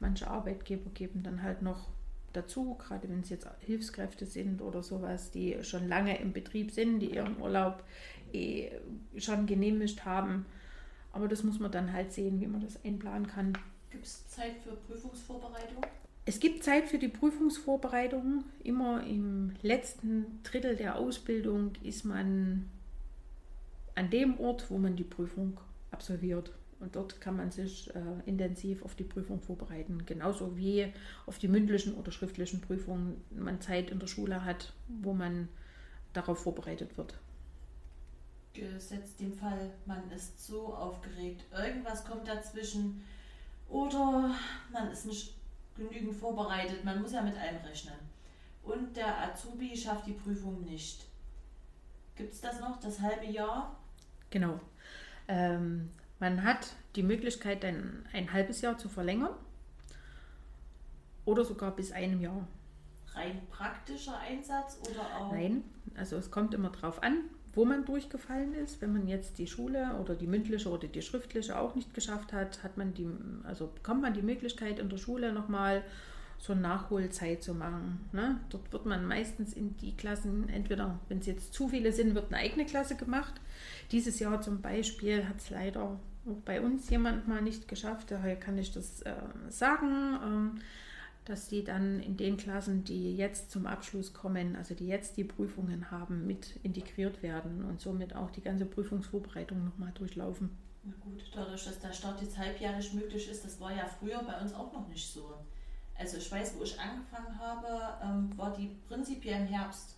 Manche 0.00 0.28
Arbeitgeber 0.28 0.90
geben 0.94 1.22
dann 1.22 1.42
halt 1.42 1.62
noch 1.62 1.88
dazu, 2.32 2.74
gerade 2.74 3.08
wenn 3.08 3.20
es 3.20 3.30
jetzt 3.30 3.46
Hilfskräfte 3.60 4.26
sind 4.26 4.60
oder 4.60 4.82
sowas, 4.82 5.30
die 5.30 5.62
schon 5.62 5.88
lange 5.88 6.18
im 6.18 6.32
Betrieb 6.32 6.70
sind, 6.70 7.00
die 7.00 7.14
ihren 7.14 7.40
Urlaub 7.40 7.84
eh 8.32 8.70
schon 9.16 9.46
genehmigt 9.46 10.04
haben. 10.04 10.46
Aber 11.12 11.28
das 11.28 11.44
muss 11.44 11.60
man 11.60 11.70
dann 11.70 11.92
halt 11.92 12.12
sehen, 12.12 12.40
wie 12.40 12.46
man 12.46 12.60
das 12.60 12.84
einplanen 12.84 13.26
kann. 13.26 13.56
Gibt 13.90 14.04
es 14.06 14.26
Zeit 14.28 14.56
für 14.64 14.74
Prüfungsvorbereitung? 14.74 15.84
Es 16.26 16.40
gibt 16.40 16.64
Zeit 16.64 16.88
für 16.88 16.98
die 16.98 17.08
Prüfungsvorbereitung. 17.08 18.44
Immer 18.62 19.06
im 19.06 19.52
letzten 19.60 20.42
Drittel 20.42 20.74
der 20.74 20.96
Ausbildung 20.96 21.72
ist 21.82 22.04
man 22.04 22.70
an 23.94 24.10
dem 24.10 24.40
Ort, 24.40 24.70
wo 24.70 24.78
man 24.78 24.96
die 24.96 25.04
Prüfung 25.04 25.60
absolviert. 25.90 26.52
Und 26.80 26.96
dort 26.96 27.20
kann 27.20 27.36
man 27.36 27.50
sich 27.50 27.94
äh, 27.94 28.00
intensiv 28.26 28.82
auf 28.84 28.94
die 28.94 29.04
Prüfung 29.04 29.40
vorbereiten. 29.40 30.04
Genauso 30.06 30.56
wie 30.56 30.92
auf 31.26 31.38
die 31.38 31.48
mündlichen 31.48 31.94
oder 31.94 32.10
schriftlichen 32.10 32.60
Prüfungen 32.60 33.22
man 33.30 33.60
Zeit 33.60 33.90
in 33.90 33.98
der 33.98 34.06
Schule 34.06 34.44
hat, 34.44 34.72
wo 34.88 35.12
man 35.12 35.48
darauf 36.14 36.42
vorbereitet 36.42 36.96
wird. 36.96 37.18
Gesetzt 38.54 39.20
dem 39.20 39.32
Fall, 39.32 39.72
man 39.84 40.10
ist 40.10 40.46
so 40.46 40.74
aufgeregt, 40.74 41.44
irgendwas 41.52 42.04
kommt 42.04 42.28
dazwischen 42.28 43.02
oder 43.68 44.34
man 44.72 44.90
ist 44.90 45.06
nicht 45.06 45.34
genügend 45.76 46.14
vorbereitet. 46.14 46.84
Man 46.84 47.00
muss 47.02 47.12
ja 47.12 47.22
mit 47.22 47.36
allem 47.36 47.56
rechnen. 47.64 47.94
Und 48.62 48.96
der 48.96 49.22
Azubi 49.22 49.76
schafft 49.76 50.06
die 50.06 50.12
Prüfung 50.12 50.64
nicht. 50.64 51.06
Gibt 52.16 52.32
es 52.32 52.40
das 52.40 52.60
noch, 52.60 52.80
das 52.80 53.00
halbe 53.00 53.26
Jahr? 53.26 53.76
Genau. 54.30 54.60
Ähm, 55.28 55.90
man 56.18 56.44
hat 56.44 56.74
die 56.96 57.02
Möglichkeit, 57.02 57.64
ein, 57.64 58.06
ein 58.12 58.32
halbes 58.32 58.60
Jahr 58.60 58.78
zu 58.78 58.88
verlängern 58.88 59.34
oder 61.24 61.44
sogar 61.44 61.74
bis 61.74 61.92
einem 61.92 62.20
Jahr. 62.20 62.46
Rein 63.14 63.46
praktischer 63.48 64.18
Einsatz 64.18 64.80
oder 64.88 65.16
auch? 65.16 65.32
Nein, 65.32 65.64
also 65.94 66.16
es 66.16 66.30
kommt 66.30 66.54
immer 66.54 66.70
drauf 66.70 67.02
an, 67.02 67.24
wo 67.54 67.64
man 67.64 67.84
durchgefallen 67.84 68.54
ist. 68.54 68.80
Wenn 68.80 68.92
man 68.92 69.06
jetzt 69.06 69.38
die 69.38 69.46
Schule 69.46 69.96
oder 70.00 70.14
die 70.14 70.26
mündliche 70.26 70.68
oder 70.68 70.88
die 70.88 71.02
schriftliche 71.02 71.58
auch 71.58 71.74
nicht 71.74 71.94
geschafft 71.94 72.32
hat, 72.32 72.62
hat 72.62 72.76
man 72.76 72.94
die, 72.94 73.08
also 73.44 73.68
bekommt 73.68 74.02
man 74.02 74.14
die 74.14 74.22
Möglichkeit 74.22 74.78
in 74.78 74.88
der 74.88 74.98
Schule 74.98 75.32
nochmal 75.32 75.82
so 76.38 76.52
eine 76.52 76.62
Nachholzeit 76.62 77.42
zu 77.42 77.54
machen. 77.54 78.08
Ne? 78.12 78.40
Dort 78.50 78.72
wird 78.72 78.86
man 78.86 79.06
meistens 79.06 79.54
in 79.54 79.76
die 79.78 79.96
Klassen, 79.96 80.48
entweder, 80.48 80.98
wenn 81.08 81.18
es 81.18 81.26
jetzt 81.26 81.54
zu 81.54 81.68
viele 81.68 81.92
sind, 81.92 82.14
wird 82.14 82.32
eine 82.32 82.42
eigene 82.42 82.66
Klasse 82.66 82.96
gemacht. 82.96 83.34
Dieses 83.92 84.18
Jahr 84.18 84.42
zum 84.42 84.60
Beispiel 84.60 85.26
hat 85.26 85.38
es 85.38 85.50
leider 85.50 85.82
auch 85.82 85.98
bei 86.44 86.60
uns 86.60 86.90
jemand 86.90 87.28
mal 87.28 87.42
nicht 87.42 87.68
geschafft, 87.68 88.10
daher 88.10 88.36
kann 88.36 88.58
ich 88.58 88.72
das 88.72 89.02
äh, 89.02 89.14
sagen. 89.48 90.18
Ähm, 90.24 90.50
dass 91.24 91.48
sie 91.48 91.64
dann 91.64 92.00
in 92.00 92.16
den 92.16 92.36
Klassen, 92.36 92.84
die 92.84 93.16
jetzt 93.16 93.50
zum 93.50 93.66
Abschluss 93.66 94.12
kommen, 94.12 94.56
also 94.56 94.74
die 94.74 94.86
jetzt 94.86 95.16
die 95.16 95.24
Prüfungen 95.24 95.90
haben, 95.90 96.26
mit 96.26 96.56
integriert 96.62 97.22
werden 97.22 97.64
und 97.64 97.80
somit 97.80 98.14
auch 98.14 98.30
die 98.30 98.42
ganze 98.42 98.66
Prüfungsvorbereitung 98.66 99.64
nochmal 99.64 99.92
durchlaufen. 99.92 100.50
Na 100.84 100.92
gut, 101.00 101.22
dadurch, 101.34 101.64
dass 101.64 101.78
der 101.78 101.92
Start 101.92 102.20
jetzt 102.20 102.36
halbjährlich 102.36 102.92
möglich 102.92 103.30
ist, 103.30 103.44
das 103.44 103.58
war 103.58 103.74
ja 103.74 103.86
früher 103.86 104.22
bei 104.22 104.38
uns 104.38 104.52
auch 104.52 104.70
noch 104.72 104.86
nicht 104.88 105.10
so. 105.10 105.34
Also 105.96 106.18
ich 106.18 106.30
weiß, 106.30 106.56
wo 106.58 106.64
ich 106.64 106.78
angefangen 106.78 107.38
habe, 107.38 107.98
ähm, 108.02 108.36
war 108.36 108.52
die 108.52 108.76
prinzipiell 108.86 109.40
im 109.40 109.46
Herbst 109.46 109.96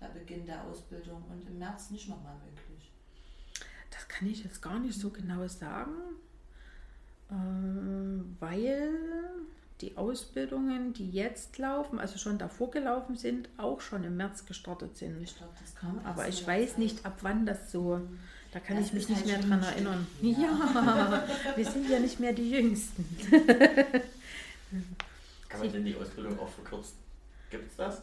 der 0.00 0.08
Beginn 0.08 0.46
der 0.46 0.64
Ausbildung 0.64 1.22
und 1.30 1.46
im 1.48 1.58
März 1.58 1.90
nicht 1.90 2.08
nochmal 2.08 2.34
möglich. 2.44 2.90
Das 3.90 4.08
kann 4.08 4.28
ich 4.28 4.42
jetzt 4.42 4.60
gar 4.60 4.78
nicht 4.78 4.98
so 4.98 5.10
genau 5.10 5.46
sagen, 5.46 5.92
ähm, 7.30 8.36
weil 8.40 8.90
die 9.80 9.96
Ausbildungen, 9.96 10.92
die 10.94 11.10
jetzt 11.10 11.58
laufen, 11.58 11.98
also 11.98 12.18
schon 12.18 12.38
davor 12.38 12.70
gelaufen 12.70 13.16
sind, 13.16 13.48
auch 13.58 13.80
schon 13.80 14.04
im 14.04 14.16
März 14.16 14.46
gestartet 14.46 14.96
sind. 14.96 15.20
Ich 15.22 15.36
glaub, 15.36 15.50
das 15.60 15.74
kam 15.74 16.00
Aber 16.04 16.26
ich 16.28 16.46
weiß 16.46 16.70
Zeit. 16.70 16.78
nicht, 16.78 17.04
ab 17.04 17.18
wann 17.22 17.44
das 17.44 17.70
so. 17.70 18.00
Da 18.52 18.60
kann 18.60 18.76
das 18.76 18.86
ich 18.86 18.92
mich 18.94 19.08
nicht 19.08 19.26
halt 19.26 19.46
mehr 19.46 19.58
dran 19.58 19.62
erinnern. 19.62 20.06
Ja. 20.22 20.38
ja, 20.38 21.24
wir 21.56 21.64
sind 21.64 21.90
ja 21.90 21.98
nicht 21.98 22.18
mehr 22.20 22.32
die 22.32 22.50
Jüngsten. 22.50 23.04
kann 25.48 25.60
man 25.60 25.72
denn 25.72 25.84
die 25.84 25.96
Ausbildung 25.96 26.38
auch 26.38 26.48
verkürzen? 26.48 26.96
Gibt 27.50 27.70
es 27.70 27.76
das? 27.76 28.02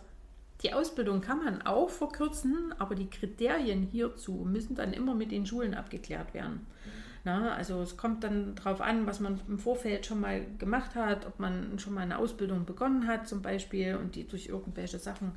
Die 0.62 0.74
Ausbildung 0.74 1.22
kann 1.22 1.44
man 1.44 1.64
auch 1.64 1.90
verkürzen, 1.90 2.74
aber 2.78 2.94
die 2.94 3.10
Kriterien 3.10 3.82
hierzu 3.82 4.46
müssen 4.46 4.76
dann 4.76 4.94
immer 4.94 5.16
mit 5.16 5.32
den 5.32 5.48
Schulen 5.48 5.74
abgeklärt 5.74 6.36
werden. 6.36 6.68
Mhm. 6.86 7.03
Na, 7.26 7.56
also 7.56 7.82
es 7.82 7.96
kommt 7.96 8.24
dann 8.26 8.56
darauf 8.56 8.82
an, 8.82 9.08
was 9.08 9.22
man 9.22 9.40
im 9.48 9.58
Vorfeld 9.58 10.06
schon 10.06 10.20
mal 10.20 10.46
gemacht 10.58 10.96
hat, 10.96 11.26
ob 11.26 11.40
man 11.40 11.80
schon 11.80 11.94
mal 11.94 12.02
eine 12.02 12.18
Ausbildung 12.18 12.66
begonnen 12.66 13.08
hat 13.08 13.30
zum 13.30 13.42
Beispiel 13.42 13.96
und 13.96 14.16
die 14.16 14.28
durch 14.28 14.48
irgendwelche 14.48 15.00
Sachen 15.00 15.32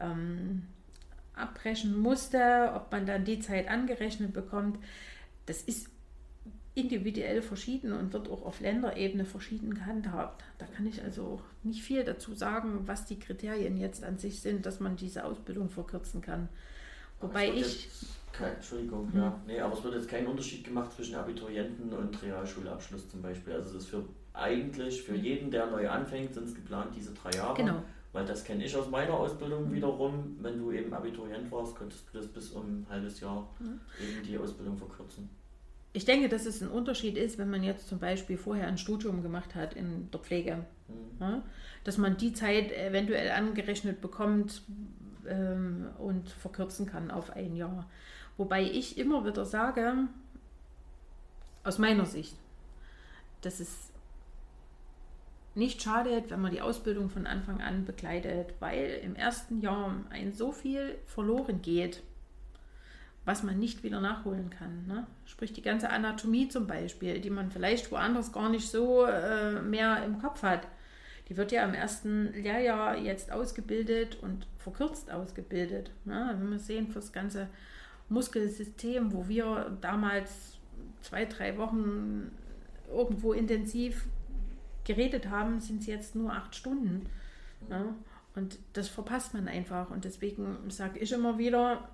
ähm, 0.00 0.62
abbrechen 1.34 1.98
musste, 1.98 2.72
ob 2.74 2.90
man 2.90 3.04
dann 3.04 3.24
die 3.24 3.40
Zeit 3.40 3.68
angerechnet 3.68 4.32
bekommt. 4.32 4.78
Das 5.44 5.60
ist 5.60 5.90
individuell 6.74 7.42
verschieden 7.42 7.92
und 7.92 8.12
wird 8.12 8.30
auch 8.30 8.44
auf 8.44 8.60
Länderebene 8.60 9.24
verschieden 9.24 9.74
gehandhabt. 9.74 10.44
Da 10.58 10.66
kann 10.66 10.86
ich 10.86 11.02
also 11.02 11.40
nicht 11.62 11.82
viel 11.82 12.04
dazu 12.04 12.34
sagen, 12.34 12.86
was 12.86 13.06
die 13.06 13.18
Kriterien 13.18 13.78
jetzt 13.78 14.04
an 14.04 14.18
sich 14.18 14.40
sind, 14.40 14.66
dass 14.66 14.80
man 14.80 14.96
diese 14.96 15.24
Ausbildung 15.24 15.70
verkürzen 15.70 16.20
kann. 16.20 16.48
Wobei 17.20 17.50
ich 17.50 17.88
kein, 18.36 18.54
Entschuldigung, 18.54 19.10
mhm. 19.12 19.18
ja. 19.18 19.40
Nee, 19.46 19.60
aber 19.60 19.74
es 19.74 19.84
wird 19.84 19.94
jetzt 19.94 20.08
kein 20.08 20.26
Unterschied 20.26 20.64
gemacht 20.64 20.92
zwischen 20.92 21.14
Abiturienten 21.14 21.92
und 21.92 22.22
Realschulabschluss 22.22 23.08
zum 23.08 23.22
Beispiel. 23.22 23.54
Also 23.54 23.70
es 23.70 23.84
ist 23.84 23.90
für 23.90 24.04
eigentlich 24.32 25.02
für 25.02 25.12
mhm. 25.12 25.24
jeden, 25.24 25.50
der 25.50 25.66
neu 25.66 25.88
anfängt, 25.88 26.34
sind 26.34 26.44
es 26.44 26.54
geplant 26.54 26.90
diese 26.94 27.12
drei 27.14 27.30
Jahre. 27.30 27.56
Genau. 27.56 27.82
Weil 28.12 28.24
das 28.24 28.44
kenne 28.44 28.64
ich 28.64 28.74
aus 28.76 28.88
meiner 28.88 29.14
Ausbildung 29.14 29.68
mhm. 29.68 29.74
wiederum. 29.74 30.36
Wenn 30.40 30.58
du 30.58 30.72
eben 30.72 30.92
Abiturient 30.92 31.50
warst, 31.50 31.76
konntest 31.76 32.04
du 32.12 32.18
das 32.18 32.26
bis 32.28 32.50
um 32.50 32.64
ein 32.64 32.86
halbes 32.88 33.20
Jahr 33.20 33.48
mhm. 33.58 33.80
eben 34.02 34.26
die 34.26 34.38
Ausbildung 34.38 34.76
verkürzen. 34.76 35.28
Ich 35.92 36.04
denke, 36.04 36.28
dass 36.28 36.44
es 36.44 36.60
ein 36.60 36.68
Unterschied 36.68 37.16
ist, 37.16 37.38
wenn 37.38 37.48
man 37.48 37.62
jetzt 37.62 37.88
zum 37.88 37.98
Beispiel 37.98 38.36
vorher 38.36 38.68
ein 38.68 38.76
Studium 38.76 39.22
gemacht 39.22 39.54
hat 39.54 39.74
in 39.74 40.10
der 40.10 40.20
Pflege. 40.20 40.64
Mhm. 40.88 41.20
Ja, 41.20 41.42
dass 41.84 41.98
man 41.98 42.16
die 42.16 42.32
Zeit 42.32 42.72
eventuell 42.72 43.30
angerechnet 43.30 44.00
bekommt 44.00 44.62
ähm, 45.28 45.88
und 45.98 46.30
verkürzen 46.30 46.86
kann 46.86 47.10
auf 47.10 47.30
ein 47.30 47.56
Jahr. 47.56 47.88
Wobei 48.36 48.62
ich 48.62 48.98
immer 48.98 49.24
wieder 49.24 49.44
sage, 49.44 50.08
aus 51.64 51.78
meiner 51.78 52.06
Sicht, 52.06 52.36
dass 53.42 53.60
es 53.60 53.90
nicht 55.54 55.82
schadet, 55.82 56.30
wenn 56.30 56.40
man 56.42 56.52
die 56.52 56.60
Ausbildung 56.60 57.08
von 57.08 57.26
Anfang 57.26 57.62
an 57.62 57.86
begleitet, 57.86 58.54
weil 58.60 59.00
im 59.02 59.16
ersten 59.16 59.60
Jahr 59.62 59.94
ein 60.10 60.34
so 60.34 60.52
viel 60.52 60.98
verloren 61.06 61.62
geht, 61.62 62.02
was 63.24 63.42
man 63.42 63.58
nicht 63.58 63.82
wieder 63.82 64.00
nachholen 64.00 64.50
kann. 64.50 64.86
Ne? 64.86 65.06
Sprich 65.24 65.52
die 65.54 65.62
ganze 65.62 65.90
Anatomie 65.90 66.48
zum 66.48 66.66
Beispiel, 66.66 67.20
die 67.20 67.30
man 67.30 67.50
vielleicht 67.50 67.90
woanders 67.90 68.32
gar 68.32 68.50
nicht 68.50 68.68
so 68.68 69.06
äh, 69.06 69.62
mehr 69.62 70.04
im 70.04 70.20
Kopf 70.20 70.42
hat. 70.42 70.68
Die 71.28 71.36
wird 71.36 71.52
ja 71.52 71.64
im 71.64 71.74
ersten 71.74 72.32
Lehrjahr 72.32 72.96
jetzt 72.96 73.32
ausgebildet 73.32 74.16
und 74.22 74.46
verkürzt 74.58 75.10
ausgebildet. 75.10 75.90
Ne? 76.04 76.34
Wenn 76.38 76.50
wir 76.50 76.58
sehen, 76.58 76.86
für 76.88 77.00
das 77.00 77.12
ganze 77.12 77.48
Muskelsystem, 78.08 79.12
wo 79.12 79.26
wir 79.26 79.76
damals 79.80 80.58
zwei, 81.00 81.24
drei 81.24 81.58
Wochen 81.58 82.30
irgendwo 82.88 83.32
intensiv 83.32 84.06
geredet 84.84 85.28
haben, 85.28 85.58
sind 85.58 85.80
es 85.80 85.86
jetzt 85.86 86.14
nur 86.14 86.32
acht 86.32 86.54
Stunden. 86.54 87.06
Ja? 87.68 87.94
Und 88.36 88.58
das 88.74 88.88
verpasst 88.88 89.34
man 89.34 89.48
einfach. 89.48 89.90
Und 89.90 90.04
deswegen 90.04 90.56
sage 90.68 91.00
ich 91.00 91.10
immer 91.10 91.38
wieder, 91.38 91.88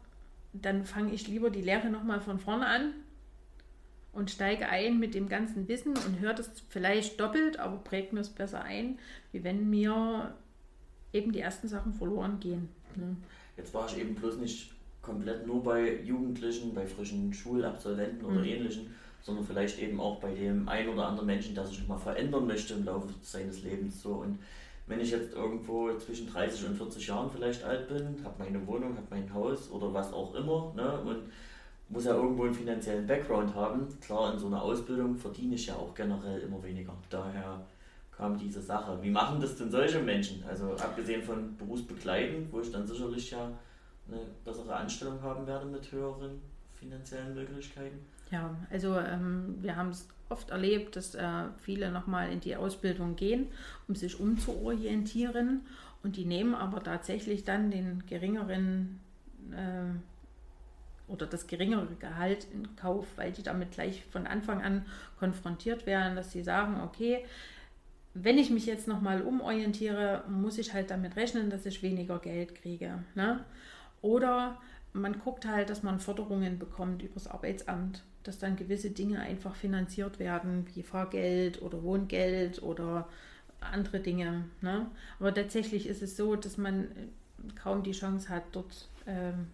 dann 0.52 0.84
fange 0.84 1.12
ich 1.12 1.26
lieber 1.28 1.48
die 1.48 1.62
Lehre 1.62 1.88
nochmal 1.88 2.20
von 2.20 2.38
vorne 2.38 2.66
an 2.66 2.92
und 4.12 4.30
steige 4.30 4.68
ein 4.68 4.98
mit 4.98 5.14
dem 5.14 5.28
ganzen 5.28 5.68
Wissen 5.68 5.96
und 5.96 6.20
höre 6.20 6.34
das 6.34 6.50
vielleicht 6.68 7.18
doppelt, 7.18 7.58
aber 7.58 7.78
prägt 7.78 8.12
mir 8.12 8.20
es 8.20 8.28
besser 8.28 8.62
ein, 8.62 8.98
wie 9.32 9.42
wenn 9.42 9.70
mir 9.70 10.34
eben 11.12 11.32
die 11.32 11.40
ersten 11.40 11.68
Sachen 11.68 11.92
verloren 11.92 12.38
gehen. 12.40 12.68
Ne? 12.96 13.16
Jetzt 13.56 13.72
war 13.74 13.86
ich 13.88 13.98
eben 13.98 14.14
bloß 14.14 14.36
nicht 14.38 14.72
komplett 15.00 15.46
nur 15.46 15.62
bei 15.62 16.00
Jugendlichen, 16.02 16.74
bei 16.74 16.86
frischen 16.86 17.32
Schulabsolventen 17.32 18.24
oder 18.24 18.40
mhm. 18.40 18.44
ähnlichen, 18.44 18.94
sondern 19.22 19.44
vielleicht 19.44 19.78
eben 19.80 20.00
auch 20.00 20.20
bei 20.20 20.32
dem 20.34 20.68
einen 20.68 20.90
oder 20.90 21.06
anderen 21.06 21.26
Menschen, 21.26 21.54
der 21.54 21.66
sich 21.66 21.86
mal 21.86 21.98
verändern 21.98 22.46
möchte 22.46 22.74
im 22.74 22.84
Laufe 22.84 23.08
seines 23.22 23.62
Lebens. 23.62 24.02
So. 24.02 24.10
Und 24.10 24.38
wenn 24.86 25.00
ich 25.00 25.10
jetzt 25.10 25.32
irgendwo 25.32 25.96
zwischen 25.98 26.28
30 26.28 26.66
und 26.68 26.76
40 26.76 27.06
Jahren 27.06 27.30
vielleicht 27.30 27.64
alt 27.64 27.88
bin, 27.88 28.24
habe 28.24 28.34
meine 28.38 28.66
Wohnung, 28.66 28.96
habe 28.96 29.06
mein 29.10 29.32
Haus 29.32 29.70
oder 29.70 29.92
was 29.92 30.12
auch 30.12 30.34
immer 30.34 30.72
ne, 30.76 31.00
und 31.00 31.30
muss 31.92 32.06
ja 32.06 32.14
irgendwo 32.14 32.44
einen 32.44 32.54
finanziellen 32.54 33.06
Background 33.06 33.54
haben. 33.54 33.86
Klar, 34.00 34.32
in 34.32 34.38
so 34.38 34.46
einer 34.46 34.62
Ausbildung 34.62 35.14
verdiene 35.14 35.54
ich 35.54 35.66
ja 35.66 35.74
auch 35.74 35.94
generell 35.94 36.40
immer 36.40 36.62
weniger. 36.62 36.94
Daher 37.10 37.60
kam 38.10 38.38
diese 38.38 38.62
Sache. 38.62 38.98
Wie 39.02 39.10
machen 39.10 39.40
das 39.40 39.56
denn 39.56 39.70
solche 39.70 40.00
Menschen? 40.00 40.42
Also 40.48 40.72
abgesehen 40.72 41.22
von 41.22 41.56
berufsbegleitend, 41.56 42.50
wo 42.50 42.60
ich 42.60 42.72
dann 42.72 42.86
sicherlich 42.86 43.30
ja 43.30 43.50
eine 44.08 44.20
bessere 44.44 44.74
Anstellung 44.74 45.20
haben 45.22 45.46
werde 45.46 45.66
mit 45.66 45.92
höheren 45.92 46.40
finanziellen 46.72 47.34
Möglichkeiten? 47.34 47.98
Ja, 48.30 48.56
also 48.70 48.96
ähm, 48.96 49.56
wir 49.60 49.76
haben 49.76 49.90
es 49.90 50.08
oft 50.30 50.48
erlebt, 50.48 50.96
dass 50.96 51.14
äh, 51.14 51.44
viele 51.60 51.90
nochmal 51.90 52.32
in 52.32 52.40
die 52.40 52.56
Ausbildung 52.56 53.16
gehen, 53.16 53.48
um 53.86 53.94
sich 53.94 54.18
umzuorientieren 54.18 55.60
und 56.02 56.16
die 56.16 56.24
nehmen 56.24 56.54
aber 56.54 56.82
tatsächlich 56.82 57.44
dann 57.44 57.70
den 57.70 58.04
geringeren 58.06 58.98
äh, 59.50 59.94
oder 61.12 61.26
das 61.26 61.46
geringere 61.46 61.94
Gehalt 61.98 62.46
in 62.52 62.74
Kauf, 62.76 63.06
weil 63.16 63.32
die 63.32 63.42
damit 63.42 63.72
gleich 63.72 64.04
von 64.10 64.26
Anfang 64.26 64.62
an 64.62 64.86
konfrontiert 65.18 65.86
werden, 65.86 66.16
dass 66.16 66.32
sie 66.32 66.42
sagen, 66.42 66.80
okay, 66.80 67.24
wenn 68.14 68.38
ich 68.38 68.50
mich 68.50 68.66
jetzt 68.66 68.88
nochmal 68.88 69.22
umorientiere, 69.22 70.24
muss 70.28 70.58
ich 70.58 70.74
halt 70.74 70.90
damit 70.90 71.16
rechnen, 71.16 71.50
dass 71.50 71.66
ich 71.66 71.82
weniger 71.82 72.18
Geld 72.18 72.54
kriege. 72.54 73.04
Ne? 73.14 73.44
Oder 74.00 74.58
man 74.92 75.18
guckt 75.20 75.46
halt, 75.46 75.70
dass 75.70 75.82
man 75.82 76.00
Förderungen 76.00 76.58
bekommt 76.58 77.02
über 77.02 77.14
das 77.14 77.28
Arbeitsamt, 77.28 78.02
dass 78.22 78.38
dann 78.38 78.56
gewisse 78.56 78.90
Dinge 78.90 79.20
einfach 79.20 79.54
finanziert 79.54 80.18
werden, 80.18 80.66
wie 80.74 80.82
Fahrgeld 80.82 81.62
oder 81.62 81.82
Wohngeld 81.82 82.62
oder 82.62 83.08
andere 83.60 84.00
Dinge. 84.00 84.44
Ne? 84.60 84.86
Aber 85.18 85.32
tatsächlich 85.32 85.86
ist 85.86 86.02
es 86.02 86.16
so, 86.16 86.36
dass 86.36 86.58
man 86.58 86.88
kaum 87.54 87.82
die 87.82 87.92
Chance 87.92 88.28
hat, 88.28 88.44
dort 88.52 88.88
ähm, 89.06 89.46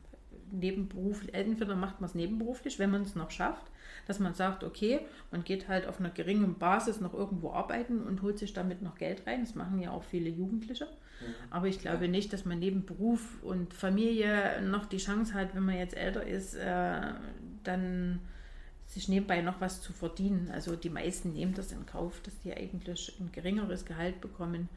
nebenberuflich, 0.53 1.35
entweder 1.35 1.77
macht 1.77 2.01
man 2.01 2.09
es 2.09 2.15
nebenberuflich, 2.15 2.79
wenn 2.79 2.91
man 2.91 3.03
es 3.03 3.15
noch 3.15 3.31
schafft, 3.31 3.66
dass 4.07 4.19
man 4.19 4.35
sagt, 4.35 4.65
okay, 4.65 5.01
man 5.31 5.45
geht 5.45 5.69
halt 5.69 5.87
auf 5.87 6.01
einer 6.01 6.11
geringen 6.11 6.59
Basis 6.59 7.01
noch 7.01 7.15
irgendwo 7.15 7.53
arbeiten 7.53 8.03
und 8.03 8.23
holt 8.23 8.39
sich 8.39 8.53
damit 8.53 8.83
noch 8.83 8.97
Geld 8.97 9.27
rein. 9.27 9.41
Das 9.45 9.55
machen 9.55 9.81
ja 9.81 9.91
auch 9.91 10.05
viele 10.05 10.31
Jugendliche. 10.31 10.87
Mhm. 10.87 11.35
Aber 11.51 11.66
ich 11.66 11.81
glaube 11.81 12.07
ja. 12.07 12.11
nicht, 12.11 12.33
dass 12.33 12.45
man 12.45 12.59
neben 12.59 12.87
Beruf 12.87 13.43
und 13.43 13.75
Familie 13.75 14.62
noch 14.62 14.87
die 14.87 14.99
Chance 14.99 15.35
hat, 15.35 15.55
wenn 15.55 15.65
man 15.65 15.77
jetzt 15.77 15.97
älter 15.97 16.27
ist, 16.27 16.55
äh, 16.55 17.01
dann 17.65 18.20
sich 18.87 19.09
nebenbei 19.09 19.43
noch 19.43 19.61
was 19.61 19.83
zu 19.83 19.93
verdienen. 19.93 20.51
Also 20.53 20.75
die 20.75 20.91
meisten 20.91 21.35
nehmen 21.35 21.55
das 21.55 21.73
in 21.73 21.85
Kauf, 21.85 22.20
dass 22.23 22.39
die 22.41 22.55
eigentlich 22.55 23.15
ein 23.20 23.31
geringeres 23.33 23.85
Gehalt 23.85 24.20
bekommen. 24.20 24.69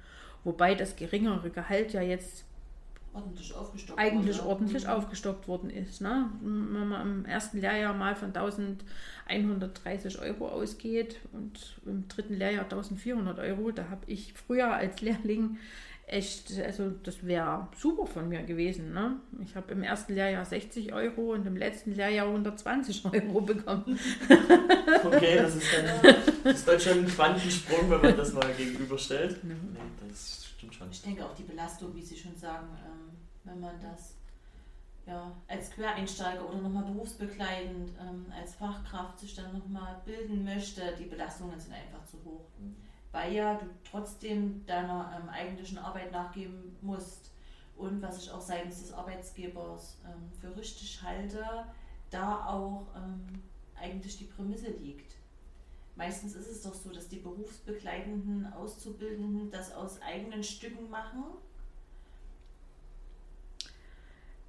Wobei 0.43 0.75
das 0.75 0.95
geringere 0.95 1.49
Gehalt 1.49 1.93
ja 1.93 2.01
jetzt 2.01 2.43
ordentlich 3.13 3.53
aufgestockt 3.53 3.99
eigentlich 3.99 4.37
wurde. 4.39 4.49
ordentlich 4.49 4.83
Mhm. 4.85 4.89
aufgestockt 4.89 5.47
worden 5.47 5.69
ist. 5.69 6.01
Ne? 6.01 6.29
Wenn 6.41 6.87
man 6.87 7.01
im 7.19 7.25
ersten 7.25 7.59
Lehrjahr 7.59 7.93
mal 7.93 8.15
von 8.15 8.31
1130 8.35 10.19
Euro 10.21 10.47
ausgeht 10.49 11.17
und 11.33 11.77
im 11.85 12.07
dritten 12.07 12.35
Lehrjahr 12.35 12.63
1400 12.63 13.39
Euro, 13.39 13.71
da 13.71 13.89
habe 13.89 14.01
ich 14.07 14.33
früher 14.33 14.73
als 14.73 15.01
Lehrling 15.01 15.57
echt, 16.07 16.59
also 16.59 16.89
das 17.03 17.25
wäre 17.25 17.67
super 17.77 18.05
von 18.05 18.27
mir 18.27 18.43
gewesen. 18.43 18.91
Ne? 18.93 19.17
Ich 19.43 19.55
habe 19.55 19.71
im 19.71 19.81
ersten 19.83 20.13
Lehrjahr 20.13 20.43
60 20.43 20.91
Euro 20.93 21.33
und 21.33 21.45
im 21.47 21.55
letzten 21.55 21.93
Lehrjahr 21.95 22.27
120 22.27 23.05
Euro 23.13 23.41
bekommen. 23.41 23.97
Okay, 25.05 25.37
das 25.37 25.55
ist 25.55 25.67
dann, 25.73 26.13
das 26.43 26.53
ist 26.55 26.67
dann 26.67 26.79
schon 26.79 26.99
ein 26.99 27.07
Quantensprung, 27.07 27.89
wenn 27.89 28.01
man 28.01 28.17
das 28.17 28.33
mal 28.33 28.51
gegenüberstellt. 28.57 29.41
Nee, 29.43 29.53
das 30.09 30.40
stimmt 30.61 30.75
schon. 30.75 30.91
Ich 30.91 31.01
denke 31.01 31.25
auch 31.25 31.33
die 31.33 31.43
Belastung, 31.43 31.95
wie 31.95 32.03
Sie 32.03 32.15
schon 32.15 32.35
sagen, 32.35 32.67
ähm, 32.85 33.17
wenn 33.43 33.59
man 33.59 33.79
das 33.81 34.15
ja, 35.07 35.31
als 35.47 35.71
Quereinsteiger 35.71 36.47
oder 36.47 36.59
nochmal 36.59 36.83
berufsbegleitend 36.83 37.91
ähm, 37.99 38.31
als 38.31 38.53
Fachkraft 38.53 39.19
sich 39.19 39.33
dann 39.33 39.57
nochmal 39.57 39.99
bilden 40.05 40.43
möchte, 40.43 40.95
die 40.99 41.05
Belastungen 41.05 41.59
sind 41.59 41.73
einfach 41.73 42.05
zu 42.05 42.17
hoch. 42.23 42.45
Weil 43.11 43.33
ja 43.33 43.55
du 43.55 43.65
trotzdem 43.89 44.63
deiner 44.67 45.19
ähm, 45.19 45.29
eigentlichen 45.29 45.79
Arbeit 45.79 46.11
nachgeben 46.11 46.77
musst 46.81 47.31
und 47.75 47.99
was 48.03 48.21
ich 48.21 48.29
auch 48.29 48.41
seitens 48.41 48.81
des 48.81 48.93
Arbeitsgebers 48.93 49.97
ähm, 50.05 50.31
für 50.39 50.55
richtig 50.55 51.01
halte, 51.01 51.43
da 52.11 52.45
auch 52.45 52.85
ähm, 52.95 53.41
eigentlich 53.75 54.19
die 54.19 54.25
Prämisse 54.25 54.69
liegt. 54.69 55.15
Meistens 55.95 56.35
ist 56.35 56.47
es 56.47 56.61
doch 56.61 56.73
so, 56.73 56.91
dass 56.91 57.09
die 57.09 57.19
berufsbegleitenden 57.19 58.51
Auszubildenden 58.53 59.51
das 59.51 59.73
aus 59.73 60.01
eigenen 60.01 60.43
Stücken 60.43 60.89
machen. 60.89 61.23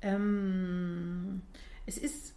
Ähm, 0.01 1.43
es 1.87 1.99
ist 1.99 2.35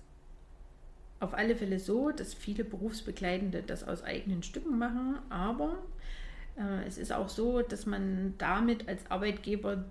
auf 1.19 1.33
alle 1.33 1.55
Fälle 1.55 1.79
so, 1.79 2.11
dass 2.11 2.33
viele 2.33 2.63
Berufsbegleitende 2.63 3.63
das 3.63 3.83
aus 3.83 4.03
eigenen 4.03 4.43
Stücken 4.43 4.77
machen, 4.77 5.19
aber 5.29 5.83
äh, 6.57 6.85
es 6.85 6.97
ist 6.97 7.11
auch 7.11 7.29
so, 7.29 7.61
dass 7.61 7.85
man 7.85 8.35
damit 8.37 8.87
als 8.87 9.09
Arbeitgeber 9.09 9.85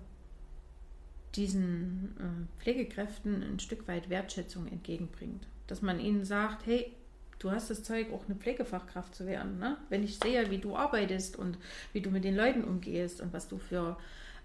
diesen 1.35 2.15
äh, 2.19 2.61
Pflegekräften 2.61 3.43
ein 3.43 3.59
Stück 3.59 3.87
weit 3.87 4.09
Wertschätzung 4.09 4.67
entgegenbringt. 4.67 5.47
Dass 5.67 5.81
man 5.81 5.99
ihnen 5.99 6.23
sagt, 6.23 6.65
hey, 6.65 6.93
du 7.39 7.51
hast 7.51 7.69
das 7.69 7.83
Zeug, 7.83 8.11
auch 8.13 8.25
eine 8.25 8.35
Pflegefachkraft 8.35 9.13
zu 9.15 9.25
werden. 9.25 9.59
Ne? 9.59 9.77
Wenn 9.89 10.03
ich 10.03 10.17
sehe, 10.19 10.49
wie 10.51 10.57
du 10.59 10.75
arbeitest 10.75 11.37
und 11.37 11.57
wie 11.93 12.01
du 12.01 12.09
mit 12.09 12.23
den 12.23 12.35
Leuten 12.35 12.63
umgehst 12.63 13.21
und 13.21 13.33
was 13.33 13.47
du 13.47 13.57
für 13.57 13.97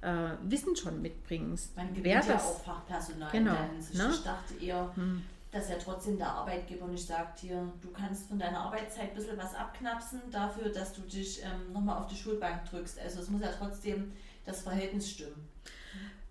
äh, 0.03 0.31
Wissen 0.43 0.75
schon 0.77 1.03
mitbringst, 1.03 1.77
Man 1.77 1.89
gewinnt 1.89 2.07
ja 2.07 2.21
das- 2.23 2.43
auch 2.47 2.63
Fachpersonal 2.65 3.31
Genau, 3.33 3.53
ne? 3.53 4.11
Ich 4.11 4.23
dachte 4.23 4.55
eher, 4.61 4.91
Hm. 4.95 5.23
dass 5.53 5.69
ja 5.69 5.77
trotzdem 5.77 6.17
der 6.17 6.29
Arbeitgeber 6.29 6.87
nicht 6.89 7.07
sagt, 7.07 7.41
hier, 7.41 7.71
du 7.83 7.91
kannst 7.91 8.27
von 8.29 8.39
deiner 8.39 8.61
Arbeitszeit 8.61 9.11
ein 9.11 9.15
bisschen 9.15 9.37
was 9.37 9.55
abknapsen 9.55 10.21
dafür, 10.31 10.71
dass 10.71 10.95
du 10.95 11.03
dich 11.03 11.43
ähm, 11.43 11.73
nochmal 11.75 11.99
auf 11.99 12.07
die 12.07 12.17
Schulbank 12.17 12.65
drückst. 12.71 12.99
Also 12.99 13.21
es 13.21 13.29
muss 13.29 13.43
ja 13.43 13.51
trotzdem 13.59 14.13
das 14.47 14.63
Verhältnis 14.63 15.11
stimmen. 15.11 15.49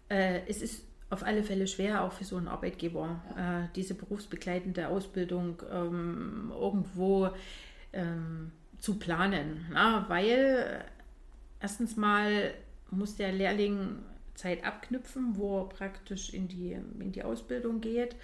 Äh, 0.09 0.41
es 0.47 0.61
ist 0.63 0.83
auf 1.09 1.23
alle 1.23 1.43
Fälle 1.43 1.67
schwer, 1.67 2.03
auch 2.03 2.13
für 2.13 2.23
so 2.23 2.37
einen 2.37 2.47
Arbeitgeber, 2.47 3.21
äh, 3.35 3.67
diese 3.75 3.95
berufsbegleitende 3.95 4.87
Ausbildung 4.89 5.61
ähm, 5.71 6.51
irgendwo 6.53 7.29
ähm, 7.93 8.51
zu 8.79 8.99
planen. 8.99 9.65
Na, 9.71 10.05
weil 10.07 10.27
äh, 10.27 10.83
erstens 11.59 11.97
mal 11.97 12.53
muss 12.91 13.15
der 13.15 13.31
Lehrling 13.31 13.99
Zeit 14.35 14.63
abknüpfen, 14.63 15.35
wo 15.35 15.61
er 15.61 15.69
praktisch 15.69 16.33
in 16.33 16.47
die, 16.47 16.71
in 16.99 17.11
die 17.11 17.23
Ausbildung 17.23 17.81
geht. 17.81 18.15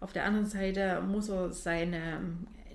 Auf 0.00 0.12
der 0.12 0.24
anderen 0.24 0.46
Seite 0.46 1.00
muss 1.00 1.28
er 1.28 1.52
seine 1.52 2.20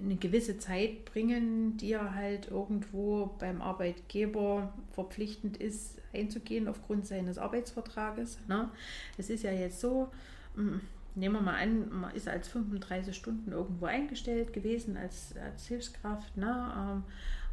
eine 0.03 0.15
gewisse 0.15 0.57
Zeit 0.57 1.05
bringen, 1.05 1.77
die 1.77 1.93
er 1.93 2.15
halt 2.15 2.49
irgendwo 2.49 3.31
beim 3.39 3.61
Arbeitgeber 3.61 4.73
verpflichtend 4.91 5.57
ist, 5.57 5.99
einzugehen 6.13 6.67
aufgrund 6.67 7.05
seines 7.05 7.37
Arbeitsvertrages. 7.37 8.39
Ne? 8.47 8.69
Es 9.17 9.29
ist 9.29 9.43
ja 9.43 9.51
jetzt 9.51 9.79
so, 9.79 10.11
mm, 10.55 10.79
nehmen 11.15 11.35
wir 11.35 11.41
mal 11.41 11.61
an, 11.61 11.89
man 11.89 12.15
ist 12.15 12.27
als 12.27 12.47
35 12.47 13.15
Stunden 13.15 13.51
irgendwo 13.51 13.85
eingestellt 13.85 14.53
gewesen 14.53 14.97
als, 14.97 15.35
als 15.37 15.67
Hilfskraft. 15.67 16.35
Ne? 16.37 16.73
Ähm, 16.77 17.03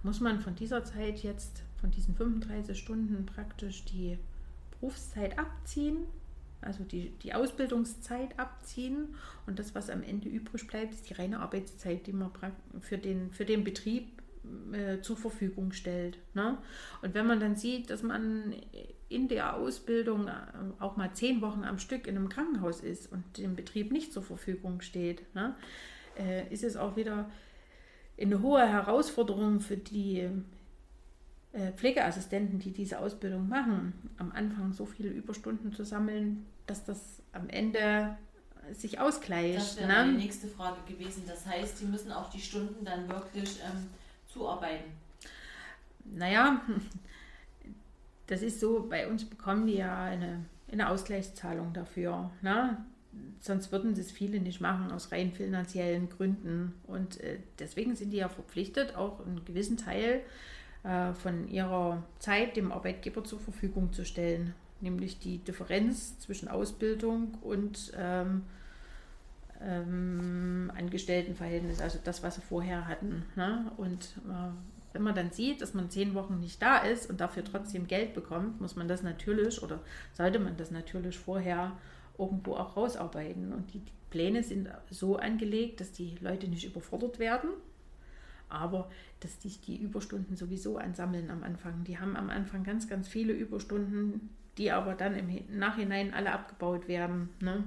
muss 0.02 0.20
man 0.20 0.40
von 0.40 0.54
dieser 0.54 0.84
Zeit 0.84 1.18
jetzt, 1.22 1.62
von 1.80 1.90
diesen 1.90 2.14
35 2.14 2.78
Stunden 2.78 3.26
praktisch 3.26 3.84
die 3.84 4.18
Berufszeit 4.78 5.38
abziehen, 5.38 5.98
also 6.60 6.84
die, 6.84 7.10
die 7.22 7.34
Ausbildungszeit 7.34 8.38
abziehen 8.38 9.14
und 9.46 9.58
das, 9.58 9.74
was 9.74 9.90
am 9.90 10.02
Ende 10.02 10.28
übrig 10.28 10.66
bleibt, 10.66 10.92
ist 10.92 11.08
die 11.08 11.14
reine 11.14 11.40
Arbeitszeit, 11.40 12.06
die 12.06 12.12
man 12.12 12.30
für 12.80 12.98
den, 12.98 13.30
für 13.32 13.44
den 13.44 13.64
Betrieb 13.64 14.18
äh, 14.72 15.00
zur 15.00 15.16
Verfügung 15.16 15.72
stellt. 15.72 16.18
Ne? 16.34 16.58
Und 17.02 17.14
wenn 17.14 17.26
man 17.26 17.40
dann 17.40 17.56
sieht, 17.56 17.90
dass 17.90 18.02
man 18.02 18.54
in 19.08 19.28
der 19.28 19.56
Ausbildung 19.56 20.28
äh, 20.28 20.32
auch 20.78 20.96
mal 20.96 21.12
zehn 21.12 21.40
Wochen 21.40 21.64
am 21.64 21.78
Stück 21.78 22.06
in 22.06 22.16
einem 22.16 22.28
Krankenhaus 22.28 22.80
ist 22.80 23.10
und 23.12 23.38
dem 23.38 23.56
Betrieb 23.56 23.92
nicht 23.92 24.12
zur 24.12 24.22
Verfügung 24.22 24.80
steht, 24.80 25.34
ne? 25.34 25.54
äh, 26.18 26.52
ist 26.52 26.64
es 26.64 26.76
auch 26.76 26.96
wieder 26.96 27.30
eine 28.20 28.42
hohe 28.42 28.66
Herausforderung 28.66 29.60
für 29.60 29.76
die 29.76 30.28
Pflegeassistenten, 31.76 32.58
die 32.58 32.72
diese 32.72 32.98
Ausbildung 32.98 33.48
machen, 33.48 33.92
am 34.18 34.32
Anfang 34.32 34.72
so 34.72 34.84
viele 34.86 35.08
Überstunden 35.08 35.72
zu 35.72 35.84
sammeln, 35.84 36.44
dass 36.66 36.84
das 36.84 37.22
am 37.32 37.48
Ende 37.48 38.16
sich 38.74 38.92
Das 38.92 39.00
ausgleicht. 39.00 39.78
wäre 39.78 39.88
meine 39.88 40.12
Ne? 40.12 40.18
nächste 40.18 40.46
Frage 40.46 40.76
gewesen. 40.86 41.22
Das 41.26 41.46
heißt, 41.46 41.80
die 41.80 41.86
müssen 41.86 42.12
auch 42.12 42.28
die 42.30 42.40
Stunden 42.40 42.84
dann 42.84 43.08
wirklich 43.08 43.60
ähm, 43.64 43.86
zuarbeiten. 44.26 44.90
Naja, 46.04 46.60
das 48.26 48.42
ist 48.42 48.60
so, 48.60 48.86
bei 48.88 49.08
uns 49.08 49.24
bekommen 49.24 49.66
die 49.66 49.76
ja 49.76 50.04
eine, 50.04 50.44
eine 50.70 50.90
Ausgleichszahlung 50.90 51.72
dafür. 51.72 52.30
Ne? 52.42 52.76
Sonst 53.40 53.72
würden 53.72 53.94
das 53.94 54.10
viele 54.10 54.38
nicht 54.40 54.60
machen 54.60 54.92
aus 54.92 55.12
rein 55.12 55.32
finanziellen 55.32 56.10
Gründen. 56.10 56.74
Und 56.86 57.18
äh, 57.20 57.38
deswegen 57.58 57.96
sind 57.96 58.10
die 58.10 58.18
ja 58.18 58.28
verpflichtet, 58.28 58.96
auch 58.96 59.24
einen 59.24 59.44
gewissen 59.46 59.78
Teil 59.78 60.20
äh, 60.20 60.22
von 60.82 61.48
ihrer 61.48 62.02
Zeit 62.18 62.56
dem 62.56 62.72
Arbeitgeber 62.72 63.24
zur 63.24 63.40
Verfügung 63.40 63.92
zu 63.92 64.04
stellen. 64.04 64.54
Nämlich 64.80 65.18
die 65.18 65.38
Differenz 65.38 66.18
zwischen 66.20 66.48
Ausbildung 66.48 67.34
und 67.42 67.92
ähm, 67.98 68.44
ähm, 69.60 70.70
Angestelltenverhältnis, 70.76 71.80
also 71.80 71.98
das, 72.02 72.22
was 72.22 72.36
sie 72.36 72.42
vorher 72.42 72.86
hatten. 72.86 73.24
Ne? 73.34 73.70
Und 73.76 74.16
äh, 74.28 74.52
wenn 74.92 75.02
man 75.02 75.14
dann 75.14 75.30
sieht, 75.30 75.60
dass 75.60 75.74
man 75.74 75.90
zehn 75.90 76.14
Wochen 76.14 76.40
nicht 76.40 76.62
da 76.62 76.78
ist 76.78 77.10
und 77.10 77.20
dafür 77.20 77.44
trotzdem 77.44 77.86
Geld 77.86 78.14
bekommt, 78.14 78.60
muss 78.60 78.76
man 78.76 78.88
das 78.88 79.02
natürlich 79.02 79.62
oder 79.62 79.80
sollte 80.12 80.38
man 80.38 80.56
das 80.56 80.70
natürlich 80.70 81.18
vorher 81.18 81.72
irgendwo 82.16 82.54
auch 82.54 82.76
rausarbeiten. 82.76 83.52
Und 83.52 83.72
die 83.74 83.82
Pläne 84.10 84.42
sind 84.42 84.68
so 84.90 85.16
angelegt, 85.16 85.80
dass 85.80 85.92
die 85.92 86.16
Leute 86.20 86.48
nicht 86.48 86.64
überfordert 86.64 87.18
werden, 87.18 87.50
aber 88.48 88.90
dass 89.20 89.40
sich 89.42 89.60
die 89.60 89.76
Überstunden 89.76 90.36
sowieso 90.36 90.78
ansammeln 90.78 91.30
am 91.30 91.42
Anfang. 91.42 91.84
Die 91.84 91.98
haben 91.98 92.16
am 92.16 92.30
Anfang 92.30 92.64
ganz, 92.64 92.88
ganz 92.88 93.08
viele 93.08 93.32
Überstunden, 93.32 94.30
die 94.56 94.70
aber 94.72 94.94
dann 94.94 95.14
im 95.16 95.28
Hi- 95.28 95.44
Nachhinein 95.50 96.12
alle 96.14 96.32
abgebaut 96.32 96.88
werden. 96.88 97.28
Ne? 97.40 97.64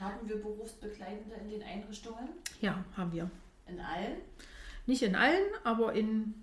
Haben 0.00 0.28
wir 0.28 0.36
Berufsbegleitende 0.36 1.36
in 1.36 1.48
den 1.50 1.62
Einrichtungen? 1.62 2.28
Ja, 2.60 2.84
haben 2.96 3.12
wir. 3.12 3.30
In 3.66 3.78
allen? 3.80 4.16
Nicht 4.86 5.02
in 5.02 5.14
allen, 5.14 5.46
aber 5.62 5.92
in, 5.94 6.34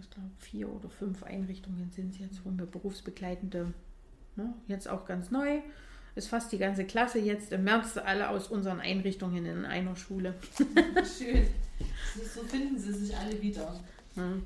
ich 0.00 0.10
glaube, 0.10 0.30
vier 0.38 0.68
oder 0.68 0.90
fünf 0.90 1.22
Einrichtungen 1.22 1.90
sind 1.90 2.10
es 2.12 2.18
jetzt, 2.18 2.44
wo 2.44 2.50
wir 2.50 2.66
berufsbegleitende, 2.66 3.72
ne, 4.36 4.52
jetzt 4.66 4.88
auch 4.88 5.06
ganz 5.06 5.30
neu, 5.30 5.60
ist 6.18 6.28
fast 6.28 6.52
die 6.52 6.58
ganze 6.58 6.84
Klasse 6.84 7.18
jetzt 7.18 7.52
im 7.52 7.64
März 7.64 7.96
alle 7.96 8.28
aus 8.28 8.48
unseren 8.48 8.80
Einrichtungen 8.80 9.46
in 9.46 9.64
einer 9.64 9.96
Schule. 9.96 10.34
Schön. 11.18 11.46
So 12.34 12.42
finden 12.42 12.78
sie 12.78 12.92
sich 12.92 13.16
alle 13.16 13.40
wieder. 13.40 13.80
Hm. 14.14 14.44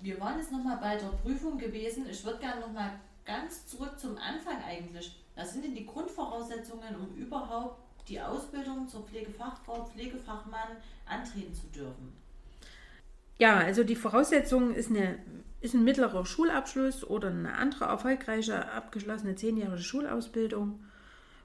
Wir 0.00 0.18
waren 0.20 0.38
jetzt 0.38 0.50
nochmal 0.50 0.78
bei 0.78 0.96
der 0.96 1.08
Prüfung 1.08 1.58
gewesen. 1.58 2.06
Ich 2.10 2.24
würde 2.24 2.38
gerne 2.38 2.60
nochmal 2.60 2.92
ganz 3.24 3.66
zurück 3.66 3.98
zum 3.98 4.16
Anfang 4.16 4.56
eigentlich. 4.66 5.14
Was 5.36 5.52
sind 5.52 5.64
denn 5.64 5.74
die 5.74 5.86
Grundvoraussetzungen, 5.86 6.96
um 6.96 7.14
überhaupt 7.16 7.80
die 8.08 8.20
Ausbildung 8.20 8.88
zur 8.88 9.04
Pflegefachfrau, 9.04 9.84
Pflegefachmann 9.84 10.76
antreten 11.06 11.54
zu 11.54 11.66
dürfen? 11.66 12.12
Ja, 13.38 13.58
also 13.58 13.84
die 13.84 13.96
Voraussetzung 13.96 14.74
ist, 14.74 14.90
eine, 14.90 15.18
ist 15.60 15.74
ein 15.74 15.84
mittlerer 15.84 16.24
Schulabschluss 16.24 17.04
oder 17.04 17.28
eine 17.28 17.54
andere 17.54 17.86
erfolgreiche 17.86 18.70
abgeschlossene 18.70 19.34
zehnjährige 19.34 19.82
Schulausbildung. 19.82 20.80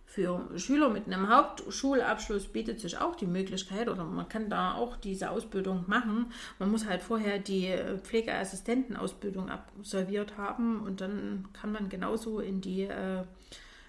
Für 0.05 0.47
Schüler 0.59 0.89
mit 0.89 1.07
einem 1.07 1.29
Hauptschulabschluss 1.29 2.47
bietet 2.47 2.79
sich 2.79 2.99
auch 2.99 3.15
die 3.15 3.25
Möglichkeit 3.25 3.89
oder 3.89 4.03
man 4.03 4.29
kann 4.29 4.49
da 4.49 4.75
auch 4.75 4.95
diese 4.97 5.31
Ausbildung 5.31 5.85
machen. 5.87 6.31
Man 6.59 6.69
muss 6.69 6.85
halt 6.85 7.01
vorher 7.01 7.39
die 7.39 7.67
äh, 7.67 7.97
Pflegeassistentenausbildung 7.97 9.49
absolviert 9.49 10.37
haben 10.37 10.81
und 10.81 11.01
dann 11.01 11.47
kann 11.53 11.71
man 11.71 11.89
genauso 11.89 12.41
in 12.41 12.61
die 12.61 12.83
äh, 12.83 13.23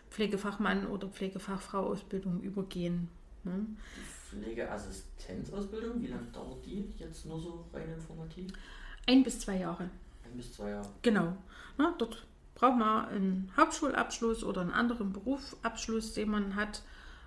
Pflegefachmann 0.09 0.87
oder 0.87 1.09
Pflegefachfrau-Ausbildung 1.09 2.41
übergehen. 2.41 3.09
Ne? 3.43 3.67
Die 3.97 4.43
Pflegeassistenzausbildung, 4.43 6.01
wie 6.01 6.07
lange 6.07 6.29
dauert 6.33 6.65
die 6.65 6.91
jetzt 6.97 7.27
nur 7.27 7.39
so 7.39 7.67
rein 7.75 7.93
informativ? 7.93 8.51
Ein 9.07 9.23
bis 9.23 9.41
zwei 9.41 9.59
Jahre. 9.59 9.91
Bis 10.37 10.53
zwei 10.53 10.71
Jahre. 10.71 10.89
Genau. 11.03 11.37
Ne? 11.79 11.95
Dort 11.99 12.27
braucht 12.55 12.79
man 12.79 13.09
einen 13.09 13.53
Hauptschulabschluss 13.57 14.45
oder 14.45 14.61
einen 14.61 14.73
anderen 14.73 15.13
Berufsabschluss, 15.13 16.13
den 16.13 16.31
man 16.31 16.57
hat 16.57 16.83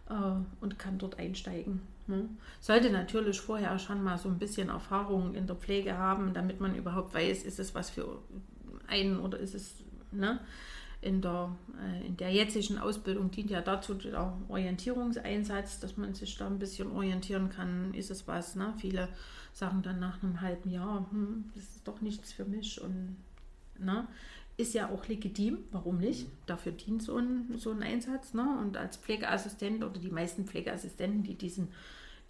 äh, 0.10 0.14
und 0.62 0.80
kann 0.80 0.98
dort 0.98 1.20
einsteigen. 1.20 1.82
Ne? 2.08 2.30
Sollte 2.60 2.90
natürlich 2.90 3.40
vorher 3.40 3.78
schon 3.80 4.04
mal 4.04 4.18
so 4.18 4.30
ein 4.30 4.40
bisschen 4.40 4.70
Erfahrung 4.70 5.36
in 5.36 5.48
der 5.48 5.56
Pflege 5.56 5.98
haben, 5.98 6.34
damit 6.34 6.60
man 6.60 6.76
überhaupt 6.76 7.14
weiß, 7.14 7.44
ist 7.44 7.60
es 7.60 7.76
was 7.76 7.90
für 7.90 8.20
einen 8.88 9.20
oder 9.20 9.38
ist 9.38 9.54
es 9.54 9.84
ne? 10.12 10.40
in, 11.02 11.22
der, 11.22 11.56
äh, 11.82 12.08
in 12.08 12.18
der 12.18 12.32
jetzigen 12.32 12.78
Ausbildung 12.78 13.30
dient 13.32 13.50
ja 13.50 13.62
dazu 13.62 13.94
der 13.94 14.38
Orientierungseinsatz, 14.48 15.80
dass 15.80 15.98
man 15.98 16.14
sich 16.14 16.38
da 16.38 16.48
ein 16.48 16.60
bisschen 16.60 16.92
orientieren 16.92 17.50
kann, 17.50 17.94
ist 17.94 18.10
es 18.10 18.28
was. 18.28 18.56
Ne? 18.56 18.74
Viele 18.78 19.10
sagen 19.58 19.82
dann 19.82 20.00
nach 20.00 20.22
einem 20.22 20.42
halben 20.42 20.70
Jahr, 20.70 21.08
hm, 21.12 21.46
das 21.56 21.64
ist 21.64 21.88
doch 21.88 22.02
nichts 22.02 22.32
für 22.32 22.46
mich 22.46 22.80
und 22.82 23.18
ne? 23.80 24.08
ist 24.58 24.74
ja 24.74 24.90
auch 24.90 25.08
legitim, 25.08 25.60
warum 25.72 26.00
nicht? 26.00 26.28
Mhm. 26.28 26.32
Dafür 26.48 26.72
dient 26.72 27.04
so 27.04 27.18
ein, 27.18 27.58
so 27.58 27.72
ein 27.72 27.84
Einsatz. 27.84 28.34
Ne? 28.34 28.58
Und 28.60 28.76
als 28.76 28.98
Pflegeassistent 28.98 29.84
oder 29.84 30.00
die 30.00 30.10
meisten 30.10 30.46
Pflegeassistenten, 30.46 31.24
die 31.24 31.36
diesen, 31.36 31.70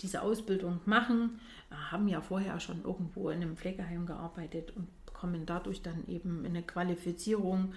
diese 0.02 0.22
Ausbildung 0.22 0.82
machen, 0.86 1.40
haben 1.72 2.08
ja 2.08 2.22
vorher 2.22 2.60
schon 2.60 2.84
irgendwo 2.84 3.30
in 3.30 3.42
einem 3.42 3.56
Pflegeheim 3.56 4.06
gearbeitet 4.06 4.74
und 4.76 4.88
bekommen 5.06 5.46
dadurch 5.46 5.82
dann 5.82 6.06
eben 6.08 6.46
eine 6.46 6.64
Qualifizierung, 6.64 7.74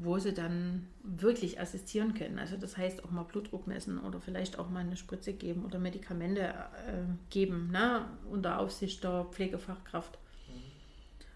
wo 0.00 0.18
sie 0.18 0.32
dann 0.32 0.86
wirklich 1.02 1.60
assistieren 1.60 2.14
können. 2.14 2.38
Also 2.38 2.56
das 2.56 2.76
heißt 2.76 3.04
auch 3.04 3.10
mal 3.10 3.24
Blutdruck 3.24 3.66
messen 3.66 3.98
oder 3.98 4.20
vielleicht 4.20 4.58
auch 4.58 4.70
mal 4.70 4.80
eine 4.80 4.96
Spritze 4.96 5.32
geben 5.32 5.64
oder 5.64 5.78
Medikamente 5.80 6.40
äh, 6.40 7.04
geben, 7.30 7.70
ne? 7.72 8.04
unter 8.30 8.60
Aufsicht 8.60 9.02
der 9.02 9.26
Pflegefachkraft. 9.32 10.18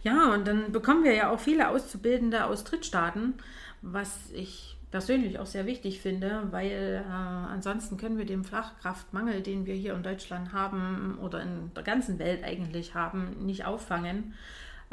Ja, 0.01 0.33
und 0.33 0.47
dann 0.47 0.71
bekommen 0.71 1.03
wir 1.03 1.13
ja 1.13 1.29
auch 1.29 1.39
viele 1.39 1.69
Auszubildende 1.69 2.45
aus 2.45 2.63
Drittstaaten, 2.63 3.35
was 3.81 4.31
ich 4.31 4.77
persönlich 4.91 5.39
auch 5.39 5.45
sehr 5.45 5.65
wichtig 5.65 5.99
finde, 5.99 6.47
weil 6.51 7.03
äh, 7.05 7.11
ansonsten 7.11 7.97
können 7.97 8.17
wir 8.17 8.25
den 8.25 8.43
Fachkraftmangel, 8.43 9.41
den 9.41 9.65
wir 9.65 9.75
hier 9.75 9.93
in 9.93 10.03
Deutschland 10.03 10.53
haben 10.53 11.17
oder 11.21 11.41
in 11.41 11.71
der 11.73 11.83
ganzen 11.83 12.19
Welt 12.19 12.43
eigentlich 12.43 12.95
haben, 12.95 13.45
nicht 13.45 13.65
auffangen. 13.65 14.35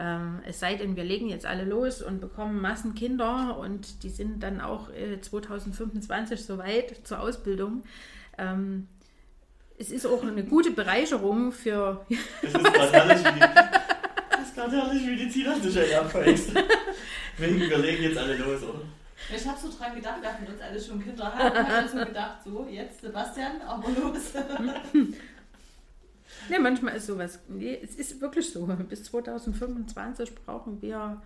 Ähm, 0.01 0.40
es 0.47 0.59
sei 0.59 0.77
denn, 0.77 0.97
wir 0.97 1.05
legen 1.05 1.28
jetzt 1.28 1.44
alle 1.44 1.64
los 1.64 2.01
und 2.01 2.22
bekommen 2.22 2.62
Massen 2.62 2.94
Kinder 2.94 3.59
und 3.59 4.02
die 4.02 4.09
sind 4.09 4.43
dann 4.43 4.62
auch 4.62 4.89
äh, 4.94 5.20
2025 5.20 6.43
soweit 6.43 7.06
zur 7.06 7.20
Ausbildung. 7.20 7.82
Ähm, 8.39 8.89
es 9.78 9.90
ist 9.90 10.06
auch 10.06 10.22
eine 10.22 10.43
gute 10.43 10.70
Bereicherung 10.70 11.52
für. 11.52 12.06
Das 12.40 12.55
ist 12.55 12.62
gerade 14.55 14.72
herrlich, 14.72 15.06
wie 15.06 15.16
die 15.16 15.28
Tina 15.28 15.55
sich 15.56 15.74
ja 15.74 16.01
abfällt. 16.01 16.55
wir 17.36 17.78
legen 17.78 18.02
jetzt 18.02 18.16
alle 18.16 18.36
los, 18.39 18.62
oder? 18.62 18.81
Ich 19.36 19.47
habe 19.47 19.59
so 19.60 19.68
dran 19.77 19.94
gedacht, 19.94 20.22
wir 20.22 20.32
hatten 20.32 20.47
uns 20.47 20.60
alle 20.62 20.81
schon 20.81 21.05
Kinder 21.05 21.31
haben, 21.31 21.68
habe 21.68 21.89
so 21.89 21.98
gedacht, 21.98 22.43
so, 22.43 22.66
jetzt 22.70 23.02
Sebastian, 23.02 23.60
aber 23.66 23.89
los. 23.90 24.32
ne, 26.49 26.59
manchmal 26.61 26.97
ist 26.97 27.07
sowas, 27.07 27.41
nee, 27.49 27.79
es 27.83 27.95
ist 27.95 28.21
wirklich 28.21 28.51
so, 28.51 28.67
bis 28.67 29.05
2025 29.05 30.35
brauchen 30.35 30.81
wir, 30.83 31.23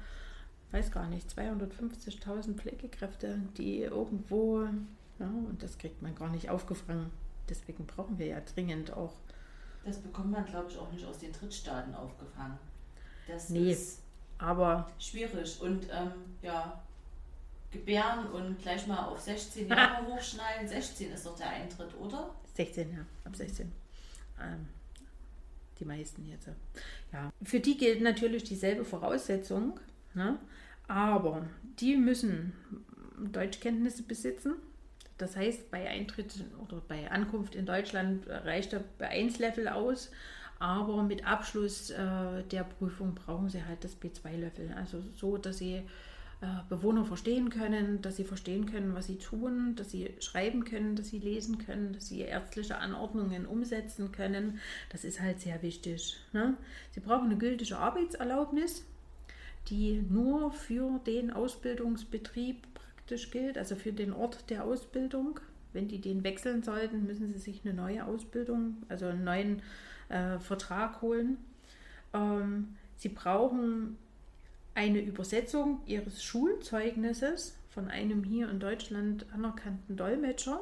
weiß 0.73 0.91
gar 0.91 1.09
nicht, 1.09 1.29
250.000 1.31 2.55
Pflegekräfte, 2.55 3.39
die 3.57 3.81
irgendwo, 3.83 4.63
ja, 5.19 5.27
und 5.27 5.63
das 5.63 5.79
kriegt 5.79 6.03
man 6.03 6.15
gar 6.15 6.31
nicht 6.31 6.51
aufgefangen. 6.51 7.11
Deswegen 7.49 7.87
brauchen 7.87 8.19
wir 8.19 8.27
ja 8.27 8.41
dringend 8.41 8.93
auch. 8.93 9.15
Das 9.85 9.99
bekommt 9.99 10.31
man, 10.31 10.45
glaube 10.47 10.71
ich, 10.71 10.79
auch 10.79 10.91
nicht 10.91 11.05
aus 11.05 11.19
den 11.19 11.33
Drittstaaten 11.33 11.95
aufgefangen. 11.95 12.59
Das 13.29 13.51
nee, 13.51 13.71
ist 13.71 14.01
aber 14.39 14.91
schwierig. 14.99 15.61
Und 15.61 15.87
ähm, 15.93 16.13
ja, 16.43 16.83
gebären 17.71 18.27
und 18.29 18.59
gleich 18.61 18.87
mal 18.87 19.07
auf 19.07 19.21
16 19.21 19.69
Jahre 19.69 20.07
hochschneiden. 20.15 20.67
16 20.67 21.13
ist 21.13 21.27
doch 21.27 21.37
der 21.37 21.51
Eintritt, 21.51 21.95
oder? 22.01 22.35
16, 22.55 22.93
ja, 22.93 23.05
ab 23.25 23.37
16. 23.37 23.71
Ähm, 24.41 24.69
die 25.81 25.85
meisten 25.85 26.27
jetzt. 26.27 26.49
Ja. 27.13 27.33
Für 27.43 27.61
die 27.61 27.77
gilt 27.77 28.01
natürlich 28.01 28.45
dieselbe 28.45 28.85
Voraussetzung, 28.85 29.79
ne? 30.15 30.39
aber 30.89 31.47
die 31.81 31.97
müssen 31.97 32.53
Deutschkenntnisse 33.33 34.03
besitzen. 34.03 34.55
Das 35.17 35.37
heißt, 35.37 35.71
bei 35.71 35.89
Eintritt 35.89 36.45
oder 36.63 36.83
bei 36.89 37.11
Ankunft 37.11 37.55
in 37.55 37.67
Deutschland 37.67 38.27
reicht 38.29 38.73
der 38.73 38.85
B1-Level 38.99 39.69
aus 39.69 40.11
aber 40.59 41.03
mit 41.03 41.27
Abschluss 41.27 41.91
äh, 41.91 42.43
der 42.51 42.65
Prüfung 42.65 43.15
brauchen 43.15 43.49
sie 43.49 43.65
halt 43.65 43.85
das 43.85 44.01
B2-Level. 44.01 44.73
Also 44.77 45.03
so, 45.15 45.37
dass 45.37 45.59
sie 45.59 45.83
Bewohner 46.69 47.05
verstehen 47.05 47.51
können, 47.51 48.03
dass 48.03 48.17
sie 48.17 48.25
verstehen 48.25 48.67
können, 48.67 48.95
was 48.95 49.07
sie 49.07 49.19
tun, 49.19 49.75
dass 49.77 49.91
sie 49.91 50.15
schreiben 50.21 50.65
können, 50.65 50.97
dass 50.97 51.09
sie 51.09 51.19
lesen 51.19 51.59
können, 51.59 51.93
dass 51.93 52.09
sie 52.09 52.21
ärztliche 52.21 52.79
Anordnungen 52.79 53.47
umsetzen 53.47 54.13
können. 54.13 54.59
Das 54.91 55.05
ist 55.05 55.21
halt 55.21 55.41
sehr 55.41 55.63
wichtig. 55.63 56.17
Ne? 56.33 56.57
Sie 56.93 57.01
brauchen 57.01 57.27
eine 57.27 57.37
gültige 57.37 57.79
Arbeitserlaubnis, 57.79 58.85
die 59.69 60.03
nur 60.09 60.53
für 60.53 61.01
den 61.07 61.31
Ausbildungsbetrieb 61.31 62.67
praktisch 62.75 63.31
gilt, 63.31 63.59
also 63.59 63.77
für 63.77 63.93
den 63.93 64.13
Ort 64.13 64.51
der 64.51 64.65
Ausbildung. 64.65 65.41
Wenn 65.73 65.89
die 65.89 66.01
den 66.01 66.25
wechseln 66.25 66.63
sollten, 66.63 67.05
müssen 67.05 67.33
sie 67.33 67.39
sich 67.39 67.63
eine 67.65 67.75
neue 67.75 68.05
Ausbildung, 68.05 68.77
also 68.89 69.07
einen 69.07 69.25
neuen 69.25 69.63
äh, 70.09 70.39
Vertrag 70.39 71.03
holen. 71.03 71.39
Ähm, 72.13 72.77
sie 72.97 73.09
brauchen 73.09 73.99
eine 74.75 75.01
Übersetzung 75.01 75.81
ihres 75.87 76.23
Schulzeugnisses 76.23 77.57
von 77.69 77.89
einem 77.89 78.25
hier 78.25 78.49
in 78.51 78.61
Deutschland 78.61 79.27
anerkannten 79.33 79.97
Dolmetscher. 79.97 80.61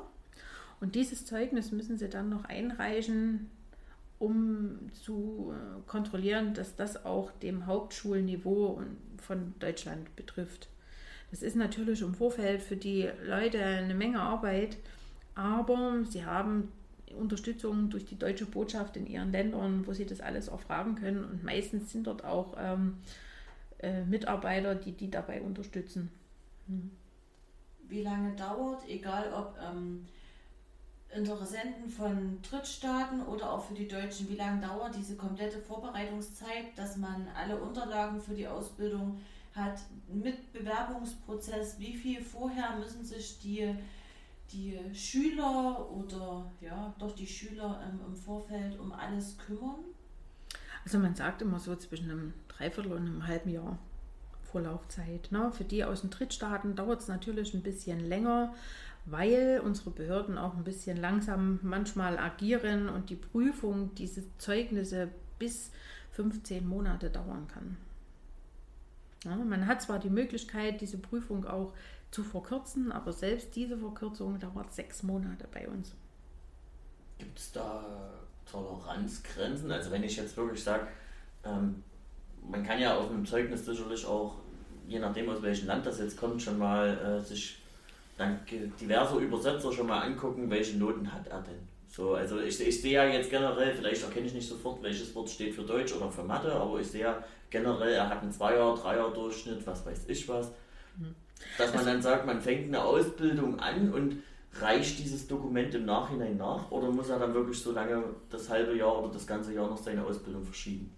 Und 0.80 0.94
dieses 0.94 1.26
Zeugnis 1.26 1.72
müssen 1.72 1.98
sie 1.98 2.08
dann 2.08 2.28
noch 2.28 2.44
einreichen, 2.44 3.50
um 4.18 4.90
zu 4.92 5.52
äh, 5.52 5.88
kontrollieren, 5.88 6.54
dass 6.54 6.76
das 6.76 7.04
auch 7.04 7.32
dem 7.32 7.66
Hauptschulniveau 7.66 8.82
von 9.18 9.54
Deutschland 9.58 10.14
betrifft. 10.16 10.68
Das 11.30 11.42
ist 11.42 11.56
natürlich 11.56 12.02
im 12.02 12.14
Vorfeld 12.14 12.62
für 12.62 12.76
die 12.76 13.08
Leute 13.26 13.62
eine 13.62 13.94
Menge 13.94 14.20
Arbeit, 14.20 14.76
aber 15.34 16.04
sie 16.08 16.24
haben 16.24 16.68
Unterstützung 17.18 17.90
durch 17.90 18.04
die 18.04 18.18
deutsche 18.18 18.46
Botschaft 18.46 18.96
in 18.96 19.06
ihren 19.06 19.32
Ländern, 19.32 19.86
wo 19.86 19.92
sie 19.92 20.06
das 20.06 20.20
alles 20.20 20.48
erfragen 20.48 20.94
können. 20.94 21.24
Und 21.24 21.42
meistens 21.42 21.90
sind 21.90 22.06
dort 22.06 22.24
auch 22.24 22.54
ähm, 22.58 22.98
äh, 23.82 24.04
Mitarbeiter, 24.04 24.74
die 24.74 24.92
die 24.92 25.10
dabei 25.10 25.42
unterstützen. 25.42 26.10
Hm. 26.66 26.90
Wie 27.88 28.02
lange 28.02 28.34
dauert, 28.36 28.88
egal 28.88 29.32
ob 29.32 29.56
ähm, 29.62 30.06
Interessenten 31.14 31.88
von 31.88 32.40
Drittstaaten 32.42 33.22
oder 33.26 33.52
auch 33.52 33.64
für 33.64 33.74
die 33.74 33.88
Deutschen, 33.88 34.30
wie 34.30 34.36
lange 34.36 34.66
dauert 34.66 34.96
diese 34.96 35.16
komplette 35.16 35.58
Vorbereitungszeit, 35.58 36.76
dass 36.76 36.96
man 36.96 37.28
alle 37.36 37.60
Unterlagen 37.60 38.20
für 38.20 38.34
die 38.34 38.48
Ausbildung 38.48 39.20
hat 39.54 39.80
mit 40.08 40.52
Bewerbungsprozess? 40.52 41.78
Wie 41.78 41.94
viel 41.94 42.22
vorher 42.22 42.76
müssen 42.78 43.04
sich 43.04 43.38
die 43.40 43.74
die 44.52 44.78
Schüler 44.92 45.90
oder 45.90 46.50
ja, 46.60 46.94
doch 46.98 47.14
die 47.14 47.26
Schüler 47.26 47.80
ähm, 47.86 48.00
im 48.06 48.14
Vorfeld 48.14 48.78
um 48.78 48.92
alles 48.92 49.36
kümmern? 49.38 49.76
Also 50.84 50.98
man 50.98 51.14
sagt 51.14 51.42
immer 51.42 51.58
so 51.58 51.76
zwischen 51.76 52.10
einem 52.10 52.34
Dreiviertel 52.56 52.92
und 52.92 53.06
einem 53.06 53.26
halben 53.26 53.50
Jahr 53.50 53.78
Vorlaufzeit. 54.52 55.30
Ne? 55.30 55.50
Für 55.52 55.64
die 55.64 55.84
aus 55.84 56.02
den 56.02 56.10
Drittstaaten 56.10 56.76
dauert 56.76 57.00
es 57.00 57.08
natürlich 57.08 57.54
ein 57.54 57.62
bisschen 57.62 58.00
länger, 58.00 58.54
weil 59.06 59.60
unsere 59.64 59.90
Behörden 59.90 60.38
auch 60.38 60.54
ein 60.54 60.64
bisschen 60.64 60.96
langsam 60.96 61.58
manchmal 61.62 62.18
agieren 62.18 62.88
und 62.88 63.10
die 63.10 63.16
Prüfung 63.16 63.94
dieser 63.94 64.22
Zeugnisse 64.38 65.08
bis 65.38 65.70
15 66.12 66.66
Monate 66.66 67.10
dauern 67.10 67.48
kann. 67.48 67.76
Ja, 69.24 69.36
man 69.36 69.66
hat 69.66 69.82
zwar 69.82 69.98
die 69.98 70.10
Möglichkeit, 70.10 70.80
diese 70.80 70.98
Prüfung 70.98 71.46
auch 71.46 71.72
zu 72.10 72.22
verkürzen, 72.22 72.92
aber 72.92 73.12
selbst 73.12 73.56
diese 73.56 73.78
Verkürzung 73.78 74.38
dauert 74.38 74.72
sechs 74.72 75.02
Monate 75.02 75.48
bei 75.52 75.68
uns. 75.68 75.92
Gibt 77.18 77.38
es 77.38 77.52
da 77.52 78.10
Toleranzgrenzen? 78.50 79.70
Also 79.70 79.90
wenn 79.90 80.02
ich 80.02 80.16
jetzt 80.16 80.36
wirklich 80.36 80.62
sage, 80.62 80.88
ähm, 81.44 81.82
man 82.50 82.64
kann 82.64 82.80
ja 82.80 82.96
auf 82.96 83.10
einem 83.10 83.24
Zeugnis 83.24 83.64
sicherlich 83.64 84.04
auch, 84.06 84.36
je 84.86 84.98
nachdem 84.98 85.28
aus 85.28 85.42
welchem 85.42 85.66
Land 85.66 85.86
das 85.86 85.98
jetzt 85.98 86.16
kommt, 86.16 86.42
schon 86.42 86.58
mal 86.58 86.88
äh, 86.98 87.20
sich 87.20 87.58
dank 88.18 88.40
diverser 88.80 89.16
Übersetzer 89.16 89.72
schon 89.72 89.86
mal 89.86 90.00
angucken, 90.00 90.50
welche 90.50 90.76
Noten 90.76 91.12
hat 91.12 91.26
er 91.28 91.40
denn. 91.42 91.72
So, 91.88 92.14
also 92.14 92.40
ich, 92.40 92.58
ich 92.60 92.80
sehe 92.80 92.94
ja 92.94 93.04
jetzt 93.04 93.30
generell, 93.30 93.74
vielleicht 93.74 94.02
erkenne 94.02 94.26
ich 94.26 94.34
nicht 94.34 94.48
sofort, 94.48 94.82
welches 94.82 95.14
Wort 95.14 95.28
steht 95.28 95.54
für 95.54 95.62
Deutsch 95.62 95.92
oder 95.94 96.10
für 96.10 96.22
Mathe, 96.22 96.52
aber 96.52 96.80
ich 96.80 96.86
sehe 96.86 97.02
ja 97.02 97.22
generell, 97.50 97.92
er 97.92 98.08
hat 98.08 98.22
einen 98.22 98.32
Zweier, 98.32 98.74
Dreier 98.74 99.10
Durchschnitt, 99.10 99.66
was 99.66 99.84
weiß 99.84 100.04
ich 100.08 100.26
was. 100.28 100.52
Mhm. 100.96 101.14
Dass 101.58 101.74
man 101.74 101.84
dann 101.84 102.00
sagt, 102.00 102.24
man 102.24 102.40
fängt 102.40 102.68
eine 102.68 102.82
Ausbildung 102.82 103.60
an 103.60 103.92
und 103.92 104.22
reicht 104.54 104.98
dieses 104.98 105.26
Dokument 105.26 105.74
im 105.74 105.84
Nachhinein 105.84 106.36
nach 106.36 106.70
oder 106.70 106.90
muss 106.90 107.08
er 107.08 107.18
dann 107.18 107.34
wirklich 107.34 107.58
so 107.58 107.72
lange 107.72 108.02
das 108.30 108.48
halbe 108.48 108.76
Jahr 108.76 108.98
oder 108.98 109.12
das 109.12 109.26
ganze 109.26 109.52
Jahr 109.52 109.68
noch 109.68 109.78
seine 109.78 110.04
Ausbildung 110.04 110.44
verschieben? 110.44 110.94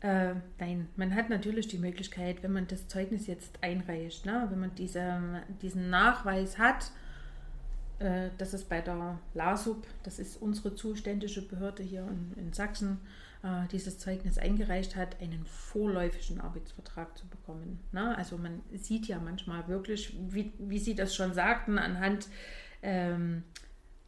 Äh, 0.00 0.34
nein, 0.58 0.88
man 0.96 1.14
hat 1.14 1.28
natürlich 1.28 1.68
die 1.68 1.78
Möglichkeit, 1.78 2.42
wenn 2.42 2.52
man 2.52 2.66
das 2.66 2.88
Zeugnis 2.88 3.26
jetzt 3.26 3.62
einreicht, 3.62 4.24
ne, 4.24 4.46
wenn 4.48 4.60
man 4.60 4.74
diese, 4.74 5.42
diesen 5.60 5.90
Nachweis 5.90 6.58
hat, 6.58 6.90
äh, 7.98 8.30
dass 8.38 8.54
es 8.54 8.64
bei 8.64 8.80
der 8.80 9.18
LASUB, 9.34 9.86
das 10.02 10.18
ist 10.18 10.40
unsere 10.40 10.74
zuständige 10.74 11.42
Behörde 11.42 11.82
hier 11.82 12.08
in, 12.08 12.32
in 12.42 12.52
Sachsen, 12.54 12.98
äh, 13.42 13.66
dieses 13.72 13.98
Zeugnis 13.98 14.38
eingereicht 14.38 14.96
hat, 14.96 15.20
einen 15.20 15.44
vorläufigen 15.44 16.40
Arbeitsvertrag 16.40 17.16
zu 17.18 17.26
bekommen. 17.28 17.78
Ne? 17.92 18.16
Also 18.16 18.38
man 18.38 18.62
sieht 18.72 19.06
ja 19.06 19.18
manchmal 19.18 19.68
wirklich, 19.68 20.16
wie, 20.28 20.52
wie 20.58 20.78
Sie 20.78 20.94
das 20.94 21.14
schon 21.14 21.34
sagten, 21.34 21.78
anhand 21.78 22.28
ähm, 22.82 23.44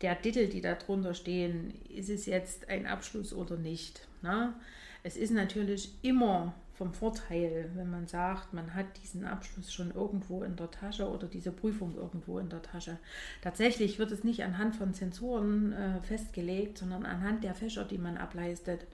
der 0.01 0.20
Titel, 0.20 0.48
die 0.48 0.62
da 0.62 0.74
drunter 0.74 1.12
stehen, 1.12 1.74
ist 1.89 2.09
es 2.09 2.27
jetzt 2.27 2.69
ein 2.70 2.86
Abschluss 2.86 3.32
oder 3.32 3.56
nicht. 3.56 4.09
Ne? 4.23 4.55
Es 5.03 5.16
ist 5.16 5.33
natürlich 5.33 5.93
immer 6.03 6.55
vom 6.74 6.95
Vorteil, 6.95 7.70
wenn 7.74 7.91
man 7.91 8.07
sagt, 8.07 8.53
man 8.55 8.74
hat 8.74 8.87
diesen 9.03 9.24
Abschluss 9.24 9.73
schon 9.73 9.93
irgendwo 9.93 10.43
in 10.43 10.57
der 10.57 10.70
Tasche 10.70 11.09
oder 11.09 11.27
diese 11.27 11.53
Prüfung 11.53 11.97
irgendwo 11.97 12.39
in 12.39 12.49
der 12.49 12.62
Tasche. 12.62 12.99
Tatsächlich 13.43 13.99
wird 13.99 14.11
es 14.11 14.24
nicht 14.24 14.43
anhand 14.43 14.77
von 14.77 14.95
Zensoren 14.95 15.73
äh, 15.73 16.01
festgelegt, 16.03 16.79
sondern 16.79 17.05
anhand 17.05 17.45
der 17.45 17.55
Fächer, 17.55 17.85
die 17.85 17.99
man 17.99 18.16
ableistet. 18.16 18.87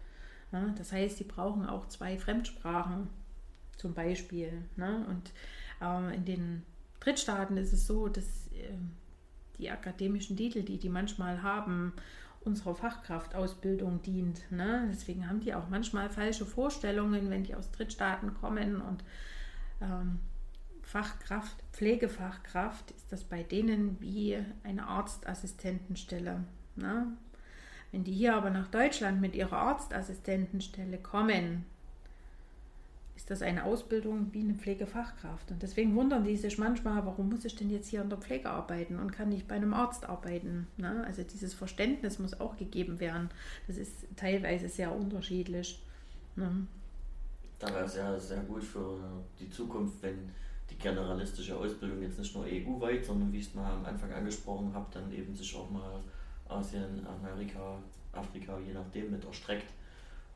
Ja, 0.53 0.75
das 0.77 0.93
heißt, 0.93 1.19
sie 1.19 1.25
brauchen 1.25 1.67
auch 1.67 1.89
zwei 1.89 2.19
Fremdsprachen 2.19 3.09
zum 3.77 3.95
Beispiel. 3.95 4.53
Ne? 4.77 5.07
Und 5.09 5.33
äh, 5.81 6.15
in 6.15 6.25
den 6.25 6.63
Drittstaaten 7.01 7.57
ist 7.57 7.73
es 7.73 7.87
so, 7.87 8.09
dass 8.09 8.49
äh, 8.53 8.77
die 9.59 9.71
akademischen 9.71 10.37
Titel, 10.37 10.63
die 10.63 10.79
die 10.79 10.89
manchmal 10.89 11.43
haben, 11.43 11.93
unserer 12.41 12.75
Fachkraftausbildung 12.75 14.03
dient. 14.03 14.51
Ne? 14.51 14.89
Deswegen 14.91 15.29
haben 15.29 15.41
die 15.41 15.55
auch 15.55 15.69
manchmal 15.69 16.11
falsche 16.11 16.47
Vorstellungen, 16.47 17.31
wenn 17.31 17.45
die 17.45 17.55
aus 17.55 17.71
Drittstaaten 17.71 18.35
kommen 18.35 18.81
und 18.81 19.05
ähm, 19.81 20.21
Fachkraft, 20.83 21.57
Pflegefachkraft 21.73 22.93
ist 22.93 23.13
das 23.13 23.23
bei 23.25 23.43
denen 23.43 24.01
wie 24.01 24.39
eine 24.65 24.87
Arztassistentenstelle. 24.87 26.45
Ne? 26.77 27.07
Wenn 27.93 28.05
die 28.05 28.13
hier 28.13 28.35
aber 28.35 28.51
nach 28.51 28.69
Deutschland 28.69 29.21
mit 29.21 29.35
ihrer 29.35 29.59
Arztassistentenstelle 29.59 30.99
kommen, 30.99 31.67
ist 33.19 33.31
das 33.31 33.43
eine 33.43 33.65
Ausbildung 33.65 34.33
wie 34.33 34.43
eine 34.43 34.55
Pflegefachkraft. 34.55 35.51
Und 35.51 35.61
deswegen 35.61 35.97
wundern 35.97 36.23
die 36.23 36.37
sich 36.37 36.57
manchmal, 36.57 37.05
warum 37.05 37.31
muss 37.31 37.45
ich 37.45 37.57
denn 37.57 37.69
jetzt 37.69 37.89
hier 37.89 38.01
in 38.01 38.09
der 38.09 38.19
Pflege 38.19 38.49
arbeiten 38.49 38.97
und 39.01 39.11
kann 39.11 39.31
nicht 39.31 39.49
bei 39.49 39.57
einem 39.57 39.75
Arzt 39.75 40.09
arbeiten. 40.09 40.69
Ne? 40.77 41.03
Also 41.05 41.25
dieses 41.25 41.53
Verständnis 41.53 42.21
muss 42.21 42.39
auch 42.39 42.57
gegeben 42.57 43.01
werden. 43.01 43.29
Das 43.67 43.77
ist 43.77 44.07
teilweise 44.15 44.69
sehr 44.69 44.95
unterschiedlich. 44.95 45.83
Ne? 46.37 46.69
Da 47.59 47.75
wäre 47.75 47.87
es 47.87 47.97
ja 47.97 48.17
sehr 48.21 48.43
gut 48.43 48.63
für 48.63 48.97
die 49.41 49.51
Zukunft, 49.51 50.01
wenn 50.01 50.31
die 50.71 50.79
generalistische 50.79 51.57
Ausbildung 51.57 52.01
jetzt 52.01 52.21
nicht 52.21 52.33
nur 52.37 52.45
EU-weit, 52.45 53.05
sondern 53.05 53.33
wie 53.33 53.39
ich 53.39 53.49
es 53.49 53.55
mal 53.55 53.69
am 53.69 53.85
Anfang 53.85 54.13
angesprochen 54.13 54.73
habe, 54.73 54.87
dann 54.93 55.13
eben 55.13 55.35
sich 55.35 55.57
auch 55.57 55.69
mal 55.69 55.99
Asien, 56.49 57.05
Amerika, 57.05 57.79
Afrika, 58.13 58.61
je 58.65 58.75
nachdem 58.75 59.11
mit 59.11 59.25
erstreckt, 59.25 59.73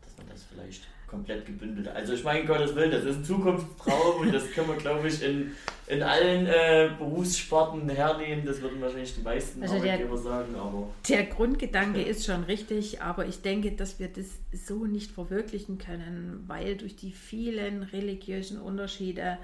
dass 0.01 0.17
man 0.17 0.27
das 0.27 0.43
vielleicht 0.43 0.89
komplett 1.13 1.45
gebündelt. 1.45 1.87
Also 1.89 2.15
ich 2.15 2.25
meine, 2.25 2.45
Gottes 2.47 2.75
Willen, 2.75 2.91
das 2.91 3.05
ist 3.05 3.19
ein 3.19 3.25
Zukunftstraum 3.25 4.23
und 4.23 4.35
das 4.35 4.51
können 4.51 4.69
wir, 4.69 4.77
glaube 4.77 5.07
ich, 5.07 5.23
in, 5.23 5.53
in 5.87 6.03
allen 6.03 6.47
äh, 6.47 6.91
Berufssparten 6.99 7.89
hernehmen. 7.89 8.47
Das 8.47 8.63
würden 8.63 8.81
wahrscheinlich 8.81 9.15
die 9.15 9.21
meisten 9.21 9.63
also 9.63 9.77
Arbeitgeber 9.77 10.15
der, 10.15 10.19
sagen. 10.19 10.55
Aber 10.57 10.89
der 11.07 11.25
Grundgedanke 11.25 12.01
ja. 12.01 12.07
ist 12.07 12.25
schon 12.25 12.45
richtig, 12.45 13.03
aber 13.03 13.27
ich 13.27 13.43
denke, 13.43 13.73
dass 13.73 14.01
wir 14.01 14.09
das 14.09 14.27
so 14.67 14.87
nicht 14.87 15.13
verwirklichen 15.13 15.77
können, 15.77 16.45
weil 16.47 16.77
durch 16.77 16.97
die 16.97 17.13
vielen 17.13 17.83
religiösen 17.83 18.59
Unterschiede 18.59 19.37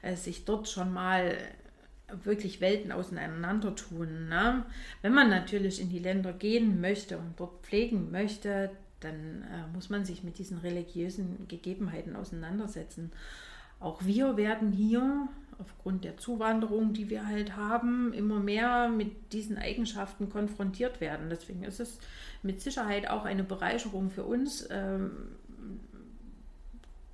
äh, 0.00 0.16
sich 0.16 0.46
dort 0.46 0.68
schon 0.68 0.90
mal 0.90 1.36
wirklich 2.24 2.60
Welten 2.60 2.92
auseinander 2.92 3.74
tun. 3.76 4.28
Ne? 4.28 4.64
Wenn 5.02 5.12
man 5.12 5.28
natürlich 5.28 5.80
in 5.80 5.90
die 5.90 5.98
Länder 5.98 6.32
gehen 6.32 6.80
möchte 6.80 7.18
und 7.18 7.34
dort 7.36 7.62
pflegen 7.62 8.10
möchte, 8.10 8.70
dann 9.00 9.42
äh, 9.42 9.74
muss 9.74 9.90
man 9.90 10.04
sich 10.04 10.22
mit 10.22 10.38
diesen 10.38 10.58
religiösen 10.58 11.48
Gegebenheiten 11.48 12.16
auseinandersetzen. 12.16 13.12
Auch 13.80 14.04
wir 14.04 14.36
werden 14.36 14.72
hier 14.72 15.28
aufgrund 15.58 16.04
der 16.04 16.16
Zuwanderung, 16.16 16.92
die 16.92 17.10
wir 17.10 17.26
halt 17.26 17.56
haben, 17.56 18.12
immer 18.12 18.40
mehr 18.40 18.88
mit 18.88 19.32
diesen 19.32 19.58
Eigenschaften 19.58 20.30
konfrontiert 20.30 21.00
werden. 21.00 21.28
Deswegen 21.30 21.64
ist 21.64 21.80
es 21.80 21.98
mit 22.42 22.60
Sicherheit 22.60 23.08
auch 23.08 23.24
eine 23.24 23.44
Bereicherung 23.44 24.10
für 24.10 24.24
uns, 24.24 24.66
ähm, 24.70 25.10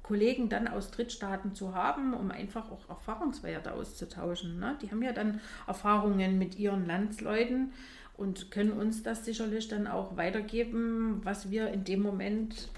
Kollegen 0.07 0.49
dann 0.49 0.69
aus 0.69 0.93
Drittstaaten 0.93 1.55
zu 1.55 1.75
haben, 1.75 2.15
um 2.15 2.31
einfach 2.31 2.71
auch 2.71 2.89
Erfahrungswerte 2.89 3.73
auszutauschen. 3.73 4.61
Ne? 4.61 4.77
Die 4.81 4.91
haben 4.91 5.03
ja 5.03 5.13
dann 5.13 5.41
Erfahrungen 5.67 6.39
mit 6.39 6.57
ihren 6.59 6.87
Landsleuten 6.87 7.73
und 8.17 8.51
können 8.51 8.73
uns 8.73 9.03
das 9.03 9.25
sicherlich 9.25 9.69
dann 9.69 9.87
auch 9.87 10.17
weitergeben, 10.17 11.21
was 11.23 11.51
wir 11.51 11.69
in 11.69 11.85
dem 11.85 12.01
Moment 12.01 12.69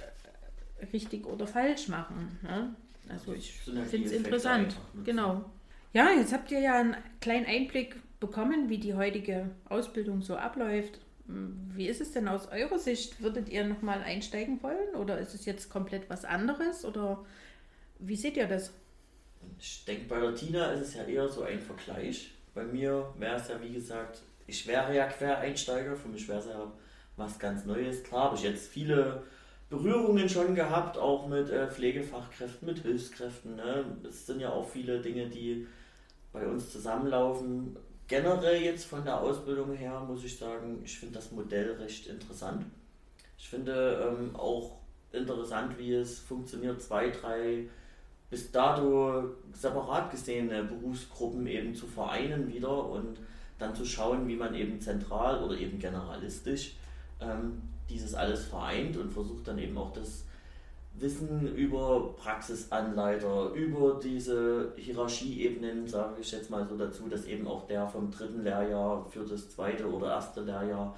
richtig 0.93 1.27
oder 1.27 1.47
falsch 1.47 1.89
machen. 1.89 2.39
Ne? 2.43 2.75
Also 3.09 3.33
ich 3.33 3.53
finde 3.53 3.83
es 3.83 4.13
interessant. 4.13 4.77
Genau. 5.05 5.45
Ja, 5.93 6.11
jetzt 6.11 6.33
habt 6.33 6.51
ihr 6.51 6.61
ja 6.61 6.79
einen 6.79 6.97
kleinen 7.21 7.47
Einblick 7.47 7.97
bekommen, 8.21 8.69
wie 8.69 8.79
die 8.79 8.95
heutige 8.95 9.51
Ausbildung 9.69 10.23
so 10.23 10.37
abläuft. 10.37 11.01
Wie 11.27 11.87
ist 11.89 12.01
es 12.01 12.13
denn 12.13 12.27
aus 12.27 12.49
eurer 12.49 12.79
Sicht? 12.79 13.21
Würdet 13.23 13.49
ihr 13.49 13.65
nochmal 13.65 14.03
einsteigen 14.03 14.63
wollen 14.63 14.95
oder 14.95 15.19
ist 15.19 15.35
es 15.35 15.45
jetzt 15.45 15.71
komplett 15.71 16.09
was 16.09 16.25
anderes 16.25 16.85
oder 16.85 17.25
wie 17.99 18.17
seht 18.17 18.37
ihr 18.37 18.47
das? 18.47 18.73
Ich 19.59 19.85
denke, 19.85 20.05
bei 20.09 20.21
der 20.21 20.35
Tina 20.35 20.73
ist 20.73 20.89
es 20.89 20.95
ja 20.95 21.05
eher 21.05 21.29
so 21.29 21.43
ein 21.43 21.61
Vergleich. 21.61 22.33
Bei 22.55 22.65
mir 22.65 23.13
wäre 23.19 23.37
es 23.37 23.49
ja, 23.49 23.61
wie 23.63 23.73
gesagt, 23.73 24.23
ich 24.49 24.67
wäre 24.67 24.97
ja 24.97 25.07
Quereinsteiger, 25.07 25.95
für 25.95 26.09
mich 26.09 26.27
wäre 26.27 26.39
es 26.41 26.47
ja 26.47 26.73
was 27.17 27.39
ganz 27.39 27.67
Neues. 27.67 28.03
Klar 28.03 28.25
habe 28.25 28.37
ich 28.37 28.43
jetzt 28.43 28.69
viele 28.69 29.23
Berührungen 29.69 30.29
schon 30.29 30.55
gehabt, 30.55 30.97
auch 30.97 31.29
mit 31.29 31.51
äh, 31.51 31.69
Pflegefachkräften, 31.69 32.67
mit 32.67 32.79
Hilfskräften. 32.79 33.57
Ne? 33.57 33.85
Es 34.09 34.27
sind 34.27 34.41
ja 34.41 34.51
auch 34.51 34.67
viele 34.67 35.01
Dinge, 35.01 35.29
die 35.29 35.67
bei 36.33 36.47
uns 36.47 36.73
zusammenlaufen. 36.73 37.77
Generell 38.07 38.63
jetzt 38.63 38.87
von 38.87 39.05
der 39.05 39.21
Ausbildung 39.21 39.75
her 39.75 40.01
muss 40.01 40.25
ich 40.25 40.39
sagen, 40.39 40.81
ich 40.83 40.99
finde 40.99 41.17
das 41.17 41.31
Modell 41.31 41.73
recht 41.73 42.07
interessant. 42.07 42.65
Ich 43.37 43.51
finde 43.51 44.17
ähm, 44.19 44.35
auch 44.35 44.79
interessant, 45.13 45.79
wie 45.79 45.93
es 45.93 46.21
funktioniert, 46.21 46.81
zwei, 46.81 47.11
drei 47.11 47.69
bis 48.31 48.51
dato 48.51 49.35
separat 49.53 50.11
gesehene 50.11 50.65
Berufsgruppen 50.65 51.47
eben 51.47 51.75
zu 51.75 51.87
vereinen 51.87 52.49
wieder 52.49 52.87
und 52.87 53.19
dann 53.59 53.75
zu 53.75 53.85
schauen, 53.85 54.29
wie 54.29 54.37
man 54.37 54.55
eben 54.55 54.81
zentral 54.81 55.43
oder 55.43 55.57
eben 55.57 55.79
generalistisch 55.79 56.77
ähm, 57.21 57.63
dieses 57.89 58.15
alles 58.15 58.45
vereint 58.45 58.97
und 58.97 59.13
versucht 59.13 59.49
dann 59.49 59.59
eben 59.59 59.77
auch 59.79 59.93
das 59.93 60.25
Wissen 60.95 61.55
über 61.55 62.15
Praxisanleiter, 62.17 63.53
über 63.53 64.01
diese 64.03 64.73
Hierarchieebenen, 64.77 65.87
sage 65.87 66.21
ich 66.21 66.33
jetzt 66.33 66.51
mal 66.51 66.67
so 66.69 66.77
dazu, 66.77 67.09
dass 67.09 67.25
eben 67.25 67.47
auch 67.47 67.67
der 67.67 67.87
vom 67.87 68.11
dritten 68.11 68.43
Lehrjahr 68.43 69.07
für 69.09 69.25
das 69.25 69.49
zweite 69.51 69.89
oder 69.91 70.09
erste 70.09 70.43
Lehrjahr 70.43 70.97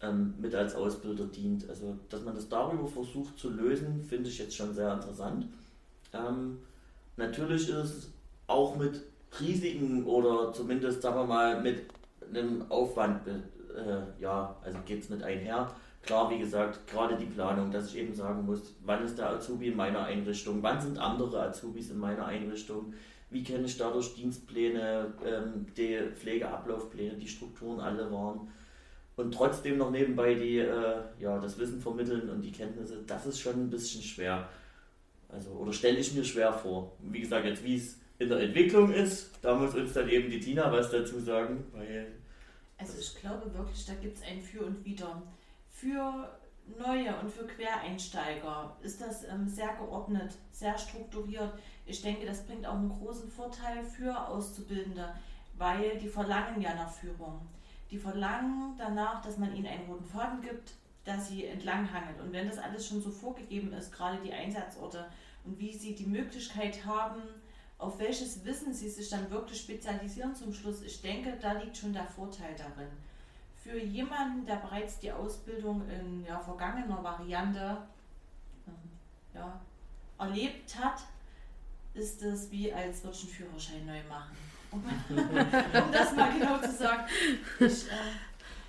ähm, 0.00 0.34
mit 0.40 0.54
als 0.54 0.74
Ausbilder 0.74 1.24
dient. 1.24 1.68
Also, 1.68 1.96
dass 2.08 2.22
man 2.22 2.34
das 2.34 2.48
darüber 2.48 2.88
versucht 2.88 3.38
zu 3.38 3.50
lösen, 3.50 4.02
finde 4.02 4.30
ich 4.30 4.38
jetzt 4.38 4.56
schon 4.56 4.74
sehr 4.74 4.94
interessant. 4.94 5.46
Ähm, 6.12 6.58
natürlich 7.16 7.68
ist 7.68 7.76
es 7.76 8.10
auch 8.46 8.76
mit 8.76 9.02
Risiken 9.40 10.04
oder 10.04 10.52
zumindest, 10.52 11.02
sagen 11.02 11.16
wir 11.16 11.26
mal, 11.26 11.60
mit 11.60 11.82
einem 12.36 12.70
Aufwand, 12.70 13.26
äh, 13.26 14.20
ja, 14.20 14.56
also 14.62 14.78
geht 14.84 15.02
es 15.02 15.08
mit 15.08 15.22
einher. 15.22 15.70
Klar, 16.02 16.30
wie 16.30 16.38
gesagt, 16.38 16.86
gerade 16.88 17.16
die 17.16 17.26
Planung, 17.26 17.70
dass 17.70 17.88
ich 17.88 17.98
eben 17.98 18.14
sagen 18.14 18.44
muss, 18.44 18.74
wann 18.84 19.04
ist 19.04 19.18
der 19.18 19.30
Azubi 19.30 19.68
in 19.68 19.76
meiner 19.76 20.04
Einrichtung, 20.04 20.62
wann 20.62 20.80
sind 20.80 20.98
andere 20.98 21.40
Azubis 21.40 21.90
in 21.90 21.98
meiner 21.98 22.26
Einrichtung, 22.26 22.92
wie 23.30 23.44
kenne 23.44 23.66
ich 23.66 23.78
dadurch 23.78 24.14
Dienstpläne, 24.14 25.14
ähm, 25.24 25.66
die 25.76 25.98
Pflegeablaufpläne, 26.16 27.14
die 27.14 27.28
Strukturen 27.28 27.80
alle 27.80 28.10
waren 28.10 28.48
und 29.16 29.32
trotzdem 29.32 29.78
noch 29.78 29.90
nebenbei 29.90 30.34
die, 30.34 30.58
äh, 30.58 30.96
ja, 31.20 31.38
das 31.38 31.58
Wissen 31.58 31.80
vermitteln 31.80 32.28
und 32.30 32.42
die 32.42 32.52
Kenntnisse, 32.52 32.98
das 33.06 33.26
ist 33.26 33.40
schon 33.40 33.54
ein 33.54 33.70
bisschen 33.70 34.02
schwer. 34.02 34.48
Also, 35.28 35.50
oder 35.50 35.72
stelle 35.72 35.98
ich 35.98 36.12
mir 36.14 36.24
schwer 36.24 36.52
vor. 36.52 36.92
Wie 37.00 37.20
gesagt, 37.20 37.46
jetzt 37.46 37.64
wie 37.64 37.76
es 37.76 37.98
in 38.18 38.28
der 38.28 38.40
Entwicklung 38.40 38.92
ist, 38.92 39.30
da 39.40 39.54
muss 39.54 39.74
uns 39.74 39.92
dann 39.92 40.08
eben 40.08 40.30
die 40.30 40.40
Tina 40.40 40.70
was 40.70 40.90
dazu 40.90 41.18
sagen, 41.20 41.64
weil 41.72 42.08
also 42.82 42.98
ich 42.98 43.14
glaube 43.20 43.54
wirklich, 43.54 43.86
da 43.86 43.94
gibt 43.94 44.18
es 44.18 44.24
ein 44.24 44.40
Für 44.40 44.64
und 44.66 44.84
Wider. 44.84 45.22
Für 45.70 46.36
Neue 46.78 47.16
und 47.20 47.30
für 47.30 47.46
Quereinsteiger 47.46 48.76
ist 48.82 49.00
das 49.00 49.22
ähm, 49.24 49.48
sehr 49.48 49.74
geordnet, 49.76 50.32
sehr 50.50 50.76
strukturiert. 50.76 51.52
Ich 51.86 52.02
denke, 52.02 52.26
das 52.26 52.44
bringt 52.44 52.66
auch 52.66 52.74
einen 52.74 52.88
großen 52.88 53.30
Vorteil 53.30 53.84
für 53.84 54.28
Auszubildende, 54.28 55.14
weil 55.56 55.96
die 55.98 56.08
verlangen 56.08 56.60
ja 56.60 56.74
nach 56.74 56.90
Führung. 56.90 57.46
Die 57.92 57.98
verlangen 57.98 58.74
danach, 58.78 59.22
dass 59.22 59.38
man 59.38 59.54
ihnen 59.54 59.66
einen 59.66 59.86
roten 59.86 60.04
Faden 60.04 60.40
gibt, 60.42 60.74
dass 61.04 61.28
sie 61.28 61.46
entlanghangelt. 61.46 62.20
Und 62.20 62.32
wenn 62.32 62.48
das 62.48 62.58
alles 62.58 62.86
schon 62.86 63.00
so 63.00 63.10
vorgegeben 63.10 63.72
ist, 63.74 63.92
gerade 63.92 64.18
die 64.24 64.32
Einsatzorte 64.32 65.06
und 65.44 65.58
wie 65.60 65.72
sie 65.72 65.94
die 65.94 66.06
Möglichkeit 66.06 66.84
haben, 66.84 67.22
auf 67.82 67.98
welches 67.98 68.44
Wissen 68.44 68.72
sie 68.72 68.88
sich 68.88 69.10
dann 69.10 69.28
wirklich 69.28 69.60
spezialisieren 69.60 70.34
zum 70.34 70.54
Schluss, 70.54 70.82
ich 70.82 71.02
denke, 71.02 71.36
da 71.40 71.52
liegt 71.52 71.76
schon 71.76 71.92
der 71.92 72.06
Vorteil 72.06 72.54
darin. 72.56 72.88
Für 73.60 73.76
jemanden, 73.76 74.46
der 74.46 74.56
bereits 74.56 75.00
die 75.00 75.10
Ausbildung 75.10 75.82
in 75.88 76.24
ja, 76.24 76.38
vergangener 76.38 77.02
Variante 77.02 77.78
ähm, 78.68 78.74
ja, 79.34 79.60
erlebt 80.18 80.78
hat, 80.78 81.00
ist 81.94 82.22
es 82.22 82.50
wie 82.52 82.72
als 82.72 83.02
würde 83.02 83.16
ich 83.16 83.24
einen 83.24 83.32
Führerschein 83.32 83.86
neu 83.86 84.00
machen. 84.08 84.36
Um, 84.70 84.82
um 85.16 85.92
das 85.92 86.14
mal 86.14 86.32
genau 86.38 86.58
zu 86.58 86.72
sagen. 86.72 87.02
Ich, 87.58 87.86
äh, 87.88 88.12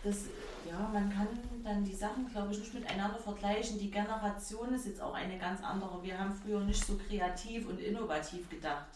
das, 0.04 0.26
ja, 0.68 0.90
man 0.92 1.14
kann 1.14 1.28
dann 1.64 1.84
die 1.84 1.96
Sachen, 1.96 2.28
glaube 2.30 2.52
ich, 2.52 2.60
nicht 2.60 2.74
miteinander 2.74 3.20
vergleichen. 3.20 3.78
Die 3.78 3.92
Generation 3.92 4.74
ist 4.74 4.88
jetzt 4.88 5.02
auch 5.02 5.14
eine 5.14 5.38
ganz 5.38 5.64
andere. 5.64 6.04
Wir 6.04 6.20
haben 6.20 6.34
früher 6.34 6.62
nicht 6.62 6.84
so 6.84 6.98
kreativ 6.98 7.68
und 7.70 7.80
innovativ 7.80 8.50
gedacht. 8.50 8.88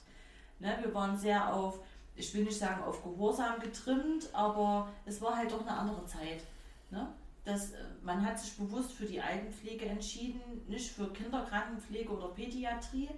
Ne, 0.59 0.77
wir 0.81 0.93
waren 0.93 1.17
sehr 1.17 1.53
auf, 1.53 1.79
ich 2.15 2.33
will 2.33 2.43
nicht 2.43 2.57
sagen 2.57 2.83
auf 2.83 3.03
Gehorsam 3.03 3.59
getrimmt, 3.59 4.29
aber 4.33 4.89
es 5.05 5.21
war 5.21 5.37
halt 5.37 5.51
doch 5.51 5.61
eine 5.61 5.77
andere 5.77 6.05
Zeit. 6.05 6.41
Ne? 6.89 7.07
Das, 7.45 7.71
äh, 7.71 7.77
man 8.01 8.25
hat 8.25 8.39
sich 8.39 8.57
bewusst 8.57 8.91
für 8.91 9.05
die 9.05 9.21
Altenpflege 9.21 9.85
entschieden, 9.85 10.41
nicht 10.67 10.91
für 10.91 11.13
Kinderkrankenpflege 11.13 12.09
oder 12.09 12.29
Pädiatrie 12.29 13.09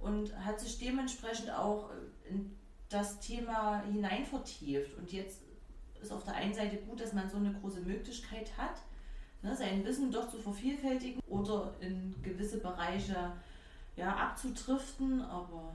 und 0.00 0.34
hat 0.44 0.58
sich 0.60 0.78
dementsprechend 0.78 1.50
auch 1.50 1.90
äh, 1.90 2.30
in 2.30 2.56
das 2.88 3.20
Thema 3.20 3.82
hinein 3.82 4.26
vertieft. 4.26 4.98
Und 4.98 5.12
jetzt 5.12 5.42
ist 6.02 6.12
auf 6.12 6.24
der 6.24 6.34
einen 6.34 6.54
Seite 6.54 6.76
gut, 6.78 7.00
dass 7.00 7.12
man 7.12 7.30
so 7.30 7.36
eine 7.36 7.52
große 7.52 7.80
Möglichkeit 7.80 8.50
hat, 8.58 8.82
ne, 9.42 9.54
sein 9.54 9.84
Wissen 9.84 10.10
doch 10.10 10.28
zu 10.28 10.38
vervielfältigen 10.38 11.22
oder 11.28 11.74
in 11.80 12.14
gewisse 12.22 12.58
Bereiche 12.58 13.32
ja, 13.96 14.16
abzudriften, 14.16 15.22
aber 15.22 15.74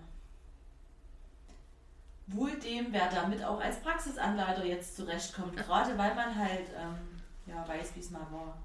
wohl 2.28 2.58
dem, 2.60 2.88
wer 2.92 3.10
damit 3.10 3.44
auch 3.44 3.62
als 3.62 3.80
Praxisanleiter 3.80 4.66
jetzt 4.66 4.96
zurechtkommt, 4.96 5.56
gerade 5.56 5.98
weil 5.98 6.16
man 6.16 6.36
halt 6.36 6.68
ähm, 6.78 7.22
ja, 7.46 7.68
weiß, 7.68 7.96
wie 7.96 8.00
es 8.00 8.10
mal 8.10 8.28
war. 8.32 8.58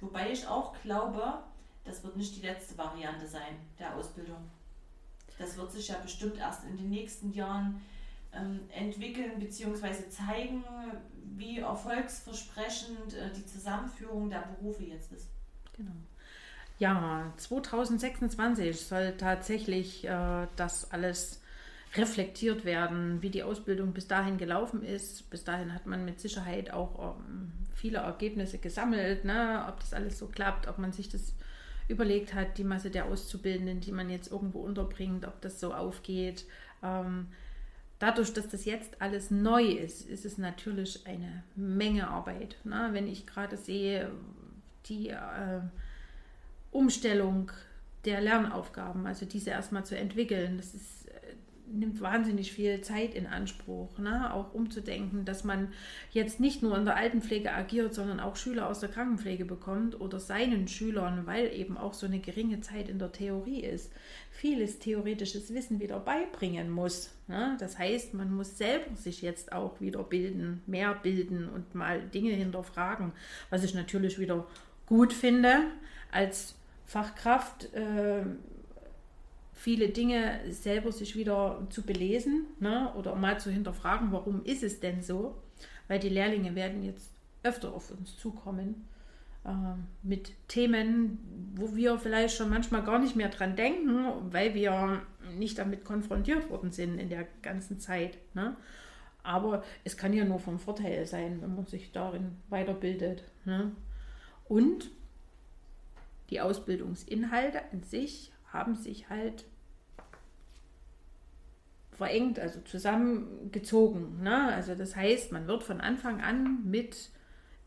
Wobei 0.00 0.30
ich 0.30 0.46
auch 0.46 0.74
glaube, 0.82 1.40
das 1.84 2.02
wird 2.02 2.16
nicht 2.16 2.36
die 2.36 2.46
letzte 2.46 2.76
Variante 2.76 3.26
sein 3.26 3.58
der 3.78 3.94
Ausbildung. 3.94 4.50
Das 5.38 5.56
wird 5.56 5.70
sich 5.70 5.88
ja 5.88 5.98
bestimmt 5.98 6.38
erst 6.38 6.64
in 6.64 6.76
den 6.76 6.88
nächsten 6.88 7.32
Jahren 7.32 7.80
ähm, 8.32 8.60
entwickeln 8.70 9.38
bzw. 9.38 10.08
zeigen, 10.08 10.64
wie 11.36 11.58
erfolgsversprechend 11.58 13.14
äh, 13.14 13.30
die 13.32 13.44
Zusammenführung 13.44 14.30
der 14.30 14.48
Berufe 14.58 14.84
jetzt 14.84 15.12
ist. 15.12 15.28
Genau. 15.76 15.92
Ja, 16.78 17.32
2026 17.36 18.78
soll 18.80 19.16
tatsächlich 19.16 20.04
äh, 20.06 20.46
das 20.56 20.90
alles 20.90 21.40
reflektiert 21.96 22.64
werden, 22.64 23.22
wie 23.22 23.30
die 23.30 23.42
Ausbildung 23.42 23.92
bis 23.92 24.06
dahin 24.06 24.38
gelaufen 24.38 24.82
ist. 24.82 25.30
Bis 25.30 25.44
dahin 25.44 25.72
hat 25.74 25.86
man 25.86 26.04
mit 26.04 26.20
Sicherheit 26.20 26.72
auch 26.72 27.16
ähm, 27.16 27.52
viele 27.74 27.98
Ergebnisse 27.98 28.58
gesammelt, 28.58 29.24
ne? 29.24 29.64
ob 29.68 29.80
das 29.80 29.92
alles 29.92 30.18
so 30.18 30.26
klappt, 30.26 30.68
ob 30.68 30.78
man 30.78 30.92
sich 30.92 31.08
das 31.08 31.34
überlegt 31.88 32.34
hat, 32.34 32.58
die 32.58 32.64
Masse 32.64 32.90
der 32.90 33.06
Auszubildenden, 33.06 33.80
die 33.80 33.92
man 33.92 34.10
jetzt 34.10 34.30
irgendwo 34.30 34.60
unterbringt, 34.60 35.26
ob 35.26 35.40
das 35.40 35.60
so 35.60 35.72
aufgeht. 35.72 36.44
Ähm, 36.82 37.28
dadurch, 37.98 38.32
dass 38.32 38.48
das 38.48 38.64
jetzt 38.64 39.00
alles 39.00 39.30
neu 39.30 39.64
ist, 39.64 40.08
ist 40.08 40.24
es 40.24 40.38
natürlich 40.38 41.06
eine 41.06 41.44
Menge 41.54 42.08
Arbeit. 42.08 42.56
Ne? 42.64 42.88
Wenn 42.92 43.06
ich 43.06 43.26
gerade 43.26 43.56
sehe, 43.56 44.10
die 44.86 45.10
äh, 45.10 45.60
Umstellung 46.72 47.52
der 48.04 48.20
Lernaufgaben, 48.20 49.06
also 49.06 49.26
diese 49.26 49.50
erstmal 49.50 49.84
zu 49.84 49.96
entwickeln, 49.96 50.56
das 50.56 50.74
ist 50.74 50.95
nimmt 51.72 52.00
wahnsinnig 52.00 52.52
viel 52.52 52.80
Zeit 52.80 53.14
in 53.14 53.26
Anspruch, 53.26 53.98
ne? 53.98 54.32
auch 54.32 54.54
umzudenken, 54.54 55.24
dass 55.24 55.44
man 55.44 55.68
jetzt 56.12 56.40
nicht 56.40 56.62
nur 56.62 56.76
in 56.76 56.84
der 56.84 56.96
Altenpflege 56.96 57.52
agiert, 57.52 57.94
sondern 57.94 58.20
auch 58.20 58.36
Schüler 58.36 58.68
aus 58.68 58.80
der 58.80 58.88
Krankenpflege 58.88 59.44
bekommt 59.44 60.00
oder 60.00 60.20
seinen 60.20 60.68
Schülern, 60.68 61.26
weil 61.26 61.52
eben 61.52 61.76
auch 61.76 61.94
so 61.94 62.06
eine 62.06 62.20
geringe 62.20 62.60
Zeit 62.60 62.88
in 62.88 62.98
der 62.98 63.12
Theorie 63.12 63.60
ist, 63.60 63.92
vieles 64.30 64.78
theoretisches 64.78 65.52
Wissen 65.52 65.80
wieder 65.80 65.98
beibringen 65.98 66.70
muss. 66.70 67.10
Ne? 67.26 67.56
Das 67.58 67.78
heißt, 67.78 68.14
man 68.14 68.32
muss 68.32 68.58
selber 68.58 68.94
sich 68.94 69.22
jetzt 69.22 69.52
auch 69.52 69.80
wieder 69.80 70.02
bilden, 70.02 70.62
mehr 70.66 70.94
bilden 70.94 71.48
und 71.48 71.74
mal 71.74 72.00
Dinge 72.00 72.32
hinterfragen, 72.32 73.12
was 73.50 73.64
ich 73.64 73.74
natürlich 73.74 74.18
wieder 74.18 74.46
gut 74.86 75.12
finde 75.12 75.64
als 76.12 76.54
Fachkraft. 76.84 77.74
Äh, 77.74 78.24
viele 79.56 79.88
Dinge 79.88 80.40
selber 80.50 80.92
sich 80.92 81.16
wieder 81.16 81.66
zu 81.70 81.82
belesen 81.82 82.46
ne? 82.60 82.92
oder 82.94 83.16
mal 83.16 83.40
zu 83.40 83.50
hinterfragen, 83.50 84.12
warum 84.12 84.44
ist 84.44 84.62
es 84.62 84.80
denn 84.80 85.02
so? 85.02 85.34
Weil 85.88 85.98
die 85.98 86.10
Lehrlinge 86.10 86.54
werden 86.54 86.84
jetzt 86.84 87.10
öfter 87.42 87.72
auf 87.72 87.90
uns 87.90 88.16
zukommen 88.18 88.86
äh, 89.44 89.50
mit 90.02 90.32
Themen, 90.46 91.18
wo 91.56 91.74
wir 91.74 91.98
vielleicht 91.98 92.36
schon 92.36 92.50
manchmal 92.50 92.84
gar 92.84 92.98
nicht 92.98 93.16
mehr 93.16 93.30
dran 93.30 93.56
denken, 93.56 94.30
weil 94.30 94.54
wir 94.54 95.02
nicht 95.38 95.58
damit 95.58 95.84
konfrontiert 95.84 96.50
worden 96.50 96.70
sind 96.70 96.98
in 96.98 97.08
der 97.08 97.26
ganzen 97.40 97.80
Zeit. 97.80 98.18
Ne? 98.34 98.56
Aber 99.22 99.64
es 99.84 99.96
kann 99.96 100.12
ja 100.12 100.24
nur 100.24 100.38
vom 100.38 100.58
Vorteil 100.58 101.06
sein, 101.06 101.40
wenn 101.40 101.54
man 101.56 101.66
sich 101.66 101.92
darin 101.92 102.32
weiterbildet. 102.50 103.24
Ne? 103.46 103.72
Und 104.48 104.90
die 106.28 106.42
Ausbildungsinhalte 106.42 107.62
an 107.72 107.82
sich 107.84 108.32
haben 108.56 108.74
sich 108.74 109.08
halt 109.08 109.44
verengt, 111.92 112.38
also 112.38 112.60
zusammengezogen. 112.60 114.22
Ne? 114.22 114.52
Also 114.52 114.74
das 114.74 114.96
heißt, 114.96 115.32
man 115.32 115.46
wird 115.46 115.62
von 115.62 115.80
Anfang 115.80 116.20
an 116.20 116.64
mit 116.64 117.10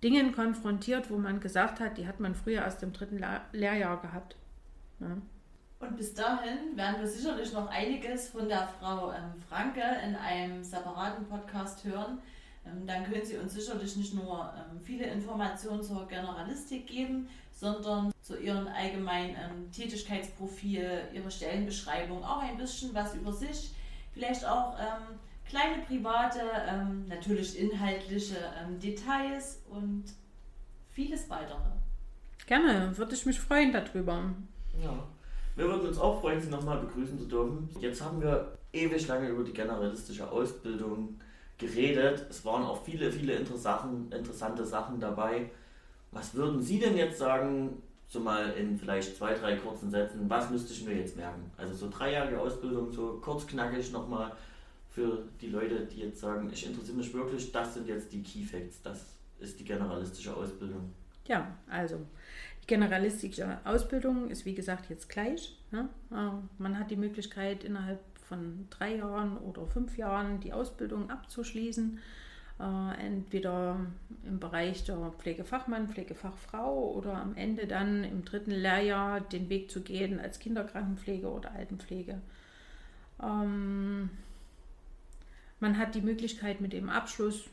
Dingen 0.03 0.31
konfrontiert, 0.31 1.09
wo 1.09 1.17
man 1.17 1.39
gesagt 1.39 1.79
hat, 1.79 1.97
die 1.97 2.07
hat 2.07 2.19
man 2.19 2.35
früher 2.35 2.65
aus 2.65 2.77
dem 2.77 2.93
dritten 2.93 3.23
Lehrjahr 3.51 4.01
gehabt. 4.01 4.35
Ne? 4.99 5.21
Und 5.79 5.95
bis 5.95 6.13
dahin 6.13 6.75
werden 6.75 6.99
wir 6.99 7.07
sicherlich 7.07 7.53
noch 7.53 7.69
einiges 7.69 8.29
von 8.29 8.47
der 8.49 8.67
Frau 8.67 9.11
ähm, 9.11 9.33
Franke 9.47 9.81
in 10.05 10.15
einem 10.15 10.63
separaten 10.63 11.25
Podcast 11.25 11.83
hören. 11.85 12.19
Ähm, 12.65 12.85
dann 12.85 13.05
können 13.05 13.25
Sie 13.25 13.37
uns 13.37 13.53
sicherlich 13.53 13.95
nicht 13.95 14.13
nur 14.13 14.53
ähm, 14.57 14.79
viele 14.79 15.05
Informationen 15.05 15.81
zur 15.81 16.05
Generalistik 16.07 16.85
geben, 16.85 17.29
sondern 17.59 18.13
zu 18.21 18.39
Ihrem 18.39 18.67
allgemeinen 18.67 19.35
ähm, 19.35 19.71
Tätigkeitsprofil, 19.71 21.01
Ihre 21.13 21.29
Stellenbeschreibung, 21.29 22.23
auch 22.23 22.41
ein 22.41 22.57
bisschen 22.57 22.93
was 22.93 23.15
über 23.15 23.33
sich 23.33 23.71
vielleicht 24.13 24.45
auch 24.45 24.77
ähm, 24.79 25.19
kleine 25.47 25.83
private, 25.83 26.39
ähm, 26.67 27.07
natürlich 27.07 27.59
inhaltliche 27.59 28.37
ähm, 28.61 28.79
Details 28.79 29.61
und 29.69 30.05
vieles 30.91 31.29
weitere. 31.29 31.57
Gerne, 32.45 32.97
würde 32.97 33.13
ich 33.13 33.25
mich 33.25 33.39
freuen 33.39 33.71
darüber. 33.71 34.33
Ja, 34.81 35.07
wir 35.55 35.65
würden 35.65 35.87
uns 35.87 35.99
auch 35.99 36.21
freuen, 36.21 36.41
Sie 36.41 36.49
nochmal 36.49 36.79
begrüßen 36.79 37.19
zu 37.19 37.25
dürfen. 37.25 37.69
Jetzt 37.79 38.01
haben 38.01 38.21
wir 38.21 38.57
ewig 38.71 39.07
lange 39.07 39.27
über 39.27 39.43
die 39.43 39.53
generalistische 39.53 40.31
Ausbildung 40.31 41.19
geredet. 41.57 42.25
Es 42.29 42.45
waren 42.45 42.63
auch 42.63 42.83
viele, 42.83 43.11
viele 43.11 43.33
interessante 43.33 44.65
Sachen 44.65 44.99
dabei. 44.99 45.49
Was 46.11 46.33
würden 46.33 46.61
Sie 46.61 46.79
denn 46.79 46.97
jetzt 46.97 47.19
sagen, 47.19 47.81
so 48.07 48.19
mal 48.19 48.51
in 48.51 48.77
vielleicht 48.77 49.15
zwei, 49.15 49.35
drei 49.35 49.55
kurzen 49.55 49.91
Sätzen, 49.91 50.29
was 50.29 50.49
müsste 50.49 50.73
ich 50.73 50.83
mir 50.83 50.95
jetzt 50.95 51.15
merken? 51.15 51.51
Also 51.57 51.75
so 51.75 51.89
dreijährige 51.89 52.39
Ausbildung, 52.39 52.91
so 52.91 53.19
kurz 53.21 53.45
knackig 53.45 53.91
nochmal 53.91 54.31
für 54.89 55.23
die 55.39 55.49
Leute, 55.49 55.85
die 55.85 55.99
jetzt 55.99 56.19
sagen, 56.19 56.49
ich 56.51 56.65
interessiere 56.65 56.97
mich 56.97 57.13
wirklich, 57.13 57.51
das 57.51 57.75
sind 57.75 57.87
jetzt 57.87 58.11
die 58.11 58.23
Key 58.23 58.43
Facts, 58.43 58.81
das 58.81 59.05
ist 59.39 59.59
die 59.59 59.63
generalistische 59.63 60.35
Ausbildung. 60.35 60.91
Ja, 61.27 61.55
also 61.69 61.97
die 62.63 62.67
generalistische 62.67 63.59
Ausbildung 63.63 64.29
ist 64.29 64.45
wie 64.45 64.55
gesagt 64.55 64.89
jetzt 64.89 65.07
gleich. 65.07 65.55
Ne? 65.69 65.87
Man 66.57 66.79
hat 66.79 66.89
die 66.89 66.97
Möglichkeit 66.97 67.63
innerhalb 67.63 67.99
von 68.27 68.65
drei 68.71 68.95
Jahren 68.95 69.37
oder 69.37 69.67
fünf 69.67 69.97
Jahren 69.97 70.39
die 70.39 70.53
Ausbildung 70.53 71.11
abzuschließen 71.11 71.99
äh, 72.59 73.05
entweder 73.05 73.79
im 74.25 74.39
Bereich 74.39 74.83
der 74.83 75.13
Pflegefachmann, 75.17 75.89
Pflegefachfrau 75.89 76.91
oder 76.91 77.15
am 77.15 77.35
Ende 77.35 77.67
dann 77.67 78.03
im 78.03 78.25
dritten 78.25 78.51
Lehrjahr 78.51 79.21
den 79.21 79.49
Weg 79.49 79.71
zu 79.71 79.81
gehen 79.81 80.19
als 80.19 80.39
Kinderkrankenpflege 80.39 81.29
oder 81.29 81.51
Altenpflege. 81.51 82.19
Ähm, 83.21 84.09
man 85.59 85.77
hat 85.77 85.95
die 85.95 86.01
Möglichkeit 86.01 86.61
mit 86.61 86.73
dem 86.73 86.89
Abschluss 86.89 87.45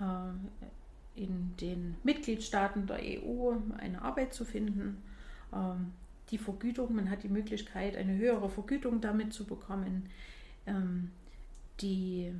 äh, 0.00 1.20
in 1.20 1.54
den 1.60 1.96
Mitgliedstaaten 2.02 2.86
der 2.86 3.00
EU 3.00 3.54
eine 3.78 4.02
Arbeit 4.02 4.34
zu 4.34 4.44
finden. 4.44 5.02
Ähm, 5.52 5.92
die 6.30 6.38
Vergütung, 6.38 6.94
man 6.94 7.10
hat 7.10 7.22
die 7.22 7.28
Möglichkeit, 7.28 7.96
eine 7.96 8.16
höhere 8.16 8.48
Vergütung 8.48 9.00
damit 9.00 9.32
zu 9.32 9.44
bekommen. 9.44 10.08
Ähm, 10.66 11.10
die 11.80 12.32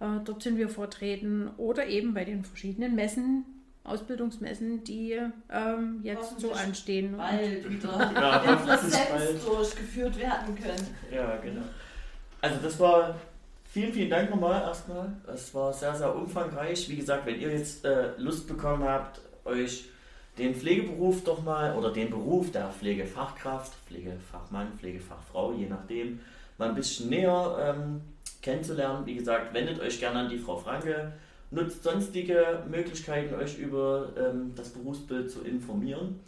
Äh, 0.00 0.20
dort 0.24 0.42
sind 0.42 0.56
wir 0.56 0.70
vertreten 0.70 1.50
oder 1.58 1.86
eben 1.86 2.14
bei 2.14 2.24
den 2.24 2.44
verschiedenen 2.44 2.94
Messen, 2.94 3.44
Ausbildungsmessen, 3.90 4.84
die 4.84 5.18
ähm, 5.50 6.00
jetzt 6.02 6.40
so 6.40 6.52
anstehen. 6.52 7.16
Bald 7.16 7.68
wieder 7.68 8.12
ja, 8.14 8.42
in 8.42 8.58
Präsenz 8.58 9.44
durchgeführt 9.44 10.18
werden 10.18 10.54
können. 10.54 10.96
Ja, 11.12 11.36
genau. 11.36 11.62
Also 12.40 12.56
das 12.62 12.78
war 12.78 13.16
vielen, 13.70 13.92
vielen 13.92 14.10
Dank 14.10 14.30
nochmal 14.30 14.62
erstmal. 14.62 15.12
Es 15.32 15.54
war 15.54 15.72
sehr, 15.72 15.94
sehr 15.94 16.14
umfangreich. 16.14 16.88
Wie 16.88 16.96
gesagt, 16.96 17.26
wenn 17.26 17.40
ihr 17.40 17.50
jetzt 17.50 17.84
äh, 17.84 18.12
Lust 18.16 18.48
bekommen 18.48 18.84
habt, 18.84 19.20
euch 19.44 19.86
den 20.38 20.54
Pflegeberuf 20.54 21.24
doch 21.24 21.42
mal 21.42 21.76
oder 21.76 21.92
den 21.92 22.10
Beruf 22.10 22.50
der 22.52 22.68
Pflegefachkraft, 22.68 23.72
Pflegefachmann, 23.86 24.72
Pflegefachfrau, 24.78 25.52
je 25.52 25.66
nachdem, 25.66 26.20
mal 26.56 26.70
ein 26.70 26.74
bisschen 26.74 27.10
näher 27.10 27.74
ähm, 27.76 28.00
kennenzulernen. 28.42 29.04
Wie 29.06 29.16
gesagt, 29.16 29.52
wendet 29.52 29.80
euch 29.80 29.98
gerne 30.00 30.20
an 30.20 30.28
die 30.28 30.38
Frau 30.38 30.56
Franke 30.56 31.12
nutzt 31.50 31.82
sonstige 31.82 32.62
Möglichkeiten, 32.68 33.34
euch 33.34 33.58
über 33.58 34.12
ähm, 34.16 34.52
das 34.54 34.70
Berufsbild 34.70 35.30
zu 35.30 35.42
informieren. 35.42 36.20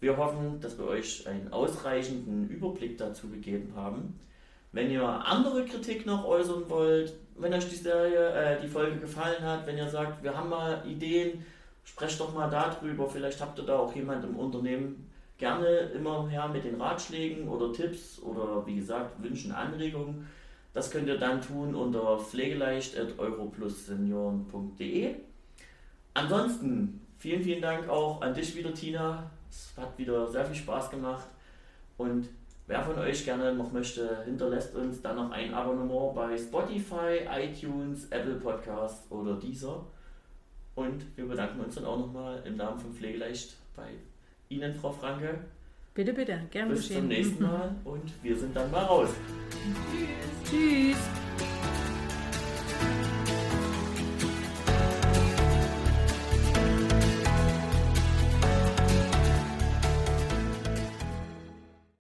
Wir 0.00 0.16
hoffen, 0.16 0.60
dass 0.60 0.78
wir 0.78 0.86
euch 0.86 1.26
einen 1.26 1.52
ausreichenden 1.52 2.48
Überblick 2.48 2.96
dazu 2.96 3.28
gegeben 3.28 3.74
haben. 3.76 4.18
Wenn 4.72 4.90
ihr 4.90 5.04
andere 5.04 5.64
Kritik 5.64 6.06
noch 6.06 6.24
äußern 6.24 6.64
wollt, 6.68 7.12
wenn 7.36 7.52
euch 7.52 7.68
die 7.68 7.76
Serie, 7.76 8.30
äh, 8.32 8.60
die 8.60 8.68
Folge 8.68 8.98
gefallen 8.98 9.42
hat, 9.42 9.66
wenn 9.66 9.76
ihr 9.76 9.88
sagt, 9.88 10.22
wir 10.22 10.36
haben 10.36 10.48
mal 10.48 10.82
Ideen, 10.86 11.44
sprecht 11.84 12.20
doch 12.20 12.32
mal 12.32 12.48
darüber. 12.48 13.08
Vielleicht 13.08 13.40
habt 13.40 13.58
ihr 13.58 13.64
da 13.64 13.78
auch 13.78 13.94
jemand 13.94 14.24
im 14.24 14.36
Unternehmen. 14.36 15.06
Gerne 15.36 15.66
immer 15.66 16.28
her 16.28 16.48
mit 16.48 16.64
den 16.64 16.80
Ratschlägen 16.80 17.48
oder 17.48 17.72
Tipps 17.72 18.20
oder 18.22 18.64
wie 18.66 18.76
gesagt 18.76 19.22
Wünschen, 19.22 19.52
Anregungen. 19.52 20.26
Das 20.72 20.90
könnt 20.90 21.08
ihr 21.08 21.18
dann 21.18 21.40
tun 21.40 21.74
unter 21.74 22.18
pflegeleicht.europlussenioren.de. 22.18 25.14
Ansonsten 26.14 27.00
vielen, 27.18 27.42
vielen 27.42 27.62
Dank 27.62 27.88
auch 27.88 28.22
an 28.22 28.32
dich 28.34 28.54
wieder, 28.54 28.72
Tina. 28.72 29.28
Es 29.50 29.72
hat 29.76 29.98
wieder 29.98 30.28
sehr 30.28 30.44
viel 30.44 30.54
Spaß 30.54 30.90
gemacht. 30.90 31.26
Und 31.96 32.28
wer 32.66 32.82
von 32.82 32.96
euch 32.98 33.24
gerne 33.24 33.52
noch 33.52 33.72
möchte, 33.72 34.22
hinterlässt 34.24 34.76
uns 34.76 35.02
dann 35.02 35.16
noch 35.16 35.32
ein 35.32 35.52
Abonnement 35.52 36.14
bei 36.14 36.38
Spotify, 36.38 37.26
iTunes, 37.30 38.06
Apple 38.10 38.36
Podcasts 38.36 39.10
oder 39.10 39.34
dieser. 39.34 39.84
Und 40.76 41.04
wir 41.16 41.26
bedanken 41.26 41.58
uns 41.60 41.74
dann 41.74 41.84
auch 41.84 41.98
nochmal 41.98 42.40
im 42.46 42.56
Namen 42.56 42.78
von 42.78 42.92
Pflegeleicht 42.92 43.56
bei 43.74 43.88
Ihnen, 44.48 44.72
Frau 44.74 44.92
Franke. 44.92 45.40
Bitte, 45.94 46.12
bitte, 46.12 46.40
gerne 46.50 46.70
Bis 46.72 46.88
geschehen. 46.88 47.08
Bis 47.08 47.26
zum 47.26 47.28
nächsten 47.28 47.42
Mal 47.42 47.74
und 47.84 48.02
wir 48.22 48.36
sind 48.36 48.54
dann 48.56 48.70
mal 48.70 48.84
raus. 48.84 49.10
Tschüss. 50.48 50.96
Tschüss. 50.96 51.89